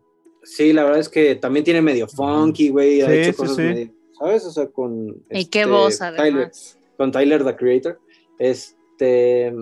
Sí, 0.42 0.72
la 0.72 0.82
verdad 0.84 1.00
es 1.00 1.08
que 1.08 1.34
también 1.36 1.64
tiene 1.64 1.82
medio 1.82 2.08
funky, 2.08 2.70
güey. 2.70 3.02
ha 3.02 3.06
Sí, 3.06 3.12
hecho 3.12 3.30
sí, 3.32 3.36
cosas 3.36 3.56
sí. 3.56 3.62
medio- 3.62 3.92
¿sabes? 4.18 4.44
O 4.46 4.50
sea, 4.50 4.66
con. 4.66 5.22
Y 5.30 5.44
qué 5.46 5.60
este, 5.60 5.70
voz, 5.70 5.98
Tyler, 5.98 6.20
además. 6.20 6.78
con 6.96 7.12
Tyler, 7.12 7.44
the 7.44 7.54
Creator. 7.56 8.00
Este. 8.38 9.52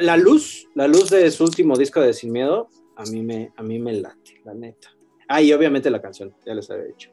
La 0.00 0.16
luz, 0.16 0.66
la 0.74 0.88
luz 0.88 1.10
de 1.10 1.30
su 1.30 1.44
último 1.44 1.76
disco 1.76 2.00
de 2.00 2.12
Sin 2.12 2.32
Miedo, 2.32 2.68
a 2.96 3.04
mí 3.04 3.22
me, 3.22 3.52
a 3.56 3.62
mí 3.62 3.78
me 3.78 3.92
late, 3.94 4.40
la 4.44 4.54
neta. 4.54 4.93
Ah, 5.28 5.40
y 5.42 5.52
obviamente 5.52 5.90
la 5.90 6.00
canción, 6.02 6.34
ya 6.44 6.54
les 6.54 6.70
había 6.70 6.84
dicho. 6.84 7.10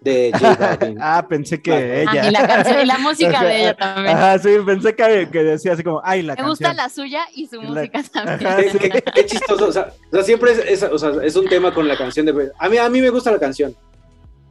De 0.00 0.30
J 0.32 0.54
Balvin. 0.54 0.98
Ah, 1.02 1.26
pensé 1.28 1.60
que 1.60 1.72
Ah, 1.72 2.00
ella. 2.02 2.22
Ah, 2.22 2.28
y 2.28 2.30
la 2.30 2.46
canción 2.46 2.80
y 2.80 2.84
la 2.86 2.98
música 3.08 3.42
de 3.44 3.60
ella 3.60 3.74
también. 3.76 4.16
Ajá, 4.16 4.38
sí, 4.38 4.50
pensé 4.64 4.94
que, 4.94 5.28
que 5.32 5.42
decía 5.42 5.72
así 5.72 5.82
como, 5.82 6.00
ay, 6.04 6.22
la 6.22 6.34
Me 6.34 6.36
canción. 6.36 6.50
gusta 6.50 6.72
la 6.74 6.88
suya 6.88 7.24
y 7.34 7.46
su 7.46 7.60
La- 7.60 7.68
música 7.70 8.02
también. 8.12 8.38
Qué, 8.38 8.70
sí. 8.70 8.78
qué- 8.78 9.02
qué 9.14 9.26
chistoso, 9.26 9.66
o 9.68 9.72
sea, 9.72 9.92
o 10.10 10.14
sea, 10.14 10.22
siempre 10.22 10.52
es, 10.52 10.58
es- 10.58 10.82
o 10.84 10.98
sea, 10.98 11.10
es 11.22 11.34
un 11.34 11.48
tema 11.48 11.72
con 11.74 11.88
la 11.88 11.96
canción 11.96 12.26
de... 12.26 12.52
A 12.58 12.68
mí, 12.68 12.76
a 12.78 12.88
mí 12.88 13.00
me 13.00 13.10
gusta 13.10 13.32
la 13.32 13.38
canción. 13.38 13.74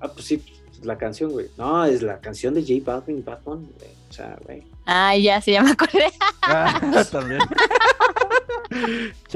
Ah, 0.01 0.09
pues 0.11 0.25
sí, 0.25 0.37
pues, 0.37 0.83
la 0.85 0.97
canción, 0.97 1.31
güey. 1.31 1.47
No, 1.57 1.85
es 1.85 2.01
la 2.01 2.19
canción 2.19 2.53
de 2.53 2.61
J 2.61 2.73
Balvin, 2.83 3.23
Bad 3.23 3.39
Bunny, 3.43 3.69
güey. 3.79 3.91
O 4.09 4.13
sea, 4.13 4.37
güey. 4.45 4.63
Ay, 4.85 5.23
ya, 5.23 5.39
sí, 5.41 5.51
ya 5.53 5.63
me 5.63 5.71
acordé. 5.71 6.11
Ah, 6.47 6.79
también. 7.11 7.39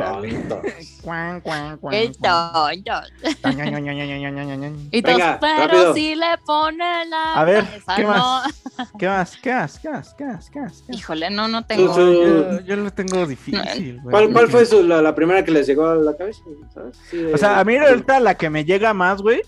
Ña, 3.43 3.65
ña, 3.65 4.55
ña. 4.55 4.71
Y 4.91 5.01
todos, 5.01 5.17
Venga, 5.17 5.39
pero 5.39 5.93
si 5.93 6.15
le 6.15 6.37
pone 6.45 7.05
la. 7.05 7.33
A 7.35 7.43
ver, 7.45 7.65
¿qué 7.95 8.03
no". 8.03 8.09
más? 8.09 8.61
¿Qué 8.99 9.07
más? 9.07 9.37
¿Qué 9.37 9.53
más? 9.53 9.79
¿Qué 9.79 9.89
más? 9.89 10.13
¿Qué 10.15 10.25
más? 10.25 10.49
¿Qué 10.49 10.59
más? 10.59 10.83
¿Qué 10.83 10.83
más? 10.83 10.83
Híjole, 10.89 11.29
no, 11.29 11.47
no 11.47 11.65
tengo. 11.65 11.93
Su- 11.93 12.01
su- 12.01 12.13
Yo, 12.13 12.59
yo 12.61 12.75
lo 12.75 12.91
tengo 12.91 13.25
difícil, 13.25 13.99
güey. 14.01 14.11
¿Cuál, 14.11 14.31
cuál 14.33 14.47
fue 14.49 14.65
su- 14.65 14.83
la, 14.83 15.01
la 15.01 15.15
primera 15.15 15.43
que 15.43 15.51
les 15.51 15.67
llegó 15.67 15.87
a 15.87 15.95
la 15.95 16.15
cabeza? 16.15 16.41
¿sabes? 16.73 16.97
Sí, 17.09 17.23
O 17.33 17.37
sea, 17.37 17.59
a 17.59 17.63
mí 17.63 17.75
ahorita 17.77 18.19
la 18.19 18.35
que 18.35 18.49
me 18.49 18.65
llega 18.65 18.93
más, 18.93 19.21
güey, 19.21 19.41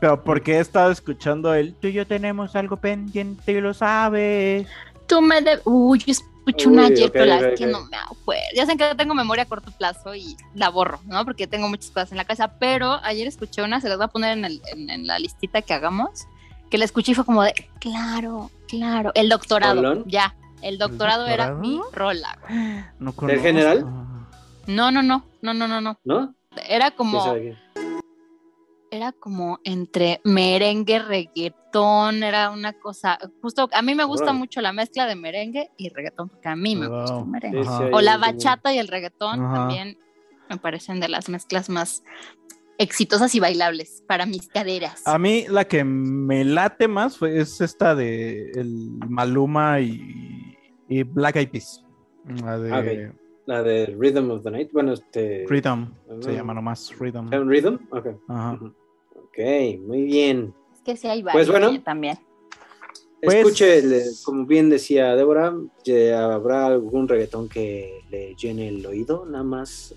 pero 0.00 0.22
porque 0.24 0.56
he 0.56 0.60
estado 0.60 0.90
escuchando 0.90 1.54
el 1.54 1.74
tú 1.74 1.88
y 1.88 1.92
yo 1.92 2.06
tenemos 2.06 2.56
algo 2.56 2.76
pendiente 2.76 3.52
y 3.52 3.60
lo 3.60 3.74
sabes. 3.74 4.66
Tú 5.06 5.20
me 5.22 5.40
debes. 5.40 5.62
Uy, 5.64 5.98
yo 6.00 6.14
escuché 6.48 6.68
Uy, 6.68 6.72
una 6.74 6.86
ayer, 6.86 7.10
pero 7.12 7.24
la 7.26 7.34
ok, 7.36 7.40
verdad 7.40 7.54
es 7.54 7.60
que 7.60 7.66
no 7.66 7.80
me 7.86 7.96
acuerdo. 7.96 8.42
Ya 8.54 8.66
sé 8.66 8.76
que 8.76 8.94
tengo 8.94 9.14
memoria 9.14 9.44
a 9.44 9.46
corto 9.46 9.70
plazo 9.70 10.14
y 10.14 10.36
la 10.54 10.68
borro, 10.70 11.00
¿no? 11.06 11.24
Porque 11.24 11.46
tengo 11.46 11.68
muchas 11.68 11.90
cosas 11.90 12.10
en 12.12 12.18
la 12.18 12.24
casa. 12.24 12.58
Pero 12.58 12.92
ayer 13.02 13.26
escuché 13.26 13.62
una, 13.62 13.80
se 13.80 13.88
las 13.88 13.96
voy 13.98 14.04
a 14.06 14.08
poner 14.08 14.36
en, 14.38 14.44
el- 14.44 14.62
en- 14.72 14.90
en 14.90 15.06
la 15.06 15.18
listita 15.18 15.62
que 15.62 15.74
hagamos. 15.74 16.26
Que 16.70 16.78
la 16.78 16.84
escuché 16.84 17.12
y 17.12 17.14
fue 17.14 17.24
como 17.24 17.42
de, 17.42 17.54
claro, 17.80 18.50
claro. 18.66 19.10
El 19.14 19.28
doctorado, 19.28 20.04
ya. 20.06 20.34
El 20.60 20.76
doctorado, 20.78 21.26
era 21.26 21.50
doctorado? 21.50 21.60
mi 21.60 21.80
rola. 21.92 22.38
güey. 22.48 22.84
No 22.98 23.12
¿Del 23.26 23.40
general? 23.40 23.84
No, 24.66 24.90
no, 24.90 25.02
no, 25.02 25.24
no, 25.40 25.54
no, 25.54 25.66
no, 25.68 25.80
no. 25.80 25.98
¿No? 26.04 26.34
Era 26.68 26.86
¿Quién 26.90 26.96
como? 26.96 27.34
Era 28.90 29.12
como 29.12 29.60
entre 29.64 30.20
merengue, 30.24 30.98
reggaetón, 30.98 32.22
era 32.22 32.50
una 32.50 32.72
cosa, 32.72 33.18
justo, 33.42 33.68
a 33.72 33.82
mí 33.82 33.94
me 33.94 34.04
gusta 34.04 34.32
mucho 34.32 34.60
la 34.60 34.72
mezcla 34.72 35.06
de 35.06 35.14
merengue 35.16 35.70
y 35.76 35.90
reggaetón, 35.90 36.28
porque 36.28 36.48
a 36.48 36.56
mí 36.56 36.76
me 36.76 36.88
gusta 36.88 37.18
el 37.18 37.26
merengue. 37.26 37.60
Ajá. 37.60 37.88
O 37.92 38.00
la 38.00 38.16
bachata 38.16 38.72
y 38.72 38.78
el 38.78 38.88
reggaetón 38.88 39.44
Ajá. 39.44 39.54
también 39.54 39.98
me 40.48 40.56
parecen 40.56 41.00
de 41.00 41.08
las 41.08 41.28
mezclas 41.28 41.68
más 41.68 42.02
exitosas 42.78 43.34
y 43.34 43.40
bailables 43.40 44.02
para 44.06 44.24
mis 44.24 44.48
caderas. 44.48 45.06
A 45.06 45.18
mí 45.18 45.46
la 45.48 45.66
que 45.66 45.84
me 45.84 46.44
late 46.44 46.88
más 46.88 47.18
fue, 47.18 47.40
es 47.40 47.60
esta 47.60 47.94
de 47.94 48.50
el 48.52 48.90
Maluma 49.08 49.80
y, 49.80 50.56
y 50.88 51.02
Black 51.02 51.36
Eyed 51.36 51.50
Peas. 51.50 51.84
La 52.42 52.58
de 52.58 53.06
Ah. 53.08 53.12
La 53.48 53.62
de 53.62 53.86
Rhythm 53.98 54.30
of 54.30 54.42
the 54.42 54.50
Night. 54.50 54.70
Bueno, 54.74 54.92
este. 54.92 55.46
Rhythm, 55.48 55.86
se 56.20 56.30
Ah. 56.30 56.32
llama 56.34 56.52
nomás 56.52 56.92
Rhythm. 57.00 57.30
¿Se 57.30 57.38
Rhythm? 57.38 57.78
Ok. 57.90 58.06
Ajá. 58.28 58.58
Ok, 59.16 59.38
muy 59.86 60.02
bien. 60.02 60.52
es 60.74 60.82
que 60.82 60.94
sí 60.98 61.08
hay 61.08 61.22
Pues 61.22 61.48
varios 61.48 61.50
bueno. 61.70 61.82
también. 61.82 62.18
Pues- 63.22 63.36
Escuche, 63.36 63.80
le- 63.82 64.02
como 64.22 64.44
bien 64.44 64.68
decía 64.68 65.16
Débora, 65.16 65.54
habrá 66.14 66.66
algún 66.66 67.08
reggaetón 67.08 67.48
que 67.48 68.02
le 68.10 68.34
llene 68.34 68.68
el 68.68 68.84
oído, 68.84 69.24
nada 69.24 69.44
más 69.44 69.94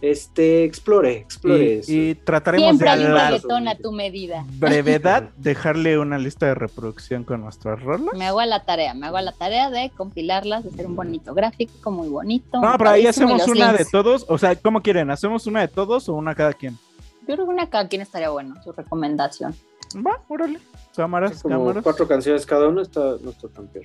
este, 0.00 0.64
explore, 0.64 1.12
explore. 1.12 1.82
Y, 1.86 2.10
y 2.10 2.14
trataremos 2.14 2.68
Siempre 2.68 2.86
de 2.86 2.94
hay 2.94 3.04
un 3.04 3.12
reggaetón 3.12 3.68
a 3.68 3.74
tu 3.76 3.92
medida. 3.92 4.44
brevedad 4.58 5.30
dejarle 5.36 5.98
una 5.98 6.18
lista 6.18 6.46
de 6.46 6.54
reproducción 6.54 7.24
con 7.24 7.40
nuestras 7.40 7.80
rolas. 7.82 8.14
Me 8.16 8.26
hago 8.26 8.40
a 8.40 8.46
la 8.46 8.64
tarea, 8.64 8.94
me 8.94 9.06
hago 9.06 9.16
a 9.16 9.22
la 9.22 9.32
tarea 9.32 9.70
de 9.70 9.90
compilarlas, 9.90 10.64
de 10.64 10.70
hacer 10.70 10.86
un 10.86 10.96
bonito 10.96 11.34
gráfico, 11.34 11.90
muy 11.90 12.08
bonito. 12.08 12.60
No, 12.60 12.76
pero 12.78 12.90
ahí 12.90 13.06
hacemos 13.06 13.46
una 13.48 13.72
de 13.72 13.84
todos. 13.84 14.24
O 14.28 14.38
sea, 14.38 14.54
¿cómo 14.56 14.82
quieren? 14.82 15.10
¿Hacemos 15.10 15.46
una 15.46 15.60
de 15.60 15.68
todos 15.68 16.08
o 16.08 16.14
una 16.14 16.34
cada 16.34 16.52
quien? 16.52 16.78
Yo 17.26 17.34
creo 17.34 17.46
que 17.46 17.52
una 17.52 17.68
cada 17.68 17.88
quien 17.88 18.02
estaría 18.02 18.28
bueno, 18.30 18.54
su 18.62 18.72
recomendación. 18.72 19.54
Va, 19.94 20.20
órale. 20.28 20.58
Cámaras, 20.94 21.42
Como 21.42 21.58
cámaras. 21.58 21.82
cuatro 21.82 22.08
canciones 22.08 22.46
cada 22.46 22.68
uno, 22.68 22.80
está, 22.80 23.00
no 23.20 23.30
está 23.30 23.48
tan 23.48 23.66
peor. 23.68 23.84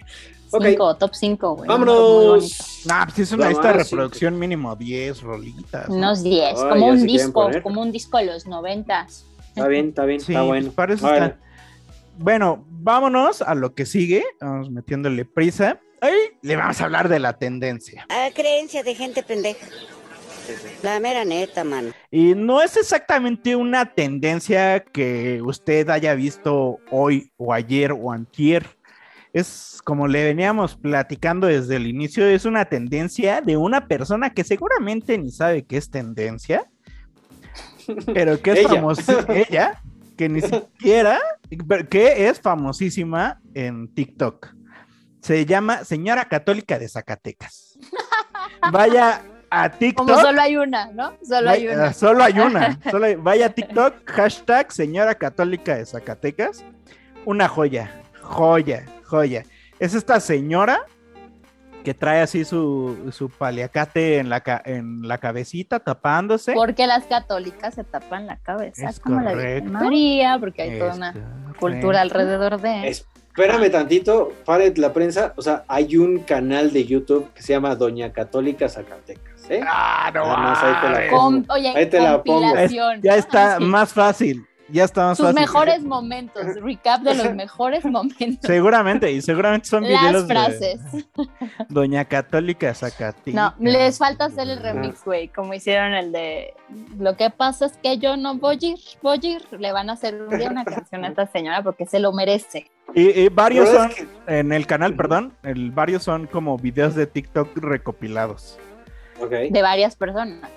Ok, 0.51 0.63
Cinco, 0.65 0.95
top 0.95 1.11
5, 1.13 1.55
güey. 1.57 1.67
Vámonos. 1.67 2.83
Nah, 2.85 3.05
pues 3.05 3.19
es 3.19 3.31
una 3.33 3.49
lista 3.49 3.67
de 3.73 3.83
reproducción 3.83 4.39
mínimo 4.39 4.75
10 4.75 5.21
rolitas. 5.21 5.89
¿no? 5.89 5.95
Unos 5.95 6.23
10, 6.23 6.57
Ay, 6.57 6.69
como 6.69 6.87
un 6.87 7.05
disco, 7.05 7.49
como 7.63 7.81
un 7.81 7.91
disco 7.91 8.17
de 8.17 8.25
los 8.25 8.45
noventas. 8.47 9.25
Está 9.49 9.67
bien, 9.67 9.89
está 9.89 10.05
bien, 10.05 10.19
Sí, 10.21 10.31
está 10.31 10.43
bueno. 10.43 10.65
pues 10.67 10.75
para 10.75 10.93
eso 10.93 11.07
Bueno, 11.07 11.25
está. 11.25 11.39
Bueno, 12.17 12.65
vámonos 12.69 13.41
a 13.41 13.55
lo 13.55 13.73
que 13.75 13.85
sigue. 13.85 14.23
Vamos 14.39 14.69
metiéndole 14.71 15.25
prisa. 15.25 15.79
Ahí 16.01 16.13
le 16.41 16.55
vamos 16.55 16.79
a 16.81 16.85
hablar 16.85 17.09
de 17.09 17.19
la 17.19 17.37
tendencia. 17.37 18.05
A 18.09 18.31
creencia 18.33 18.83
de 18.83 18.95
gente 18.95 19.21
pendeja. 19.23 19.67
La 20.83 20.99
mera 20.99 21.25
neta, 21.25 21.63
mano. 21.63 21.91
Y 22.09 22.33
no 22.35 22.61
es 22.61 22.77
exactamente 22.77 23.55
una 23.55 23.93
tendencia 23.93 24.83
que 24.83 25.41
usted 25.43 25.89
haya 25.89 26.13
visto 26.15 26.79
hoy 26.89 27.31
o 27.37 27.53
ayer 27.53 27.91
o 27.91 28.11
antier. 28.11 28.65
Es 29.33 29.79
como 29.83 30.07
le 30.07 30.25
veníamos 30.25 30.75
platicando 30.75 31.47
desde 31.47 31.77
el 31.77 31.87
inicio, 31.87 32.27
es 32.27 32.45
una 32.45 32.65
tendencia 32.65 33.41
de 33.41 33.55
una 33.55 33.87
persona 33.87 34.31
que 34.31 34.43
seguramente 34.43 35.17
ni 35.17 35.31
sabe 35.31 35.63
qué 35.63 35.77
es 35.77 35.89
tendencia, 35.89 36.69
pero 38.13 38.41
que 38.41 38.51
es 38.51 38.59
Ella. 38.59 38.69
famosa, 38.69 39.25
ella, 39.29 39.81
que 40.17 40.27
ni 40.27 40.41
siquiera, 40.41 41.19
que 41.89 42.27
es 42.27 42.41
famosísima 42.41 43.39
en 43.53 43.87
TikTok. 43.93 44.53
Se 45.21 45.45
llama 45.45 45.85
Señora 45.85 46.25
Católica 46.25 46.77
de 46.77 46.89
Zacatecas. 46.89 47.79
Vaya 48.71 49.21
a 49.51 49.69
TikTok. 49.69 50.07
Como 50.07 50.19
solo 50.19 50.41
hay 50.41 50.55
una, 50.57 50.87
¿no? 50.93 51.13
Solo 51.23 51.49
hay 51.49 51.67
una. 51.67 51.93
Solo 51.93 52.23
hay 52.23 52.39
una. 52.39 52.79
Solo 52.89 53.05
hay- 53.05 53.15
vaya 53.15 53.47
a 53.47 53.49
TikTok, 53.49 54.09
hashtag 54.09 54.71
Señora 54.71 55.13
Católica 55.15 55.75
de 55.75 55.85
Zacatecas. 55.85 56.63
Una 57.25 57.47
joya, 57.47 57.91
joya, 58.21 58.85
joya. 59.03 59.43
Es 59.79 59.93
esta 59.93 60.19
señora 60.19 60.79
que 61.83 61.93
trae 61.95 62.21
así 62.21 62.45
su, 62.45 63.09
su 63.11 63.29
paliacate 63.29 64.19
en 64.19 64.29
la, 64.29 64.41
ca- 64.41 64.61
en 64.63 65.07
la 65.07 65.17
cabecita, 65.17 65.79
tapándose. 65.79 66.53
Porque 66.53 66.85
las 66.87 67.05
católicas 67.05 67.73
se 67.75 67.83
tapan 67.83 68.27
la 68.27 68.37
cabeza, 68.37 68.87
Es 68.89 68.99
como 68.99 69.19
la 69.21 69.33
Virgen. 69.33 69.71
María, 69.71 70.37
porque 70.39 70.61
hay 70.61 70.69
Es 70.73 70.79
toda 70.79 70.93
una 70.95 71.11
correcto. 71.13 71.59
cultura 71.59 72.01
alrededor 72.01 72.61
de. 72.61 72.87
Espérame 72.87 73.71
tantito, 73.71 74.31
Faret, 74.45 74.77
la 74.77 74.93
prensa. 74.93 75.33
O 75.37 75.41
sea, 75.41 75.63
hay 75.67 75.97
un 75.97 76.19
canal 76.19 76.71
de 76.71 76.85
YouTube 76.85 77.31
que 77.33 77.41
se 77.41 77.53
llama 77.53 77.73
Doña 77.75 78.11
Católica 78.13 78.69
Zacatecas. 78.69 79.30
¿Eh? 79.51 79.61
Ah, 79.67 80.11
no 80.13 80.23
Nada 80.25 80.37
más 80.37 80.63
ahí 80.63 80.73
te 80.81 80.89
la 80.89 81.09
pongo. 81.09 81.21
Com- 81.21 81.45
oye, 81.49 81.69
ahí 81.75 81.85
te 81.89 81.99
la 81.99 82.23
pongo. 82.23 82.53
Ya 83.01 83.15
está 83.15 83.57
Sí. 83.57 83.63
más 83.65 83.93
fácil. 83.93 84.45
Ya 84.73 84.85
está 84.85 85.07
más 85.07 85.17
Sus 85.17 85.25
fácil. 85.25 85.41
mejores 85.41 85.83
momentos, 85.83 86.43
recap 86.61 87.01
de 87.01 87.13
los 87.15 87.33
mejores 87.35 87.83
momentos. 87.83 88.37
Seguramente, 88.41 89.11
y 89.11 89.21
seguramente 89.21 89.67
son 89.67 89.83
Las 89.83 90.01
videos 90.01 90.27
de 90.29 90.33
frases. 90.33 90.79
Doña 91.67 92.05
Católica 92.05 92.73
Zacatecas. 92.73 93.33
No, 93.33 93.53
les 93.69 93.97
falta 93.97 94.25
hacer 94.25 94.49
el 94.49 94.61
remix, 94.61 95.03
güey, 95.03 95.27
como 95.27 95.53
hicieron 95.53 95.93
el 95.93 96.13
de 96.13 96.53
Lo 96.97 97.17
que 97.17 97.29
pasa 97.29 97.65
es 97.65 97.73
que 97.83 97.97
yo 97.97 98.15
no 98.15 98.35
voy 98.35 98.59
a 98.61 98.65
ir, 98.67 98.79
voy 99.01 99.19
a 99.21 99.27
ir. 99.27 99.41
Le 99.59 99.73
van 99.73 99.89
a 99.89 99.93
hacer 99.93 100.21
un 100.21 100.37
día 100.37 100.49
una 100.49 100.63
canción 100.63 101.03
a 101.03 101.09
esta 101.09 101.27
señora 101.27 101.61
porque 101.61 101.85
se 101.85 101.99
lo 101.99 102.13
merece. 102.13 102.71
Y, 102.93 103.09
y 103.21 103.27
varios 103.27 103.67
son, 103.69 103.89
en 104.27 104.53
el 104.53 104.67
canal, 104.67 104.95
perdón, 104.95 105.33
el, 105.43 105.71
varios 105.71 106.03
son 106.03 106.27
como 106.27 106.57
videos 106.57 106.95
de 106.95 107.07
TikTok 107.07 107.57
recopilados. 107.57 108.57
De 109.29 109.61
varias 109.61 109.95
personas. 109.95 110.49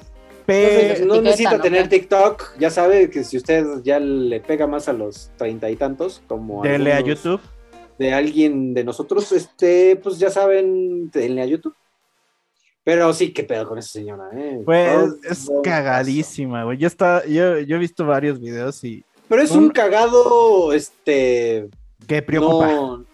Pero 0.47 1.07
no 1.07 1.15
etiquetan, 1.15 1.23
necesita 1.25 1.57
¿no? 1.57 1.63
tener 1.63 1.89
TikTok. 1.89 2.59
Ya 2.59 2.69
sabe 2.71 3.09
que 3.09 3.25
si 3.25 3.37
usted 3.39 3.65
ya 3.83 3.99
le 3.99 4.41
pega 4.41 4.67
más 4.67 4.89
a 4.89 4.93
los 4.93 5.31
treinta 5.39 5.71
y 5.71 5.77
tantos, 5.77 6.21
como 6.29 6.63
denle 6.63 6.93
a 6.93 7.01
YouTube. 7.01 7.41
de 7.99 8.13
alguien 8.13 8.75
de 8.75 8.85
nosotros, 8.85 9.33
este, 9.33 9.97
pues 9.97 10.19
ya 10.19 10.29
saben, 10.31 11.11
denle 11.11 11.41
a 11.43 11.47
YouTube. 11.47 11.75
Pero 12.83 13.15
sí, 13.15 13.33
qué 13.33 13.45
pedo 13.45 13.67
con 13.67 13.79
esa 13.79 13.89
señora, 13.89 14.25
¿eh? 14.37 14.61
Pues 14.65 14.93
Todo- 14.95 15.17
es 15.31 15.47
todo- 15.47 15.63
cagadísima, 15.63 16.65
güey. 16.65 16.77
Yo, 16.77 16.87
está, 16.89 17.25
yo, 17.25 17.59
yo 17.61 17.77
he 17.77 17.79
visto 17.79 18.05
varios 18.05 18.39
videos 18.39 18.85
y 18.85 19.03
Pero 19.29 19.41
es 19.41 19.53
un 19.53 19.71
cagado, 19.71 20.75
este. 20.75 21.69
que 22.07 22.21
preocupa. 22.21 22.67
No. 22.67 23.05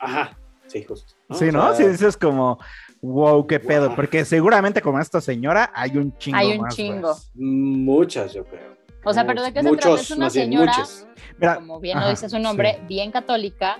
Ajá, 0.00 0.36
sí, 0.66 0.82
justo. 0.82 1.12
sí, 1.38 1.48
O 1.50 1.52
¿no? 1.52 1.72
sea, 1.74 1.86
Sí, 1.86 1.92
dices 1.92 2.16
como, 2.16 2.58
wow, 3.04 3.46
qué 3.46 3.60
pedo. 3.60 3.88
Wow. 3.88 3.96
Porque 3.96 4.24
seguramente 4.24 4.80
como 4.80 5.00
esta 5.00 5.20
señora 5.20 5.70
hay 5.74 5.96
un 5.96 6.16
chingo 6.18 6.38
Hay 6.38 6.52
un 6.52 6.62
más, 6.62 6.74
chingo. 6.74 7.16
Muchas, 7.34 8.32
yo 8.34 8.44
creo. 8.44 8.74
O 9.04 9.12
sea, 9.12 9.26
pero 9.26 9.42
¿de 9.42 9.52
qué 9.52 9.62
se 9.62 9.70
trata? 9.76 10.00
Es 10.00 10.10
una 10.10 10.30
señora. 10.30 10.72
Mira, 11.38 11.56
como 11.56 11.80
bien 11.80 12.00
lo 12.00 12.08
dice 12.08 12.28
su 12.28 12.38
nombre, 12.38 12.76
sí. 12.80 12.86
bien 12.88 13.10
católica, 13.10 13.78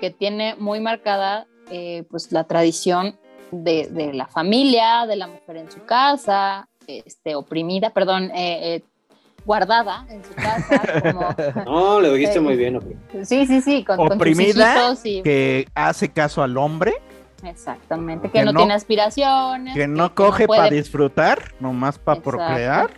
que 0.00 0.10
tiene 0.10 0.54
muy 0.56 0.80
marcada 0.80 1.46
eh, 1.70 2.04
pues 2.10 2.32
la 2.32 2.44
tradición 2.44 3.18
de, 3.50 3.88
de 3.90 4.12
la 4.12 4.26
familia, 4.26 5.06
de 5.06 5.16
la 5.16 5.26
mujer 5.26 5.56
en 5.56 5.70
su 5.70 5.84
casa, 5.84 6.68
este, 6.86 7.34
oprimida, 7.34 7.90
perdón, 7.90 8.30
eh, 8.34 8.76
eh, 8.76 8.82
guardada 9.44 10.06
en 10.10 10.22
su 10.24 10.34
casa, 10.34 10.82
como, 11.02 11.64
No, 11.64 12.00
le 12.00 12.12
dijiste 12.12 12.38
Eh, 12.38 12.40
muy 12.40 12.56
bien, 12.56 12.76
ok. 12.76 12.84
sí, 13.24 13.46
sí, 13.46 13.60
sí, 13.62 13.84
con, 13.84 13.96
con 13.96 14.08
sus 14.08 14.16
Oprimida, 14.16 14.76
hijitos 14.76 15.06
y 15.06 15.22
que 15.22 15.66
hace 15.74 16.10
caso 16.10 16.42
al 16.42 16.56
hombre, 16.56 16.94
exactamente, 17.42 18.28
que, 18.28 18.38
que 18.40 18.44
no, 18.44 18.52
no- 18.52 18.58
tiene 18.58 18.74
aspiraciones, 18.74 19.74
que 19.74 19.86
no 19.88 20.14
coge 20.14 20.46
para 20.46 20.68
disfrutar, 20.70 21.52
nomás 21.60 21.98
para 21.98 22.20
procrear. 22.20 22.90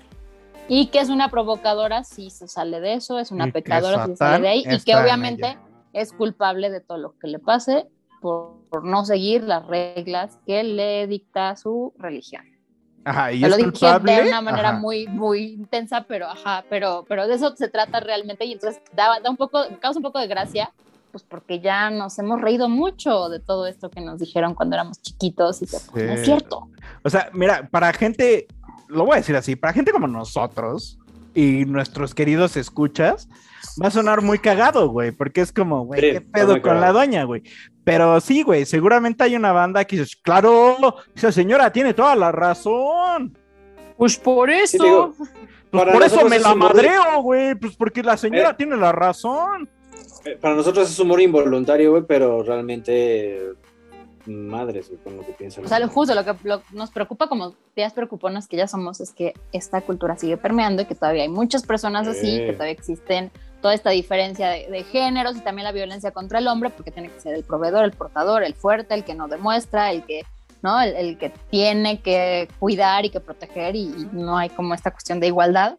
y 0.68 0.86
que 0.86 1.00
es 1.00 1.08
una 1.08 1.28
provocadora 1.30 2.04
si 2.04 2.30
se 2.30 2.48
sale 2.48 2.80
de 2.80 2.94
eso, 2.94 3.18
es 3.18 3.30
una 3.32 3.48
Y 3.48 3.52
pecadora 3.52 4.04
si 4.04 4.10
se 4.12 4.16
sale 4.16 4.42
de 4.42 4.48
ahí, 4.48 4.60
y 4.60 4.80
que 4.80 4.92
en 4.92 4.98
obviamente 4.98 5.58
es 5.92 6.12
culpable 6.12 6.70
de 6.70 6.80
todo 6.80 6.98
lo 6.98 7.18
que 7.18 7.26
le 7.26 7.38
pase 7.38 7.86
por, 8.20 8.68
por 8.68 8.84
no 8.84 9.04
seguir 9.04 9.42
las 9.42 9.66
reglas 9.66 10.38
que 10.46 10.62
le 10.62 11.06
dicta 11.06 11.56
su 11.56 11.92
religión. 11.98 12.44
Ajá, 13.04 13.32
y 13.32 13.42
es 13.42 13.50
lo 13.50 13.56
dije 13.56 13.70
culpable. 13.70 14.12
de 14.22 14.28
una 14.28 14.42
manera 14.42 14.68
ajá. 14.70 14.78
muy, 14.78 15.06
muy 15.08 15.54
intensa, 15.54 16.02
pero 16.06 16.26
ajá, 16.26 16.64
pero, 16.68 17.04
pero 17.08 17.26
de 17.26 17.34
eso 17.34 17.56
se 17.56 17.68
trata 17.68 17.98
realmente, 17.98 18.44
y 18.44 18.52
entonces 18.52 18.80
da, 18.92 19.18
da 19.20 19.30
un 19.30 19.36
poco, 19.38 19.64
causa 19.80 19.98
un 19.98 20.02
poco 20.02 20.18
de 20.20 20.26
gracia, 20.26 20.70
pues 21.10 21.24
porque 21.24 21.60
ya 21.60 21.90
nos 21.90 22.18
hemos 22.18 22.40
reído 22.40 22.68
mucho 22.68 23.28
de 23.28 23.40
todo 23.40 23.66
esto 23.66 23.90
que 23.90 24.00
nos 24.00 24.18
dijeron 24.20 24.54
cuando 24.54 24.76
éramos 24.76 25.00
chiquitos, 25.02 25.62
y 25.62 25.66
que 25.66 25.76
pues, 25.92 26.06
no 26.06 26.12
es 26.12 26.24
cierto. 26.24 26.68
O 27.02 27.10
sea, 27.10 27.30
mira, 27.32 27.68
para 27.70 27.92
gente, 27.92 28.46
lo 28.88 29.04
voy 29.04 29.14
a 29.14 29.16
decir 29.16 29.36
así, 29.36 29.56
para 29.56 29.72
gente 29.72 29.92
como 29.92 30.06
nosotros 30.06 30.98
y 31.34 31.64
nuestros 31.64 32.14
queridos 32.14 32.56
escuchas, 32.56 33.28
va 33.82 33.88
a 33.88 33.90
sonar 33.90 34.22
muy 34.22 34.38
cagado, 34.38 34.88
güey, 34.88 35.12
porque 35.12 35.40
es 35.40 35.52
como, 35.52 35.84
güey, 35.84 36.00
Sí, 36.00 36.12
qué 36.12 36.20
pedo 36.20 36.60
con 36.60 36.80
la 36.80 36.92
doña, 36.92 37.24
güey. 37.24 37.42
Pero 37.84 38.20
sí, 38.20 38.42
güey, 38.42 38.66
seguramente 38.66 39.24
hay 39.24 39.36
una 39.36 39.52
banda 39.52 39.84
que 39.84 39.98
dice, 39.98 40.16
claro, 40.22 40.96
esa 41.14 41.32
señora 41.32 41.72
tiene 41.72 41.94
toda 41.94 42.14
la 42.16 42.32
razón. 42.32 43.36
Pues 43.96 44.16
por 44.16 44.50
Sí, 44.66 44.78
digo, 44.78 45.14
Pues 45.70 45.92
por 45.92 46.02
eso 46.02 46.24
me 46.28 46.36
es 46.36 46.42
la 46.42 46.54
madreo, 46.54 47.22
güey, 47.22 47.54
pues 47.54 47.76
porque 47.76 48.02
la 48.02 48.16
señora 48.16 48.50
Eh. 48.50 48.54
tiene 48.56 48.76
la 48.76 48.92
razón. 48.92 49.68
Eh, 50.24 50.36
Para 50.40 50.54
nosotros 50.54 50.90
es 50.90 50.98
humor 50.98 51.20
involuntario, 51.20 51.90
güey, 51.92 52.02
pero 52.06 52.42
realmente. 52.42 53.52
Madres, 54.26 54.88
güey, 54.90 55.00
con 55.02 55.16
lo 55.16 55.24
que 55.24 55.32
piensan. 55.32 55.64
O 55.64 55.68
sea, 55.68 55.78
lo 55.78 55.88
justo 55.88 56.14
lo 56.14 56.22
que 56.24 56.34
lo- 56.46 56.62
nos 56.72 56.90
preocupa 56.90 57.26
como 57.26 57.54
tías 57.74 57.94
preocuponas 57.94 58.46
que 58.48 58.58
ya 58.58 58.68
somos 58.68 59.00
es 59.00 59.12
que 59.12 59.32
esta 59.50 59.80
cultura 59.80 60.16
sigue 60.18 60.36
permeando 60.36 60.82
y 60.82 60.84
que 60.84 60.94
todavía 60.94 61.22
hay 61.22 61.28
muchas 61.30 61.62
personas 61.66 62.06
así, 62.06 62.36
Sí. 62.36 62.36
que 62.44 62.52
todavía 62.52 62.72
existen 62.74 63.30
toda 63.62 63.72
esta 63.72 63.90
diferencia 63.90 64.50
de, 64.50 64.68
de 64.70 64.84
géneros 64.84 65.36
y 65.38 65.40
también 65.40 65.64
la 65.64 65.72
violencia 65.72 66.10
contra 66.10 66.38
el 66.38 66.48
hombre, 66.48 66.68
porque 66.68 66.90
tiene 66.90 67.08
que 67.10 67.18
ser 67.18 67.34
el 67.34 67.44
proveedor, 67.44 67.82
el 67.84 67.92
portador, 67.92 68.42
el 68.42 68.54
fuerte, 68.54 68.94
el 68.94 69.04
que 69.04 69.14
no 69.14 69.26
demuestra, 69.26 69.90
el 69.90 70.04
que, 70.04 70.22
¿no? 70.62 70.78
El, 70.80 70.94
el 70.96 71.18
que 71.18 71.30
tiene 71.50 72.00
que 72.02 72.46
cuidar 72.58 73.06
y 73.06 73.10
que 73.10 73.20
proteger 73.20 73.74
y, 73.74 73.84
y 73.84 74.08
no 74.12 74.36
hay 74.36 74.50
como 74.50 74.74
esta 74.74 74.90
cuestión 74.90 75.18
de 75.18 75.28
igualdad 75.28 75.78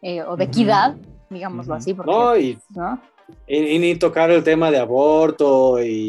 eh, 0.00 0.22
o 0.22 0.34
de 0.36 0.44
equidad, 0.44 0.96
digámoslo 1.28 1.74
Ujú. 1.74 1.78
así, 1.78 1.92
porque, 1.94 2.10
No, 2.10 2.36
y, 2.38 2.58
¿no? 2.74 2.98
Y- 3.46 3.56
y 3.58 3.78
ni 3.78 3.94
tocar 3.96 4.30
el 4.30 4.42
tema 4.44 4.70
de 4.70 4.78
aborto 4.78 5.82
y, 5.82 6.08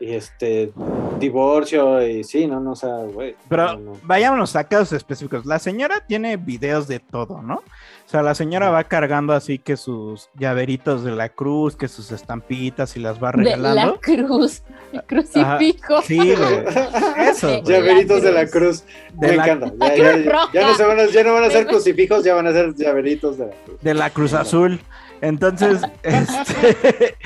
y 0.00 0.12
este 0.12 0.72
divorcio 1.18 2.06
y 2.06 2.24
sí, 2.24 2.46
no, 2.46 2.60
no, 2.60 2.72
o 2.72 2.76
sea, 2.76 2.96
güey. 3.12 3.36
Pero 3.48 3.74
no, 3.74 3.92
no. 3.92 3.92
vayámonos 4.02 4.54
a 4.56 4.64
casos 4.64 4.92
específicos. 4.92 5.46
La 5.46 5.58
señora 5.58 6.04
tiene 6.06 6.36
videos 6.36 6.88
de 6.88 6.98
todo, 7.00 7.40
¿no? 7.42 7.54
O 8.06 8.08
sea, 8.08 8.22
la 8.22 8.34
señora 8.34 8.68
va 8.70 8.84
cargando 8.84 9.32
así 9.32 9.58
que 9.58 9.76
sus 9.78 10.28
llaveritos 10.38 11.04
de 11.04 11.12
la 11.12 11.30
cruz, 11.30 11.74
que 11.74 11.88
sus 11.88 12.12
estampitas 12.12 12.96
y 12.96 13.00
las 13.00 13.22
va 13.22 13.32
De 13.32 13.44
la 13.44 13.56
regalando. 13.56 13.98
cruz, 14.00 14.62
el 14.92 15.02
crucifijo. 15.04 16.02
Sí, 16.02 16.18
güey. 16.18 16.64
Eso. 17.30 17.48
güey. 17.48 17.62
Llaveritos 17.62 18.22
de 18.22 18.32
la 18.32 18.46
cruz. 18.46 18.84
De 19.14 19.28
Me 19.28 19.36
la- 19.36 19.46
encanta. 19.46 19.72
Ya, 20.52 20.60
La 20.62 20.68
no 20.68 20.74
se 20.74 20.84
van 20.84 21.00
a, 21.00 21.06
ya 21.06 21.24
no 21.24 21.32
van 21.34 21.44
a 21.44 21.50
ser 21.50 21.64
De- 21.64 21.70
crucifijos, 21.70 22.24
ya 22.24 22.34
van 22.34 22.46
a 22.48 22.52
ser 22.52 22.74
llaveritos 22.74 23.38
de 23.38 23.46
la 23.46 23.52
cruz. 23.64 23.80
de 23.80 23.94
la 23.94 24.10
Cruz 24.10 24.34
Azul. 24.34 24.80
Entonces, 25.24 25.80
este, 26.02 27.16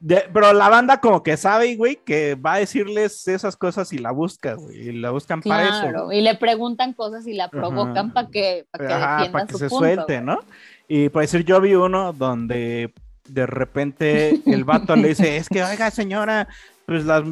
de- 0.00 0.24
pero 0.32 0.52
la 0.52 0.68
banda 0.68 0.98
como 1.00 1.22
que 1.22 1.36
sabe, 1.36 1.74
güey, 1.76 1.96
que 2.04 2.34
va 2.34 2.54
a 2.54 2.58
decirles 2.58 3.26
esas 3.28 3.56
cosas 3.56 3.92
y 3.92 3.98
la 3.98 4.10
busca, 4.12 4.54
güey, 4.54 4.88
y 4.88 4.92
la 4.92 5.10
buscan 5.10 5.40
para 5.42 5.68
eso. 5.68 6.12
Y 6.12 6.20
le 6.20 6.34
preguntan 6.36 6.92
cosas 6.92 7.26
y 7.26 7.34
la 7.34 7.48
provocan 7.48 8.12
para 8.12 8.28
que, 8.28 8.66
pa' 8.70 8.78
que 8.78 8.86
Ajá, 8.86 9.16
defienda 9.16 9.32
para 9.32 9.46
que 9.46 9.52
su 9.52 9.58
se 9.58 9.68
punto. 9.68 9.84
suelte, 9.84 10.20
¿no? 10.20 10.40
Y 10.88 11.08
por 11.08 11.22
decir, 11.22 11.44
yo 11.44 11.60
vi 11.60 11.74
uno 11.74 12.12
donde 12.12 12.92
de 13.28 13.46
repente 13.46 14.40
el 14.46 14.64
vato 14.64 14.96
le 14.96 15.08
dice, 15.08 15.36
es 15.36 15.48
que, 15.48 15.62
oiga, 15.62 15.90
señora, 15.90 16.48
pues 16.90 17.04
las, 17.04 17.22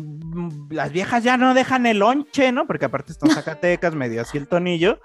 las 0.71 0.93
viejas 0.93 1.25
ya 1.25 1.37
no 1.37 1.53
dejan 1.53 1.85
el 1.87 1.99
lonche, 1.99 2.53
¿no? 2.53 2.69
Porque 2.69 2.85
aparte 2.85 3.11
están 3.11 3.31
Zacatecas, 3.31 3.93
medio 3.93 4.23
así 4.23 4.39
el 4.39 4.47
tonillo, 4.47 5.01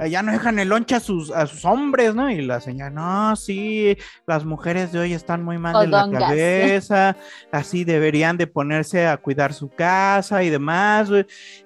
eh, 0.00 0.08
ya 0.08 0.22
no 0.22 0.32
dejan 0.32 0.58
el 0.58 0.70
lonche 0.70 0.94
a 0.94 1.00
sus, 1.00 1.30
a 1.30 1.46
sus 1.46 1.66
hombres, 1.66 2.14
¿no? 2.14 2.30
Y 2.30 2.40
la 2.40 2.62
señora, 2.62 2.88
no, 2.88 3.36
sí, 3.36 3.98
las 4.26 4.46
mujeres 4.46 4.92
de 4.92 5.00
hoy 5.00 5.12
están 5.12 5.44
muy 5.44 5.58
mal 5.58 5.78
de 5.84 5.88
la 5.88 6.10
cabeza, 6.10 7.18
así 7.52 7.84
deberían 7.84 8.38
de 8.38 8.46
ponerse 8.46 9.06
a 9.06 9.18
cuidar 9.18 9.52
su 9.52 9.68
casa 9.68 10.42
y 10.42 10.48
demás. 10.48 11.10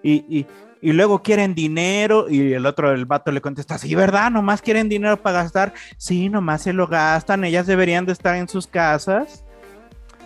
Y, 0.02 0.24
y, 0.28 0.46
y 0.80 0.92
luego 0.92 1.22
quieren 1.22 1.54
dinero 1.54 2.28
y 2.28 2.54
el 2.54 2.66
otro, 2.66 2.90
el 2.90 3.06
vato 3.06 3.30
le 3.30 3.40
contesta, 3.40 3.78
sí, 3.78 3.94
¿verdad? 3.94 4.32
Nomás 4.32 4.62
quieren 4.62 4.88
dinero 4.88 5.22
para 5.22 5.44
gastar. 5.44 5.74
Sí, 5.96 6.28
nomás 6.28 6.62
se 6.62 6.72
lo 6.72 6.88
gastan, 6.88 7.44
ellas 7.44 7.68
deberían 7.68 8.04
de 8.04 8.14
estar 8.14 8.34
en 8.34 8.48
sus 8.48 8.66
casas. 8.66 9.44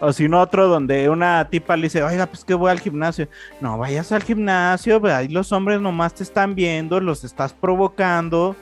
O 0.00 0.12
si 0.12 0.28
no, 0.28 0.40
otro 0.40 0.68
donde 0.68 1.08
una 1.08 1.48
tipa 1.48 1.74
le 1.76 1.84
dice, 1.84 2.02
oiga, 2.02 2.26
pues 2.26 2.44
que 2.44 2.52
voy 2.54 2.70
al 2.70 2.80
gimnasio. 2.80 3.28
No 3.60 3.78
vayas 3.78 4.12
al 4.12 4.22
gimnasio, 4.22 5.00
pues, 5.00 5.14
ahí 5.14 5.28
los 5.28 5.52
hombres 5.52 5.80
nomás 5.80 6.12
te 6.14 6.22
están 6.22 6.54
viendo, 6.54 7.00
los 7.00 7.24
estás 7.24 7.54
provocando. 7.54 8.54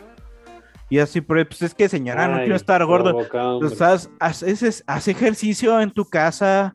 Y 0.91 0.99
así, 1.01 1.21
pero 1.21 1.45
pues 1.49 1.63
es 1.63 1.75
que 1.75 1.89
señora, 1.89 2.29
no 2.29 2.39
quiero 2.39 2.55
estar 2.55 2.85
gordo. 2.85 3.17
Pues, 3.59 3.81
haz, 3.83 4.11
haz- 4.21 4.43
haz- 4.45 4.85
haz 4.87 5.09
ejercicio 5.09 5.81
en 5.81 5.91
tu 5.91 6.05
casa. 6.05 6.75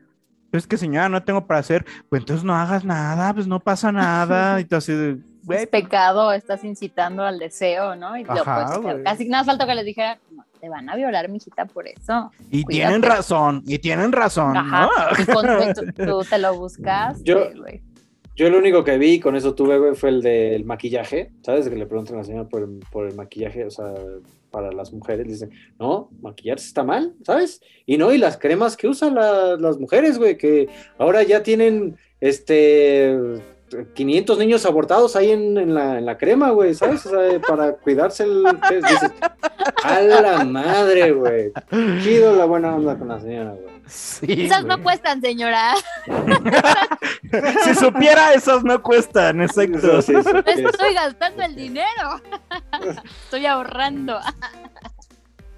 Pues 0.50 0.66
que 0.66 0.76
señora, 0.76 1.08
no 1.08 1.22
tengo 1.22 1.46
para 1.46 1.60
hacer. 1.60 1.86
Pues 2.10 2.20
entonces 2.22 2.44
no 2.44 2.54
hagas 2.54 2.84
nada, 2.84 3.32
pues 3.32 3.46
no 3.46 3.60
pasa 3.60 3.92
nada. 3.92 4.60
Y 4.60 4.64
tú 4.64 4.76
así 4.76 4.92
de, 4.92 5.16
güey, 5.44 5.60
Es 5.62 5.66
pecado, 5.68 6.32
estás 6.32 6.64
incitando 6.64 7.24
al 7.24 7.38
deseo, 7.38 7.94
¿no? 7.96 8.16
Y 8.18 8.24
lo, 8.24 8.32
Ajá, 8.32 8.66
pues, 8.66 8.78
güey. 8.82 9.04
casi 9.04 9.28
nada 9.28 9.44
falta 9.44 9.64
que 9.64 9.74
les 9.76 9.84
dijera, 9.86 10.18
no, 10.32 10.44
te 10.60 10.68
van 10.68 10.88
a 10.90 10.96
violar, 10.96 11.28
mijita, 11.28 11.64
por 11.66 11.88
eso. 11.88 12.30
y 12.50 12.62
cuídate. 12.64 12.72
tienen 12.72 13.02
razón, 13.02 13.62
y 13.66 13.78
tienen 13.78 14.12
razón, 14.12 14.56
Ajá, 14.56 14.88
y 15.18 15.22
¿no? 15.30 15.34
con- 15.34 15.74
tú, 15.74 15.92
tú 16.06 16.24
te 16.28 16.38
lo 16.38 16.54
buscas. 16.58 17.22
Yo- 17.24 17.50
güey. 17.56 17.82
Yo 18.36 18.48
lo 18.48 18.56
único 18.58 18.84
que 18.84 18.96
vi, 18.96 19.20
con 19.20 19.36
eso 19.36 19.54
tuve, 19.54 19.78
güey, 19.78 19.94
fue 19.94 20.08
el 20.08 20.22
del 20.22 20.64
maquillaje. 20.64 21.30
¿Sabes? 21.42 21.68
Que 21.68 21.76
le 21.76 21.84
preguntan 21.84 22.14
a 22.14 22.18
la 22.20 22.24
señora 22.24 22.48
por 22.48 22.62
el, 22.62 22.80
por 22.90 23.06
el 23.06 23.14
maquillaje, 23.14 23.66
o 23.66 23.70
sea, 23.70 23.92
para 24.50 24.72
las 24.72 24.94
mujeres. 24.94 25.26
Dicen, 25.26 25.50
no, 25.78 26.08
maquillarse 26.22 26.66
está 26.66 26.82
mal, 26.82 27.12
¿sabes? 27.22 27.60
Y 27.84 27.98
no, 27.98 28.12
y 28.14 28.18
las 28.18 28.38
cremas 28.38 28.78
que 28.78 28.88
usan 28.88 29.14
la- 29.16 29.56
las 29.56 29.78
mujeres, 29.78 30.16
güey, 30.16 30.38
que 30.38 30.68
ahora 30.96 31.22
ya 31.22 31.42
tienen, 31.42 31.98
este, 32.20 33.14
500 33.94 34.38
niños 34.38 34.66
abortados 34.66 35.16
ahí 35.16 35.30
en, 35.30 35.56
en 35.58 35.74
la, 35.74 35.98
en 35.98 36.06
la 36.06 36.18
crema, 36.18 36.50
güey, 36.50 36.74
¿sabes? 36.74 37.04
O 37.06 37.10
sea, 37.10 37.40
para 37.40 37.72
cuidarse 37.72 38.24
el... 38.24 38.44
Dices, 38.70 39.10
a 39.84 40.00
la 40.00 40.44
madre, 40.44 41.12
güey. 41.12 41.52
Chido 42.02 42.34
la 42.36 42.44
buena 42.44 42.74
onda 42.74 42.98
con 42.98 43.08
la 43.08 43.20
señora, 43.20 43.50
güey. 43.52 43.80
Sí, 43.86 44.44
Esas 44.46 44.64
güey. 44.64 44.68
no 44.76 44.82
cuestan, 44.82 45.20
señora. 45.20 45.74
si 47.64 47.74
supiera, 47.74 48.32
esos 48.34 48.62
no 48.62 48.80
cuestan, 48.82 49.42
exacto. 49.42 50.00
Sí, 50.02 50.12
sí, 50.14 50.32
No 50.32 50.42
sí. 50.44 50.64
estoy 50.64 50.94
gastando 50.94 51.42
el 51.42 51.54
dinero. 51.56 52.20
Estoy 53.24 53.46
ahorrando. 53.46 54.18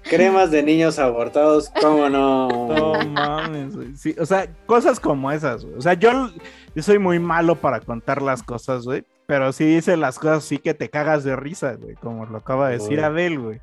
Cremas 0.03 0.51
de 0.51 0.63
niños 0.63 0.99
abortados, 0.99 1.71
¿cómo 1.81 2.09
no? 2.09 2.47
No 2.47 2.93
mames, 3.09 3.75
güey. 3.75 3.95
Sí, 3.95 4.15
o 4.19 4.25
sea, 4.25 4.47
cosas 4.65 4.99
como 4.99 5.31
esas, 5.31 5.63
güey. 5.63 5.77
O 5.77 5.81
sea, 5.81 5.93
yo, 5.93 6.29
yo 6.75 6.83
soy 6.83 6.99
muy 6.99 7.19
malo 7.19 7.55
para 7.55 7.79
contar 7.79 8.21
las 8.21 8.43
cosas, 8.43 8.83
güey. 8.83 9.05
Pero 9.25 9.53
sí 9.53 9.65
dice 9.65 9.95
las 9.95 10.19
cosas 10.19 10.43
sí 10.43 10.57
que 10.57 10.73
te 10.73 10.89
cagas 10.89 11.23
de 11.23 11.35
risa, 11.35 11.75
güey. 11.75 11.95
Como 11.95 12.25
lo 12.25 12.37
acaba 12.37 12.67
de 12.67 12.77
decir. 12.77 12.99
Abel, 13.01 13.39
güey. 13.39 13.61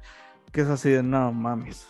Que 0.53 0.63
es 0.63 0.69
así 0.69 0.91
de 0.91 1.03
no 1.03 1.33
mames. 1.33 1.87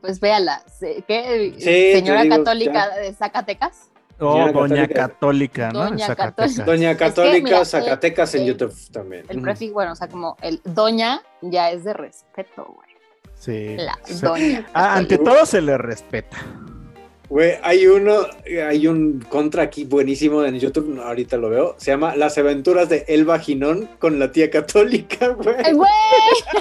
Pues 0.00 0.20
véala. 0.20 0.62
¿Qué? 0.80 1.54
Sí, 1.58 1.92
Señora 1.98 2.22
digo, 2.22 2.36
católica 2.36 2.88
de 2.96 3.12
Zacatecas. 3.12 3.90
Oh, 4.20 4.50
Doña 4.52 4.86
Católica. 4.86 4.94
Católica, 4.94 5.72
¿no? 5.72 5.84
Doña 5.84 6.06
Zacatecas. 6.06 6.56
Católica. 6.56 6.64
Doña 6.64 6.90
Es 6.92 6.96
que, 6.96 7.04
Católica 7.04 7.44
mira, 7.44 7.64
Zacatecas 7.64 8.34
en 8.36 8.46
YouTube 8.46 8.92
también. 8.92 9.26
El 9.28 9.42
prefijo, 9.42 9.74
bueno, 9.74 9.92
o 9.92 9.96
sea, 9.96 10.08
como 10.08 10.36
el 10.40 10.60
doña 10.64 11.20
ya 11.42 11.70
es 11.70 11.82
de 11.82 11.92
respeto, 11.92 12.64
güey. 12.64 12.93
Sí. 13.44 13.76
La 13.76 13.98
doña. 14.22 14.66
Ah, 14.72 14.96
ante 14.96 15.18
todo 15.18 15.44
se 15.44 15.60
le 15.60 15.76
respeta. 15.76 16.38
Güey, 17.28 17.58
hay 17.62 17.86
uno, 17.86 18.20
hay 18.66 18.86
un 18.86 19.20
contra 19.20 19.64
aquí 19.64 19.84
buenísimo 19.84 20.42
en 20.44 20.58
YouTube, 20.58 20.88
no, 20.88 21.02
ahorita 21.02 21.36
lo 21.36 21.50
veo. 21.50 21.74
Se 21.78 21.90
llama 21.90 22.16
Las 22.16 22.38
aventuras 22.38 22.88
de 22.88 23.04
El 23.06 23.26
Vaginón 23.26 23.90
con 23.98 24.18
la 24.18 24.32
tía 24.32 24.50
católica, 24.50 25.28
güey. 25.34 25.56
¡Ay, 25.62 25.74
güey! 25.74 25.90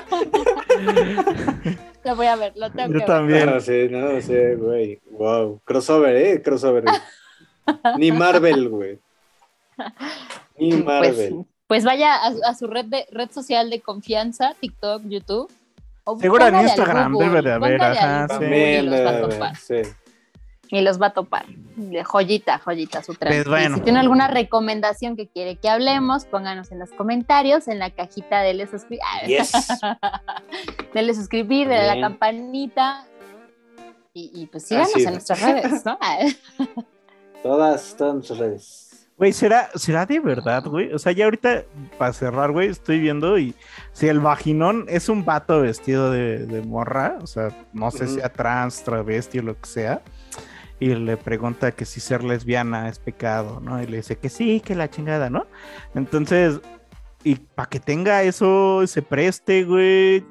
lo 2.04 2.16
voy 2.18 2.28
a 2.28 2.36
ver, 2.36 2.52
lo 2.58 2.70
tengo 2.72 2.92
Yo 2.92 3.00
que 3.00 3.06
también. 3.06 3.46
No 3.46 3.62
sé, 3.62 3.88
no 3.88 4.20
sé, 4.20 4.56
güey. 4.56 5.00
Wow. 5.12 5.62
Crossover, 5.64 6.18
eh, 6.18 6.42
crossover. 6.42 6.84
Ni 7.98 8.12
Marvel, 8.12 8.68
güey. 8.68 9.00
Ni. 10.58 10.72
Pues, 10.72 10.84
Marvel. 10.84 11.46
pues 11.68 11.86
vaya 11.86 12.16
a, 12.16 12.34
a 12.46 12.56
su 12.56 12.68
red 12.68 12.86
de 12.86 13.06
red 13.10 13.32
social 13.32 13.70
de 13.70 13.80
confianza, 13.80 14.54
TikTok, 14.60 15.04
YouTube. 15.06 15.50
O 16.06 16.20
Seguro 16.20 16.48
en 16.48 16.60
Instagram 16.62 17.14
Google, 17.14 17.28
debe 17.30 17.42
de 17.42 17.54
haber, 17.54 17.82
ajá, 17.82 18.28
sí. 18.40 18.46
Y 18.46 18.82
los 18.82 19.00
va 19.06 19.10
a 19.10 19.22
topar. 19.22 19.56
sí. 19.58 19.82
Y 20.70 20.82
los 20.82 21.00
va 21.00 21.08
a 21.08 21.14
topar. 21.14 21.46
De 21.76 22.04
joyita, 22.04 22.58
joyita 22.58 23.04
su. 23.04 23.14
Pues 23.14 23.48
bueno. 23.48 23.76
Si 23.76 23.82
tiene 23.82 24.00
alguna 24.00 24.28
recomendación 24.28 25.16
que 25.16 25.28
quiere 25.28 25.58
que 25.58 25.70
hablemos, 25.70 26.26
pónganos 26.26 26.72
en 26.72 26.80
los 26.80 26.90
comentarios, 26.92 27.68
en 27.68 27.78
la 27.78 27.92
cajita 27.92 28.42
de 28.42 28.66
suscribir. 28.72 29.02
Yes. 29.28 29.52
Dele 30.94 31.14
suscribir, 31.14 31.68
dele 31.68 31.86
la 31.86 31.94
Bien. 31.94 32.06
campanita. 32.08 33.06
Y, 34.16 34.32
y 34.34 34.48
pues 34.48 34.66
síganos 34.68 34.96
en 34.96 35.12
nuestras 35.12 35.42
redes, 35.42 35.86
¿no? 35.86 36.00
Todas, 37.44 37.96
todas 37.96 38.14
nuestras 38.16 38.40
redes. 38.40 38.93
Güey, 39.24 39.32
¿será, 39.32 39.70
¿será 39.76 40.06
de 40.06 40.20
verdad, 40.20 40.66
güey? 40.66 40.92
O 40.92 41.00
sea, 41.00 41.14
ya 41.14 41.24
ahorita, 41.24 41.64
para 41.98 42.12
cerrar, 42.12 42.52
güey, 42.52 42.68
estoy 42.68 43.00
viendo 43.00 43.38
y 43.38 43.56
si 43.94 44.10
el 44.10 44.20
vaginón 44.20 44.84
es 44.90 45.08
un 45.08 45.24
vato 45.24 45.62
vestido 45.62 46.12
de, 46.12 46.46
de 46.46 46.62
morra, 46.62 47.20
o 47.22 47.26
sea, 47.26 47.48
no 47.72 47.90
sé 47.90 48.04
Ujú. 48.04 48.16
si 48.16 48.20
sea 48.20 48.28
trans, 48.28 48.84
travesti 48.84 49.40
o 49.40 49.44
lo 49.44 49.58
que 49.58 49.66
sea, 49.66 50.02
y 50.78 50.94
le 50.94 51.16
pregunta 51.16 51.72
que 51.72 51.86
si 51.86 52.02
ser 52.02 52.22
lesbiana 52.22 52.90
es 52.90 53.00
pecado, 53.00 53.62
¿no? 53.62 53.82
Y 53.82 53.88
le 53.88 53.96
dice 53.96 54.18
que 54.18 54.28
sí, 54.28 54.60
que 54.60 54.76
la 54.76 54.90
chingada, 54.90 55.30
¿no? 55.30 55.48
Entonces, 55.96 56.60
y 57.24 57.36
para 57.36 57.70
que 57.70 57.80
tenga 57.80 58.24
eso, 58.24 58.86
se 58.88 59.02
preste, 59.02 59.64
güey. 59.64 60.26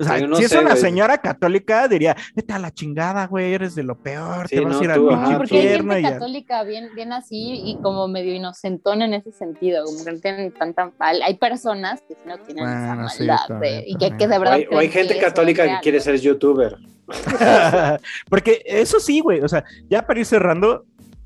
O 0.00 0.04
sea, 0.04 0.18
no 0.26 0.36
si 0.36 0.44
es 0.44 0.50
sé, 0.50 0.58
una 0.58 0.70
güey. 0.70 0.80
señora 0.80 1.18
católica, 1.18 1.88
diría, 1.88 2.16
vete 2.34 2.52
a 2.52 2.58
la 2.58 2.70
chingada, 2.72 3.26
güey, 3.26 3.52
eres 3.54 3.74
de 3.74 3.82
lo 3.82 3.96
peor, 3.98 4.46
Sí, 4.48 4.56
te 4.56 4.60
vas 4.62 4.72
no, 4.74 4.80
a 4.80 4.84
ir 4.84 4.90
al 4.90 4.96
tú, 4.98 5.08
pinche 5.08 5.22
ajá, 5.22 5.32
No, 5.32 5.38
porque 5.38 5.54
hay 5.56 5.62
infierno 5.64 5.92
gente 5.94 6.10
católica 6.10 6.62
bien, 6.64 6.90
bien 6.94 7.12
así 7.12 7.60
y 7.64 7.76
como 7.82 8.06
medio 8.08 8.34
inocentona 8.34 9.04
en 9.06 9.14
ese 9.14 9.32
sentido, 9.32 9.84
como 9.84 10.04
que 10.04 10.12
no 10.12 10.18
tienen 10.20 10.52
tanta 10.52 10.92
hay 11.00 11.20
hay 11.22 11.34
personas 11.36 12.00
que 12.06 12.14
sí 12.14 12.20
no 12.26 12.38
tienen 12.38 12.64
esa 12.64 13.08
sí, 13.10 13.18
maldad 13.26 13.46
también, 13.48 13.74
de- 13.80 13.84
y 13.88 13.96
que, 13.96 14.16
que 14.16 14.28
de 14.28 14.36
O 14.36 14.40
verdad 14.40 14.54
hay, 14.54 14.66
o 14.70 14.78
hay 14.78 14.88
gente 14.88 15.18
católica 15.18 15.64
que 15.66 15.80
quiere 15.82 16.00
ser 16.00 16.18
youtuber. 16.20 16.76
Porque 18.28 18.62
eso 18.64 19.00
sí, 19.00 19.20
güey. 19.20 19.40
O 19.40 19.48
sea, 19.48 19.64
ya 19.88 20.06
para 20.06 20.20
ir 20.20 20.26
cerrando, 20.26 20.84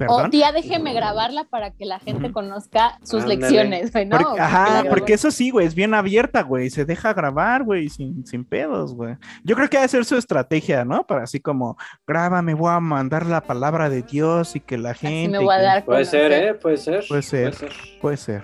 O 0.08 0.28
tía, 0.30 0.52
déjeme 0.52 0.92
grabarla 0.94 1.44
para 1.44 1.70
que 1.72 1.84
la 1.84 1.98
gente 1.98 2.32
conozca 2.32 2.98
sus 3.02 3.22
Ándale. 3.22 3.36
lecciones, 3.40 3.92
güey, 3.92 4.06
¿no? 4.06 4.18
Porque- 4.18 4.40
ajá, 4.40 4.84
porque 4.88 5.12
eso 5.14 5.30
sí, 5.30 5.50
güey, 5.50 5.66
es 5.66 5.74
bien 5.74 5.94
abierta, 5.94 6.42
güey. 6.42 6.70
Se 6.70 6.84
deja 6.84 7.12
grabar, 7.14 7.64
güey, 7.64 7.88
sin, 7.88 8.26
sin 8.26 8.44
pedos, 8.44 8.94
güey. 8.94 9.16
Yo 9.44 9.54
creo 9.56 9.68
que 9.68 9.78
va 9.78 9.84
a 9.84 9.88
ser 9.88 10.04
su 10.04 10.16
estrategia, 10.16 10.84
¿no? 10.84 11.06
Para 11.06 11.24
así 11.24 11.40
como, 11.40 11.76
grábame, 12.06 12.54
voy 12.54 12.72
a 12.72 12.80
mandar 12.80 13.26
la 13.26 13.40
palabra 13.42 13.88
de 13.88 14.02
Dios 14.02 14.56
y 14.56 14.60
que 14.60 14.78
la 14.78 14.90
Así 14.90 15.06
gente. 15.06 15.38
me 15.38 15.42
y 15.42 15.46
voy 15.46 15.54
a 15.54 15.62
dar 15.62 15.84
Puede 15.84 16.04
ser. 16.04 16.32
¿eh? 16.32 16.54
Puede 16.54 16.76
ser. 16.76 17.04
Puede 17.08 17.22
ser. 17.22 17.54
Puede 18.00 18.16
ser. 18.16 18.42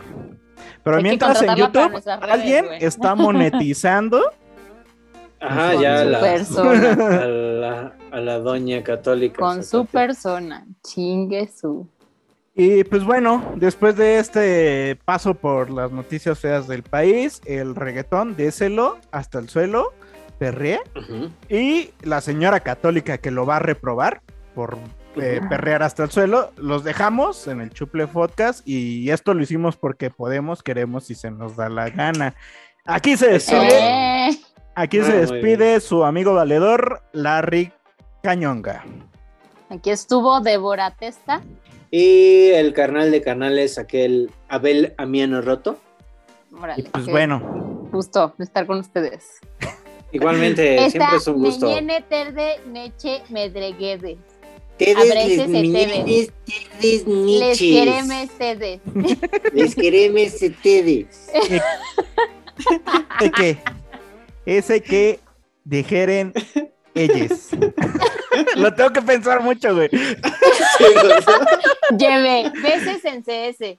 Pero 0.82 0.96
Hay 0.96 1.02
mientras 1.02 1.40
en 1.42 1.54
YouTube 1.54 1.90
redes, 1.92 2.06
alguien 2.20 2.66
está 2.80 3.14
monetizando. 3.14 4.20
Ajá, 5.40 5.72
Con 5.72 5.82
ya 5.82 6.02
su 6.04 6.08
la, 6.10 6.20
persona. 6.20 6.92
a 7.22 7.26
la, 7.26 7.92
a 8.10 8.20
la 8.20 8.38
doña 8.38 8.82
católica. 8.82 9.38
Con 9.38 9.62
su 9.64 9.86
persona, 9.86 10.66
chingue 10.82 11.48
su. 11.48 11.86
Y 12.54 12.82
pues 12.84 13.04
bueno, 13.04 13.52
después 13.54 13.96
de 13.96 14.18
este 14.18 14.98
paso 15.04 15.34
por 15.34 15.70
las 15.70 15.92
noticias 15.92 16.40
feas 16.40 16.66
del 16.66 16.82
país, 16.82 17.40
el 17.44 17.76
reggaetón, 17.76 18.34
déselo 18.34 18.98
hasta 19.12 19.38
el 19.38 19.48
suelo, 19.48 19.92
perrea. 20.40 20.80
Y 21.48 21.90
la 22.02 22.20
señora 22.20 22.58
católica 22.60 23.18
que 23.18 23.30
lo 23.30 23.46
va 23.46 23.56
a 23.56 23.60
reprobar 23.60 24.22
por 24.56 24.76
eh, 25.14 25.40
perrear 25.48 25.84
hasta 25.84 26.02
el 26.02 26.10
suelo, 26.10 26.50
los 26.56 26.82
dejamos 26.82 27.46
en 27.46 27.60
el 27.60 27.70
Chuple 27.70 28.08
Podcast 28.08 28.66
y 28.66 29.08
esto 29.10 29.34
lo 29.34 29.42
hicimos 29.42 29.76
porque 29.76 30.10
podemos, 30.10 30.64
queremos 30.64 31.10
y 31.10 31.14
se 31.14 31.30
nos 31.30 31.54
da 31.54 31.68
la 31.68 31.90
gana. 31.90 32.34
Aquí 32.84 33.16
se 33.16 33.28
despide, 33.28 33.68
Eh, 34.30 34.38
aquí 34.78 34.98
Ah, 35.00 35.04
se 35.04 35.12
despide 35.18 35.80
su 35.80 36.04
amigo 36.04 36.34
valedor, 36.34 37.02
Larry 37.12 37.72
Cañonga. 38.22 38.84
aquí 39.70 39.90
estuvo 39.90 40.40
Débora 40.40 40.94
Testa. 40.96 41.42
Y 41.90 42.48
el 42.50 42.72
carnal 42.74 43.10
de 43.10 43.22
canales, 43.22 43.78
aquel 43.78 44.30
Abel 44.48 44.94
Amiano 44.98 45.40
Roto. 45.40 45.78
Y 46.76 46.82
pues 46.82 47.04
qué 47.06 47.10
bueno, 47.10 47.88
Gusto 47.90 48.34
estar 48.38 48.66
con 48.66 48.78
ustedes. 48.80 49.38
Igualmente, 50.12 50.76
Esta 50.86 50.90
siempre 50.90 51.16
es 51.16 51.26
un 51.26 51.42
gusto. 51.42 51.66
Meñene 51.66 52.02
terde 52.02 52.60
neche 52.66 53.22
medreguede. 53.30 54.18
Tedes, 54.76 54.96
Abreces 54.96 55.48
les 55.48 55.72
tedes, 55.72 56.32
Les 57.10 57.58
queremos 57.58 58.28
tedes. 58.38 58.80
Les 59.52 59.74
queremos 59.74 60.32
tedes. 60.62 61.28
ese 63.20 63.30
que, 63.32 63.58
ese 64.56 64.82
que 64.82 65.20
dijeren 65.64 66.32
ellos. 66.94 67.50
lo 68.56 68.72
tengo 68.74 68.90
que 68.90 69.02
pensar 69.02 69.42
mucho, 69.42 69.74
güey. 69.74 69.90
Lleve, 71.98 72.50
beses 72.62 73.04
en 73.04 73.22
CS. 73.22 73.78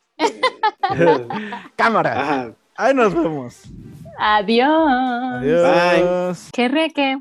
Cámara. 1.75 2.21
Ajá. 2.21 2.51
Ahí 2.75 2.93
nos 2.93 3.13
vemos. 3.13 3.63
Adiós. 4.17 4.91
Adiós. 5.41 6.49
Qué 6.53 6.67
reque. 6.67 7.17